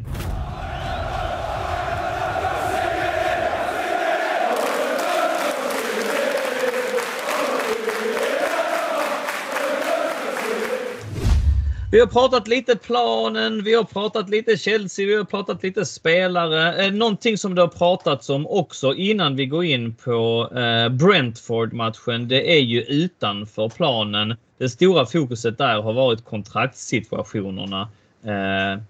Vi 11.91 12.01
har 12.01 12.07
pratat 12.07 12.49
lite 12.49 12.77
planen, 12.77 13.65
vi 13.65 13.75
har 13.75 13.85
pratat 13.85 14.31
lite 14.31 14.57
Chelsea, 14.57 15.07
vi 15.07 15.17
har 15.17 15.25
pratat 15.25 15.63
lite 15.63 15.85
spelare. 15.85 16.85
Eh, 16.85 16.93
någonting 16.93 17.39
som 17.39 17.55
det 17.55 17.61
har 17.61 17.69
pratats 17.69 18.31
om 18.31 18.47
också 18.47 18.95
innan 18.95 19.37
vi 19.37 19.47
går 19.47 19.65
in 19.65 19.95
på 19.95 20.51
eh, 20.55 20.89
Brentford-matchen, 20.89 22.29
det 22.29 22.57
är 22.57 22.61
ju 22.61 22.83
utanför 22.83 23.69
planen. 23.69 24.35
Det 24.59 24.69
stora 24.69 25.07
fokuset 25.07 25.59
där 25.59 25.83
har 25.83 25.93
varit 25.93 26.25
kontraktssituationerna. 26.25 27.89
Eh, 28.25 28.83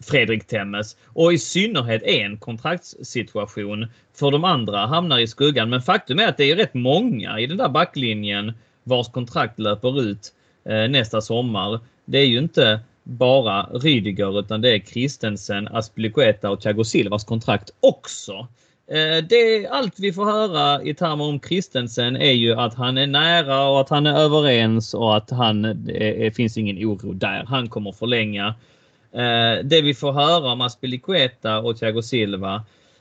Fredrik 0.00 0.46
Temmes 0.46 0.96
och 1.06 1.32
i 1.32 1.38
synnerhet 1.38 2.02
en 2.02 2.36
kontraktssituation 2.36 3.86
för 4.14 4.30
de 4.30 4.44
andra 4.44 4.86
hamnar 4.86 5.18
i 5.18 5.26
skuggan. 5.26 5.70
Men 5.70 5.82
faktum 5.82 6.18
är 6.18 6.28
att 6.28 6.36
det 6.36 6.50
är 6.50 6.56
rätt 6.56 6.74
många 6.74 7.40
i 7.40 7.46
den 7.46 7.56
där 7.56 7.68
backlinjen 7.68 8.52
vars 8.84 9.08
kontrakt 9.08 9.58
löper 9.58 10.00
ut 10.00 10.32
nästa 10.88 11.20
sommar. 11.20 11.80
Det 12.10 12.18
är 12.18 12.26
ju 12.26 12.38
inte 12.38 12.80
bara 13.02 13.62
Rydiger 13.62 14.40
utan 14.40 14.60
det 14.60 14.74
är 14.74 14.78
Christensen, 14.78 15.68
Aspilicueta 15.68 16.50
och 16.50 16.60
Thiago 16.60 16.84
Silvas 16.84 17.24
kontrakt 17.24 17.70
också. 17.80 18.32
Eh, 18.90 19.24
det, 19.28 19.66
allt 19.70 19.98
vi 19.98 20.12
får 20.12 20.24
höra 20.24 20.82
i 20.82 20.94
termer 20.94 21.24
om 21.24 21.40
Christensen 21.40 22.16
är 22.16 22.32
ju 22.32 22.54
att 22.54 22.74
han 22.74 22.98
är 22.98 23.06
nära 23.06 23.68
och 23.68 23.80
att 23.80 23.88
han 23.88 24.06
är 24.06 24.18
överens 24.18 24.94
och 24.94 25.16
att 25.16 25.30
han, 25.30 25.62
det 25.84 26.36
finns 26.36 26.56
ingen 26.56 26.76
oro 26.76 27.12
där. 27.12 27.44
Han 27.46 27.68
kommer 27.68 27.92
förlänga. 27.92 28.46
Eh, 29.12 29.64
det 29.64 29.82
vi 29.82 29.94
får 29.94 30.12
höra 30.12 30.52
om 30.52 30.60
Aspilicueta 30.60 31.58
och 31.58 31.78
Thiago 31.78 32.02
Silva 32.02 32.54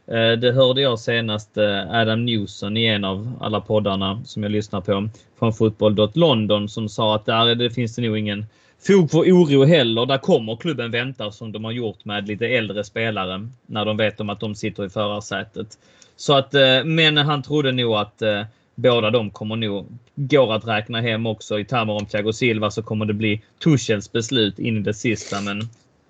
eh, 0.08 0.32
det 0.32 0.52
hörde 0.52 0.82
jag 0.82 1.00
senast 1.00 1.58
Adam 1.90 2.26
Newson 2.26 2.78
i 2.78 2.86
en 2.86 3.06
av 3.06 3.38
alla 3.42 3.62
poddarna 3.62 4.22
som 4.26 4.44
jag 4.44 4.52
lyssnar 4.52 4.82
på 4.82 5.10
från 5.40 5.54
Fotboll.London 5.54 6.70
som 6.70 6.90
sa 6.90 7.16
att 7.16 7.26
där 7.26 7.56
det 7.56 7.70
finns 7.70 7.96
det 7.96 8.02
nog 8.02 8.18
ingen 8.18 8.46
fog 8.88 9.12
för 9.12 9.20
oro 9.20 9.64
heller. 9.64 10.06
Där 10.06 10.18
kommer 10.18 10.56
klubben 10.56 10.92
vänta 10.92 11.32
som 11.32 11.52
de 11.52 11.64
har 11.64 11.72
gjort 11.72 12.06
med 12.06 12.28
lite 12.28 12.48
äldre 12.48 12.84
spelare 12.84 13.48
när 13.66 13.86
de 13.86 13.98
vet 13.98 14.20
om 14.20 14.30
att 14.30 14.40
de 14.40 14.56
sitter 14.56 14.86
i 14.86 14.90
förarsätet. 14.90 15.78
Så 16.16 16.34
att, 16.34 16.54
eh, 16.54 16.84
men 16.84 17.18
han 17.18 17.44
trodde 17.44 17.72
nog 17.72 17.94
att 17.94 18.22
eh, 18.22 18.44
båda 18.76 19.12
de 19.12 19.32
kommer 19.32 19.56
nog, 19.56 19.88
går 20.16 20.54
att 20.54 20.68
räkna 20.68 21.02
hem 21.02 21.26
också. 21.26 21.60
I 21.60 21.66
termer 21.66 21.94
om 21.94 22.06
Thiago 22.06 22.34
Silva 22.34 22.72
så 22.72 22.82
kommer 22.84 23.06
det 23.06 23.14
bli 23.14 23.42
Tuchels 23.64 24.12
beslut 24.12 24.60
in 24.60 24.78
i 24.78 24.80
det 24.80 24.94
sista 24.94 25.42
men 25.42 25.62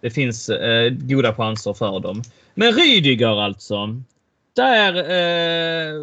det 0.01 0.09
finns 0.09 0.49
eh, 0.49 0.89
goda 0.89 1.33
chanser 1.33 1.73
för 1.73 1.99
dem. 1.99 2.21
Men 2.53 2.73
Rydiger 2.73 3.41
alltså. 3.41 3.95
Där 4.55 4.95
eh, 4.95 5.93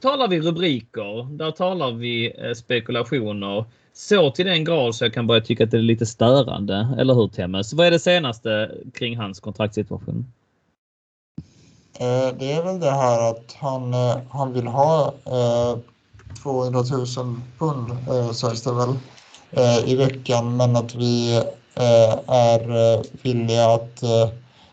talar 0.00 0.28
vi 0.28 0.40
rubriker. 0.40 1.36
Där 1.36 1.50
talar 1.50 1.92
vi 1.92 2.32
eh, 2.38 2.54
spekulationer. 2.54 3.64
Så 3.94 4.30
till 4.30 4.46
den 4.46 4.64
grad 4.64 4.94
så 4.94 5.04
jag 5.04 5.14
kan 5.14 5.26
börja 5.26 5.40
tycka 5.40 5.64
att 5.64 5.70
det 5.70 5.76
är 5.76 5.82
lite 5.82 6.06
störande. 6.06 6.96
Eller 6.98 7.14
hur 7.14 7.28
Temmes? 7.28 7.72
Vad 7.72 7.86
är 7.86 7.90
det 7.90 7.98
senaste 7.98 8.70
kring 8.94 9.16
hans 9.16 9.40
kontraktssituation? 9.40 10.26
Eh, 11.98 12.34
Det 12.38 12.52
är 12.52 12.62
väl 12.62 12.80
det 12.80 12.90
här 12.90 13.30
att 13.30 13.56
han, 13.58 13.94
eh, 13.94 14.16
han 14.30 14.52
vill 14.52 14.66
ha 14.66 15.14
eh, 15.24 15.78
200 16.42 16.82
000 17.16 17.40
pund, 17.58 17.90
eh, 18.08 18.30
sägs 18.30 18.62
det 18.62 18.72
väl, 18.72 18.94
eh, 19.50 19.88
i 19.90 19.96
veckan. 19.96 20.56
Men 20.56 20.76
att 20.76 20.94
vi 20.94 21.36
eh, 21.74 22.18
är 22.26 22.94
eh, 22.94 23.02
villiga 23.22 23.66
att 23.70 24.02
eh, 24.02 24.28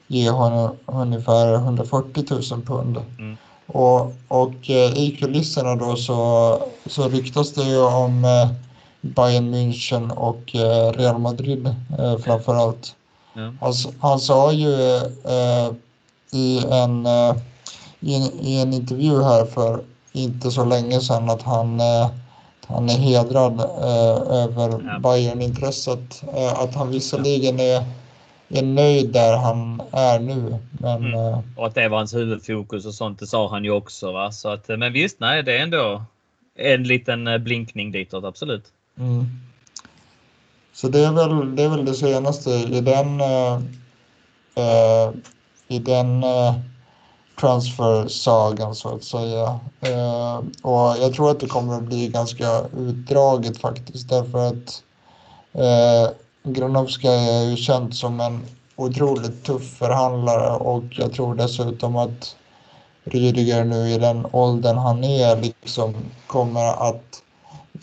ge 0.08 0.30
honom 0.30 0.76
ungefär 0.86 1.54
140 1.54 2.24
000 2.52 2.62
pund. 2.62 2.98
Mm. 3.20 3.38
Och, 3.66 4.14
och 4.28 4.70
eh, 4.70 4.98
i 4.98 5.18
kulisserna 5.20 5.76
då 5.76 5.96
så, 5.96 6.60
så 6.86 7.10
ryktas 7.10 7.54
det 7.54 7.64
ju 7.64 7.82
om 7.82 8.26
eh, 8.26 8.50
Bayern 9.02 9.54
München 9.54 10.12
och 10.12 10.56
eh, 10.56 10.92
Real 10.92 11.20
Madrid 11.20 11.76
eh, 12.00 12.18
framför 12.18 12.56
allt. 12.56 12.96
Ja. 13.34 13.54
Han, 13.62 13.74
han 14.00 14.20
sa 14.20 14.52
ju 14.54 14.74
eh, 15.26 15.72
i, 16.32 16.66
en, 16.72 17.08
i, 18.00 18.16
en, 18.16 18.22
i 18.42 18.62
en 18.62 18.74
intervju 18.74 19.24
här 19.24 19.46
för 19.46 19.82
inte 20.12 20.52
så 20.52 20.66
länge 20.66 21.00
sedan 21.00 21.30
att 21.30 21.42
han, 21.42 21.80
han 22.68 22.90
är 22.90 22.98
hedrad 22.98 23.60
eh, 23.60 24.34
över 24.44 24.82
Ja. 24.86 25.00
Bayern-intresset. 25.00 26.24
Eh, 26.36 26.60
att 26.60 26.76
han 26.76 26.90
visserligen 26.92 27.60
är, 27.60 27.84
är 28.50 28.64
nöjd 28.64 29.14
där 29.14 29.38
han 29.38 29.82
är 29.92 30.20
nu. 30.20 30.58
Men 30.72 30.96
Mm. 31.06 31.14
eh, 31.14 31.40
Och 31.56 31.68
att 31.68 31.76
det 31.76 31.88
var 31.90 31.98
hans 31.98 32.14
huvudfokus 32.16 32.86
och 32.86 32.94
sånt. 32.94 33.20
Det 33.20 33.28
sa 33.28 33.50
han 33.50 33.64
ju 33.64 33.72
också. 33.72 34.12
Va? 34.12 34.32
Så 34.32 34.50
att, 34.50 34.68
men 34.68 34.94
visst, 34.94 35.20
nej, 35.20 35.44
det 35.44 35.58
är 35.58 35.64
ändå 35.64 36.04
en 36.56 36.84
liten 36.84 37.44
blinkning 37.44 37.92
ditåt. 37.92 38.24
Absolut. 38.24 38.64
Mm. 39.00 39.26
Så 40.74 40.88
det 40.88 41.00
är 41.00 41.12
väl 41.12 41.56
det, 41.56 41.64
är 41.64 41.70
väl 41.70 41.86
det 41.86 41.94
senaste 41.94 42.50
i 42.50 42.82
den, 42.82 43.22
eh, 43.22 43.54
eh 44.56 45.12
i 45.68 45.80
den 45.80 46.24
eh, 46.24 46.54
transfer-sagan 47.40 48.76
så 48.76 48.96
att 48.96 49.04
säga. 49.04 49.60
Eh, 49.82 50.38
och 50.62 50.98
jag 51.02 51.14
tror 51.14 51.32
att 51.32 51.40
det 51.40 51.48
kommer 51.48 51.76
att 51.76 51.84
bli 51.84 52.08
ganska 52.08 52.62
utdraget 52.78 53.58
faktiskt 53.58 54.10
därför 54.10 54.48
att 54.48 54.84
eh, 55.54 56.12
Granovska 56.44 57.12
är 57.12 57.44
ju 57.44 57.56
känd 57.58 57.96
som 57.96 58.20
en 58.20 58.46
otroligt 58.76 59.44
tuff 59.44 59.78
förhandlare 59.78 60.52
och 60.52 60.84
jag 60.90 61.14
tror 61.14 61.36
dessutom 61.36 61.96
att 61.96 62.36
Rydiger 63.04 63.64
nu 63.64 63.90
i 63.90 63.98
den 63.98 64.26
åldern 64.32 64.78
han 64.78 65.04
är 65.04 65.36
liksom 65.42 65.96
kommer 66.28 66.90
att 66.90 67.22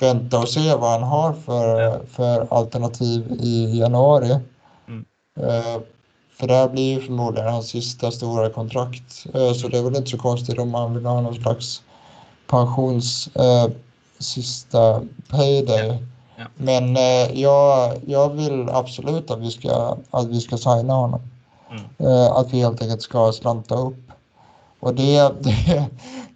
vänta 0.03 0.39
och 0.39 0.49
se 0.49 0.75
vad 0.75 0.91
han 0.91 1.03
har 1.03 1.33
för, 1.33 2.01
för 2.07 2.47
alternativ 2.51 3.37
i 3.41 3.79
januari. 3.79 4.39
Mm. 4.89 5.05
Eh, 5.41 5.81
för 6.39 6.47
det 6.47 6.55
här 6.55 6.69
blir 6.69 6.95
ju 6.95 7.01
förmodligen 7.01 7.53
hans 7.53 7.69
sista 7.69 8.11
stora 8.11 8.51
kontrakt. 8.51 9.27
Eh, 9.35 9.53
så 9.53 9.69
det 9.69 9.79
är 9.79 9.83
väl 9.83 9.97
inte 9.97 10.11
så 10.11 10.19
konstigt 10.19 10.59
om 10.59 10.75
han 10.75 10.95
vill 10.95 11.07
ha 11.07 11.21
någon 11.21 11.35
slags 11.35 11.83
pensions 12.47 13.29
eh, 13.37 13.67
sista 14.19 15.03
payday. 15.31 16.05
Ja. 16.37 16.45
Men 16.57 16.97
eh, 16.97 17.41
jag, 17.41 17.97
jag 18.07 18.35
vill 18.35 18.69
absolut 18.69 19.31
att 19.31 19.41
vi 19.41 19.51
ska, 19.51 19.97
att 20.11 20.27
vi 20.27 20.41
ska 20.41 20.57
signa 20.57 20.95
honom. 20.95 21.21
Mm. 21.71 22.13
Eh, 22.13 22.33
att 22.33 22.53
vi 22.53 22.59
helt 22.59 22.83
enkelt 22.83 23.03
ska 23.03 23.33
slanta 23.33 23.75
upp. 23.75 24.06
Och 24.81 24.95
det, 24.95 25.33
det, 25.43 25.87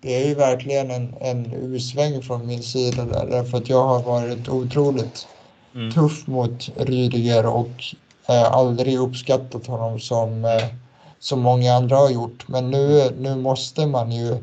det 0.01 0.22
är 0.22 0.28
ju 0.28 0.34
verkligen 0.34 0.91
en, 0.91 1.14
en 1.20 1.53
U-sväng 1.53 2.22
från 2.22 2.47
min 2.47 2.62
sida 2.62 3.05
där, 3.05 3.26
därför 3.30 3.59
att 3.59 3.68
jag 3.68 3.84
har 3.84 4.03
varit 4.03 4.49
otroligt 4.49 5.26
Mm. 5.74 5.91
tuff 5.93 6.26
mot 6.26 6.68
Rydiger 6.76 7.47
och 7.47 7.84
eh, 8.28 8.53
aldrig 8.53 8.99
uppskattat 8.99 9.66
honom 9.66 10.01
som, 10.01 10.45
eh, 10.45 10.64
som 11.18 11.41
många 11.41 11.74
andra 11.74 11.97
har 11.97 12.11
gjort. 12.11 12.49
Men 12.49 12.70
nu, 12.70 13.11
nu 13.18 13.36
måste 13.36 13.86
man 13.86 14.12
ju 14.12 14.36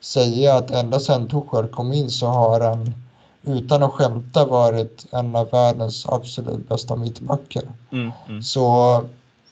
säga 0.00 0.54
att 0.54 0.70
ända 0.70 1.00
sedan 1.00 1.28
Tuchel 1.28 1.68
kom 1.68 1.92
in 1.92 2.10
så 2.10 2.26
har 2.26 2.60
han 2.60 2.94
utan 3.42 3.82
att 3.82 3.92
skämta 3.92 4.44
varit 4.46 5.06
en 5.12 5.36
av 5.36 5.50
världens 5.50 6.06
absolut 6.08 6.68
bästa 6.68 6.96
mittbackar. 6.96 7.64
Mm. 7.92 8.12
Mm. 8.28 8.42
Så 8.42 8.94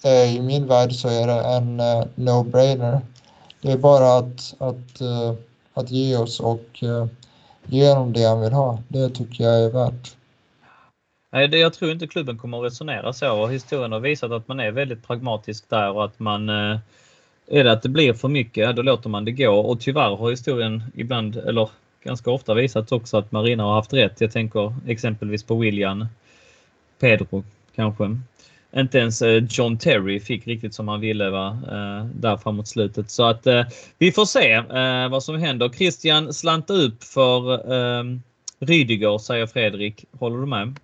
eh, 0.05 0.37
i 0.37 0.41
min 0.41 0.67
värld 0.67 0.93
så 0.93 1.09
är 1.09 1.27
det 1.27 1.41
en 1.41 1.81
eh, 1.81 2.05
no-brainer. 2.15 3.01
Det 3.63 3.73
är 3.73 3.79
bara 3.79 4.19
att, 4.19 4.55
att, 4.59 5.01
eh, 5.01 5.35
att 5.75 5.91
ge 5.91 6.17
oss 6.17 6.41
och 6.41 6.83
eh, 6.83 7.07
ge 7.67 7.89
honom 7.89 8.13
det 8.13 8.25
han 8.25 8.41
vill 8.41 8.53
ha. 8.53 8.79
Det 8.89 9.09
tycker 9.09 9.45
jag 9.45 9.65
är 9.65 9.71
värt. 9.71 10.17
Nej, 11.31 11.49
det, 11.49 11.59
jag 11.59 11.75
tror 11.75 11.91
inte 11.91 12.07
klubben 12.07 12.39
kommer 12.39 12.59
att 12.59 12.65
resonera 12.65 13.13
så. 13.13 13.43
Och 13.43 13.53
historien 13.53 13.93
har 13.93 14.01
visat 14.01 14.33
att 14.33 14.49
man 14.49 14.61
är 14.61 14.71
väldigt 14.71 15.07
pragmatisk 15.07 15.71
där 15.71 15.91
och 15.91 16.05
att 16.05 16.19
man 16.19 16.49
eh, 16.49 16.79
är 17.47 17.65
det 17.65 17.73
att 17.73 17.83
det 17.83 17.89
blir 17.89 18.13
för 18.13 18.29
mycket, 18.29 18.77
då 18.77 18.83
låter 18.83 19.09
man 19.09 19.25
det 19.25 19.33
gå. 19.33 19.53
Och 19.53 19.81
tyvärr 19.81 20.17
har 20.17 20.31
historien 20.31 20.83
ibland, 20.95 21.37
eller 21.37 21.69
ganska 22.05 22.31
ofta 22.31 22.55
visat 22.55 22.93
också 22.93 23.17
att 23.17 23.33
Marina 23.33 23.63
har 23.63 23.75
haft 23.75 23.93
rätt. 23.93 24.21
Jag 24.21 24.33
tänker 24.33 24.75
exempelvis 24.87 25.43
på 25.43 25.55
William, 25.55 26.07
Pedro 26.99 27.45
kanske. 27.75 28.19
Inte 28.77 28.99
ens 28.99 29.23
eh, 29.23 29.45
John 29.51 29.79
Terry 29.79 30.21
fick 30.21 30.47
riktigt 30.47 30.75
som 30.75 30.89
han 30.89 31.01
ville 31.01 31.31
va? 31.31 31.59
Eh, 31.67 32.07
där 32.15 32.37
framåt 32.37 32.69
slutet. 32.69 33.11
Så 33.11 33.25
att 33.25 33.47
eh, 33.47 33.63
vi 33.99 34.13
får 34.13 34.25
se 34.25 34.61
vad 35.11 35.25
som 35.25 35.39
händer. 35.39 35.69
Christian 35.69 36.33
slanta 36.33 36.73
upp 36.73 37.05
för 37.05 37.63
Rydiger 38.65 39.19
säger 39.19 39.47
Fredrik. 39.47 40.05
Håller 40.19 40.37
du 40.39 40.47
med? 40.47 40.77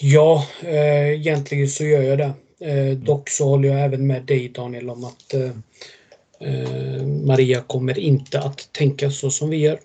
Ja, 0.00 0.46
egentligen 0.62 1.68
så 1.68 1.84
gör 1.84 2.02
jag 2.02 2.18
det. 2.18 2.32
Dock 2.94 3.28
så 3.28 3.48
håller 3.48 3.68
jag 3.68 3.80
även 3.80 4.06
med 4.06 4.22
dig 4.22 4.48
Daniel 4.48 4.90
om 4.90 5.04
att 5.04 5.34
Maria 7.26 7.60
kommer 7.60 7.98
inte 7.98 8.40
att 8.40 8.72
tänka 8.72 9.10
så 9.10 9.30
som 9.30 9.50
vi 9.50 9.56
gör. 9.56 9.78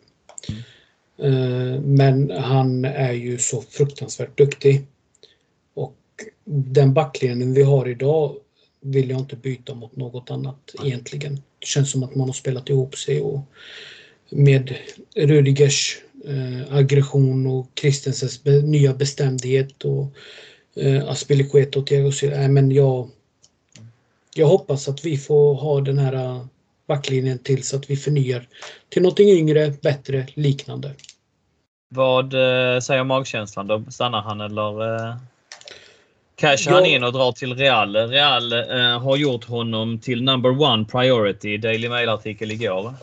Men 1.82 2.32
han 2.32 2.86
är 2.86 3.14
ju 3.14 3.38
så 3.38 3.62
fruktansvärt 3.62 4.38
duktig 4.38 4.86
den 6.50 6.94
backlinjen 6.94 7.54
vi 7.54 7.64
har 7.64 7.88
idag 7.88 8.36
vill 8.82 9.10
jag 9.10 9.20
inte 9.20 9.36
byta 9.36 9.74
mot 9.74 9.96
något 9.96 10.32
annat 10.32 10.76
egentligen. 10.84 11.36
Det 11.36 11.66
känns 11.66 11.92
som 11.92 12.04
att 12.04 12.16
man 12.16 12.30
har 12.30 12.34
spelat 12.34 12.70
ihop 12.70 12.96
sig 12.96 13.22
och 13.22 13.42
med 14.30 14.76
Rudigers 15.16 15.98
eh, 16.26 16.76
aggression 16.76 17.48
och 17.48 17.68
Kristensens 17.74 18.44
be 18.44 18.62
nya 18.62 18.94
bestämdhet 18.94 19.86
och 19.86 20.14
eh, 20.76 21.10
Aspilicueta 21.10 21.80
och 21.80 21.88
Thiago 21.88 22.12
Silva. 22.12 22.38
Nej, 22.38 22.50
men 22.50 22.72
jag, 22.72 23.10
jag 24.36 24.48
hoppas 24.48 24.88
att 24.88 25.06
vi 25.06 25.18
får 25.18 25.56
ha 25.56 25.82
den 25.82 25.98
här 25.98 26.48
backlinjen 26.88 27.40
tills 27.40 27.74
att 27.74 27.90
vi 27.90 27.96
förnyar 27.96 28.48
till 28.90 29.02
någonting 29.02 29.30
yngre, 29.30 29.74
bättre, 29.82 30.28
liknande. 30.34 30.94
Vad 31.90 32.34
eh, 32.34 32.80
säger 32.80 33.04
magkänslan 33.04 33.68
då? 33.68 33.84
Stannar 33.90 34.22
han 34.22 34.42
eller? 34.42 34.96
Eh... 34.96 35.16
Cashar 36.40 36.72
han 36.72 36.86
in 36.86 37.04
och 37.04 37.14
drar 37.14 37.32
till 37.32 37.56
Real. 37.56 37.96
Real 37.96 38.54
eh, 38.54 39.00
har 39.02 39.18
gjort 39.18 39.46
honom 39.46 40.00
till 40.00 40.24
number 40.24 40.62
one 40.62 40.86
priority. 40.86 41.58
Daily 41.58 41.90
Mail-artikel 41.90 42.52
igår. 42.52 42.94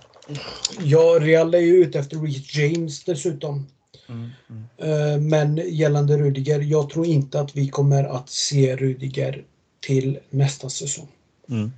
Ja, 0.80 1.18
Real 1.20 1.54
är 1.54 1.58
ju 1.58 1.76
ute 1.76 1.98
efter 1.98 2.16
Reece 2.16 2.54
James 2.56 3.04
dessutom. 3.04 3.66
Mm, 4.08 4.30
mm. 4.50 5.12
Eh, 5.14 5.20
men 5.20 5.60
gällande 5.68 6.18
Rudiger, 6.18 6.60
jag 6.60 6.90
tror 6.90 7.06
inte 7.06 7.40
att 7.40 7.56
vi 7.56 7.68
kommer 7.68 8.04
att 8.04 8.30
se 8.30 8.76
Rudiger 8.76 9.44
till 9.80 10.18
nästa 10.30 10.68
säsong. 10.68 11.08
Mm. 11.50 11.72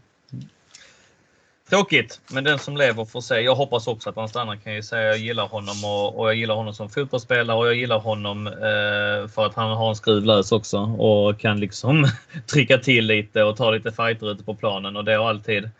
Tråkigt, 1.70 2.20
men 2.30 2.44
den 2.44 2.58
som 2.58 2.76
lever 2.76 3.04
får 3.04 3.20
se. 3.20 3.40
Jag 3.40 3.54
hoppas 3.54 3.86
också 3.86 4.10
att 4.10 4.16
han 4.16 4.28
stannar 4.28 4.56
kan 4.56 4.74
jag 4.74 4.84
säga. 4.84 5.08
Jag 5.08 5.18
gillar 5.18 5.48
honom 5.48 5.84
och, 5.84 6.18
och 6.18 6.28
jag 6.28 6.34
gillar 6.34 6.54
honom 6.54 6.74
som 6.74 6.88
fotbollsspelare 6.88 7.56
och 7.56 7.66
jag 7.66 7.74
gillar 7.74 7.98
honom 7.98 8.46
eh, 8.46 9.28
för 9.28 9.46
att 9.46 9.54
han 9.54 9.70
har 9.70 9.88
en 9.88 9.96
skruv 9.96 10.24
lös 10.24 10.52
också 10.52 10.78
och 10.78 11.40
kan 11.40 11.60
liksom 11.60 12.06
trycka 12.52 12.78
till 12.78 13.06
lite 13.06 13.42
och 13.42 13.56
ta 13.56 13.70
lite 13.70 13.92
fighter 13.92 14.30
ute 14.30 14.44
på 14.44 14.54
planen 14.54 14.96
och 14.96 15.04
det 15.04 15.14
har 15.14 15.28
alltid 15.28 15.70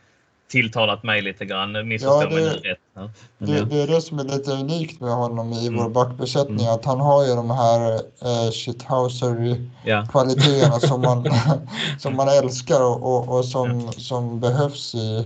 tilltalat 0.49 1.03
mig 1.03 1.23
lite 1.23 1.45
grann. 1.45 1.89
Missförstå 1.89 2.23
ja, 2.23 2.31
mig 2.31 2.45
nu 2.45 2.51
rätt. 2.51 2.79
Ja. 2.95 3.11
Det, 3.39 3.65
det, 3.65 3.83
är 3.83 3.87
det 3.87 4.01
som 4.01 4.19
är 4.19 4.25
lite 4.25 4.53
unikt 4.53 5.01
med 5.01 5.15
honom 5.15 5.53
i 5.53 5.67
mm. 5.67 5.83
vår 5.83 5.91
backbesättning. 5.91 6.61
Mm. 6.61 6.75
Att 6.75 6.85
han 6.85 7.01
har 7.01 7.27
ju 7.27 7.35
de 7.35 7.51
här 7.51 7.95
uh, 7.95 8.51
shithouser-kvaliteterna 8.53 10.79
ja. 10.83 10.89
som, 10.89 11.01
man, 11.01 11.25
som 11.99 12.17
man 12.17 12.29
älskar 12.29 12.85
och, 12.85 13.03
och, 13.03 13.39
och 13.39 13.45
som, 13.45 13.93
som 13.93 14.41
behövs 14.41 14.95
i 14.95 15.25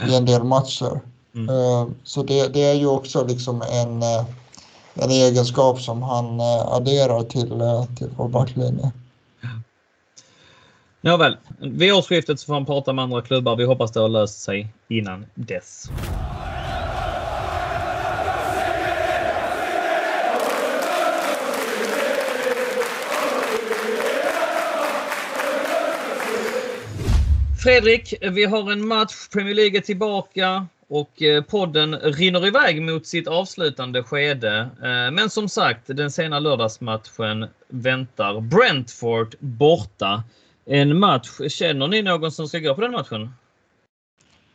i 0.00 0.14
en 0.16 0.24
del 0.24 0.44
matcher. 0.44 1.00
Mm. 1.34 1.48
Eh, 1.48 1.88
så 2.04 2.22
det, 2.22 2.48
det, 2.48 2.62
är 2.62 2.74
ju 2.74 2.86
också 2.86 3.26
liksom 3.26 3.62
en, 3.62 4.02
eh, 4.02 4.24
en 4.94 5.10
egenskap 5.10 5.80
som 5.80 6.02
han 6.02 6.40
eh, 6.40 6.66
adderar 6.66 7.22
till, 7.22 7.62
till 7.98 8.10
vår 8.16 8.28
backlinje. 8.28 8.92
Nåväl, 11.00 11.36
vid 11.58 11.92
årsskiftet 11.92 12.40
så 12.40 12.46
får 12.46 12.54
han 12.54 12.66
prata 12.66 12.92
med 12.92 13.02
andra 13.02 13.22
klubbar. 13.22 13.56
Vi 13.56 13.64
hoppas 13.64 13.92
det 13.92 14.00
har 14.00 14.08
löst 14.08 14.40
sig 14.40 14.74
innan 14.88 15.26
dess. 15.34 15.90
Fredrik, 27.64 28.14
vi 28.20 28.44
har 28.44 28.72
en 28.72 28.88
match. 28.88 29.28
Premier 29.32 29.54
League 29.54 29.78
är 29.78 29.80
tillbaka 29.80 30.66
och 30.88 31.22
eh, 31.22 31.42
podden 31.42 31.96
rinner 31.98 32.46
iväg 32.46 32.82
mot 32.82 33.06
sitt 33.06 33.28
avslutande 33.28 34.02
skede. 34.02 34.58
Eh, 34.58 35.10
men 35.12 35.30
som 35.30 35.48
sagt, 35.48 35.82
den 35.86 36.10
sena 36.10 36.38
lördagsmatchen 36.38 37.46
väntar. 37.68 38.40
Brentford 38.40 39.34
borta. 39.38 40.22
En 40.66 40.98
match. 40.98 41.28
Känner 41.48 41.88
ni 41.88 42.02
någon 42.02 42.32
som 42.32 42.48
ska 42.48 42.58
gå 42.58 42.74
på 42.74 42.80
den 42.80 42.92
matchen? 42.92 43.34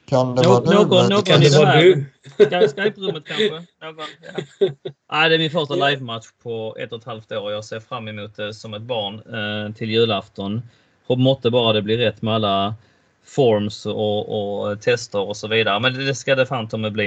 Kan 0.06 0.36
det 0.36 0.48
vara 0.48 0.62
du? 0.62 0.74
Någon, 0.74 1.10
någon 1.10 1.22
kan 1.22 1.40
det 1.42 1.56
här 1.56 2.68
Skype-rummet 2.68 3.24
kanske? 3.26 3.50
Någon, 3.82 4.06
ja. 4.60 4.68
Nej, 5.12 5.30
det 5.30 5.36
är 5.36 5.40
min 5.40 5.52
första 5.52 5.76
live-match 5.76 6.26
på 6.44 6.76
ett 6.80 6.92
och 6.92 7.00
ett 7.00 7.06
halvt 7.06 7.32
år. 7.32 7.52
Jag 7.52 7.66
ser 7.66 7.80
fram 7.80 8.08
emot 8.08 8.36
det 8.36 8.54
som 8.54 8.74
ett 8.74 8.82
barn 8.82 9.16
eh, 9.16 9.74
till 9.76 9.90
julafton. 9.92 10.62
Måtte 11.08 11.50
bara 11.50 11.74
det 11.74 11.82
blir 11.82 11.98
rätt 11.98 12.22
med 12.22 12.34
alla 12.34 12.76
forms 13.26 13.86
och, 13.86 14.70
och, 14.70 14.82
tester 14.82 15.20
och 15.20 15.38
så 15.38 15.48
vidare. 15.48 15.80
Men 15.80 15.94
det 15.94 16.16
ska 16.16 16.36
det 16.36 16.46
fan 16.46 16.68
ta 16.68 16.78
mig 16.78 16.92
bli. 16.92 17.06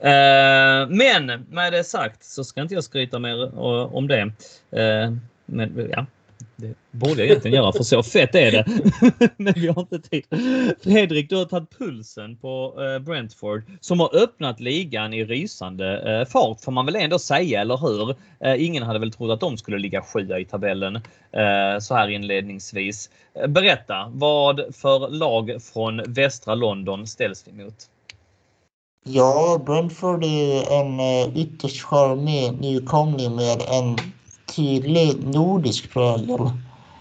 Eh, 0.00 0.88
men 0.88 1.46
med 1.50 1.72
det 1.72 1.84
sagt 1.84 2.24
så 2.24 2.44
ska 2.44 2.60
inte 2.60 2.74
jag 2.74 2.84
skryta 2.84 3.18
mer 3.18 3.44
eh, 3.44 3.94
om 3.94 4.08
det. 4.08 4.20
Eh, 4.70 5.12
men 5.46 5.88
ja, 5.92 6.06
det 6.56 6.74
borde 6.90 7.20
jag 7.20 7.26
egentligen 7.26 7.56
göra 7.56 7.72
för 7.72 7.82
så 7.82 8.02
fett 8.02 8.34
är 8.34 8.52
det. 8.52 8.64
Men 9.36 9.52
vi 9.56 9.68
har 9.68 9.80
inte 9.80 9.98
tid. 9.98 10.24
Fredrik, 10.82 11.30
du 11.30 11.36
har 11.36 11.44
tagit 11.44 11.78
pulsen 11.78 12.36
på 12.36 12.74
eh, 12.82 12.98
Brentford 12.98 13.62
som 13.80 14.00
har 14.00 14.16
öppnat 14.16 14.60
ligan 14.60 15.14
i 15.14 15.24
rysande 15.24 16.18
eh, 16.20 16.28
fart 16.28 16.60
får 16.60 16.72
man 16.72 16.86
väl 16.86 16.96
ändå 16.96 17.18
säga, 17.18 17.60
eller 17.60 17.76
hur? 17.76 18.16
Eh, 18.40 18.64
ingen 18.64 18.82
hade 18.82 18.98
väl 18.98 19.12
trott 19.12 19.30
att 19.30 19.40
de 19.40 19.56
skulle 19.56 19.78
ligga 19.78 20.02
sjua 20.02 20.38
i 20.38 20.44
tabellen 20.44 21.00
så 21.80 21.94
här 21.94 22.08
inledningsvis. 22.08 23.10
Berätta, 23.48 24.12
vad 24.14 24.74
för 24.74 25.08
lag 25.08 25.62
från 25.72 26.02
västra 26.06 26.54
London 26.54 27.06
ställs 27.06 27.44
vi 27.46 27.64
mot? 27.64 27.74
Ja, 29.04 29.62
Brentford 29.66 30.24
är 30.24 30.72
en 30.72 31.00
ytterst 31.36 31.82
charmig 31.82 32.60
nykomling 32.60 33.36
med 33.36 33.62
en 33.70 33.96
tydlig 34.46 35.34
nordisk 35.34 35.92
prägel. 35.92 36.50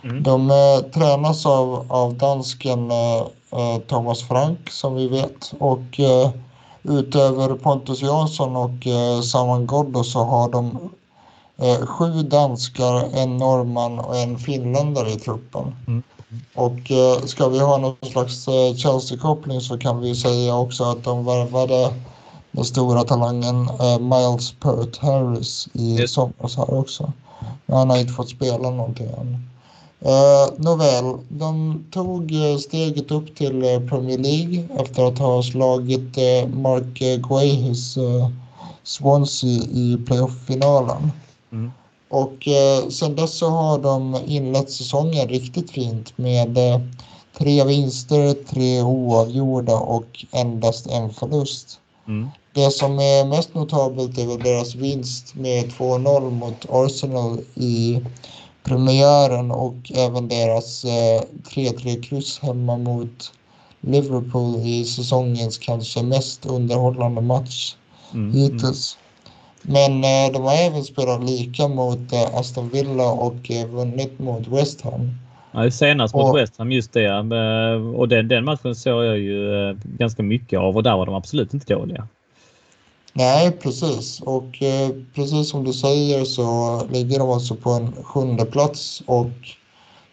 Mm. 0.03 0.23
De 0.23 0.51
eh, 0.51 0.91
tränas 0.93 1.45
av, 1.45 1.85
av 1.89 2.13
dansken 2.13 2.91
eh, 2.91 3.17
eh, 3.51 3.77
Thomas 3.87 4.23
Frank 4.23 4.69
som 4.69 4.95
vi 4.95 5.07
vet 5.07 5.53
och 5.59 5.99
eh, 5.99 6.29
utöver 6.83 7.55
Pontus 7.55 8.01
Jansson 8.01 8.55
och 8.55 8.87
eh, 8.87 9.21
Saman 9.21 9.67
Ghoddo 9.67 10.03
så 10.03 10.23
har 10.23 10.49
de 10.49 10.89
eh, 11.57 11.85
sju 11.85 12.23
danskar, 12.23 13.09
en 13.13 13.37
norrman 13.37 13.99
och 13.99 14.17
en 14.17 14.37
finländare 14.37 15.11
i 15.11 15.15
truppen. 15.15 15.75
Mm. 15.87 16.03
Och 16.55 16.91
eh, 16.91 17.25
ska 17.25 17.49
vi 17.49 17.59
ha 17.59 17.77
någon 17.77 18.11
slags 18.11 18.47
eh, 18.47 18.75
Chelsea-koppling 18.75 19.61
så 19.61 19.77
kan 19.77 20.01
vi 20.01 20.15
säga 20.15 20.57
också 20.57 20.83
att 20.83 21.03
de 21.03 21.25
värvade 21.25 21.93
den 22.51 22.65
stora 22.65 23.03
talangen 23.03 23.69
Miles 23.99 24.51
Pert 24.51 24.97
Harris 24.97 25.67
i 25.73 26.07
somras 26.07 26.57
här 26.57 26.79
också. 26.79 27.13
Han 27.67 27.89
har 27.89 27.97
inte 27.97 28.13
fått 28.13 28.29
spela 28.29 28.69
någonting 28.69 29.07
än. 29.07 29.49
Uh, 30.05 30.53
nåväl, 30.57 31.17
de 31.29 31.83
tog 31.91 32.31
uh, 32.31 32.57
steget 32.57 33.11
upp 33.11 33.35
till 33.35 33.63
uh, 33.63 33.89
Premier 33.89 34.17
League 34.17 34.67
efter 34.79 35.03
att 35.03 35.19
ha 35.19 35.43
slagit 35.43 36.17
uh, 36.17 36.55
Mark 36.55 37.21
Guehis 37.29 37.97
uh, 37.97 38.29
Swansea 38.83 39.63
i 39.71 39.97
playoff-finalen. 40.07 41.11
Mm. 41.51 41.71
Och 42.09 42.47
uh, 42.47 42.89
sen 42.89 43.15
dess 43.15 43.37
så 43.37 43.49
har 43.49 43.79
de 43.79 44.17
inlett 44.25 44.71
säsongen 44.71 45.27
riktigt 45.27 45.71
fint 45.71 46.17
med 46.17 46.57
tre 47.37 47.63
vinster, 47.63 48.33
tre 48.33 48.81
oavgjorda 48.81 49.75
och 49.75 50.25
endast 50.31 50.87
en 50.87 51.13
förlust. 51.13 51.79
Mm. 52.07 52.29
Det 52.55 52.71
som 52.71 52.99
är 52.99 53.25
mest 53.25 53.53
notabelt 53.53 54.17
är 54.17 54.27
väl 54.27 54.39
deras 54.39 54.75
vinst 54.75 55.35
med 55.35 55.65
2-0 55.65 56.31
mot 56.31 56.65
Arsenal 56.69 57.39
i 57.55 58.01
premiären 58.63 59.51
och 59.51 59.91
även 59.95 60.27
deras 60.27 60.85
3-3 60.85 62.13
eh, 62.13 62.47
hemma 62.47 62.77
mot 62.77 63.31
Liverpool 63.81 64.55
i 64.55 64.85
säsongens 64.85 65.57
kanske 65.57 66.03
mest 66.03 66.45
underhållande 66.45 67.21
match 67.21 67.75
mm, 68.13 68.33
hittills. 68.33 68.97
Mm. 69.67 69.73
Men 69.73 70.03
eh, 70.03 70.33
de 70.33 70.43
har 70.43 70.55
även 70.55 70.83
spelat 70.83 71.23
lika 71.23 71.67
mot 71.67 72.13
eh, 72.13 72.35
Aston 72.35 72.69
Villa 72.69 73.11
och 73.11 73.51
vunnit 73.71 74.19
mot 74.19 74.47
West 74.47 74.81
Ham. 74.81 75.11
Ja, 75.51 75.71
senast 75.71 76.15
mot 76.15 76.29
och, 76.29 76.37
West 76.37 76.57
Ham, 76.57 76.71
just 76.71 76.93
det. 76.93 77.19
Och 77.95 78.09
den, 78.09 78.27
den 78.27 78.45
matchen 78.45 78.75
såg 78.75 79.05
jag 79.05 79.17
ju 79.17 79.77
ganska 79.83 80.23
mycket 80.23 80.59
av 80.59 80.75
och 80.75 80.83
där 80.83 80.97
var 80.97 81.05
de 81.05 81.15
absolut 81.15 81.53
inte 81.53 81.73
dåliga. 81.73 82.07
Nej, 83.17 83.51
precis. 83.51 84.21
Och 84.21 84.63
eh, 84.63 84.89
precis 85.13 85.49
som 85.49 85.63
du 85.63 85.73
säger 85.73 86.25
så 86.25 86.81
ligger 86.89 87.19
de 87.19 87.29
alltså 87.29 87.55
på 87.55 87.69
en 87.69 88.03
sjunde 88.03 88.45
plats 88.45 89.03
och 89.05 89.31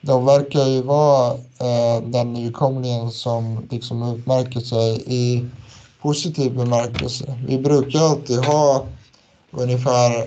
de 0.01 0.25
verkar 0.25 0.67
ju 0.67 0.83
vara 0.83 1.33
eh, 1.35 2.03
den 2.05 2.33
nykomlingen 2.33 3.11
som 3.11 3.69
liksom 3.71 4.03
utmärker 4.03 4.61
sig 4.61 5.03
i 5.07 5.47
positiv 6.03 6.57
bemärkelse. 6.57 7.39
Vi 7.47 7.59
brukar 7.59 8.01
alltid 8.01 8.39
ha 8.39 8.87
ungefär, 9.51 10.27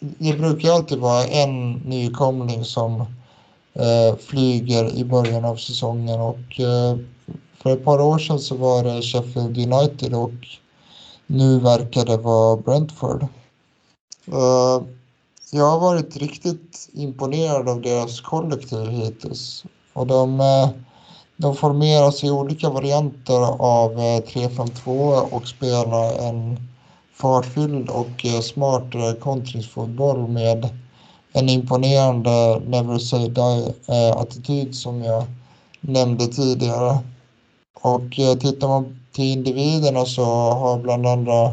det 0.00 0.38
brukar 0.38 0.70
alltid 0.70 0.98
vara 0.98 1.24
en 1.24 1.72
nykomling 1.72 2.64
som 2.64 3.00
eh, 3.74 4.16
flyger 4.20 4.96
i 4.96 5.04
början 5.04 5.44
av 5.44 5.56
säsongen 5.56 6.20
och 6.20 6.60
eh, 6.60 6.96
för 7.62 7.70
ett 7.70 7.84
par 7.84 8.00
år 8.00 8.18
sedan 8.18 8.38
så 8.38 8.56
var 8.56 8.84
det 8.84 9.02
Sheffield 9.02 9.58
United 9.58 10.14
och 10.14 10.58
nu 11.30 11.58
verkar 11.58 12.04
det 12.04 12.16
vara 12.16 12.56
Brentford. 12.56 13.26
Uh, 14.28 14.82
jag 15.50 15.64
har 15.64 15.80
varit 15.80 16.16
riktigt 16.16 16.88
imponerad 16.92 17.68
av 17.68 17.80
deras 17.80 18.20
kollektiv 18.20 18.88
hittills. 18.88 19.64
Och 19.92 20.06
de, 20.06 20.40
eh, 20.40 20.68
de 21.36 21.56
formeras 21.56 22.24
i 22.24 22.30
olika 22.30 22.70
varianter 22.70 23.62
av 23.62 23.92
eh, 23.92 24.20
3-5-2 24.20 25.20
och 25.30 25.48
spelar 25.48 26.28
en 26.28 26.56
fartfylld 27.14 27.88
och 27.88 28.26
smart 28.42 29.20
kontringsfotboll 29.20 30.28
med 30.28 30.68
en 31.32 31.48
imponerande 31.48 32.60
never 32.66 32.98
say 32.98 33.28
die-attityd 33.28 34.74
som 34.74 35.02
jag 35.02 35.24
nämnde 35.80 36.26
tidigare. 36.26 36.98
Och 37.82 38.10
tittar 38.40 38.68
man 38.68 38.97
till 39.18 39.32
individerna 39.32 40.04
så 40.04 40.24
har 40.50 40.78
bland 40.78 41.06
andra 41.06 41.52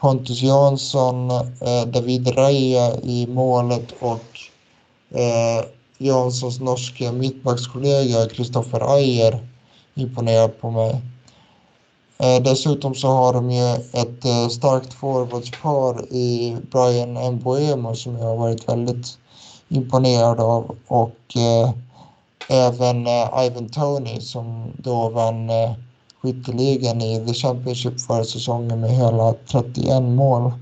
Pontus 0.00 0.42
Jansson, 0.42 1.30
eh, 1.30 1.86
David 1.86 2.36
Raja 2.36 3.00
i 3.02 3.26
målet 3.26 3.92
och 4.00 4.38
eh, 5.10 5.64
Janssons 5.98 6.60
norska 6.60 7.12
mittbackskollega 7.12 8.28
Kristoffer 8.28 8.94
Ayer 8.96 9.48
imponerat 9.94 10.60
på 10.60 10.70
mig. 10.70 11.00
Eh, 12.18 12.42
dessutom 12.42 12.94
så 12.94 13.08
har 13.08 13.32
de 13.32 13.50
ju 13.50 13.74
ett 13.74 14.24
eh, 14.24 14.48
starkt 14.48 14.92
forwardspar 14.94 16.12
i 16.12 16.56
Brian 16.70 17.34
Mbuemo 17.34 17.94
som 17.94 18.16
jag 18.16 18.24
har 18.24 18.36
varit 18.36 18.68
väldigt 18.68 19.18
imponerad 19.68 20.40
av 20.40 20.76
och 20.86 21.36
eh, 21.36 21.70
även 22.48 23.06
eh, 23.06 23.44
Ivan 23.46 23.68
Tony 23.68 24.20
som 24.20 24.72
då 24.78 25.08
vann 25.08 25.50
eh, 25.50 25.72
skytteligan 26.26 27.00
i 27.00 27.26
The 27.26 27.34
Championship 27.34 28.00
förra 28.00 28.24
säsongen 28.24 28.80
med 28.80 28.90
hela 28.90 29.34
31 29.50 30.02
mål. 30.02 30.52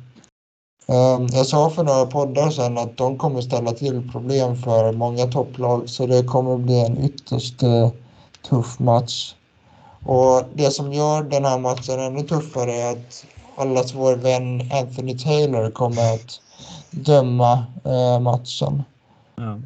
Ehm, 0.87 1.27
jag 1.33 1.47
sa 1.47 1.71
för 1.71 1.85
några 1.85 2.07
poddar 2.07 2.51
sedan 2.51 2.79
att 2.79 2.97
de 2.97 3.19
kommer 3.19 3.41
ställa 3.41 3.73
till 3.73 4.11
problem 4.13 4.57
för 4.57 4.93
många 4.93 5.27
topplag 5.27 5.89
så 5.89 6.07
det 6.07 6.23
kommer 6.23 6.57
bli 6.57 6.81
en 6.81 7.05
ytterst 7.05 7.63
eh, 7.63 7.91
tuff 8.49 8.79
match. 8.79 9.35
Och 10.07 10.43
det 10.55 10.71
som 10.71 10.93
gör 10.93 11.23
den 11.23 11.45
här 11.45 11.59
matchen 11.59 12.01
ännu 12.01 12.23
tuffare 12.23 12.73
är 12.73 12.93
att 12.93 13.25
allas 13.57 13.95
vår 13.95 14.17
vän 14.17 14.71
Anthony 14.73 15.19
Taylor 15.19 15.71
kommer 15.71 16.15
att 16.15 16.41
döma 16.91 17.65
eh, 17.85 18.21
matchen. 18.21 18.83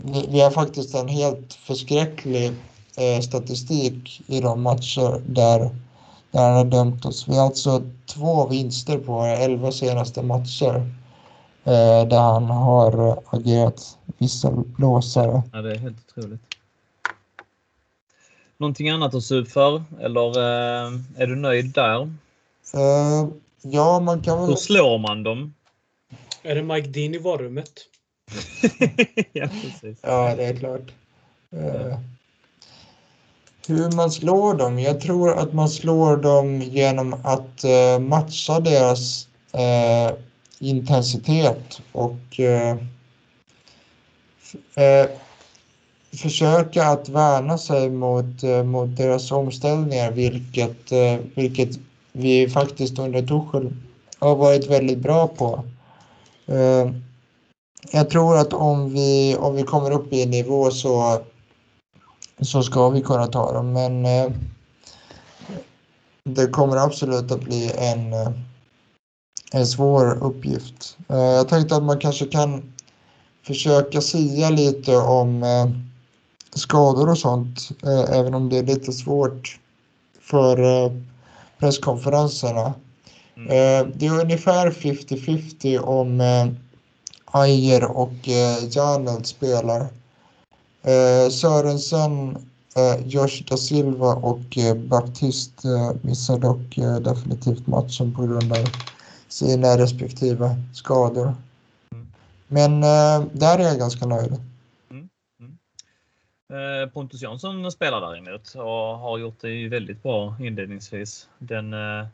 Vi, 0.02 0.26
vi, 0.28 0.40
har 0.40 0.50
faktiskt 0.50 0.94
en 0.94 1.08
helt 1.08 1.52
förskräcklig 1.52 2.52
eh, 2.96 3.20
statistik 3.20 4.22
i 4.26 4.40
de 4.40 4.62
matcher 4.62 5.22
där 5.26 5.70
där 6.30 6.40
han 6.40 6.56
har 6.56 6.64
dömt 6.64 7.04
oss. 7.04 7.28
Vi 7.28 7.36
har 7.36 7.46
alltså 7.46 7.82
två 8.06 8.46
vinster 8.48 8.98
på 8.98 9.12
våra 9.12 9.36
elva 9.36 9.72
senaste 9.72 10.22
matcher 10.22 10.74
eh, 11.64 12.08
där 12.08 12.20
han 12.20 12.44
har 12.44 13.22
agerat 13.26 13.98
visselblåsare. 14.18 15.42
Ja, 15.52 15.62
det 15.62 15.72
är 15.72 15.78
helt 15.78 15.96
otroligt. 16.08 16.40
Någonting 18.58 18.90
annat 18.90 19.14
att 19.14 19.24
se 19.24 19.44
för? 19.44 19.82
Eller 20.00 20.38
eh, 20.38 20.92
är 21.16 21.26
du 21.26 21.36
nöjd 21.36 21.72
där? 21.74 22.00
Uh, 22.74 23.28
ja, 23.62 24.00
man 24.00 24.22
kan 24.22 24.38
väl... 24.38 24.48
Hur 24.48 24.56
slår 24.56 24.98
man 24.98 25.22
dem? 25.22 25.54
Är 26.42 26.54
det 26.54 26.62
Mike 26.62 26.88
Dean 26.88 27.14
i 27.14 27.18
varummet? 27.18 27.72
ja, 29.32 29.48
precis. 29.62 29.98
Ja, 30.02 30.34
det 30.36 30.44
är 30.44 30.56
klart. 30.56 30.92
Uh, 31.54 31.98
hur 33.68 33.96
man 33.96 34.10
slår 34.10 34.54
dem? 34.54 34.78
Jag 34.78 35.00
tror 35.00 35.38
att 35.38 35.52
man 35.52 35.68
slår 35.68 36.16
dem 36.16 36.62
genom 36.62 37.14
att 37.24 37.64
eh, 37.64 37.98
matcha 37.98 38.60
deras 38.60 39.28
eh, 39.52 40.16
intensitet 40.58 41.80
och 41.92 42.40
eh, 42.40 42.76
eh 44.74 45.08
försöka 46.12 46.86
att 46.86 47.08
värna 47.08 47.58
sig 47.58 47.90
mot, 47.90 48.42
eh, 48.42 48.62
mot 48.62 48.96
deras 48.96 49.32
omställningar, 49.32 50.12
vilket, 50.12 50.92
eh, 50.92 51.16
vilket 51.34 51.78
vi 52.12 52.48
faktiskt 52.48 52.98
under 52.98 53.22
Tuchel 53.22 53.72
har 54.18 54.36
varit 54.36 54.70
väldigt 54.70 54.98
bra 54.98 55.28
på. 55.28 55.64
Eh, 56.46 56.90
jag 57.90 58.10
tror 58.10 58.36
att 58.38 58.52
om 58.52 58.92
vi, 58.92 59.36
om 59.36 59.56
vi 59.56 59.62
kommer 59.62 59.90
upp 59.90 60.12
i 60.12 60.22
en 60.22 60.30
nivå 60.30 60.70
så 60.70 61.20
så 62.40 62.62
ska 62.62 62.88
vi 62.88 63.00
kunna 63.00 63.26
ta 63.26 63.52
dem. 63.52 63.72
Men 63.72 64.06
eh, 64.06 64.32
det 66.24 66.46
kommer 66.46 66.76
absolut 66.76 67.32
att 67.32 67.44
bli 67.44 67.72
en, 67.78 68.12
eh, 68.12 68.30
en 69.52 69.66
svår 69.66 70.24
uppgift. 70.24 70.96
Eh, 71.08 71.16
jag 71.16 71.48
tänkte 71.48 71.76
att 71.76 71.82
man 71.82 71.98
kanske 71.98 72.26
kan 72.26 72.72
försöka 73.42 74.00
sia 74.00 74.50
lite 74.50 74.96
om 74.96 75.42
eh, 75.42 75.66
skador 76.54 77.10
och 77.10 77.18
sånt, 77.18 77.68
eh, 77.82 78.18
även 78.18 78.34
om 78.34 78.48
det 78.48 78.58
är 78.58 78.62
lite 78.62 78.92
svårt 78.92 79.58
för 80.20 80.84
eh, 80.84 80.92
presskonferenserna. 81.58 82.74
Mm. 83.36 83.92
det 83.94 84.06
är 84.06 84.20
ungefär 84.20 84.70
50-50 84.70 85.78
om 85.78 86.20
Ajer 87.24 87.84
och 87.84 88.28
Janelt 88.70 89.26
spelar. 89.26 89.88
Eh, 90.88 91.30
Sörensen, 91.30 92.36
eh, 92.76 93.06
Josh 93.06 93.44
da 93.48 93.56
Silva 93.56 94.14
och 94.14 94.58
eh, 94.58 94.74
Baptiste 94.74 95.68
eh, 95.68 95.92
missar 96.02 96.38
dock 96.38 96.78
eh, 96.78 96.96
definitivt 96.96 97.66
matchen 97.66 98.14
på 98.14 98.22
grund 98.22 98.52
av 98.52 98.68
sina 99.28 99.78
respektive 99.78 100.56
skador. 100.72 101.34
Mm. 101.92 102.06
Men 102.48 102.82
eh, 102.82 103.26
där 103.32 103.58
är 103.58 103.62
jag 103.62 103.78
ganska 103.78 104.06
nöjd. 104.06 104.32
Mm. 104.90 105.08
Mm. 105.40 106.82
Eh, 106.82 106.88
Pontus 106.88 107.22
Jansson 107.22 107.72
spelar 107.72 108.00
däremot 108.00 108.54
och 108.54 108.98
har 108.98 109.18
gjort 109.18 109.40
det 109.40 109.68
väldigt 109.68 110.02
bra 110.02 110.36
inledningsvis. 110.40 111.28
Den 111.38 111.72
eh, 111.72 112.06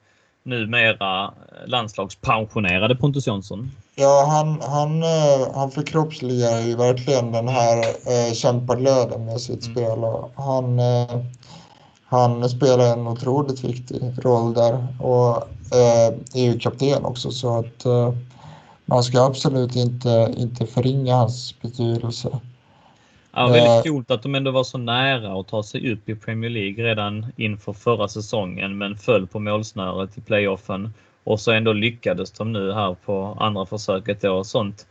numera 0.42 1.34
landslagspensionerade 1.66 2.96
Pontus 2.96 3.26
Jansson. 3.26 3.70
Ja, 3.96 4.26
han, 4.28 4.60
han, 4.60 5.02
eh, 5.02 5.54
han 5.54 5.70
förkroppsligar 5.70 6.60
ju 6.60 6.76
verkligen 6.76 7.32
den 7.32 7.48
här 7.48 7.78
eh, 7.78 8.34
kämpaglöden 8.34 9.24
med 9.24 9.40
sitt 9.40 9.66
mm. 9.66 9.74
spel. 9.74 10.04
Och 10.04 10.30
han, 10.36 10.78
eh, 10.78 11.20
han 12.04 12.48
spelar 12.48 12.92
en 12.92 13.06
otroligt 13.06 13.64
viktig 13.64 14.02
roll 14.22 14.54
där 14.54 14.86
och 15.00 15.36
eh, 15.74 16.14
är 16.34 16.44
ju 16.44 16.58
kapten 16.58 17.04
också 17.04 17.30
så 17.30 17.58
att 17.58 17.84
eh, 17.84 18.14
man 18.84 19.02
ska 19.02 19.24
absolut 19.24 19.76
inte, 19.76 20.34
inte 20.36 20.66
förringa 20.66 21.16
hans 21.16 21.54
betydelse. 21.62 22.40
Ja, 23.32 23.46
väldigt 23.46 23.92
coolt 23.92 24.10
att 24.10 24.22
de 24.22 24.34
ändå 24.34 24.50
var 24.50 24.64
så 24.64 24.78
nära 24.78 25.40
att 25.40 25.48
ta 25.48 25.62
sig 25.62 25.92
upp 25.92 26.08
i 26.08 26.14
Premier 26.14 26.50
League 26.50 26.84
redan 26.84 27.26
inför 27.36 27.72
förra 27.72 28.08
säsongen 28.08 28.78
men 28.78 28.98
föll 28.98 29.26
på 29.26 29.38
målsnöret 29.38 30.18
i 30.18 30.20
playoffen 30.20 30.92
och 31.24 31.40
så 31.40 31.52
ändå 31.52 31.72
lyckades 31.72 32.32
de 32.32 32.52
nu 32.52 32.72
här 32.72 32.96
på 33.04 33.36
andra 33.40 33.66
försöket 33.66 34.20
då. 34.20 34.44
Sånt 34.44 34.86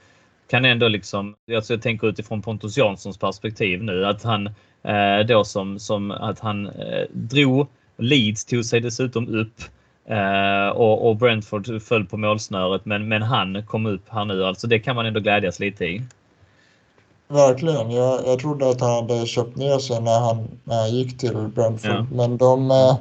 kan 0.48 0.66
ändå 0.66 0.88
liksom, 0.88 1.36
alltså 1.56 1.74
jag 1.74 1.82
tänker 1.82 2.08
utifrån 2.08 2.42
Pontus 2.42 2.78
Janssons 2.78 3.18
perspektiv 3.18 3.84
nu 3.84 4.06
att 4.06 4.24
han 4.24 4.48
eh, 4.84 5.28
då 5.28 5.44
som, 5.44 5.80
som 5.80 6.12
att 6.12 6.40
han 6.40 6.68
eh, 6.68 7.06
drog, 7.12 7.68
Leeds 7.98 8.46
tog 8.46 8.66
sig 8.66 8.80
dessutom 8.80 9.36
upp 9.36 9.62
eh, 10.06 10.68
och, 10.68 11.10
och 11.10 11.16
Brentford 11.16 11.82
föll 11.82 12.06
på 12.06 12.18
målsnöret 12.18 12.86
men, 12.86 13.08
men 13.08 13.22
han 13.22 13.66
kom 13.66 13.86
upp 13.86 14.10
här 14.10 14.26
nu. 14.26 14.46
Alltså 14.46 14.68
det 14.68 14.80
kan 14.80 14.96
man 14.96 15.06
ändå 15.06 15.20
glädjas 15.20 15.60
lite 15.60 15.86
i. 15.86 16.02
Verkligen. 17.28 17.92
Jag, 17.92 18.28
jag 18.28 18.40
trodde 18.40 18.70
att 18.70 18.82
han 18.82 18.92
hade 18.92 19.26
köpt 19.26 19.56
ner 19.56 19.80
sig 19.80 20.02
när 20.02 20.20
han, 20.20 20.48
när 20.64 20.76
han 20.76 20.96
gick 20.96 21.18
till 21.18 21.34
Brentford. 21.34 21.92
Ja. 21.92 22.06
Men 22.12 22.38
de, 22.38 22.72
eh, 22.72 22.96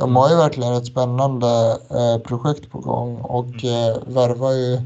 de 0.00 0.16
har 0.16 0.30
ju 0.30 0.36
verkligen 0.36 0.72
ett 0.72 0.86
spännande 0.86 1.78
eh, 1.90 2.18
projekt 2.22 2.70
på 2.70 2.78
gång 2.78 3.20
och 3.20 3.64
mm. 3.64 3.90
eh, 3.90 3.96
värvar 4.06 4.52
ju 4.52 4.80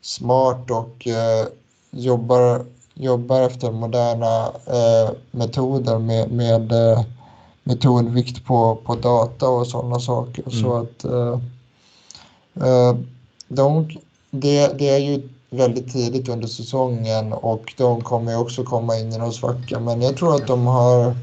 smart 0.00 0.70
och 0.70 1.06
eh, 1.06 1.46
jobbar, 1.90 2.64
jobbar 2.94 3.40
efter 3.40 3.70
moderna 3.70 4.46
eh, 4.66 5.10
metoder 5.30 5.98
med, 5.98 6.30
med, 6.30 6.72
eh, 6.72 7.02
med 7.62 7.80
tonvikt 7.80 8.44
på, 8.44 8.78
på 8.84 8.94
data 8.94 9.48
och 9.48 9.66
sådana 9.66 10.00
saker. 10.00 10.42
Mm. 10.46 10.62
Så 10.62 10.76
att 10.76 11.04
eh, 11.04 11.40
de, 13.48 13.88
det, 14.30 14.78
det 14.78 14.88
är 14.88 14.98
ju 14.98 15.28
väldigt 15.50 15.92
tidigt 15.92 16.28
under 16.28 16.48
säsongen 16.48 17.32
och 17.32 17.74
de 17.76 18.00
kommer 18.00 18.40
också 18.40 18.64
komma 18.64 18.98
in 18.98 19.12
i 19.12 19.18
någon 19.18 19.32
svacka. 19.32 19.80
Men 19.80 20.02
jag 20.02 20.16
tror 20.16 20.34
att 20.34 20.46
de 20.46 20.66
har 20.66 21.16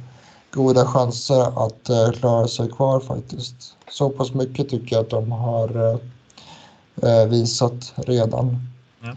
goda 0.52 0.86
chanser 0.86 1.66
att 1.66 1.90
eh, 1.90 2.12
klara 2.12 2.48
sig 2.48 2.70
kvar 2.70 3.00
faktiskt. 3.00 3.76
Så 3.90 4.10
pass 4.10 4.34
mycket 4.34 4.70
tycker 4.70 4.96
jag 4.96 5.04
att 5.04 5.10
de 5.10 5.32
har 5.32 5.92
eh, 5.92 6.00
eh 7.10 7.28
visat 7.30 7.94
redan. 7.96 8.58
Ja, 9.02 9.16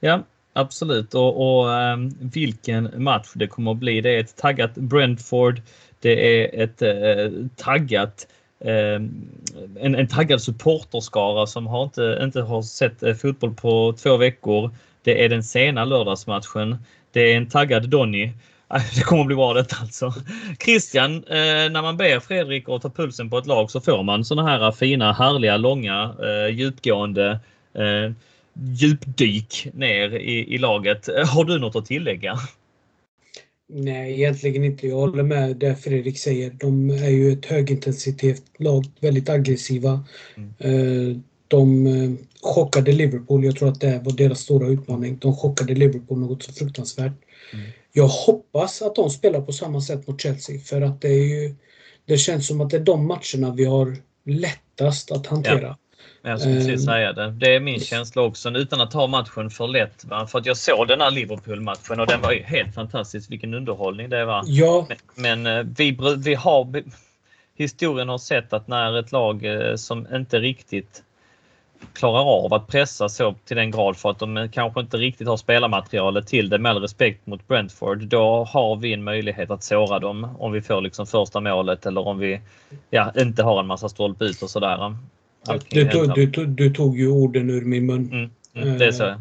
ja 0.00 0.22
absolut. 0.52 1.14
Och, 1.14 1.60
och 1.60 1.68
um, 1.68 2.14
vilken 2.18 3.02
match 3.02 3.32
det 3.34 3.46
kommer 3.46 3.70
att 3.70 3.76
bli. 3.76 4.00
Det 4.00 4.16
är 4.16 4.20
ett 4.20 4.36
taggat 4.36 4.74
Brentford. 4.74 5.62
Det 6.00 6.42
är 6.42 6.64
ett 6.64 6.82
eh, 6.82 7.46
taggat 7.56 8.26
ehm, 8.60 9.28
en, 9.80 9.94
en 9.94 10.08
taggad 10.08 10.42
supporterskara 10.42 11.46
som 11.46 11.66
har 11.66 11.84
inte, 11.84 12.20
inte 12.22 12.40
har 12.40 12.62
sett 12.62 13.02
eh, 13.02 13.14
fotboll 13.14 13.54
på 13.54 13.94
två 14.02 14.16
veckor. 14.16 14.70
Det 15.02 15.24
är 15.24 15.28
den 15.28 15.42
sena 15.42 15.84
lördagsmatchen. 15.84 16.76
Det 17.12 17.20
är 17.20 17.36
en 17.36 17.48
taggad 17.48 17.88
Donny. 17.88 18.32
Det 18.94 19.02
kommer 19.02 19.20
att 19.20 19.26
bli 19.26 19.36
bra 19.36 19.54
detta 19.54 19.76
alltså. 19.80 20.14
Christian, 20.64 21.14
eh, 21.14 21.70
när 21.70 21.82
man 21.82 21.96
ber 21.96 22.20
Fredrik 22.20 22.68
att 22.68 22.82
ta 22.82 22.90
pulsen 22.90 23.30
på 23.30 23.38
ett 23.38 23.46
lag 23.46 23.70
så 23.70 23.80
får 23.80 24.02
man 24.02 24.24
såna 24.24 24.42
här 24.42 24.72
fina, 24.72 25.12
härliga, 25.12 25.56
långa, 25.56 26.14
eh, 26.22 26.54
djupgående 26.54 27.40
eh, 27.74 28.12
djupdyk 28.54 29.68
ner 29.74 30.14
i, 30.14 30.54
i 30.54 30.58
laget. 30.58 31.08
Har 31.26 31.44
du 31.44 31.58
något 31.58 31.76
att 31.76 31.86
tillägga? 31.86 32.38
Nej, 33.68 34.12
egentligen 34.12 34.64
inte. 34.64 34.86
Jag 34.86 34.96
håller 34.96 35.22
med 35.22 35.56
det 35.56 35.76
Fredrik 35.76 36.18
säger. 36.18 36.50
De 36.50 36.90
är 36.90 37.08
ju 37.08 37.32
ett 37.32 37.46
högintensivt 37.46 38.44
lag, 38.58 38.84
väldigt 39.00 39.28
aggressiva. 39.28 40.04
Mm. 40.36 41.22
De 41.48 42.18
chockade 42.42 42.92
Liverpool. 42.92 43.44
Jag 43.44 43.56
tror 43.56 43.68
att 43.68 43.80
det 43.80 44.00
var 44.04 44.12
deras 44.12 44.40
stora 44.40 44.66
utmaning. 44.66 45.18
De 45.20 45.36
chockade 45.36 45.74
Liverpool 45.74 46.18
något 46.18 46.42
så 46.42 46.52
fruktansvärt. 46.52 47.12
Mm. 47.52 47.66
Jag 47.92 48.06
hoppas 48.06 48.82
att 48.82 48.94
de 48.94 49.10
spelar 49.10 49.40
på 49.40 49.52
samma 49.52 49.80
sätt 49.80 50.08
mot 50.08 50.20
Chelsea 50.20 50.60
för 50.60 50.80
att 50.80 51.00
det 51.00 51.08
är 51.08 51.24
ju 51.24 51.54
Det 52.06 52.18
känns 52.18 52.46
som 52.46 52.60
att 52.60 52.70
det 52.70 52.76
är 52.76 52.80
de 52.80 53.06
matcherna 53.06 53.54
vi 53.56 53.64
har 53.64 53.96
lättast 54.24 55.12
att 55.12 55.26
hantera. 55.26 55.62
Ja. 55.62 55.76
Jag 56.22 56.40
skulle 56.40 56.54
precis 56.54 56.84
säga 56.84 57.12
det. 57.12 57.30
Det 57.30 57.54
är 57.54 57.60
min 57.60 57.80
känsla 57.80 58.22
också. 58.22 58.50
Utan 58.50 58.80
att 58.80 58.90
ta 58.90 59.06
matchen 59.06 59.50
för 59.50 59.68
lätt. 59.68 60.04
Va? 60.04 60.26
För 60.26 60.38
att 60.38 60.46
jag 60.46 60.56
såg 60.56 60.88
den 60.88 61.00
här 61.00 61.10
Liverpool-matchen 61.10 62.00
och 62.00 62.06
den 62.06 62.20
var 62.20 62.32
ju 62.32 62.42
helt 62.42 62.74
fantastisk. 62.74 63.30
Vilken 63.30 63.54
underhållning 63.54 64.10
det 64.10 64.24
var. 64.24 64.44
Ja. 64.46 64.86
Men, 64.88 65.42
men 65.42 65.58
eh, 65.58 65.64
vi, 65.76 65.98
vi 66.18 66.34
har... 66.34 66.82
Historien 67.54 68.08
har 68.08 68.18
sett 68.18 68.52
att 68.52 68.68
när 68.68 68.98
ett 68.98 69.12
lag 69.12 69.44
eh, 69.44 69.76
som 69.76 70.14
inte 70.14 70.38
riktigt 70.38 71.02
klarar 71.92 72.44
av 72.44 72.54
att 72.54 72.66
pressa 72.66 73.08
så 73.08 73.34
till 73.44 73.56
den 73.56 73.70
grad 73.70 73.96
för 73.96 74.10
att 74.10 74.18
de 74.18 74.48
kanske 74.52 74.80
inte 74.80 74.96
riktigt 74.96 75.28
har 75.28 75.36
spelarmaterialet 75.36 76.26
till 76.26 76.48
det 76.48 76.58
med 76.58 76.70
all 76.70 76.82
respekt 76.82 77.26
mot 77.26 77.48
Brentford. 77.48 77.98
Då 77.98 78.44
har 78.44 78.76
vi 78.76 78.92
en 78.92 79.04
möjlighet 79.04 79.50
att 79.50 79.64
såra 79.64 79.98
dem 79.98 80.36
om 80.38 80.52
vi 80.52 80.62
får 80.62 80.80
liksom 80.80 81.06
första 81.06 81.40
målet 81.40 81.86
eller 81.86 82.08
om 82.08 82.18
vi 82.18 82.40
ja, 82.90 83.12
inte 83.16 83.42
har 83.42 83.60
en 83.60 83.66
massa 83.66 83.88
stolp 83.88 84.22
ut 84.22 84.42
och 84.42 84.50
sådär. 84.50 84.96
Du, 85.68 85.88
tog, 85.88 86.14
du, 86.14 86.30
tog, 86.30 86.48
du 86.48 86.70
tog 86.70 86.98
ju 86.98 87.08
orden 87.08 87.50
ur 87.50 87.62
min 87.62 87.86
mun. 87.86 88.10
Mm, 88.12 88.30
mm, 88.54 88.78
det 88.78 88.86
är 88.86 88.92
så. 88.92 89.04
Mm. 89.04 89.20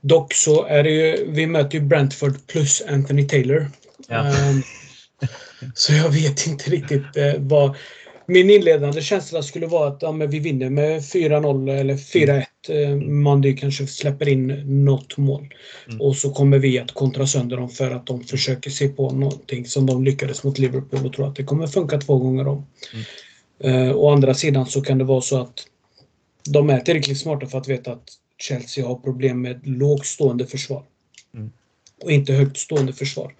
Dock 0.00 0.34
så 0.34 0.66
är 0.66 0.82
det 0.82 0.90
ju, 0.90 1.30
vi 1.30 1.46
möter 1.46 1.78
ju 1.78 1.84
Brentford 1.84 2.46
plus 2.46 2.82
Anthony 2.88 3.28
Taylor. 3.28 3.66
Ja. 4.08 4.20
Um, 4.20 4.62
så 5.74 5.92
jag 5.92 6.10
vet 6.10 6.46
inte 6.46 6.70
riktigt 6.70 7.16
uh, 7.16 7.34
vad... 7.38 7.76
Min 8.26 8.50
inledande 8.50 9.02
känsla 9.02 9.42
skulle 9.42 9.66
vara 9.66 9.88
att 9.88 10.02
ja, 10.02 10.12
vi 10.12 10.38
vinner 10.38 10.70
med 10.70 11.00
4-0 11.00 11.70
eller 11.80 11.94
4-1. 11.94 12.44
Uh, 12.70 12.96
Mandy 13.08 13.56
kanske 13.56 13.86
släpper 13.86 14.28
in 14.28 14.46
något 14.84 15.16
mål. 15.16 15.54
Mm. 15.88 16.00
Och 16.00 16.16
så 16.16 16.30
kommer 16.30 16.58
vi 16.58 16.78
att 16.78 16.92
kontra 16.92 17.26
sönder 17.26 17.56
dem 17.56 17.68
för 17.68 17.90
att 17.90 18.06
de 18.06 18.24
försöker 18.24 18.70
se 18.70 18.88
på 18.88 19.10
någonting 19.10 19.66
som 19.66 19.86
de 19.86 20.04
lyckades 20.04 20.44
mot 20.44 20.58
Liverpool 20.58 21.06
och 21.06 21.12
tror 21.12 21.28
att 21.28 21.36
det 21.36 21.44
kommer 21.44 21.66
funka 21.66 21.98
två 21.98 22.18
gånger 22.18 22.48
om. 22.48 22.66
Mm. 22.92 23.88
Eh, 23.88 23.96
å 23.96 24.10
andra 24.10 24.34
sidan 24.34 24.66
så 24.66 24.80
kan 24.82 24.98
det 24.98 25.04
vara 25.04 25.20
så 25.20 25.40
att 25.40 25.66
de 26.48 26.70
är 26.70 26.80
tillräckligt 26.80 27.18
smarta 27.18 27.46
för 27.46 27.58
att 27.58 27.68
veta 27.68 27.92
att 27.92 28.10
Chelsea 28.38 28.86
har 28.86 28.94
problem 28.94 29.42
med 29.42 29.66
lågstående 29.66 30.46
försvar. 30.46 30.82
Mm. 31.34 31.50
Och 32.02 32.12
inte 32.12 32.32
högt 32.32 32.56
stående 32.56 32.92
försvar. 32.92 33.34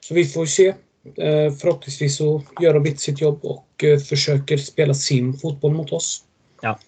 Så 0.00 0.14
vi 0.14 0.24
får 0.24 0.46
se. 0.46 0.74
Eh, 1.04 1.52
förhoppningsvis 1.52 2.16
så 2.16 2.42
gör 2.60 2.74
de 2.74 2.96
sitt 2.96 3.20
jobb 3.20 3.40
och 3.42 3.84
eh, 3.84 3.98
försöker 3.98 4.56
spela 4.56 4.94
sin 4.94 5.34
fotboll 5.34 5.72
mot 5.72 5.92
oss. 5.92 6.24
Ja. 6.62 6.78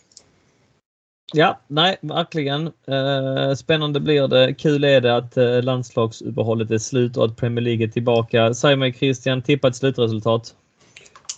Ja, 1.32 1.60
nej, 1.68 1.96
verkligen. 2.00 2.66
Eh, 2.66 3.54
spännande 3.56 4.00
blir 4.00 4.28
det. 4.28 4.54
Kul 4.54 4.84
är 4.84 5.00
det 5.00 5.16
att 5.16 5.36
eh, 5.36 5.62
landslagsuppehållet 5.62 6.70
är 6.70 6.78
slut 6.78 7.16
och 7.16 7.24
att 7.24 7.36
Premier 7.36 7.64
League 7.64 7.86
är 7.86 7.90
tillbaka. 7.90 8.54
Säg 8.54 8.76
mig 8.76 8.92
Christian, 8.92 9.42
tippa 9.42 9.68
ett 9.68 9.76
slutresultat. 9.76 10.54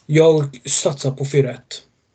Jag 0.07 0.69
satsar 0.69 1.11
på 1.11 1.25
4-1. 1.25 1.57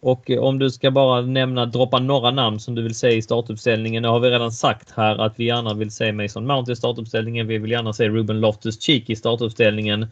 Och 0.02 0.30
om 0.30 0.60
du 0.60 0.70
ska 0.70 0.92
bara 0.92 1.22
nämna, 1.22 1.66
droppa 1.66 2.00
några 2.00 2.32
namn 2.32 2.60
som 2.60 2.76
du 2.76 2.82
vill 2.82 2.96
se 2.96 3.10
i 3.10 3.22
startuppställningen. 3.22 4.04
Nu 4.04 4.10
har 4.10 4.20
vi 4.20 4.30
redan 4.30 4.52
sagt 4.52 4.92
här 4.92 5.18
att 5.18 5.34
vi 5.40 5.46
gärna 5.46 5.74
vill 5.74 5.92
se 5.92 6.12
Mason 6.12 6.48
Mount 6.48 6.72
i 6.72 6.76
startuppställningen. 6.76 7.48
Vi 7.48 7.58
vill 7.58 7.72
gärna 7.72 7.94
se 7.94 8.10
Ruben 8.10 8.40
Loftus-Cheek 8.40 9.10
i 9.10 9.16
startuppställningen. 9.16 10.08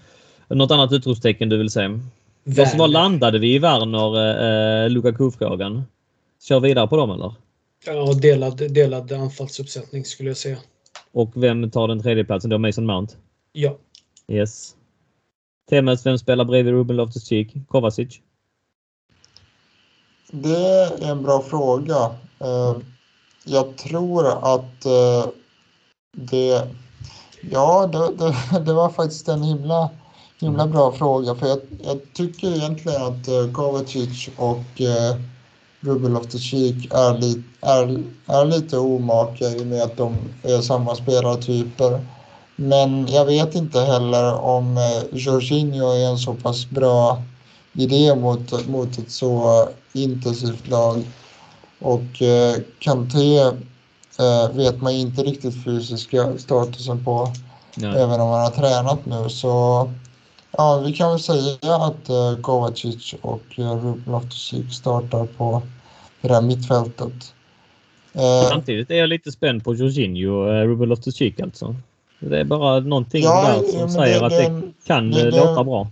Något 0.49 0.71
annat 0.71 0.91
utropstecken 0.91 1.49
du 1.49 1.57
vill 1.57 1.69
se? 1.69 1.88
Var, 2.43 2.77
var 2.77 2.88
landade 2.88 3.39
vi 3.39 3.55
i 3.55 3.59
Werner, 3.59 4.84
eh, 4.84 4.89
Lukaku-frågan? 4.89 5.84
Kör 6.41 6.59
vidare 6.59 6.88
på 6.88 6.97
dem 6.97 7.11
eller? 7.11 7.34
Ja, 7.85 8.13
delad, 8.13 8.73
delad 8.73 9.11
anfallsuppsättning 9.11 10.05
skulle 10.05 10.30
jag 10.30 10.38
säga. 10.38 10.57
Och 11.11 11.31
vem 11.35 11.71
tar 11.71 11.88
den 11.88 12.03
tredje 12.03 12.23
platsen 12.23 12.49
då? 12.49 12.57
Mason 12.57 12.85
Mount? 12.85 13.15
Ja. 13.51 13.77
Yes. 14.27 14.76
Temes, 15.69 16.05
vem 16.05 16.17
spelar 16.17 16.45
bredvid 16.45 16.73
Ruben 16.73 16.95
Loftus-Cheek? 16.95 17.67
Kovacic? 17.67 18.19
Det 20.31 20.55
är 21.03 21.11
en 21.11 21.23
bra 21.23 21.41
fråga. 21.41 22.15
Eh, 22.39 22.77
jag 23.45 23.77
tror 23.77 24.27
att 24.27 24.85
eh, 24.85 25.27
det... 26.11 26.67
Ja, 27.51 27.88
det, 27.88 28.15
det, 28.17 28.59
det 28.65 28.73
var 28.73 28.89
faktiskt 28.89 29.27
en 29.27 29.43
himla, 29.43 29.89
himla 30.40 30.68
bra 30.68 30.91
fråga. 30.91 31.36
För 31.36 31.48
jag, 31.48 31.60
jag 31.84 31.99
tycker 32.14 32.48
egentligen 32.48 33.02
att 33.02 33.28
eh, 33.28 33.52
Kovacic 33.53 34.30
och 34.38 34.82
Ruben 35.82 36.14
Loftus-Cheek 36.14 36.88
är, 36.94 37.18
li, 37.18 37.44
är, 37.61 38.03
är 38.26 38.45
lite 38.45 38.78
omaka 38.78 39.45
i 39.45 39.61
och 39.61 39.68
med 39.68 39.82
att 39.82 39.98
de 39.98 40.16
är 40.44 40.61
samma 40.61 40.95
spelartyper. 40.95 42.06
Men 42.56 43.07
jag 43.07 43.26
vet 43.26 43.56
inte 43.56 43.80
heller 43.80 44.34
om 44.34 44.78
eh, 44.78 45.18
Jorginho 45.18 45.91
är 45.91 46.10
en 46.10 46.18
så 46.18 46.34
pass 46.34 46.70
bra 46.70 47.22
idé 47.74 48.16
mot, 48.16 48.68
mot 48.68 48.98
ett 48.98 49.11
så 49.11 49.68
intensivt 49.94 50.68
lag. 50.68 51.03
Och 51.80 52.22
eh, 52.22 52.56
Kanté 52.80 53.40
eh, 54.20 54.52
vet 54.53 54.82
man 54.82 54.94
inte 54.94 55.24
riktigt 55.24 55.64
fysiska 55.64 56.38
statusen 56.38 57.06
på. 57.06 57.34
Nej. 57.76 58.02
Även 58.02 58.22
om 58.22 58.30
han 58.30 58.41
har 58.41 58.52
tränat 58.52 59.06
nu. 59.06 59.30
Så 59.30 59.90
ja, 60.51 60.81
vi 60.85 60.93
kan 60.93 61.09
väl 61.09 61.19
säga 61.19 61.76
att 61.76 62.09
eh, 62.09 62.41
Kovacic 62.41 63.15
och 63.21 63.43
eh, 63.57 63.76
Ruben 63.76 64.03
Loftus-Cheek 64.05 64.69
startar 64.71 65.26
på 65.26 65.61
det 66.21 66.34
här 66.34 66.41
mittfältet. 66.41 67.34
Eh, 68.13 68.49
Samtidigt 68.49 68.91
är 68.91 68.95
jag 68.95 69.09
lite 69.09 69.31
spänd 69.31 69.63
på 69.63 69.76
Jorginho, 69.76 70.47
eh, 70.47 70.67
Ruben 70.67 70.89
Loftus-Cheek 70.89 71.43
alltså. 71.43 71.76
Det 72.19 72.39
är 72.39 72.43
bara 72.43 72.80
någonting 72.80 73.23
ja, 73.23 73.43
där 73.43 73.80
som 73.80 73.89
säger 73.89 74.19
det, 74.19 74.26
att 74.26 74.31
det, 74.31 74.49
det 74.49 74.88
kan 74.88 75.11
det, 75.11 75.31
låta 75.31 75.63
bra. 75.63 75.88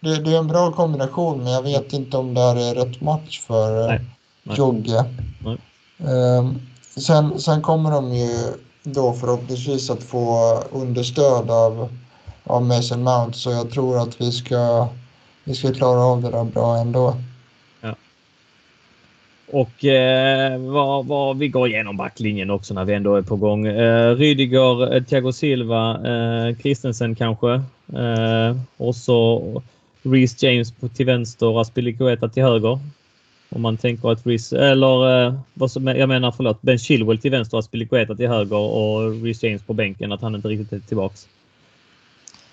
Det, 0.00 0.16
det, 0.16 0.34
är 0.34 0.38
en 0.38 0.46
bra 0.46 0.72
kombination, 0.72 1.42
men 1.42 1.52
jag 1.52 1.62
vet 1.62 1.92
inte 1.92 2.16
om 2.16 2.34
det 2.34 2.40
här 2.40 2.56
är 2.56 2.74
rätt 2.74 3.00
match 3.00 3.40
för 3.40 3.88
Nej. 3.88 4.00
Nej. 4.42 4.58
Jogge. 4.58 5.04
Nej. 5.44 5.58
Um, 6.38 6.60
sen, 6.96 7.40
sen 7.40 7.62
kommer 7.62 7.90
de 7.90 8.14
ju 8.14 8.28
då 8.82 9.12
förhoppningsvis 9.12 9.90
att 9.90 10.02
få 10.02 10.58
understöd 10.72 11.50
av, 11.50 11.88
av 12.46 12.62
Mason 12.62 13.02
Mount, 13.02 13.38
så 13.38 13.50
jag 13.50 13.70
tror 13.70 14.02
att 14.02 14.20
vi 14.20 14.32
ska, 14.32 14.88
vi 15.44 15.54
ska 15.54 15.72
klara 15.72 16.00
av 16.00 16.22
det 16.22 16.30
där 16.30 16.44
bra 16.44 16.76
ändå. 16.76 17.16
Och 19.52 19.84
eh, 19.84 20.58
vad, 20.58 21.06
vad, 21.06 21.38
vi 21.38 21.48
går 21.48 21.68
igenom 21.68 21.96
backlinjen 21.96 22.50
också 22.50 22.74
när 22.74 22.84
vi 22.84 22.94
ändå 22.94 23.14
är 23.14 23.22
på 23.22 23.36
gång. 23.36 23.66
Eh, 23.66 24.16
Rydiger, 24.16 24.94
eh, 24.94 25.02
Thiago 25.02 25.32
Silva, 25.32 25.90
eh, 25.90 26.56
Christensen 26.56 27.14
kanske. 27.14 27.52
Eh, 27.92 28.56
och 28.76 28.96
så 28.96 29.42
Reece 30.02 30.42
James 30.42 30.74
till 30.96 31.06
vänster 31.06 31.46
och 31.46 31.60
Aspilicueta 31.60 32.28
till 32.28 32.42
höger. 32.42 32.78
Om 33.48 33.62
man 33.62 33.76
tänker 33.76 34.10
att 34.10 34.26
Reece, 34.26 34.52
eller 34.52 35.26
eh, 35.26 35.34
vad 35.54 35.70
som, 35.70 35.86
jag 35.86 36.08
menar 36.08 36.32
förlåt, 36.36 36.62
Ben 36.62 36.78
Chilwell 36.78 37.18
till 37.18 37.30
vänster 37.30 37.56
och 37.56 37.58
Aspilicueta 37.58 38.14
till 38.14 38.28
höger 38.28 38.56
och 38.56 39.22
Reece 39.22 39.42
James 39.42 39.62
på 39.62 39.72
bänken, 39.72 40.12
att 40.12 40.22
han 40.22 40.34
inte 40.34 40.48
riktigt 40.48 40.72
är 40.72 40.88
tillbaks. 40.88 41.28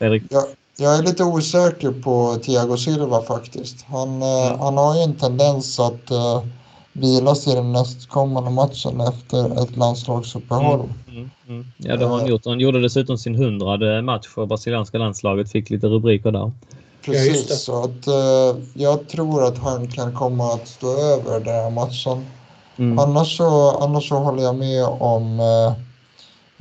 Fredrik? 0.04 0.24
Ja, 0.30 0.46
jag 0.78 0.98
är 0.98 1.04
lite 1.04 1.24
osäker 1.24 1.92
på 1.92 2.36
Thiago 2.44 2.78
Silva 2.78 3.22
faktiskt. 3.22 3.86
Han, 3.88 4.10
mm. 4.10 4.60
han 4.60 4.78
har 4.78 4.96
ju 4.96 5.02
en 5.02 5.16
tendens 5.16 5.80
att 5.80 6.12
vilas 6.94 7.48
i 7.48 7.56
den 7.56 7.72
nästkommande 7.72 8.50
matchen 8.50 9.02
efter 9.02 9.64
ett 9.64 9.78
landslagsuppehåll. 9.78 10.80
Mm, 10.80 11.18
mm, 11.18 11.30
mm. 11.48 11.66
Ja, 11.78 11.98
det 11.98 12.06
har 12.06 12.18
han 12.18 12.28
gjort. 12.28 12.46
Han 12.46 12.60
gjorde 12.60 12.82
dessutom 12.82 13.18
sin 13.18 13.36
hundrade 13.36 14.02
match 14.02 14.28
för 14.28 14.46
brasilianska 14.46 14.98
landslaget. 14.98 15.52
Fick 15.52 15.70
lite 15.70 15.88
rubriker 15.88 16.32
där. 16.32 16.52
Precis, 17.06 17.50
ja, 17.50 17.56
så 17.56 17.84
att 17.84 18.08
uh, 18.08 18.64
jag 18.74 19.08
tror 19.08 19.44
att 19.44 19.58
han 19.58 19.88
kan 19.88 20.14
komma 20.14 20.54
att 20.54 20.68
stå 20.68 20.88
över 20.88 21.40
den 21.40 21.54
här 21.54 21.70
matchen. 21.70 22.26
Mm. 22.78 23.00
Annars, 23.00 23.38
så, 23.38 23.78
annars 23.78 24.10
så 24.10 24.16
håller 24.16 24.44
jag 24.44 24.56
med 24.56 24.86
om 24.86 25.40
uh, 25.40 25.74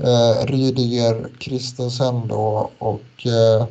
uh, 0.00 0.46
Rydiger 0.46 1.28
Christensen 1.38 2.28
då 2.28 2.70
och... 2.78 3.26
Uh, 3.26 3.66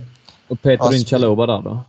och 0.48 0.62
Peter 0.62 1.06
Chaloba 1.06 1.46
där 1.46 1.62
då? 1.62 1.80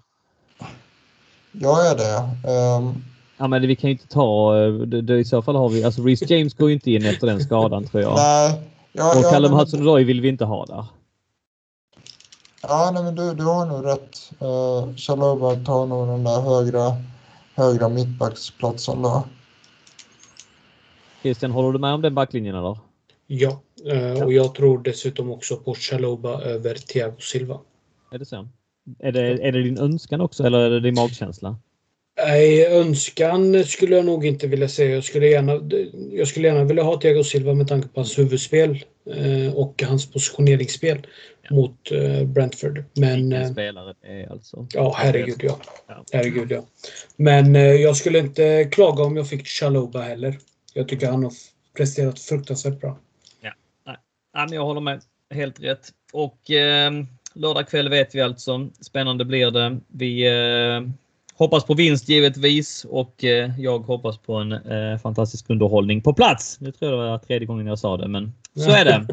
Jag 1.53 1.87
är 1.87 1.97
det. 1.97 2.49
Um, 2.51 3.05
Ja, 3.43 3.49
men 3.49 3.67
vi 3.67 3.77
kan 3.77 3.91
ju 3.91 3.93
inte 3.93 4.09
ta... 4.09 4.55
Det, 4.55 5.03
det, 5.03 5.19
I 5.19 5.25
så 5.25 5.43
fall 5.43 5.57
har 5.57 5.69
vi... 5.69 5.85
Alltså 5.85 6.03
Reece 6.03 6.31
James 6.31 6.55
går 6.55 6.69
ju 6.69 6.75
inte 6.75 6.91
in 6.91 7.07
efter 7.07 7.27
den 7.27 7.41
skadan 7.41 7.87
tror 7.87 8.03
jag. 8.03 8.15
Nej. 8.17 8.61
Ja, 8.93 9.19
och 9.19 9.25
Callum 9.33 9.53
Hudson-Odoi 9.53 10.05
vill 10.05 10.21
vi 10.21 10.29
inte 10.29 10.45
ha 10.45 10.67
där. 10.67 10.85
Ja, 12.63 12.91
nej, 12.95 13.03
men 13.03 13.15
du, 13.15 13.35
du 13.35 13.45
har 13.45 13.67
nog 13.67 13.87
rätt. 13.87 14.33
Uh, 14.43 14.97
Chaloba 14.97 15.55
tar 15.55 15.87
nog 15.87 16.09
den 16.09 16.25
där 16.25 16.41
högra, 16.41 16.97
högra 17.55 17.89
mittbacksplatsen 17.89 19.03
då. 19.03 19.25
Christian, 21.23 21.51
håller 21.51 21.73
du 21.73 21.79
med 21.79 21.95
om 21.95 22.03
den 22.03 22.15
backlinjen 22.15 22.57
eller? 22.57 22.79
Ja, 23.27 23.61
uh, 23.93 24.25
och 24.25 24.33
jag 24.33 24.55
tror 24.55 24.83
dessutom 24.83 25.31
också 25.31 25.57
på 25.57 25.75
Chaloba 25.75 26.43
över 26.43 26.75
Thiago 26.75 27.19
Silva. 27.19 27.61
Är 28.13 28.19
det 28.19 28.25
så? 28.25 28.49
Är 28.99 29.13
det, 29.13 29.21
är 29.21 29.53
det 29.53 29.63
din 29.63 29.79
önskan 29.79 30.21
också 30.21 30.45
eller 30.45 30.59
är 30.59 30.71
det 30.71 30.81
din 30.81 30.95
magkänsla? 30.95 31.57
Nej, 32.17 32.67
önskan 32.67 33.65
skulle 33.65 33.97
jag 33.97 34.05
nog 34.05 34.27
inte 34.27 34.47
vilja 34.47 34.69
säga. 34.69 34.95
Jag 34.95 35.05
skulle 35.05 35.27
gärna, 35.27 35.61
jag 36.13 36.29
skulle 36.29 36.49
gärna 36.49 36.65
vilja 36.65 36.83
ha 36.83 37.01
Thiago 37.01 37.25
Silva 37.25 37.55
med 37.55 37.69
tanke 37.69 37.89
på 37.89 38.01
hans 38.01 38.19
huvudspel 38.19 38.85
eh, 39.11 39.55
och 39.55 39.83
hans 39.83 40.13
positioneringsspel 40.13 41.07
ja. 41.43 41.55
mot 41.55 41.93
eh, 41.93 42.27
Brentford. 42.27 42.85
Men, 42.95 43.33
eh, 43.33 43.53
spelare 43.53 43.95
är 44.03 44.33
alltså. 44.33 44.67
Ja, 44.75 44.95
herregud 44.99 45.41
ja. 45.43 45.59
ja. 45.89 46.05
Herregud 46.13 46.53
ja. 46.53 46.65
Men 47.17 47.57
eh, 47.57 47.63
jag 47.63 47.97
skulle 47.97 48.19
inte 48.19 48.65
klaga 48.65 49.05
om 49.05 49.17
jag 49.17 49.29
fick 49.29 49.47
Chaloba 49.47 50.01
heller. 50.01 50.39
Jag 50.75 50.89
tycker 50.89 51.07
han 51.07 51.25
har 51.25 51.33
presterat 51.77 52.19
fruktansvärt 52.19 52.81
bra. 52.81 52.99
Ja, 54.33 54.39
nej 54.39 54.47
men 54.49 54.57
jag 54.57 54.65
håller 54.65 54.81
med. 54.81 55.01
Helt 55.35 55.61
rätt. 55.61 55.89
Och 56.13 56.51
eh, 56.51 56.93
lördag 57.35 57.69
kväll 57.69 57.89
vet 57.89 58.15
vi 58.15 58.21
alltså. 58.21 58.69
Spännande 58.81 59.25
blir 59.25 59.51
det. 59.51 59.81
Vi 59.89 60.27
eh, 60.27 60.93
Hoppas 61.35 61.65
på 61.65 61.75
vinst 61.75 62.09
givetvis 62.09 62.85
och 62.85 63.25
eh, 63.25 63.51
jag 63.61 63.79
hoppas 63.79 64.19
på 64.19 64.35
en 64.35 64.53
eh, 64.53 64.99
fantastisk 64.99 65.51
underhållning 65.51 66.01
på 66.03 66.13
plats. 66.15 66.61
Nu 66.61 66.73
tror 66.73 66.91
jag 66.91 67.01
det 67.01 67.11
var 67.11 67.19
tredje 67.19 67.47
gången 67.47 67.67
jag 67.67 67.79
sa 67.79 67.97
det, 67.97 68.09
men 68.09 68.33
så 68.57 68.71
är 68.71 68.85
det. 68.85 69.07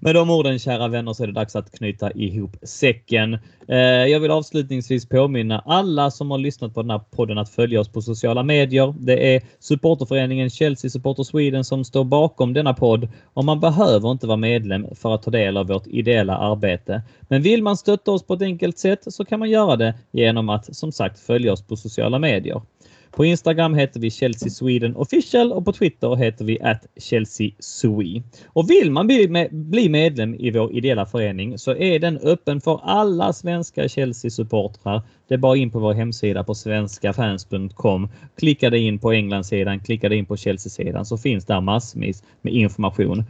Med 0.02 0.14
de 0.14 0.30
orden 0.30 0.58
kära 0.58 0.88
vänner 0.88 1.12
så 1.12 1.22
är 1.22 1.26
det 1.26 1.32
dags 1.32 1.56
att 1.56 1.72
knyta 1.72 2.12
ihop 2.12 2.56
säcken. 2.62 3.38
Eh, 3.68 3.78
jag 3.78 4.20
vill 4.20 4.30
avslutningsvis 4.30 5.08
påminna 5.08 5.58
alla 5.66 6.10
som 6.10 6.30
har 6.30 6.38
lyssnat 6.38 6.74
på 6.74 6.82
den 6.82 6.90
här 6.90 6.98
podden 6.98 7.38
att 7.38 7.50
följa 7.50 7.80
oss 7.80 7.88
på 7.88 8.02
sociala 8.02 8.42
medier. 8.42 8.94
Det 8.98 9.34
är 9.34 9.42
supporterföreningen 9.58 10.50
Chelsea 10.50 10.90
Supporter 10.90 11.22
Sweden 11.22 11.64
som 11.64 11.84
står 11.84 12.04
bakom 12.04 12.52
denna 12.52 12.74
podd 12.74 13.08
och 13.34 13.44
man 13.44 13.60
behöver 13.60 14.10
inte 14.10 14.26
vara 14.26 14.36
medlem 14.36 14.86
för 14.94 15.14
att 15.14 15.22
ta 15.22 15.30
del 15.30 15.56
av 15.56 15.66
vårt 15.66 15.86
ideella 15.86 16.36
arbete. 16.36 17.02
Men 17.28 17.42
vill 17.42 17.62
man 17.62 17.76
stötta 17.76 18.10
oss 18.12 18.26
på 18.26 18.34
ett 18.34 18.42
enkelt 18.42 18.78
sätt 18.78 19.12
så 19.12 19.24
kan 19.24 19.38
man 19.38 19.50
göra 19.50 19.76
det 19.76 19.94
genom 20.10 20.48
att 20.48 20.76
som 20.76 20.92
sagt 20.92 21.20
följa 21.20 21.52
oss 21.52 21.62
på 21.62 21.76
sociala 21.76 22.18
medier. 22.18 22.62
På 23.10 23.24
Instagram 23.24 23.74
heter 23.74 24.00
vi 24.00 24.10
Chelsea 24.10 24.50
Sweden 24.50 24.96
Official 24.96 25.52
och 25.52 25.64
på 25.64 25.72
Twitter 25.72 26.16
heter 26.16 26.44
vi 26.44 26.60
at 26.60 26.86
Chelsea 26.96 27.50
Sui. 27.58 28.22
Och 28.46 28.70
vill 28.70 28.90
man 28.90 29.06
bli, 29.06 29.28
med, 29.28 29.48
bli 29.54 29.88
medlem 29.88 30.34
i 30.34 30.50
vår 30.50 30.72
ideella 30.72 31.06
förening 31.06 31.58
så 31.58 31.74
är 31.74 31.98
den 31.98 32.18
öppen 32.18 32.60
för 32.60 32.80
alla 32.82 33.32
svenska 33.32 33.88
Chelsea-supportrar. 33.88 35.02
Det 35.28 35.34
är 35.34 35.38
bara 35.38 35.56
in 35.56 35.70
på 35.70 35.78
vår 35.78 35.94
hemsida 35.94 36.44
på 36.44 36.54
svenskafans.com. 36.54 38.08
Klicka 38.38 38.70
dig 38.70 38.86
in 38.86 38.98
på 38.98 39.12
Englandsidan, 39.12 39.80
klicka 39.80 40.08
dig 40.08 40.18
in 40.18 40.26
på 40.26 40.36
Chelsea-sidan 40.36 41.04
så 41.04 41.18
finns 41.18 41.44
där 41.44 41.60
massvis 41.60 42.22
med 42.42 42.52
information. 42.52 43.24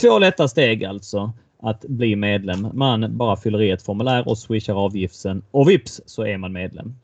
Två 0.00 0.18
lätta 0.18 0.48
steg 0.48 0.84
alltså 0.84 1.32
att 1.64 1.80
bli 1.80 2.16
medlem. 2.16 2.68
Man 2.72 3.16
bara 3.16 3.36
fyller 3.36 3.62
i 3.62 3.70
ett 3.70 3.82
formulär 3.82 4.28
och 4.28 4.38
swishar 4.38 4.74
avgiften 4.74 5.42
och 5.50 5.70
vips 5.70 6.00
så 6.06 6.26
är 6.26 6.38
man 6.38 6.52
medlem. 6.52 6.94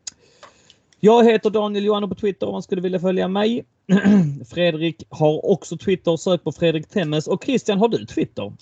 Jag 1.03 1.25
heter 1.25 1.51
Daniel 1.51 1.85
Johanno 1.85 2.09
på 2.09 2.15
Twitter 2.15 2.47
om 2.47 2.53
man 2.53 2.63
skulle 2.63 2.81
vilja 2.81 3.01
följa 3.01 3.29
mig. 3.29 3.65
Fredrik 4.51 5.03
har 5.09 5.51
också 5.51 5.77
Twitter. 5.77 6.17
Sök 6.17 6.45
på 6.45 6.53
Fredrik 6.53 6.89
Temmes. 6.89 7.27
Och 7.27 7.45
Christian, 7.45 7.79
har 7.79 7.89
du 7.89 8.07
Twitter? 8.07 8.53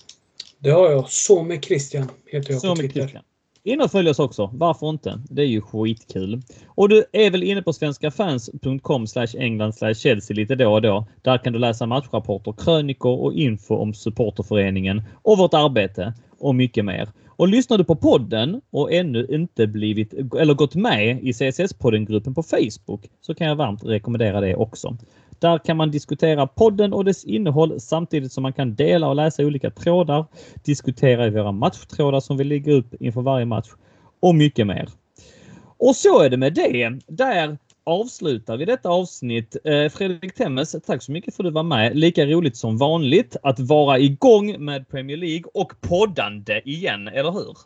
Det 0.59 0.69
har 0.69 0.91
jag. 0.91 1.09
Så 1.09 1.43
med 1.43 1.63
Christian 1.63 2.07
heter 2.25 2.51
jag 2.51 2.61
så 2.61 2.69
på 2.69 2.75
Twitter. 2.75 2.99
Christian. 2.99 3.23
In 3.63 3.81
och 3.81 3.91
följ 3.91 4.09
oss 4.09 4.19
också. 4.19 4.49
Varför 4.53 4.89
inte? 4.89 5.21
Det 5.29 5.41
är 5.41 5.45
ju 5.45 5.61
skitkul. 5.61 6.41
Och 6.67 6.89
du 6.89 7.05
är 7.11 7.31
väl 7.31 7.43
inne 7.43 7.61
på 7.61 7.73
svenskafans.com 7.73 9.05
England 9.37 9.73
Chelsea 9.97 10.35
lite 10.35 10.55
då 10.55 10.73
och 10.73 10.81
då. 10.81 11.07
Där 11.21 11.37
kan 11.37 11.53
du 11.53 11.59
läsa 11.59 11.85
matchrapporter, 11.85 12.53
krönikor 12.57 13.19
och 13.19 13.33
info 13.33 13.75
om 13.75 13.93
supporterföreningen 13.93 15.01
och 15.21 15.37
vårt 15.37 15.53
arbete 15.53 16.13
och 16.39 16.55
mycket 16.55 16.85
mer. 16.85 17.09
Och 17.39 17.47
lyssnar 17.47 17.77
du 17.77 17.83
på 17.83 17.95
podden 17.95 18.61
och 18.69 18.93
ännu 18.93 19.27
inte 19.29 19.67
blivit 19.67 20.13
eller 20.13 20.53
gått 20.53 20.75
med 20.75 21.23
i 21.23 21.31
CSS-poddengruppen 21.31 22.33
på 22.33 22.43
Facebook 22.43 23.09
så 23.21 23.35
kan 23.35 23.47
jag 23.47 23.55
varmt 23.55 23.83
rekommendera 23.83 24.41
det 24.41 24.55
också. 24.55 24.97
Där 25.39 25.57
kan 25.57 25.77
man 25.77 25.91
diskutera 25.91 26.47
podden 26.47 26.93
och 26.93 27.05
dess 27.05 27.25
innehåll 27.25 27.79
samtidigt 27.79 28.31
som 28.31 28.43
man 28.43 28.53
kan 28.53 28.75
dela 28.75 29.07
och 29.07 29.15
läsa 29.15 29.43
olika 29.43 29.69
trådar, 29.69 30.25
diskutera 30.65 31.27
i 31.27 31.29
våra 31.29 31.51
matchtrådar 31.51 32.19
som 32.19 32.37
vi 32.37 32.43
lägger 32.43 32.71
upp 32.71 32.93
inför 32.99 33.21
varje 33.21 33.45
match 33.45 33.69
och 34.19 34.35
mycket 34.35 34.67
mer. 34.67 34.89
Och 35.77 35.95
så 35.95 36.21
är 36.21 36.29
det 36.29 36.37
med 36.37 36.53
det. 36.53 36.99
Där 37.07 37.57
avslutar 37.89 38.57
vi 38.57 38.65
detta 38.65 38.89
avsnitt. 38.89 39.55
Eh, 39.63 39.89
Fredrik 39.89 40.35
Temmes, 40.35 40.75
tack 40.85 41.03
så 41.03 41.11
mycket 41.11 41.35
för 41.35 41.43
att 41.43 41.47
du 41.47 41.51
var 41.51 41.63
med. 41.63 41.97
Lika 41.97 42.25
roligt 42.25 42.57
som 42.57 42.77
vanligt 42.77 43.35
att 43.43 43.59
vara 43.59 43.99
igång 43.99 44.65
med 44.65 44.89
Premier 44.89 45.17
League 45.17 45.43
och 45.53 45.73
poddande 45.81 46.61
igen, 46.65 47.07
eller 47.07 47.31
hur? 47.31 47.57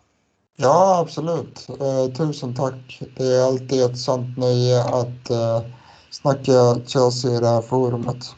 Ja, 0.58 1.00
absolut. 1.00 1.68
Eh, 1.70 2.14
tusen 2.14 2.56
tack. 2.56 3.02
Det 3.18 3.24
är 3.24 3.48
alltid 3.48 3.82
ett 3.82 3.98
sant 3.98 4.38
nöje 4.38 4.84
att 4.84 5.30
eh, 5.30 5.62
snacka 6.10 6.82
Chelsea 6.88 7.38
i 7.38 7.40
det 7.40 7.48
här 7.48 7.62
forumet. 7.62 8.36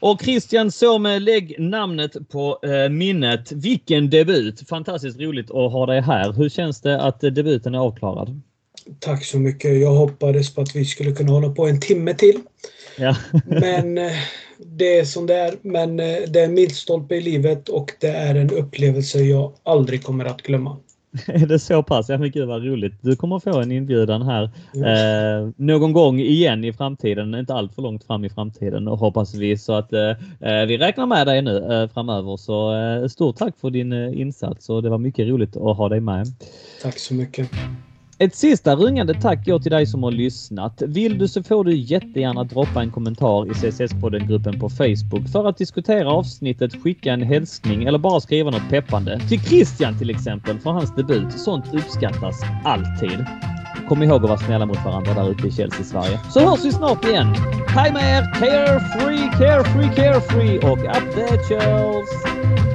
Och 0.00 0.22
Christian 0.22 0.70
Somme, 0.70 1.18
lägg 1.18 1.56
namnet 1.58 2.28
på 2.28 2.58
eh, 2.62 2.88
minnet. 2.88 3.52
Vilken 3.52 4.10
debut! 4.10 4.68
Fantastiskt 4.68 5.20
roligt 5.20 5.50
att 5.50 5.72
ha 5.72 5.86
dig 5.86 6.00
här. 6.00 6.32
Hur 6.32 6.48
känns 6.48 6.80
det 6.80 7.02
att 7.02 7.20
debuten 7.20 7.74
är 7.74 7.78
avklarad? 7.78 8.40
Tack 8.98 9.24
så 9.24 9.38
mycket. 9.38 9.80
Jag 9.80 9.92
hoppades 9.92 10.54
på 10.54 10.60
att 10.60 10.76
vi 10.76 10.84
skulle 10.84 11.12
kunna 11.12 11.32
hålla 11.32 11.50
på 11.50 11.66
en 11.66 11.80
timme 11.80 12.14
till. 12.14 12.40
Ja. 12.98 13.16
Men 13.46 13.98
eh, 13.98 14.12
det 14.58 14.98
är 14.98 15.04
som 15.04 15.26
det 15.26 15.34
är. 15.34 15.54
Men 15.62 16.00
eh, 16.00 16.16
det 16.28 16.40
är 16.40 16.44
en 16.44 16.54
milstolpe 16.54 17.14
i 17.14 17.20
livet 17.20 17.68
och 17.68 17.92
det 18.00 18.08
är 18.08 18.34
en 18.34 18.50
upplevelse 18.50 19.18
jag 19.18 19.52
aldrig 19.62 20.02
kommer 20.02 20.24
att 20.24 20.42
glömma. 20.42 20.76
Är 21.26 21.46
det 21.46 21.58
så 21.58 21.82
pass? 21.82 22.08
Ja 22.08 22.18
men 22.18 22.30
gud 22.30 22.48
vad 22.48 22.64
roligt. 22.64 22.94
Du 23.00 23.16
kommer 23.16 23.38
få 23.38 23.60
en 23.60 23.72
inbjudan 23.72 24.22
här 24.22 24.42
eh, 24.74 25.50
någon 25.56 25.92
gång 25.92 26.20
igen 26.20 26.64
i 26.64 26.72
framtiden, 26.72 27.34
inte 27.34 27.54
allt 27.54 27.74
för 27.74 27.82
långt 27.82 28.04
fram 28.04 28.24
i 28.24 28.30
framtiden 28.30 28.88
och 28.88 28.98
hoppas 28.98 29.34
vi 29.34 29.58
så 29.58 29.72
att 29.72 29.92
eh, 29.92 30.10
eh 30.40 30.66
vi 30.66 30.78
räknar 30.78 31.06
med 31.06 31.26
dig 31.26 31.42
nu 31.42 31.56
eh, 31.72 31.88
framöver. 31.88 32.36
Så 32.36 33.08
stort 33.08 33.36
tack 33.36 33.58
för 33.60 33.70
din 33.70 33.92
insats 33.92 34.68
och 34.68 34.82
det 34.82 34.90
var 34.90 34.98
mycket 34.98 35.28
roligt 35.28 35.56
att 35.56 35.76
ha 35.76 35.88
dig 35.88 36.00
med. 36.00 36.26
Tack 36.82 36.98
så 36.98 37.14
mycket. 37.14 37.50
Ett 38.20 38.34
sista 38.36 38.74
rungande 38.74 39.14
tack 39.14 39.46
går 39.46 39.58
till 39.58 39.70
dig 39.70 39.86
som 39.86 40.02
har 40.02 40.10
lyssnat. 40.10 40.82
Vill 40.86 41.18
du 41.18 41.28
så 41.28 41.42
får 41.42 41.64
du 41.64 41.76
jättegärna 41.76 42.44
droppa 42.44 42.82
en 42.82 42.90
kommentar 42.90 43.46
i 43.46 43.54
CSS-podden-gruppen 43.54 44.60
på 44.60 44.68
Facebook 44.68 45.28
för 45.32 45.48
att 45.48 45.56
diskutera 45.56 46.10
avsnittet, 46.10 46.82
skicka 46.82 47.12
en 47.12 47.22
hälsning 47.22 47.84
eller 47.84 47.98
bara 47.98 48.20
skriva 48.20 48.50
något 48.50 48.70
peppande. 48.70 49.20
Till 49.28 49.40
Christian 49.40 49.98
till 49.98 50.10
exempel 50.10 50.58
för 50.58 50.70
hans 50.70 50.94
debut. 50.94 51.32
Sånt 51.32 51.74
uppskattas 51.74 52.40
alltid. 52.64 53.24
Kom 53.88 54.02
ihåg 54.02 54.22
att 54.22 54.28
vara 54.28 54.38
snälla 54.38 54.66
mot 54.66 54.84
varandra 54.84 55.14
där 55.14 55.30
ute 55.30 55.48
i 55.48 55.50
Chelsea, 55.50 55.84
Sverige. 55.84 56.20
Så 56.30 56.40
hörs 56.40 56.64
vi 56.64 56.72
snart 56.72 57.04
igen. 57.04 57.34
Hej 57.68 57.92
med 57.92 58.18
er! 58.18 58.22
Carefree, 58.40 59.30
carefree, 59.38 59.94
carefree 59.96 60.58
och 60.58 60.78
up 60.78 61.14
the 61.14 61.48
Chelsea! 61.48 62.67